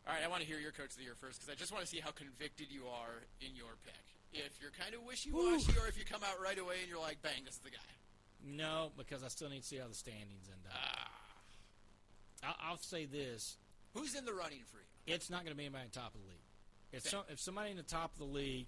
All 0.08 0.14
right, 0.16 0.24
I 0.24 0.28
want 0.32 0.40
to 0.40 0.48
hear 0.48 0.56
your 0.58 0.72
coach 0.72 0.96
of 0.96 0.98
the 0.98 1.04
year 1.04 1.16
first 1.18 1.40
because 1.40 1.52
I 1.52 1.56
just 1.58 1.68
want 1.68 1.84
to 1.84 1.90
see 1.90 2.00
how 2.00 2.10
convicted 2.16 2.72
you 2.72 2.88
are 2.88 3.28
in 3.44 3.52
your 3.52 3.76
pick. 3.84 4.00
If 4.32 4.56
you're 4.60 4.72
kind 4.72 4.92
of 4.96 5.04
wishy-washy, 5.04 5.72
or 5.76 5.88
if 5.88 5.96
you 6.00 6.04
come 6.04 6.20
out 6.24 6.40
right 6.40 6.58
away 6.58 6.80
and 6.80 6.88
you're 6.88 7.00
like, 7.00 7.20
"Bang, 7.20 7.44
this 7.44 7.54
is 7.54 7.60
the 7.60 7.70
guy." 7.72 7.92
No, 8.44 8.92
because 8.96 9.24
I 9.24 9.28
still 9.28 9.48
need 9.48 9.60
to 9.62 9.66
see 9.66 9.76
how 9.76 9.88
the 9.88 9.94
standings 9.96 10.48
end 10.48 10.60
up. 10.68 10.76
Ah, 10.76 11.10
I'll, 12.44 12.70
I'll 12.72 12.76
say 12.78 13.04
this: 13.06 13.56
who's 13.94 14.14
in 14.14 14.24
the 14.24 14.32
running 14.32 14.60
for 14.70 14.78
you? 14.78 15.14
it's 15.14 15.30
not 15.30 15.44
going 15.44 15.52
to 15.52 15.56
be 15.56 15.64
anybody 15.64 15.88
top 15.92 16.14
of 16.14 16.20
the 16.20 16.28
league. 16.28 16.44
If 16.92 17.08
some, 17.08 17.24
if 17.30 17.40
somebody 17.40 17.70
in 17.70 17.76
the 17.76 17.82
top 17.82 18.12
of 18.12 18.18
the 18.18 18.24
league 18.32 18.66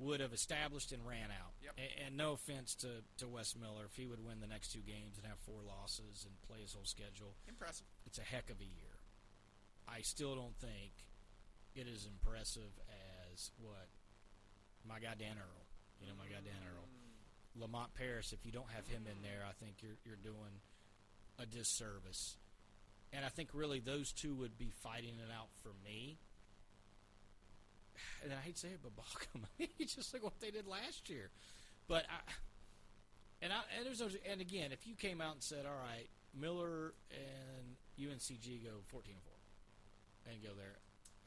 would 0.00 0.20
have 0.20 0.32
established 0.32 0.92
and 0.92 1.06
ran 1.06 1.30
out, 1.30 1.52
Yep. 1.62 1.74
and, 1.78 2.06
and 2.06 2.16
no 2.16 2.32
offense 2.32 2.74
to 2.76 3.04
to 3.18 3.28
Wes 3.28 3.54
Miller, 3.54 3.84
if 3.84 3.94
he 3.96 4.06
would 4.06 4.24
win 4.24 4.40
the 4.40 4.46
next 4.48 4.72
two 4.72 4.80
games 4.80 5.18
and 5.18 5.26
have 5.26 5.38
four 5.38 5.62
losses 5.62 6.24
and 6.24 6.34
play 6.42 6.60
his 6.60 6.72
whole 6.72 6.84
schedule, 6.84 7.36
Impressive. 7.48 7.86
it's 8.06 8.18
a 8.18 8.22
heck 8.24 8.50
of 8.50 8.60
a 8.60 8.64
year. 8.64 8.98
I 9.86 10.00
still 10.00 10.34
don't 10.34 10.56
think 10.56 10.92
it 11.74 11.86
is 11.86 12.06
impressive 12.06 12.72
as 13.30 13.50
what 13.60 13.88
my 14.86 14.98
guy 14.98 15.14
Dan 15.18 15.36
Earl. 15.36 15.64
You 16.00 16.08
know, 16.08 16.14
my 16.18 16.26
guy 16.26 16.40
Dan 16.42 16.64
Earl. 16.64 16.88
Mm. 16.88 17.60
Lamont 17.60 17.92
Paris, 17.94 18.32
if 18.32 18.46
you 18.46 18.52
don't 18.52 18.70
have 18.70 18.86
him 18.86 19.04
in 19.06 19.18
mm. 19.18 19.22
there, 19.22 19.44
I 19.46 19.52
think 19.62 19.82
you're 19.82 19.98
you're 20.04 20.16
doing 20.16 20.64
a 21.38 21.46
disservice 21.46 22.36
and 23.12 23.24
I 23.24 23.28
think 23.28 23.50
really 23.52 23.80
those 23.80 24.12
two 24.12 24.34
would 24.34 24.56
be 24.58 24.70
fighting 24.82 25.14
it 25.18 25.30
out 25.34 25.48
for 25.62 25.70
me. 25.84 26.18
And 28.22 28.32
I 28.32 28.40
hate 28.44 28.54
to 28.54 28.60
say 28.60 28.68
it, 28.68 28.80
but 28.82 28.92
Baucom, 28.96 29.44
it's 29.78 29.94
just 29.94 30.12
like 30.12 30.22
what 30.22 30.38
they 30.40 30.50
did 30.50 30.66
last 30.66 31.08
year. 31.08 31.30
But 31.88 32.04
I, 32.08 32.32
and 33.42 33.52
I, 33.52 33.60
and 33.76 33.86
there's 33.86 34.00
no, 34.00 34.08
and 34.30 34.40
again, 34.40 34.72
if 34.72 34.86
you 34.86 34.94
came 34.94 35.20
out 35.20 35.34
and 35.34 35.42
said, 35.42 35.64
"All 35.66 35.72
right, 35.72 36.08
Miller 36.38 36.94
and 37.10 37.76
UNCG 37.98 38.64
go 38.64 38.70
14 38.88 39.14
and 39.14 39.22
four, 39.22 40.32
and 40.32 40.42
go 40.42 40.50
there," 40.56 40.76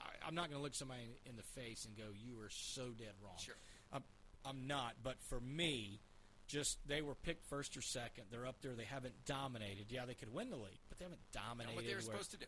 I, 0.01 0.28
I'm 0.28 0.36
not 0.36 0.49
going 0.49 0.59
to 0.59 0.63
look 0.63 0.76
somebody 0.76 1.01
in 1.26 1.36
the 1.36 1.61
face 1.61 1.86
and 1.86 1.97
go, 1.97 2.13
"You 2.13 2.39
are 2.41 2.49
so 2.49 2.89
dead 2.97 3.13
wrong." 3.24 3.38
Sure. 3.39 3.55
I'm, 3.91 4.03
I'm 4.45 4.67
not. 4.67 4.93
But 5.03 5.15
for 5.28 5.39
me, 5.39 5.99
just 6.47 6.78
they 6.88 7.01
were 7.01 7.15
picked 7.15 7.45
first 7.49 7.76
or 7.76 7.82
second. 7.82 8.26
They're 8.32 8.45
up 8.45 8.61
there. 8.61 8.74
They 8.74 8.86
haven't 8.86 9.26
dominated. 9.26 9.88
Yeah, 9.89 10.05
they 10.05 10.13
could 10.13 10.34
win 10.34 10.49
the 10.49 10.57
league, 10.57 10.82
but 10.89 10.99
they 10.99 11.05
haven't 11.05 11.32
dominated. 11.32 11.76
what 11.76 11.88
they 11.88 11.95
were 11.95 12.01
supposed 12.01 12.32
to 12.32 12.38
do. 12.38 12.45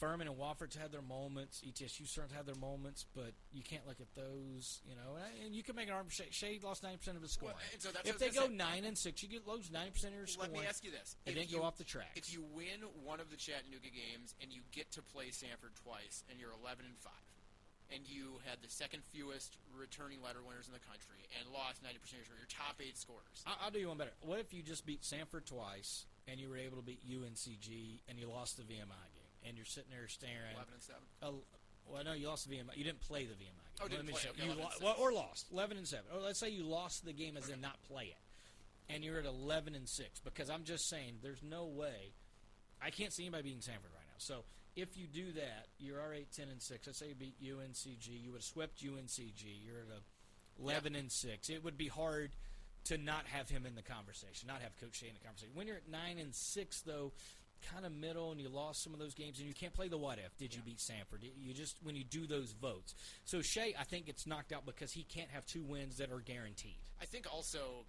Furman 0.00 0.26
and 0.26 0.36
Wofford's 0.36 0.74
had 0.74 0.90
their 0.90 1.02
moments. 1.02 1.60
ETSU 1.60 2.08
certainly 2.08 2.34
had 2.34 2.46
their 2.46 2.56
moments, 2.56 3.04
but 3.14 3.32
you 3.52 3.62
can't 3.62 3.86
look 3.86 4.00
at 4.00 4.08
those. 4.16 4.80
You 4.88 4.96
know, 4.96 5.20
and, 5.20 5.46
and 5.46 5.54
you 5.54 5.62
can 5.62 5.76
make 5.76 5.86
an 5.88 5.92
argument. 5.92 6.14
Shay, 6.14 6.28
Shay 6.30 6.58
lost 6.62 6.82
ninety 6.82 6.98
percent 6.98 7.16
of 7.16 7.22
his 7.22 7.32
scoring. 7.32 7.54
Well, 7.54 7.78
so 7.78 7.90
if 8.04 8.18
they 8.18 8.30
go 8.30 8.48
say. 8.48 8.54
nine 8.54 8.84
and 8.84 8.96
six, 8.96 9.22
you 9.22 9.28
get 9.28 9.46
lose 9.46 9.70
ninety 9.70 9.90
percent 9.92 10.14
of 10.14 10.18
your 10.18 10.26
score. 10.26 10.44
Let 10.48 10.52
me 10.52 10.66
ask 10.66 10.82
you 10.82 10.90
this: 10.90 11.16
If 11.26 11.34
then 11.36 11.46
go 11.52 11.62
off 11.62 11.76
the 11.76 11.84
track. 11.84 12.16
If 12.16 12.32
you 12.32 12.42
win 12.56 12.80
one 13.04 13.20
of 13.20 13.30
the 13.30 13.36
Chattanooga 13.36 13.92
games 13.92 14.34
and 14.40 14.50
you 14.50 14.62
get 14.72 14.90
to 14.92 15.02
play 15.02 15.26
Samford 15.28 15.76
twice, 15.84 16.24
and 16.30 16.40
you're 16.40 16.56
11 16.64 16.86
and 16.88 16.96
five, 16.96 17.12
and 17.92 18.00
you 18.08 18.40
had 18.48 18.56
the 18.62 18.70
second 18.72 19.04
fewest 19.04 19.58
returning 19.76 20.22
letter 20.22 20.40
winners 20.40 20.66
in 20.66 20.72
the 20.72 20.80
country, 20.80 21.28
and 21.38 21.44
lost 21.52 21.82
90 21.84 21.98
percent 22.00 22.22
of 22.24 22.32
your 22.40 22.48
top 22.48 22.80
eight 22.80 22.96
scorers, 22.96 23.44
I- 23.46 23.68
I'll 23.68 23.70
do 23.70 23.78
you 23.78 23.88
one 23.88 23.98
better. 23.98 24.16
What 24.24 24.40
if 24.40 24.54
you 24.54 24.62
just 24.62 24.86
beat 24.86 25.02
Samford 25.02 25.44
twice 25.44 26.06
and 26.26 26.40
you 26.40 26.48
were 26.48 26.56
able 26.56 26.76
to 26.76 26.82
beat 26.82 27.00
UNCG 27.04 28.00
and 28.08 28.18
you 28.18 28.28
lost 28.30 28.56
the 28.56 28.62
VMI 28.62 29.09
and 29.46 29.56
you're 29.56 29.66
sitting 29.66 29.90
there 29.90 30.08
staring? 30.08 30.54
11 30.54 30.72
and 30.74 30.82
seven. 30.82 31.02
Oh, 31.22 31.34
well, 31.90 32.04
no, 32.04 32.12
you 32.12 32.28
lost 32.28 32.48
the 32.48 32.54
VMI. 32.56 32.76
You 32.76 32.84
didn't 32.84 33.00
play 33.00 33.24
the 33.24 33.34
VMI 33.34 33.38
game. 33.38 33.80
Oh, 33.82 33.88
didn't 33.88 33.98
Let 33.98 34.06
me 34.06 34.12
play. 34.12 34.20
show- 34.22 34.30
Okay, 34.30 34.44
you 34.44 34.52
11 34.52 34.62
lo- 34.62 34.70
well, 34.82 34.96
or 34.98 35.12
lost 35.12 35.46
eleven 35.52 35.76
and 35.76 35.88
seven. 35.88 36.04
Or 36.14 36.20
let's 36.20 36.38
say 36.38 36.48
you 36.50 36.62
lost 36.64 37.04
the 37.04 37.12
game 37.12 37.36
as 37.36 37.48
in 37.48 37.60
not 37.60 37.82
play 37.88 38.04
it, 38.14 38.92
and 38.94 39.02
you're 39.02 39.18
at 39.18 39.24
eleven 39.26 39.74
and 39.74 39.88
six. 39.88 40.20
Because 40.20 40.50
I'm 40.50 40.64
just 40.64 40.88
saying, 40.88 41.18
there's 41.22 41.42
no 41.42 41.64
way. 41.66 42.12
I 42.82 42.90
can't 42.90 43.12
see 43.12 43.24
anybody 43.24 43.44
beating 43.44 43.60
Samford 43.60 43.92
right 43.94 44.06
now. 44.06 44.18
So 44.18 44.44
if 44.76 44.96
you 44.96 45.06
do 45.06 45.32
that, 45.32 45.66
you're 45.78 46.00
already 46.00 46.26
ten 46.36 46.48
and 46.48 46.60
six. 46.62 46.86
Let's 46.86 46.98
say 46.98 47.08
you 47.08 47.14
beat 47.14 47.40
UNCG. 47.42 48.08
You 48.22 48.32
would 48.32 48.38
have 48.38 48.44
swept 48.44 48.82
UNCG. 48.84 49.42
You're 49.64 49.80
at 49.80 49.88
a 49.96 50.62
eleven 50.62 50.94
and 50.94 51.10
six. 51.10 51.48
It 51.48 51.64
would 51.64 51.78
be 51.78 51.88
hard 51.88 52.30
to 52.84 52.96
not 52.98 53.26
have 53.26 53.48
him 53.50 53.66
in 53.66 53.74
the 53.74 53.82
conversation, 53.82 54.46
not 54.48 54.62
have 54.62 54.78
Coach 54.80 54.96
Shay 54.96 55.08
in 55.08 55.14
the 55.14 55.20
conversation. 55.24 55.54
When 55.54 55.66
you're 55.66 55.76
at 55.76 55.88
nine 55.90 56.18
and 56.18 56.34
six, 56.34 56.80
though, 56.82 57.12
kind 57.72 57.84
of 57.84 57.92
middle, 57.92 58.32
and 58.32 58.40
you 58.40 58.48
lost 58.48 58.82
some 58.82 58.92
of 58.92 58.98
those 58.98 59.14
games, 59.14 59.38
and 59.38 59.48
you 59.48 59.54
can't 59.54 59.72
play 59.72 59.88
the 59.88 59.98
what 59.98 60.18
if. 60.18 60.36
Did 60.36 60.54
you 60.54 60.62
beat 60.62 60.78
Samford? 60.78 61.22
You 61.22 61.54
just 61.54 61.76
when 61.82 61.96
you 61.96 62.04
do 62.04 62.26
those 62.26 62.52
votes. 62.52 62.94
So 63.24 63.42
Shay, 63.42 63.74
I 63.78 63.84
think, 63.84 64.06
gets 64.06 64.26
knocked 64.26 64.52
out 64.52 64.66
because 64.66 64.92
he 64.92 65.04
can't 65.04 65.30
have 65.30 65.46
two 65.46 65.62
wins 65.62 65.98
that 65.98 66.10
are 66.10 66.20
guaranteed. 66.20 66.78
I 67.00 67.06
think 67.06 67.26
also 67.32 67.84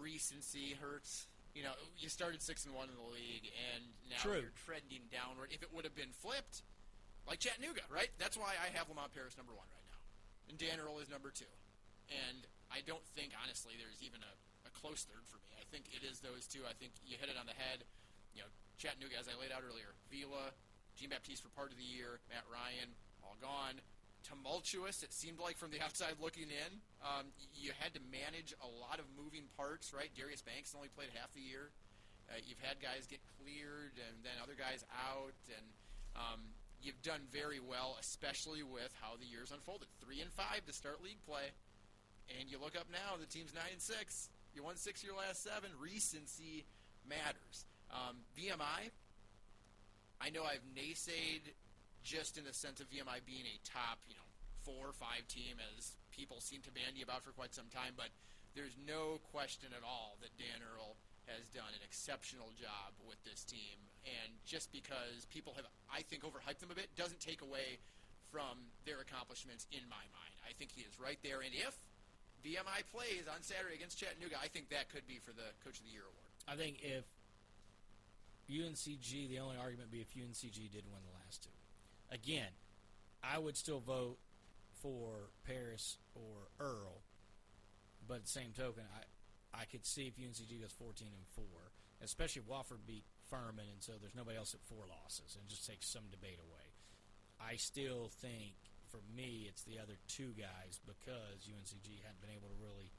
recency 0.00 0.76
hurts. 0.80 1.26
You 1.54 1.62
know, 1.62 1.76
you 1.98 2.08
started 2.08 2.40
six 2.40 2.64
and 2.64 2.74
one 2.74 2.88
in 2.88 2.96
the 2.96 3.10
league, 3.12 3.52
and 3.76 3.84
now 4.08 4.24
True. 4.24 4.40
you're 4.40 4.56
trending 4.64 5.04
downward. 5.12 5.52
If 5.52 5.62
it 5.62 5.68
would 5.68 5.84
have 5.84 5.94
been 5.94 6.16
flipped, 6.16 6.64
like 7.28 7.44
Chattanooga, 7.44 7.84
right? 7.92 8.08
That's 8.16 8.40
why 8.40 8.56
I 8.56 8.72
have 8.72 8.88
Lamont 8.88 9.12
Paris 9.12 9.36
number 9.36 9.52
one 9.52 9.68
right 9.68 9.84
now, 9.84 10.00
and 10.48 10.56
Dan 10.56 10.80
Earl 10.80 11.04
is 11.04 11.12
number 11.12 11.28
two. 11.28 11.50
And 12.08 12.48
I 12.72 12.80
don't 12.88 13.04
think, 13.12 13.36
honestly, 13.36 13.76
there's 13.76 14.00
even 14.00 14.24
a, 14.24 14.32
a 14.64 14.72
close 14.72 15.04
third 15.04 15.28
for 15.28 15.36
me. 15.44 15.52
I 15.60 15.64
think 15.68 15.92
it 15.92 16.00
is 16.00 16.24
those 16.24 16.48
two. 16.48 16.64
I 16.64 16.72
think 16.72 16.96
you 17.04 17.20
hit 17.20 17.28
it 17.28 17.36
on 17.36 17.44
the 17.44 17.56
head. 17.56 17.84
You 18.32 18.48
know, 18.48 18.50
Chattanooga, 18.82 19.14
as 19.14 19.30
I 19.30 19.38
laid 19.38 19.54
out 19.54 19.62
earlier, 19.62 19.94
Vila, 20.10 20.50
Jean 20.98 21.14
Baptiste 21.14 21.38
for 21.38 21.54
part 21.54 21.70
of 21.70 21.78
the 21.78 21.86
year, 21.86 22.18
Matt 22.26 22.42
Ryan, 22.50 22.90
all 23.22 23.38
gone. 23.38 23.78
Tumultuous, 24.26 25.06
it 25.06 25.14
seemed 25.14 25.38
like 25.38 25.54
from 25.54 25.70
the 25.70 25.78
outside 25.86 26.18
looking 26.18 26.50
in. 26.50 26.82
Um, 26.98 27.30
you 27.54 27.70
had 27.78 27.94
to 27.94 28.02
manage 28.10 28.50
a 28.58 28.66
lot 28.66 28.98
of 28.98 29.06
moving 29.14 29.46
parts, 29.54 29.94
right? 29.94 30.10
Darius 30.18 30.42
Banks 30.42 30.74
only 30.74 30.90
played 30.90 31.14
half 31.14 31.30
the 31.30 31.46
year. 31.46 31.70
Uh, 32.26 32.42
you've 32.42 32.58
had 32.58 32.82
guys 32.82 33.06
get 33.06 33.22
cleared 33.38 33.94
and 34.02 34.18
then 34.26 34.34
other 34.42 34.58
guys 34.58 34.82
out, 34.90 35.38
and 35.46 35.66
um, 36.18 36.42
you've 36.82 36.98
done 37.06 37.22
very 37.30 37.62
well, 37.62 37.94
especially 38.02 38.66
with 38.66 38.90
how 38.98 39.14
the 39.14 39.30
years 39.30 39.54
unfolded. 39.54 39.86
Three 40.02 40.18
and 40.18 40.30
five 40.34 40.66
to 40.66 40.74
start 40.74 40.98
league 40.98 41.22
play, 41.22 41.54
and 42.34 42.50
you 42.50 42.58
look 42.58 42.74
up 42.74 42.90
now, 42.90 43.14
the 43.14 43.30
team's 43.30 43.54
nine 43.54 43.78
and 43.78 43.82
six. 43.82 44.26
You 44.58 44.66
won 44.66 44.74
six 44.74 45.06
your 45.06 45.14
last 45.14 45.46
seven. 45.46 45.70
Recency 45.78 46.66
matters. 47.06 47.62
Um, 47.92 48.24
VMI, 48.36 48.90
I 50.20 50.30
know 50.30 50.44
I've 50.44 50.64
naysayed 50.72 51.52
just 52.02 52.38
in 52.38 52.44
the 52.44 52.52
sense 52.52 52.80
of 52.80 52.88
VMI 52.88 53.20
being 53.26 53.46
a 53.46 53.56
top, 53.62 54.00
you 54.08 54.16
know, 54.16 54.28
four 54.64 54.88
or 54.88 54.96
five 54.96 55.26
team, 55.28 55.58
as 55.76 55.92
people 56.10 56.40
seem 56.40 56.62
to 56.62 56.72
bandy 56.72 57.02
about 57.02 57.22
for 57.22 57.30
quite 57.30 57.54
some 57.54 57.68
time. 57.68 57.94
But 57.96 58.10
there's 58.54 58.76
no 58.78 59.20
question 59.30 59.70
at 59.76 59.84
all 59.84 60.16
that 60.20 60.34
Dan 60.38 60.62
Earl 60.62 60.96
has 61.30 61.46
done 61.54 61.70
an 61.70 61.82
exceptional 61.84 62.50
job 62.58 62.94
with 63.06 63.20
this 63.22 63.44
team. 63.44 63.78
And 64.02 64.34
just 64.42 64.72
because 64.74 65.26
people 65.30 65.54
have, 65.54 65.66
I 65.86 66.02
think, 66.02 66.26
overhyped 66.26 66.58
them 66.58 66.74
a 66.74 66.78
bit, 66.78 66.90
doesn't 66.98 67.22
take 67.22 67.42
away 67.42 67.78
from 68.30 68.72
their 68.88 68.98
accomplishments 68.98 69.68
in 69.70 69.84
my 69.86 70.02
mind. 70.16 70.34
I 70.42 70.56
think 70.56 70.72
he 70.74 70.82
is 70.82 70.98
right 70.98 71.18
there. 71.22 71.44
And 71.44 71.54
if 71.54 71.76
VMI 72.42 72.82
plays 72.90 73.30
on 73.30 73.42
Saturday 73.42 73.78
against 73.78 74.00
Chattanooga, 74.00 74.40
I 74.42 74.48
think 74.48 74.70
that 74.74 74.90
could 74.90 75.06
be 75.06 75.22
for 75.22 75.30
the 75.30 75.54
Coach 75.62 75.78
of 75.78 75.86
the 75.86 75.94
Year 75.94 76.08
award. 76.08 76.30
I 76.50 76.58
think 76.58 76.82
if 76.82 77.06
UNCG, 78.50 79.28
the 79.28 79.38
only 79.38 79.56
argument 79.56 79.90
would 79.90 79.92
be 79.92 80.00
if 80.00 80.14
UNCG 80.14 80.70
did 80.70 80.84
win 80.86 81.02
the 81.04 81.18
last 81.24 81.42
two. 81.42 81.50
Again, 82.10 82.52
I 83.22 83.38
would 83.38 83.56
still 83.56 83.80
vote 83.80 84.18
for 84.82 85.30
Paris 85.46 85.98
or 86.14 86.50
Earl, 86.58 87.02
but 88.06 88.14
at 88.14 88.24
the 88.24 88.30
same 88.30 88.52
token, 88.56 88.84
I 88.94 89.04
I 89.52 89.64
could 89.66 89.84
see 89.84 90.08
if 90.08 90.16
UNCG 90.16 90.60
goes 90.60 90.72
14 90.72 91.08
and 91.12 91.28
four, 91.36 91.76
especially 92.00 92.40
if 92.40 92.48
Wofford 92.48 92.86
beat 92.86 93.04
Furman, 93.28 93.68
and 93.68 93.84
so 93.84 93.92
there's 94.00 94.16
nobody 94.16 94.36
else 94.36 94.54
at 94.54 94.64
four 94.64 94.88
losses, 94.88 95.36
and 95.36 95.48
just 95.48 95.68
takes 95.68 95.86
some 95.86 96.08
debate 96.10 96.40
away. 96.40 96.72
I 97.36 97.56
still 97.56 98.08
think 98.08 98.56
for 98.88 99.00
me 99.14 99.44
it's 99.48 99.62
the 99.64 99.78
other 99.78 100.00
two 100.08 100.32
guys 100.36 100.80
because 100.84 101.44
UNCG 101.44 102.00
hadn't 102.00 102.20
been 102.20 102.32
able 102.32 102.48
to 102.48 102.58
really 102.60 102.92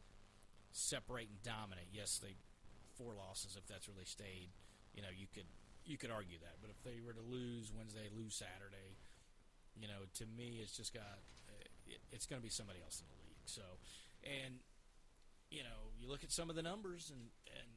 separate 0.71 1.29
and 1.29 1.41
dominate. 1.41 1.89
Yes, 1.91 2.19
they 2.21 2.35
four 2.97 3.13
losses 3.17 3.57
if 3.57 3.65
that's 3.67 3.87
they 3.87 4.05
stayed. 4.05 4.49
You 4.93 5.01
know, 5.01 5.13
you 5.13 5.27
could 5.33 5.49
you 5.85 5.97
could 5.97 6.11
argue 6.11 6.39
that, 6.39 6.61
but 6.61 6.69
if 6.69 6.79
they 6.83 7.03
were 7.03 7.13
to 7.13 7.25
lose 7.25 7.73
Wednesday, 7.75 8.07
lose 8.15 8.35
Saturday, 8.35 8.95
you 9.75 9.87
know, 9.87 10.07
to 10.21 10.25
me 10.25 10.61
it's 10.61 10.77
just 10.77 10.93
got 10.93 11.19
it, 11.85 11.99
it's 12.11 12.25
going 12.25 12.39
to 12.39 12.45
be 12.45 12.53
somebody 12.53 12.79
else 12.79 13.01
in 13.01 13.07
the 13.09 13.19
league. 13.25 13.43
So, 13.45 13.63
and 14.23 14.61
you 15.49 15.63
know, 15.63 15.91
you 15.99 16.07
look 16.07 16.23
at 16.23 16.31
some 16.31 16.49
of 16.49 16.55
the 16.55 16.63
numbers, 16.63 17.11
and 17.11 17.29
and 17.49 17.69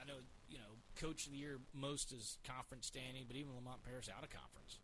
I 0.00 0.04
know 0.06 0.20
you 0.48 0.56
know, 0.56 0.80
coach 0.96 1.28
of 1.28 1.32
the 1.32 1.38
year 1.38 1.60
most 1.76 2.12
is 2.12 2.40
conference 2.42 2.88
standing, 2.88 3.28
but 3.28 3.36
even 3.36 3.54
Lamont 3.54 3.84
Paris 3.84 4.08
out 4.08 4.24
of 4.24 4.32
conference. 4.32 4.80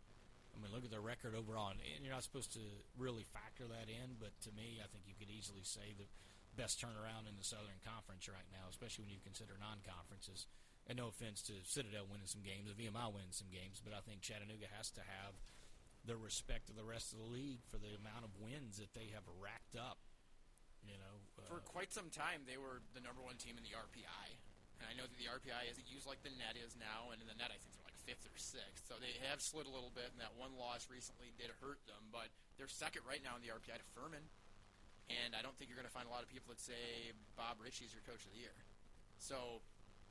I 0.55 0.61
mean, 0.62 0.70
look 0.70 0.86
at 0.86 0.93
their 0.93 1.02
record 1.02 1.35
overall, 1.35 1.74
and, 1.74 1.82
and 1.82 2.06
you're 2.06 2.15
not 2.15 2.23
supposed 2.23 2.55
to 2.55 2.62
really 2.94 3.27
factor 3.27 3.66
that 3.66 3.90
in. 3.90 4.20
But 4.23 4.36
to 4.47 4.55
me, 4.55 4.78
I 4.78 4.86
think 4.86 5.09
you 5.11 5.19
could 5.19 5.32
easily 5.32 5.66
say 5.66 5.97
the 5.98 6.06
best 6.55 6.78
turnaround 6.78 7.27
in 7.27 7.35
the 7.35 7.43
Southern 7.43 7.82
Conference 7.82 8.31
right 8.31 8.47
now, 8.55 8.70
especially 8.70 9.09
when 9.09 9.15
you 9.19 9.23
consider 9.24 9.59
non-conferences. 9.59 10.47
And 10.85 11.01
no 11.01 11.09
offense 11.09 11.40
to 11.48 11.56
Citadel 11.65 12.05
winning 12.05 12.28
some 12.28 12.44
games, 12.44 12.69
the 12.69 12.77
VMI 12.77 13.09
winning 13.09 13.32
some 13.32 13.48
games, 13.48 13.81
but 13.81 13.97
I 13.97 14.05
think 14.05 14.20
Chattanooga 14.20 14.69
has 14.77 14.93
to 15.01 15.01
have 15.01 15.40
the 16.05 16.20
respect 16.20 16.69
of 16.69 16.77
the 16.77 16.85
rest 16.85 17.16
of 17.16 17.24
the 17.24 17.31
league 17.32 17.65
for 17.65 17.81
the 17.81 17.97
amount 17.97 18.28
of 18.28 18.36
wins 18.36 18.77
that 18.77 18.93
they 18.93 19.09
have 19.16 19.24
racked 19.40 19.81
up. 19.81 19.97
You 20.85 21.01
know, 21.01 21.24
uh, 21.40 21.48
For 21.48 21.65
quite 21.65 21.97
some 21.97 22.12
time, 22.12 22.44
they 22.44 22.61
were 22.61 22.85
the 22.93 23.01
number 23.01 23.24
one 23.24 23.40
team 23.40 23.56
in 23.56 23.65
the 23.65 23.73
RPI. 23.73 24.36
And 24.77 24.85
I 24.85 24.93
know 24.93 25.09
that 25.09 25.16
the 25.16 25.32
RPI 25.32 25.73
isn't 25.73 25.89
used 25.89 26.05
like 26.05 26.20
the 26.20 26.35
net 26.36 26.61
is 26.61 26.77
now, 26.77 27.09
and 27.09 27.23
in 27.24 27.24
the 27.24 27.39
net, 27.40 27.48
I 27.48 27.56
think 27.56 27.73
they're 27.73 27.89
like 27.89 27.97
fifth 28.05 28.28
or 28.28 28.36
sixth. 28.36 28.85
So 28.85 29.01
they 29.01 29.16
have 29.24 29.40
slid 29.40 29.65
a 29.65 29.73
little 29.73 29.94
bit, 29.97 30.12
and 30.12 30.20
that 30.20 30.36
one 30.36 30.52
loss 30.61 30.93
recently 30.93 31.32
did 31.40 31.48
hurt 31.65 31.81
them. 31.89 32.12
But 32.12 32.28
they're 32.61 32.69
second 32.69 33.09
right 33.09 33.24
now 33.24 33.32
in 33.39 33.40
the 33.40 33.48
RPI 33.48 33.81
to 33.81 33.89
Furman. 33.97 34.28
And 35.09 35.32
I 35.32 35.40
don't 35.40 35.56
think 35.56 35.73
you're 35.73 35.81
going 35.81 35.89
to 35.89 35.93
find 35.97 36.09
a 36.09 36.12
lot 36.12 36.20
of 36.20 36.28
people 36.28 36.52
that 36.52 36.61
say 36.61 37.16
Bob 37.32 37.61
Richey's 37.61 37.97
your 37.97 38.05
coach 38.05 38.24
of 38.28 38.32
the 38.32 38.40
year. 38.40 38.56
So 39.16 39.65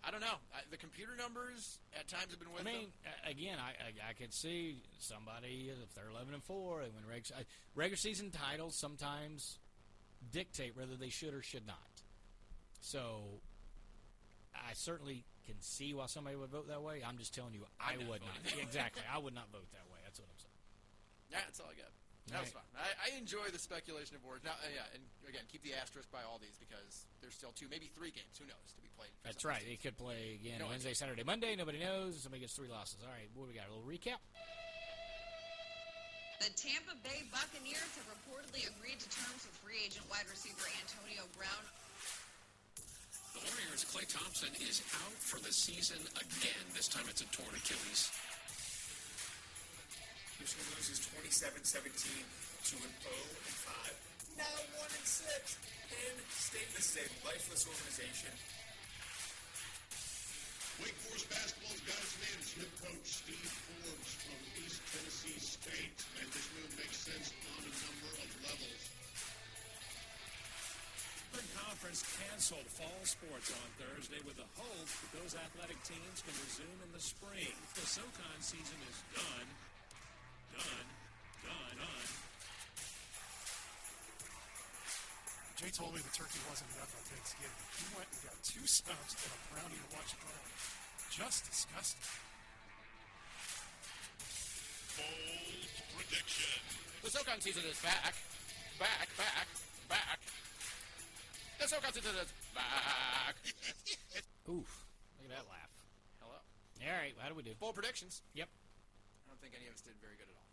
I 0.06 0.12
don't 0.12 0.20
know. 0.22 0.36
I, 0.54 0.60
the 0.70 0.78
computer 0.78 1.14
numbers 1.18 1.80
at 1.98 2.08
times 2.10 2.32
have 2.32 2.40
been 2.40 2.52
with 2.52 2.62
I 2.62 2.66
mean, 2.66 2.88
them. 3.04 3.14
again, 3.30 3.58
I, 3.58 3.70
I 3.72 4.10
I 4.10 4.14
could 4.14 4.34
see 4.34 4.84
somebody 5.00 5.72
if 5.72 5.94
they're 5.96 6.10
eleven 6.10 6.34
and 6.34 6.44
four, 6.44 6.82
they 6.82 6.90
win 6.90 7.08
regular 7.10 7.38
uh, 7.38 7.42
I- 7.42 7.46
regular 7.76 7.96
season 7.98 8.30
titles. 8.32 8.76
Sometimes 8.76 9.60
dictate 10.32 10.76
whether 10.76 10.96
they 10.96 11.10
should 11.10 11.34
or 11.34 11.42
should 11.42 11.66
not. 11.66 11.78
So, 12.82 13.40
I 14.54 14.74
certainly 14.74 15.24
can 15.46 15.56
see 15.60 15.94
why 15.94 16.08
somebody 16.08 16.36
would 16.36 16.50
vote 16.50 16.68
that 16.68 16.82
way. 16.82 17.02
I'm 17.06 17.18
just 17.18 17.34
telling 17.34 17.54
you, 17.54 17.66
I 17.80 17.94
I'm 17.94 18.08
would 18.10 18.22
not. 18.22 18.62
exactly, 18.62 19.04
I 19.14 19.18
would 19.20 19.34
not 19.34 19.52
vote 19.52 19.72
that 19.72 19.88
way. 19.92 20.00
That's 20.04 20.20
what 20.20 20.28
I'm 20.32 20.40
saying. 20.40 20.52
Yeah, 21.32 21.38
that's 21.46 21.60
all 21.62 21.68
I 21.72 21.76
got. 21.80 21.92
That 22.32 22.48
was 22.48 22.56
fun. 22.56 22.64
I, 22.80 23.12
I 23.12 23.20
enjoy 23.20 23.52
the 23.52 23.60
speculation 23.60 24.16
of 24.16 24.24
awards. 24.24 24.48
Now, 24.48 24.56
uh, 24.64 24.72
yeah, 24.72 24.96
and 24.96 25.04
again, 25.28 25.44
keep 25.52 25.60
the 25.62 25.76
asterisk 25.76 26.08
by 26.08 26.24
all 26.24 26.40
these 26.40 26.56
because 26.56 27.04
there's 27.20 27.36
still 27.36 27.52
two, 27.52 27.68
maybe 27.68 27.92
three 27.92 28.16
games. 28.16 28.40
Who 28.40 28.48
knows 28.48 28.72
to 28.74 28.82
be 28.82 28.88
played? 28.96 29.12
for 29.20 29.28
That's 29.28 29.44
some 29.44 29.52
of 29.52 29.60
right. 29.60 29.66
these 29.68 29.76
They 29.76 29.92
could 29.92 29.98
play 30.00 30.40
again 30.40 30.64
No 30.64 30.72
Wednesday, 30.72 30.96
Saturday, 30.96 31.28
Monday. 31.28 31.60
Nobody 31.60 31.84
knows. 31.84 32.24
Somebody 32.24 32.48
gets 32.48 32.56
three 32.56 32.72
losses. 32.72 33.04
All 33.04 33.12
right, 33.12 33.28
what 33.36 33.46
do 33.46 33.52
we 33.52 33.60
got? 33.60 33.68
A 33.68 33.76
little 33.76 33.84
recap. 33.84 34.24
The 36.40 36.52
Tampa 36.60 36.96
Bay 37.04 37.24
Buccaneers 37.32 37.92
have 38.00 38.08
reportedly 38.12 38.68
agreed 38.68 39.00
to 39.00 39.08
terms 39.12 39.48
with 39.48 39.56
free 39.64 39.80
agent 39.84 40.04
wide 40.12 40.28
receiver 40.28 40.64
Antonio 40.80 41.24
Brown. 41.40 41.64
The 43.36 43.44
Warriors' 43.48 43.84
Klay 43.88 44.08
Thompson 44.08 44.52
is 44.64 44.84
out 45.04 45.16
for 45.20 45.40
the 45.40 45.52
season 45.52 46.00
again. 46.20 46.64
This 46.76 46.88
time 46.88 47.06
it's 47.08 47.22
a 47.24 47.30
torn 47.32 47.52
Achilles. 47.56 48.12
Houston 50.44 50.76
loses 50.76 51.00
27-17 51.08 51.88
to 51.88 52.76
an 52.84 52.92
0 53.00 53.16
and 53.16 53.58
5. 53.64 54.44
Now 54.44 54.60
1 54.76 54.92
and 54.92 55.08
6. 55.08 55.24
And 55.24 56.20
state 56.36 56.68
this 56.76 57.00
is 57.00 57.00
a 57.00 57.08
lifeless 57.24 57.64
organization. 57.64 58.36
Wake 60.84 61.00
Forest 61.00 61.32
basketball's 61.32 61.80
got 61.88 61.96
its 61.96 62.16
man 62.20 62.40
head 62.60 62.72
coach 62.76 63.08
Steve 63.08 63.52
Forbes 63.56 64.12
from 64.20 64.36
East 64.60 64.84
Tennessee 64.92 65.40
State, 65.40 66.00
and 66.20 66.28
this 66.28 66.48
move 66.60 66.76
makes 66.76 67.00
sense 67.08 67.32
on 67.48 67.64
a 67.64 67.72
number 67.80 68.12
of 68.12 68.30
levels. 68.44 68.84
Spring 71.32 71.50
Conference 71.56 72.04
canceled 72.20 72.68
fall 72.68 73.00
sports 73.08 73.48
on 73.56 73.68
Thursday 73.80 74.20
with 74.28 74.36
the 74.36 74.50
hope 74.60 74.92
that 74.92 75.12
those 75.24 75.40
athletic 75.40 75.80
teams 75.88 76.20
can 76.20 76.36
resume 76.44 76.80
in 76.84 76.92
the 76.92 77.00
spring. 77.00 77.56
The 77.80 77.88
SoCon 77.88 78.40
season 78.44 78.80
is 78.92 79.00
done. 79.16 79.48
Done. 80.54 80.88
Done. 81.44 81.76
Done. 81.82 82.10
Jay 85.58 85.72
told 85.74 85.94
me 85.94 86.02
the 86.02 86.14
turkey 86.14 86.42
wasn't 86.50 86.70
enough 86.78 86.94
on 86.94 87.04
Thanksgiving. 87.10 87.64
He 87.78 87.86
went 87.98 88.10
and 88.14 88.22
got 88.26 88.38
two 88.44 88.66
subs 88.66 89.14
and 89.18 89.32
a 89.34 89.40
brownie 89.54 89.80
to 89.80 89.90
watch 89.96 90.14
it 90.14 90.22
grow. 90.22 90.44
Just 91.14 91.46
disgusting. 91.50 92.04
Bold 94.98 95.74
prediction. 95.98 96.62
The 97.04 97.10
SoCon 97.10 97.42
season 97.42 97.64
is 97.70 97.80
back, 97.82 98.14
back, 98.80 99.10
back, 99.18 99.48
back. 99.90 100.20
The 101.60 101.68
SoCon 101.68 101.94
season 101.94 102.16
is 102.22 102.34
back. 102.54 103.36
Oof. 104.50 104.86
Look 105.18 105.30
at 105.30 105.38
that 105.38 105.46
laugh. 105.50 105.72
Hello. 106.20 106.36
All 106.36 106.98
right, 107.00 107.14
how 107.20 107.30
do 107.30 107.36
we 107.36 107.44
do? 107.44 107.52
Bold 107.60 107.76
predictions. 107.76 108.22
Yep. 108.34 108.50
I 109.34 109.36
don't 109.36 109.42
think 109.42 109.54
any 109.58 109.68
of 109.68 109.74
us 109.74 109.82
did 109.82 109.94
very 110.00 110.14
good 110.16 110.30
at 110.30 110.36
all. 110.38 110.46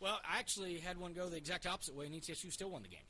Well, 0.00 0.18
I 0.28 0.38
actually 0.40 0.78
had 0.78 0.98
one 0.98 1.12
go 1.12 1.28
the 1.28 1.36
exact 1.36 1.66
opposite 1.66 1.94
way, 1.94 2.06
and 2.06 2.14
ETSU 2.14 2.50
still 2.52 2.70
won 2.70 2.82
the 2.82 2.88
game 2.88 3.06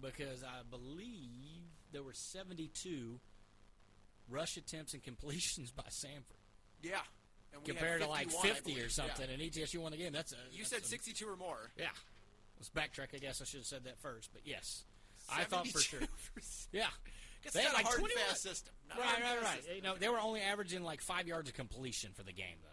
because 0.00 0.44
I 0.44 0.62
believe 0.70 1.64
there 1.92 2.02
were 2.04 2.12
72 2.12 3.18
rush 4.28 4.56
attempts 4.56 4.94
and 4.94 5.02
completions 5.02 5.70
by 5.76 5.84
Samford 5.84 6.38
Yeah. 6.82 6.98
And 7.52 7.62
we 7.62 7.68
had 7.72 7.76
compared 7.78 8.02
to 8.02 8.08
like 8.08 8.30
50 8.30 8.80
or 8.80 8.88
something, 8.88 9.26
Yeah. 9.28 9.32
and 9.34 9.42
ETSU 9.42 9.78
won 9.78 9.90
the 9.92 9.98
game. 9.98 10.12
That's 10.12 10.32
a 10.32 10.36
You 10.52 10.58
that's 10.58 10.70
said 10.70 10.82
a- 10.82 10.86
62 10.86 11.26
or 11.26 11.36
more. 11.36 11.70
Yeah. 11.76 11.86
Let's 12.58 12.70
backtrack. 12.70 13.14
I 13.14 13.18
guess 13.18 13.40
I 13.42 13.44
should 13.44 13.60
have 13.60 13.66
said 13.66 13.84
that 13.84 13.98
first, 13.98 14.30
but 14.32 14.42
yes, 14.44 14.84
I 15.30 15.44
thought 15.44 15.66
for 15.68 15.80
sure. 15.80 16.00
Yeah. 16.72 16.86
They 17.52 17.62
had 17.62 17.74
like 17.74 17.84
hard 17.84 17.98
21. 18.00 18.26
fast 18.28 18.42
system. 18.42 18.74
Not 18.88 18.98
Right, 18.98 19.22
right, 19.22 19.42
right. 19.42 19.56
system. 19.58 19.76
You 19.76 19.82
know, 19.82 19.94
they 19.96 20.08
were 20.08 20.18
only 20.18 20.40
averaging 20.40 20.82
like 20.82 21.00
five 21.00 21.26
yards 21.28 21.48
of 21.48 21.54
completion 21.54 22.10
for 22.14 22.22
the 22.24 22.32
game, 22.32 22.56
though. 22.62 22.70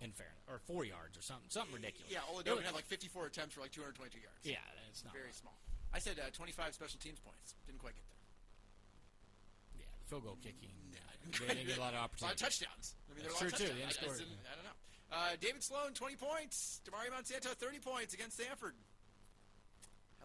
In 0.00 0.12
fairness, 0.12 0.44
or 0.44 0.60
four 0.68 0.84
yards 0.84 1.16
or 1.16 1.24
something, 1.24 1.48
something 1.48 1.72
ridiculous. 1.72 2.12
Yeah, 2.12 2.20
It 2.20 2.28
Oladokun 2.28 2.68
had 2.68 2.76
like 2.76 2.84
54 2.84 3.32
attempts 3.32 3.56
for 3.56 3.64
like 3.64 3.72
222 3.72 4.20
yards. 4.20 4.44
Yeah, 4.44 4.60
it's 4.92 5.00
not 5.00 5.16
very 5.16 5.32
right. 5.32 5.40
small. 5.40 5.56
I 5.88 5.98
said 6.04 6.20
uh, 6.20 6.28
25 6.36 6.76
special 6.76 7.00
teams 7.00 7.16
points. 7.16 7.56
Didn't 7.64 7.80
quite 7.80 7.96
get 7.96 8.04
there. 8.12 8.20
Yeah, 9.80 9.92
the 9.96 10.04
field 10.04 10.28
goal 10.28 10.36
kicking. 10.44 10.68
They 11.32 11.48
didn't 11.48 11.66
get 11.66 11.78
a 11.78 11.80
lot 11.80 11.96
of 11.96 12.12
A 12.20 12.28
lot 12.28 12.36
of 12.36 12.38
touchdowns. 12.38 12.94
I 13.08 13.16
mean, 13.16 13.24
there 13.24 13.32
were 13.32 13.40
a 13.40 13.48
lot 13.48 13.52
of 13.52 13.58
too. 13.58 13.72
Touchdowns. 13.72 13.96
I, 13.96 14.04
I, 14.04 14.18
didn't- 14.20 14.36
yeah. 14.36 14.52
I 14.52 14.54
don't 14.54 14.68
know. 14.68 14.78
Uh, 15.06 15.32
David 15.40 15.62
Sloan, 15.62 15.94
20 15.94 16.16
points. 16.16 16.80
Damari 16.84 17.08
Monsanto, 17.14 17.54
30 17.56 17.78
points 17.78 18.12
against 18.14 18.38
Samford. 18.38 18.76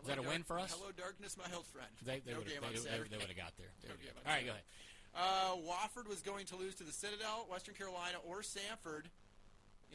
Is 0.02 0.08
that 0.08 0.18
a 0.18 0.26
win 0.26 0.42
for 0.44 0.58
us? 0.58 0.74
Hello, 0.74 0.90
darkness, 0.92 1.38
my 1.38 1.46
old 1.56 1.68
friend. 1.70 1.90
They, 2.02 2.20
they 2.26 2.34
no 2.34 2.40
would 2.42 2.50
have 2.50 2.64
on 2.64 2.74
they, 2.74 2.82
they, 2.82 3.18
would 3.22 3.30
have 3.30 3.38
got 3.38 3.54
there. 3.58 3.70
They 3.86 3.90
No 3.94 3.96
game 4.02 4.18
got. 4.18 4.26
All 4.26 4.34
right, 4.34 4.46
go 4.46 4.52
ahead. 4.52 4.66
Uh, 5.14 5.54
Wofford 5.62 6.08
was 6.10 6.22
going 6.22 6.46
to 6.48 6.56
lose 6.56 6.74
to 6.76 6.84
the 6.84 6.92
Citadel, 6.92 7.46
Western 7.52 7.76
Carolina, 7.76 8.18
or 8.26 8.42
Samford 8.42 9.12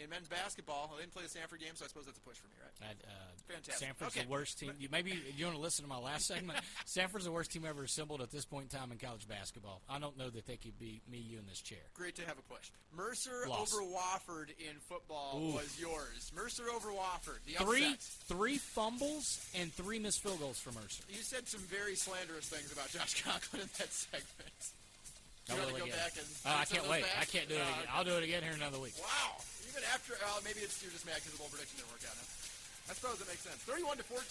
in 0.02 0.10
men's 0.10 0.28
basketball. 0.28 0.92
I 0.96 1.00
didn't 1.00 1.12
play 1.14 1.22
the 1.24 1.28
Samford 1.28 1.60
game, 1.60 1.74
so 1.74 1.84
I 1.84 1.88
suppose 1.88 2.04
that's 2.06 2.18
a 2.18 2.20
push 2.20 2.36
for 2.36 2.48
me, 2.48 2.54
right? 2.60 2.96
Uh, 3.04 3.08
uh, 3.08 3.52
Fantastic. 3.52 3.88
Samford's 3.88 4.16
Okay. 4.16 4.24
the 4.24 4.30
worst 4.30 4.58
team. 4.58 4.72
You, 4.78 4.88
maybe 4.90 5.12
you 5.36 5.44
want 5.46 5.56
to 5.56 5.62
listen 5.62 5.84
to 5.84 5.88
my 5.88 5.98
last 5.98 6.26
segment. 6.26 6.58
Samford's 6.86 7.24
the 7.24 7.32
worst 7.32 7.52
team 7.52 7.64
ever 7.66 7.82
assembled 7.84 8.20
at 8.20 8.30
this 8.30 8.44
point 8.44 8.72
in 8.72 8.78
time 8.78 8.92
in 8.92 8.98
college 8.98 9.26
basketball. 9.28 9.80
I 9.88 9.98
don't 9.98 10.16
know 10.18 10.28
that 10.30 10.46
they 10.46 10.56
could 10.56 10.78
beat 10.78 11.02
me, 11.10 11.18
you, 11.18 11.38
in 11.38 11.46
this 11.46 11.60
chair. 11.60 11.78
Great 11.94 12.16
to 12.16 12.22
have 12.26 12.36
a 12.38 12.42
push. 12.52 12.70
Mercer 12.96 13.44
Loss. 13.48 13.72
over 13.74 13.82
Wofford 13.84 14.50
in 14.58 14.76
football 14.88 15.38
Ooh. 15.40 15.54
was 15.54 15.78
yours. 15.80 16.32
Mercer 16.34 16.64
over 16.74 16.88
Wofford. 16.90 17.38
The 17.46 17.54
Three, 17.64 17.84
upset. 17.92 18.00
three 18.28 18.58
fumbles 18.58 19.40
and 19.54 19.72
three 19.72 19.98
missed 19.98 20.22
field 20.22 20.40
goals 20.40 20.58
for 20.58 20.72
Mercer. 20.72 21.02
You 21.08 21.22
said 21.22 21.46
some 21.48 21.60
very 21.60 21.94
slanderous 21.94 22.48
things 22.48 22.72
about 22.72 22.88
Josh 22.90 23.22
Conklin 23.24 23.62
in 23.62 23.68
that 23.78 23.92
segment. 23.92 24.24
I 25.48 25.54
You 25.54 25.60
gotta 25.60 25.72
go 25.78 25.86
back 25.86 26.12
and 26.18 26.26
Oh, 26.44 26.56
I 26.58 26.64
can't 26.64 26.88
wait. 26.90 27.02
those 27.02 27.10
I 27.20 27.24
can't 27.24 27.48
do 27.48 27.54
it 27.54 27.60
Uh, 27.60 27.62
again. 27.62 27.88
I'll 27.94 28.04
do 28.04 28.16
it 28.16 28.24
again 28.24 28.42
here 28.42 28.52
in 28.52 28.58
another 28.58 28.80
week. 28.80 28.94
Wow. 28.98 29.36
Even 29.76 29.84
after, 29.92 30.16
uh, 30.24 30.40
maybe 30.40 30.64
it's 30.64 30.80
you're 30.80 30.88
just 30.88 31.04
mad 31.04 31.20
because 31.20 31.36
the 31.36 31.40
bowl 31.44 31.52
prediction 31.52 31.76
didn't 31.76 31.92
work 31.92 32.00
out. 32.08 32.16
Huh? 32.16 32.88
I 32.88 32.92
suppose 32.96 33.20
it 33.20 33.28
makes 33.28 33.44
sense. 33.44 33.60
31 33.68 34.00
to 34.00 34.06
14. 34.08 34.24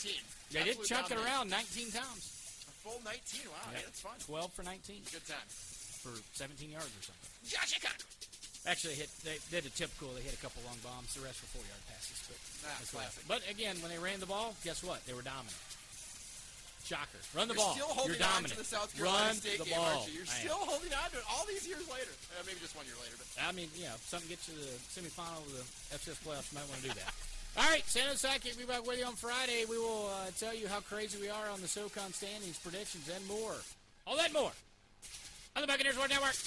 They 0.50 0.64
did 0.66 0.82
chuck 0.90 1.06
it 1.14 1.22
around 1.22 1.54
19 1.54 1.94
times. 1.94 2.34
A 2.66 2.74
full 2.82 2.98
19. 3.06 3.46
Wow, 3.54 3.70
yeah, 3.70 3.86
that's 3.86 4.02
fun. 4.02 4.18
12 4.26 4.58
for 4.58 4.64
19 4.66 5.06
Good 5.14 5.22
time. 5.30 5.46
for 6.02 6.18
17 6.34 6.74
yards 6.74 6.90
or 6.90 7.04
something. 7.14 7.30
Josh 7.46 7.78
Conklin. 7.78 8.10
Actually, 8.66 8.98
hit 8.98 9.14
they 9.22 9.38
did 9.54 9.70
a 9.70 9.74
typical. 9.78 10.10
They 10.18 10.26
hit 10.26 10.34
a 10.34 10.42
couple 10.42 10.66
long 10.66 10.82
bombs. 10.82 11.14
The 11.14 11.22
rest 11.22 11.46
were 11.46 11.62
four 11.62 11.66
yard 11.70 11.84
passes. 11.94 12.18
But 12.26 12.42
Ah, 12.66 12.74
that's 12.82 12.90
classic. 12.90 13.22
But 13.30 13.46
again, 13.46 13.78
when 13.86 13.94
they 13.94 14.02
ran 14.02 14.18
the 14.18 14.26
ball, 14.26 14.58
guess 14.66 14.82
what? 14.82 15.06
They 15.06 15.14
were 15.14 15.22
dominant. 15.22 15.54
Shocker. 16.86 17.18
Run 17.34 17.50
the 17.50 17.58
You're 17.58 17.66
ball. 17.66 17.74
Still 17.74 17.90
holding 17.90 18.14
You're 18.14 18.30
dominant. 18.30 18.54
On 18.54 18.62
to 18.62 18.62
the 18.62 18.70
South 18.70 18.90
Carolina 18.94 19.34
Run 19.34 19.36
State 19.42 19.58
the 19.58 19.74
ball. 19.74 20.06
You're 20.14 20.30
still 20.30 20.62
holding 20.70 20.94
on 20.94 21.10
to 21.10 21.18
it 21.18 21.26
all 21.34 21.46
these 21.50 21.66
years 21.66 21.82
later. 21.90 22.14
Uh, 22.38 22.46
maybe 22.46 22.62
just 22.62 22.78
one 22.78 22.86
year 22.86 22.98
later. 23.02 23.18
But 23.18 23.26
I 23.42 23.50
mean, 23.58 23.74
yeah, 23.74 23.98
if 23.98 24.06
something 24.06 24.30
gets 24.30 24.46
you 24.46 24.54
to 24.54 24.62
the 24.62 24.78
semifinal 24.94 25.42
of 25.42 25.50
the 25.50 25.66
FCS 25.98 26.22
playoffs, 26.22 26.54
you 26.54 26.62
might 26.62 26.70
want 26.70 26.86
to 26.86 26.94
do 26.94 26.96
that. 27.02 27.10
all 27.58 27.66
right, 27.66 27.82
Santa 27.90 28.14
Sackett, 28.14 28.54
Sidekick 28.54 28.62
will 28.62 28.70
be 28.70 28.72
back 28.72 28.86
with 28.86 29.02
you 29.02 29.10
on 29.10 29.18
Friday. 29.18 29.66
We 29.66 29.82
will 29.82 30.14
uh, 30.14 30.30
tell 30.38 30.54
you 30.54 30.70
how 30.70 30.86
crazy 30.86 31.18
we 31.18 31.34
are 31.34 31.50
on 31.50 31.66
the 31.66 31.68
SOCON 31.68 32.14
standings, 32.14 32.62
predictions, 32.62 33.10
and 33.10 33.26
more. 33.26 33.58
All 34.06 34.16
that 34.22 34.30
more 34.30 34.54
on 35.56 35.62
the 35.62 35.68
Buccaneers 35.68 35.98
World 35.98 36.14
Network. 36.14 36.38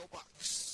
Go 0.00 0.08
Bucs. 0.08 0.69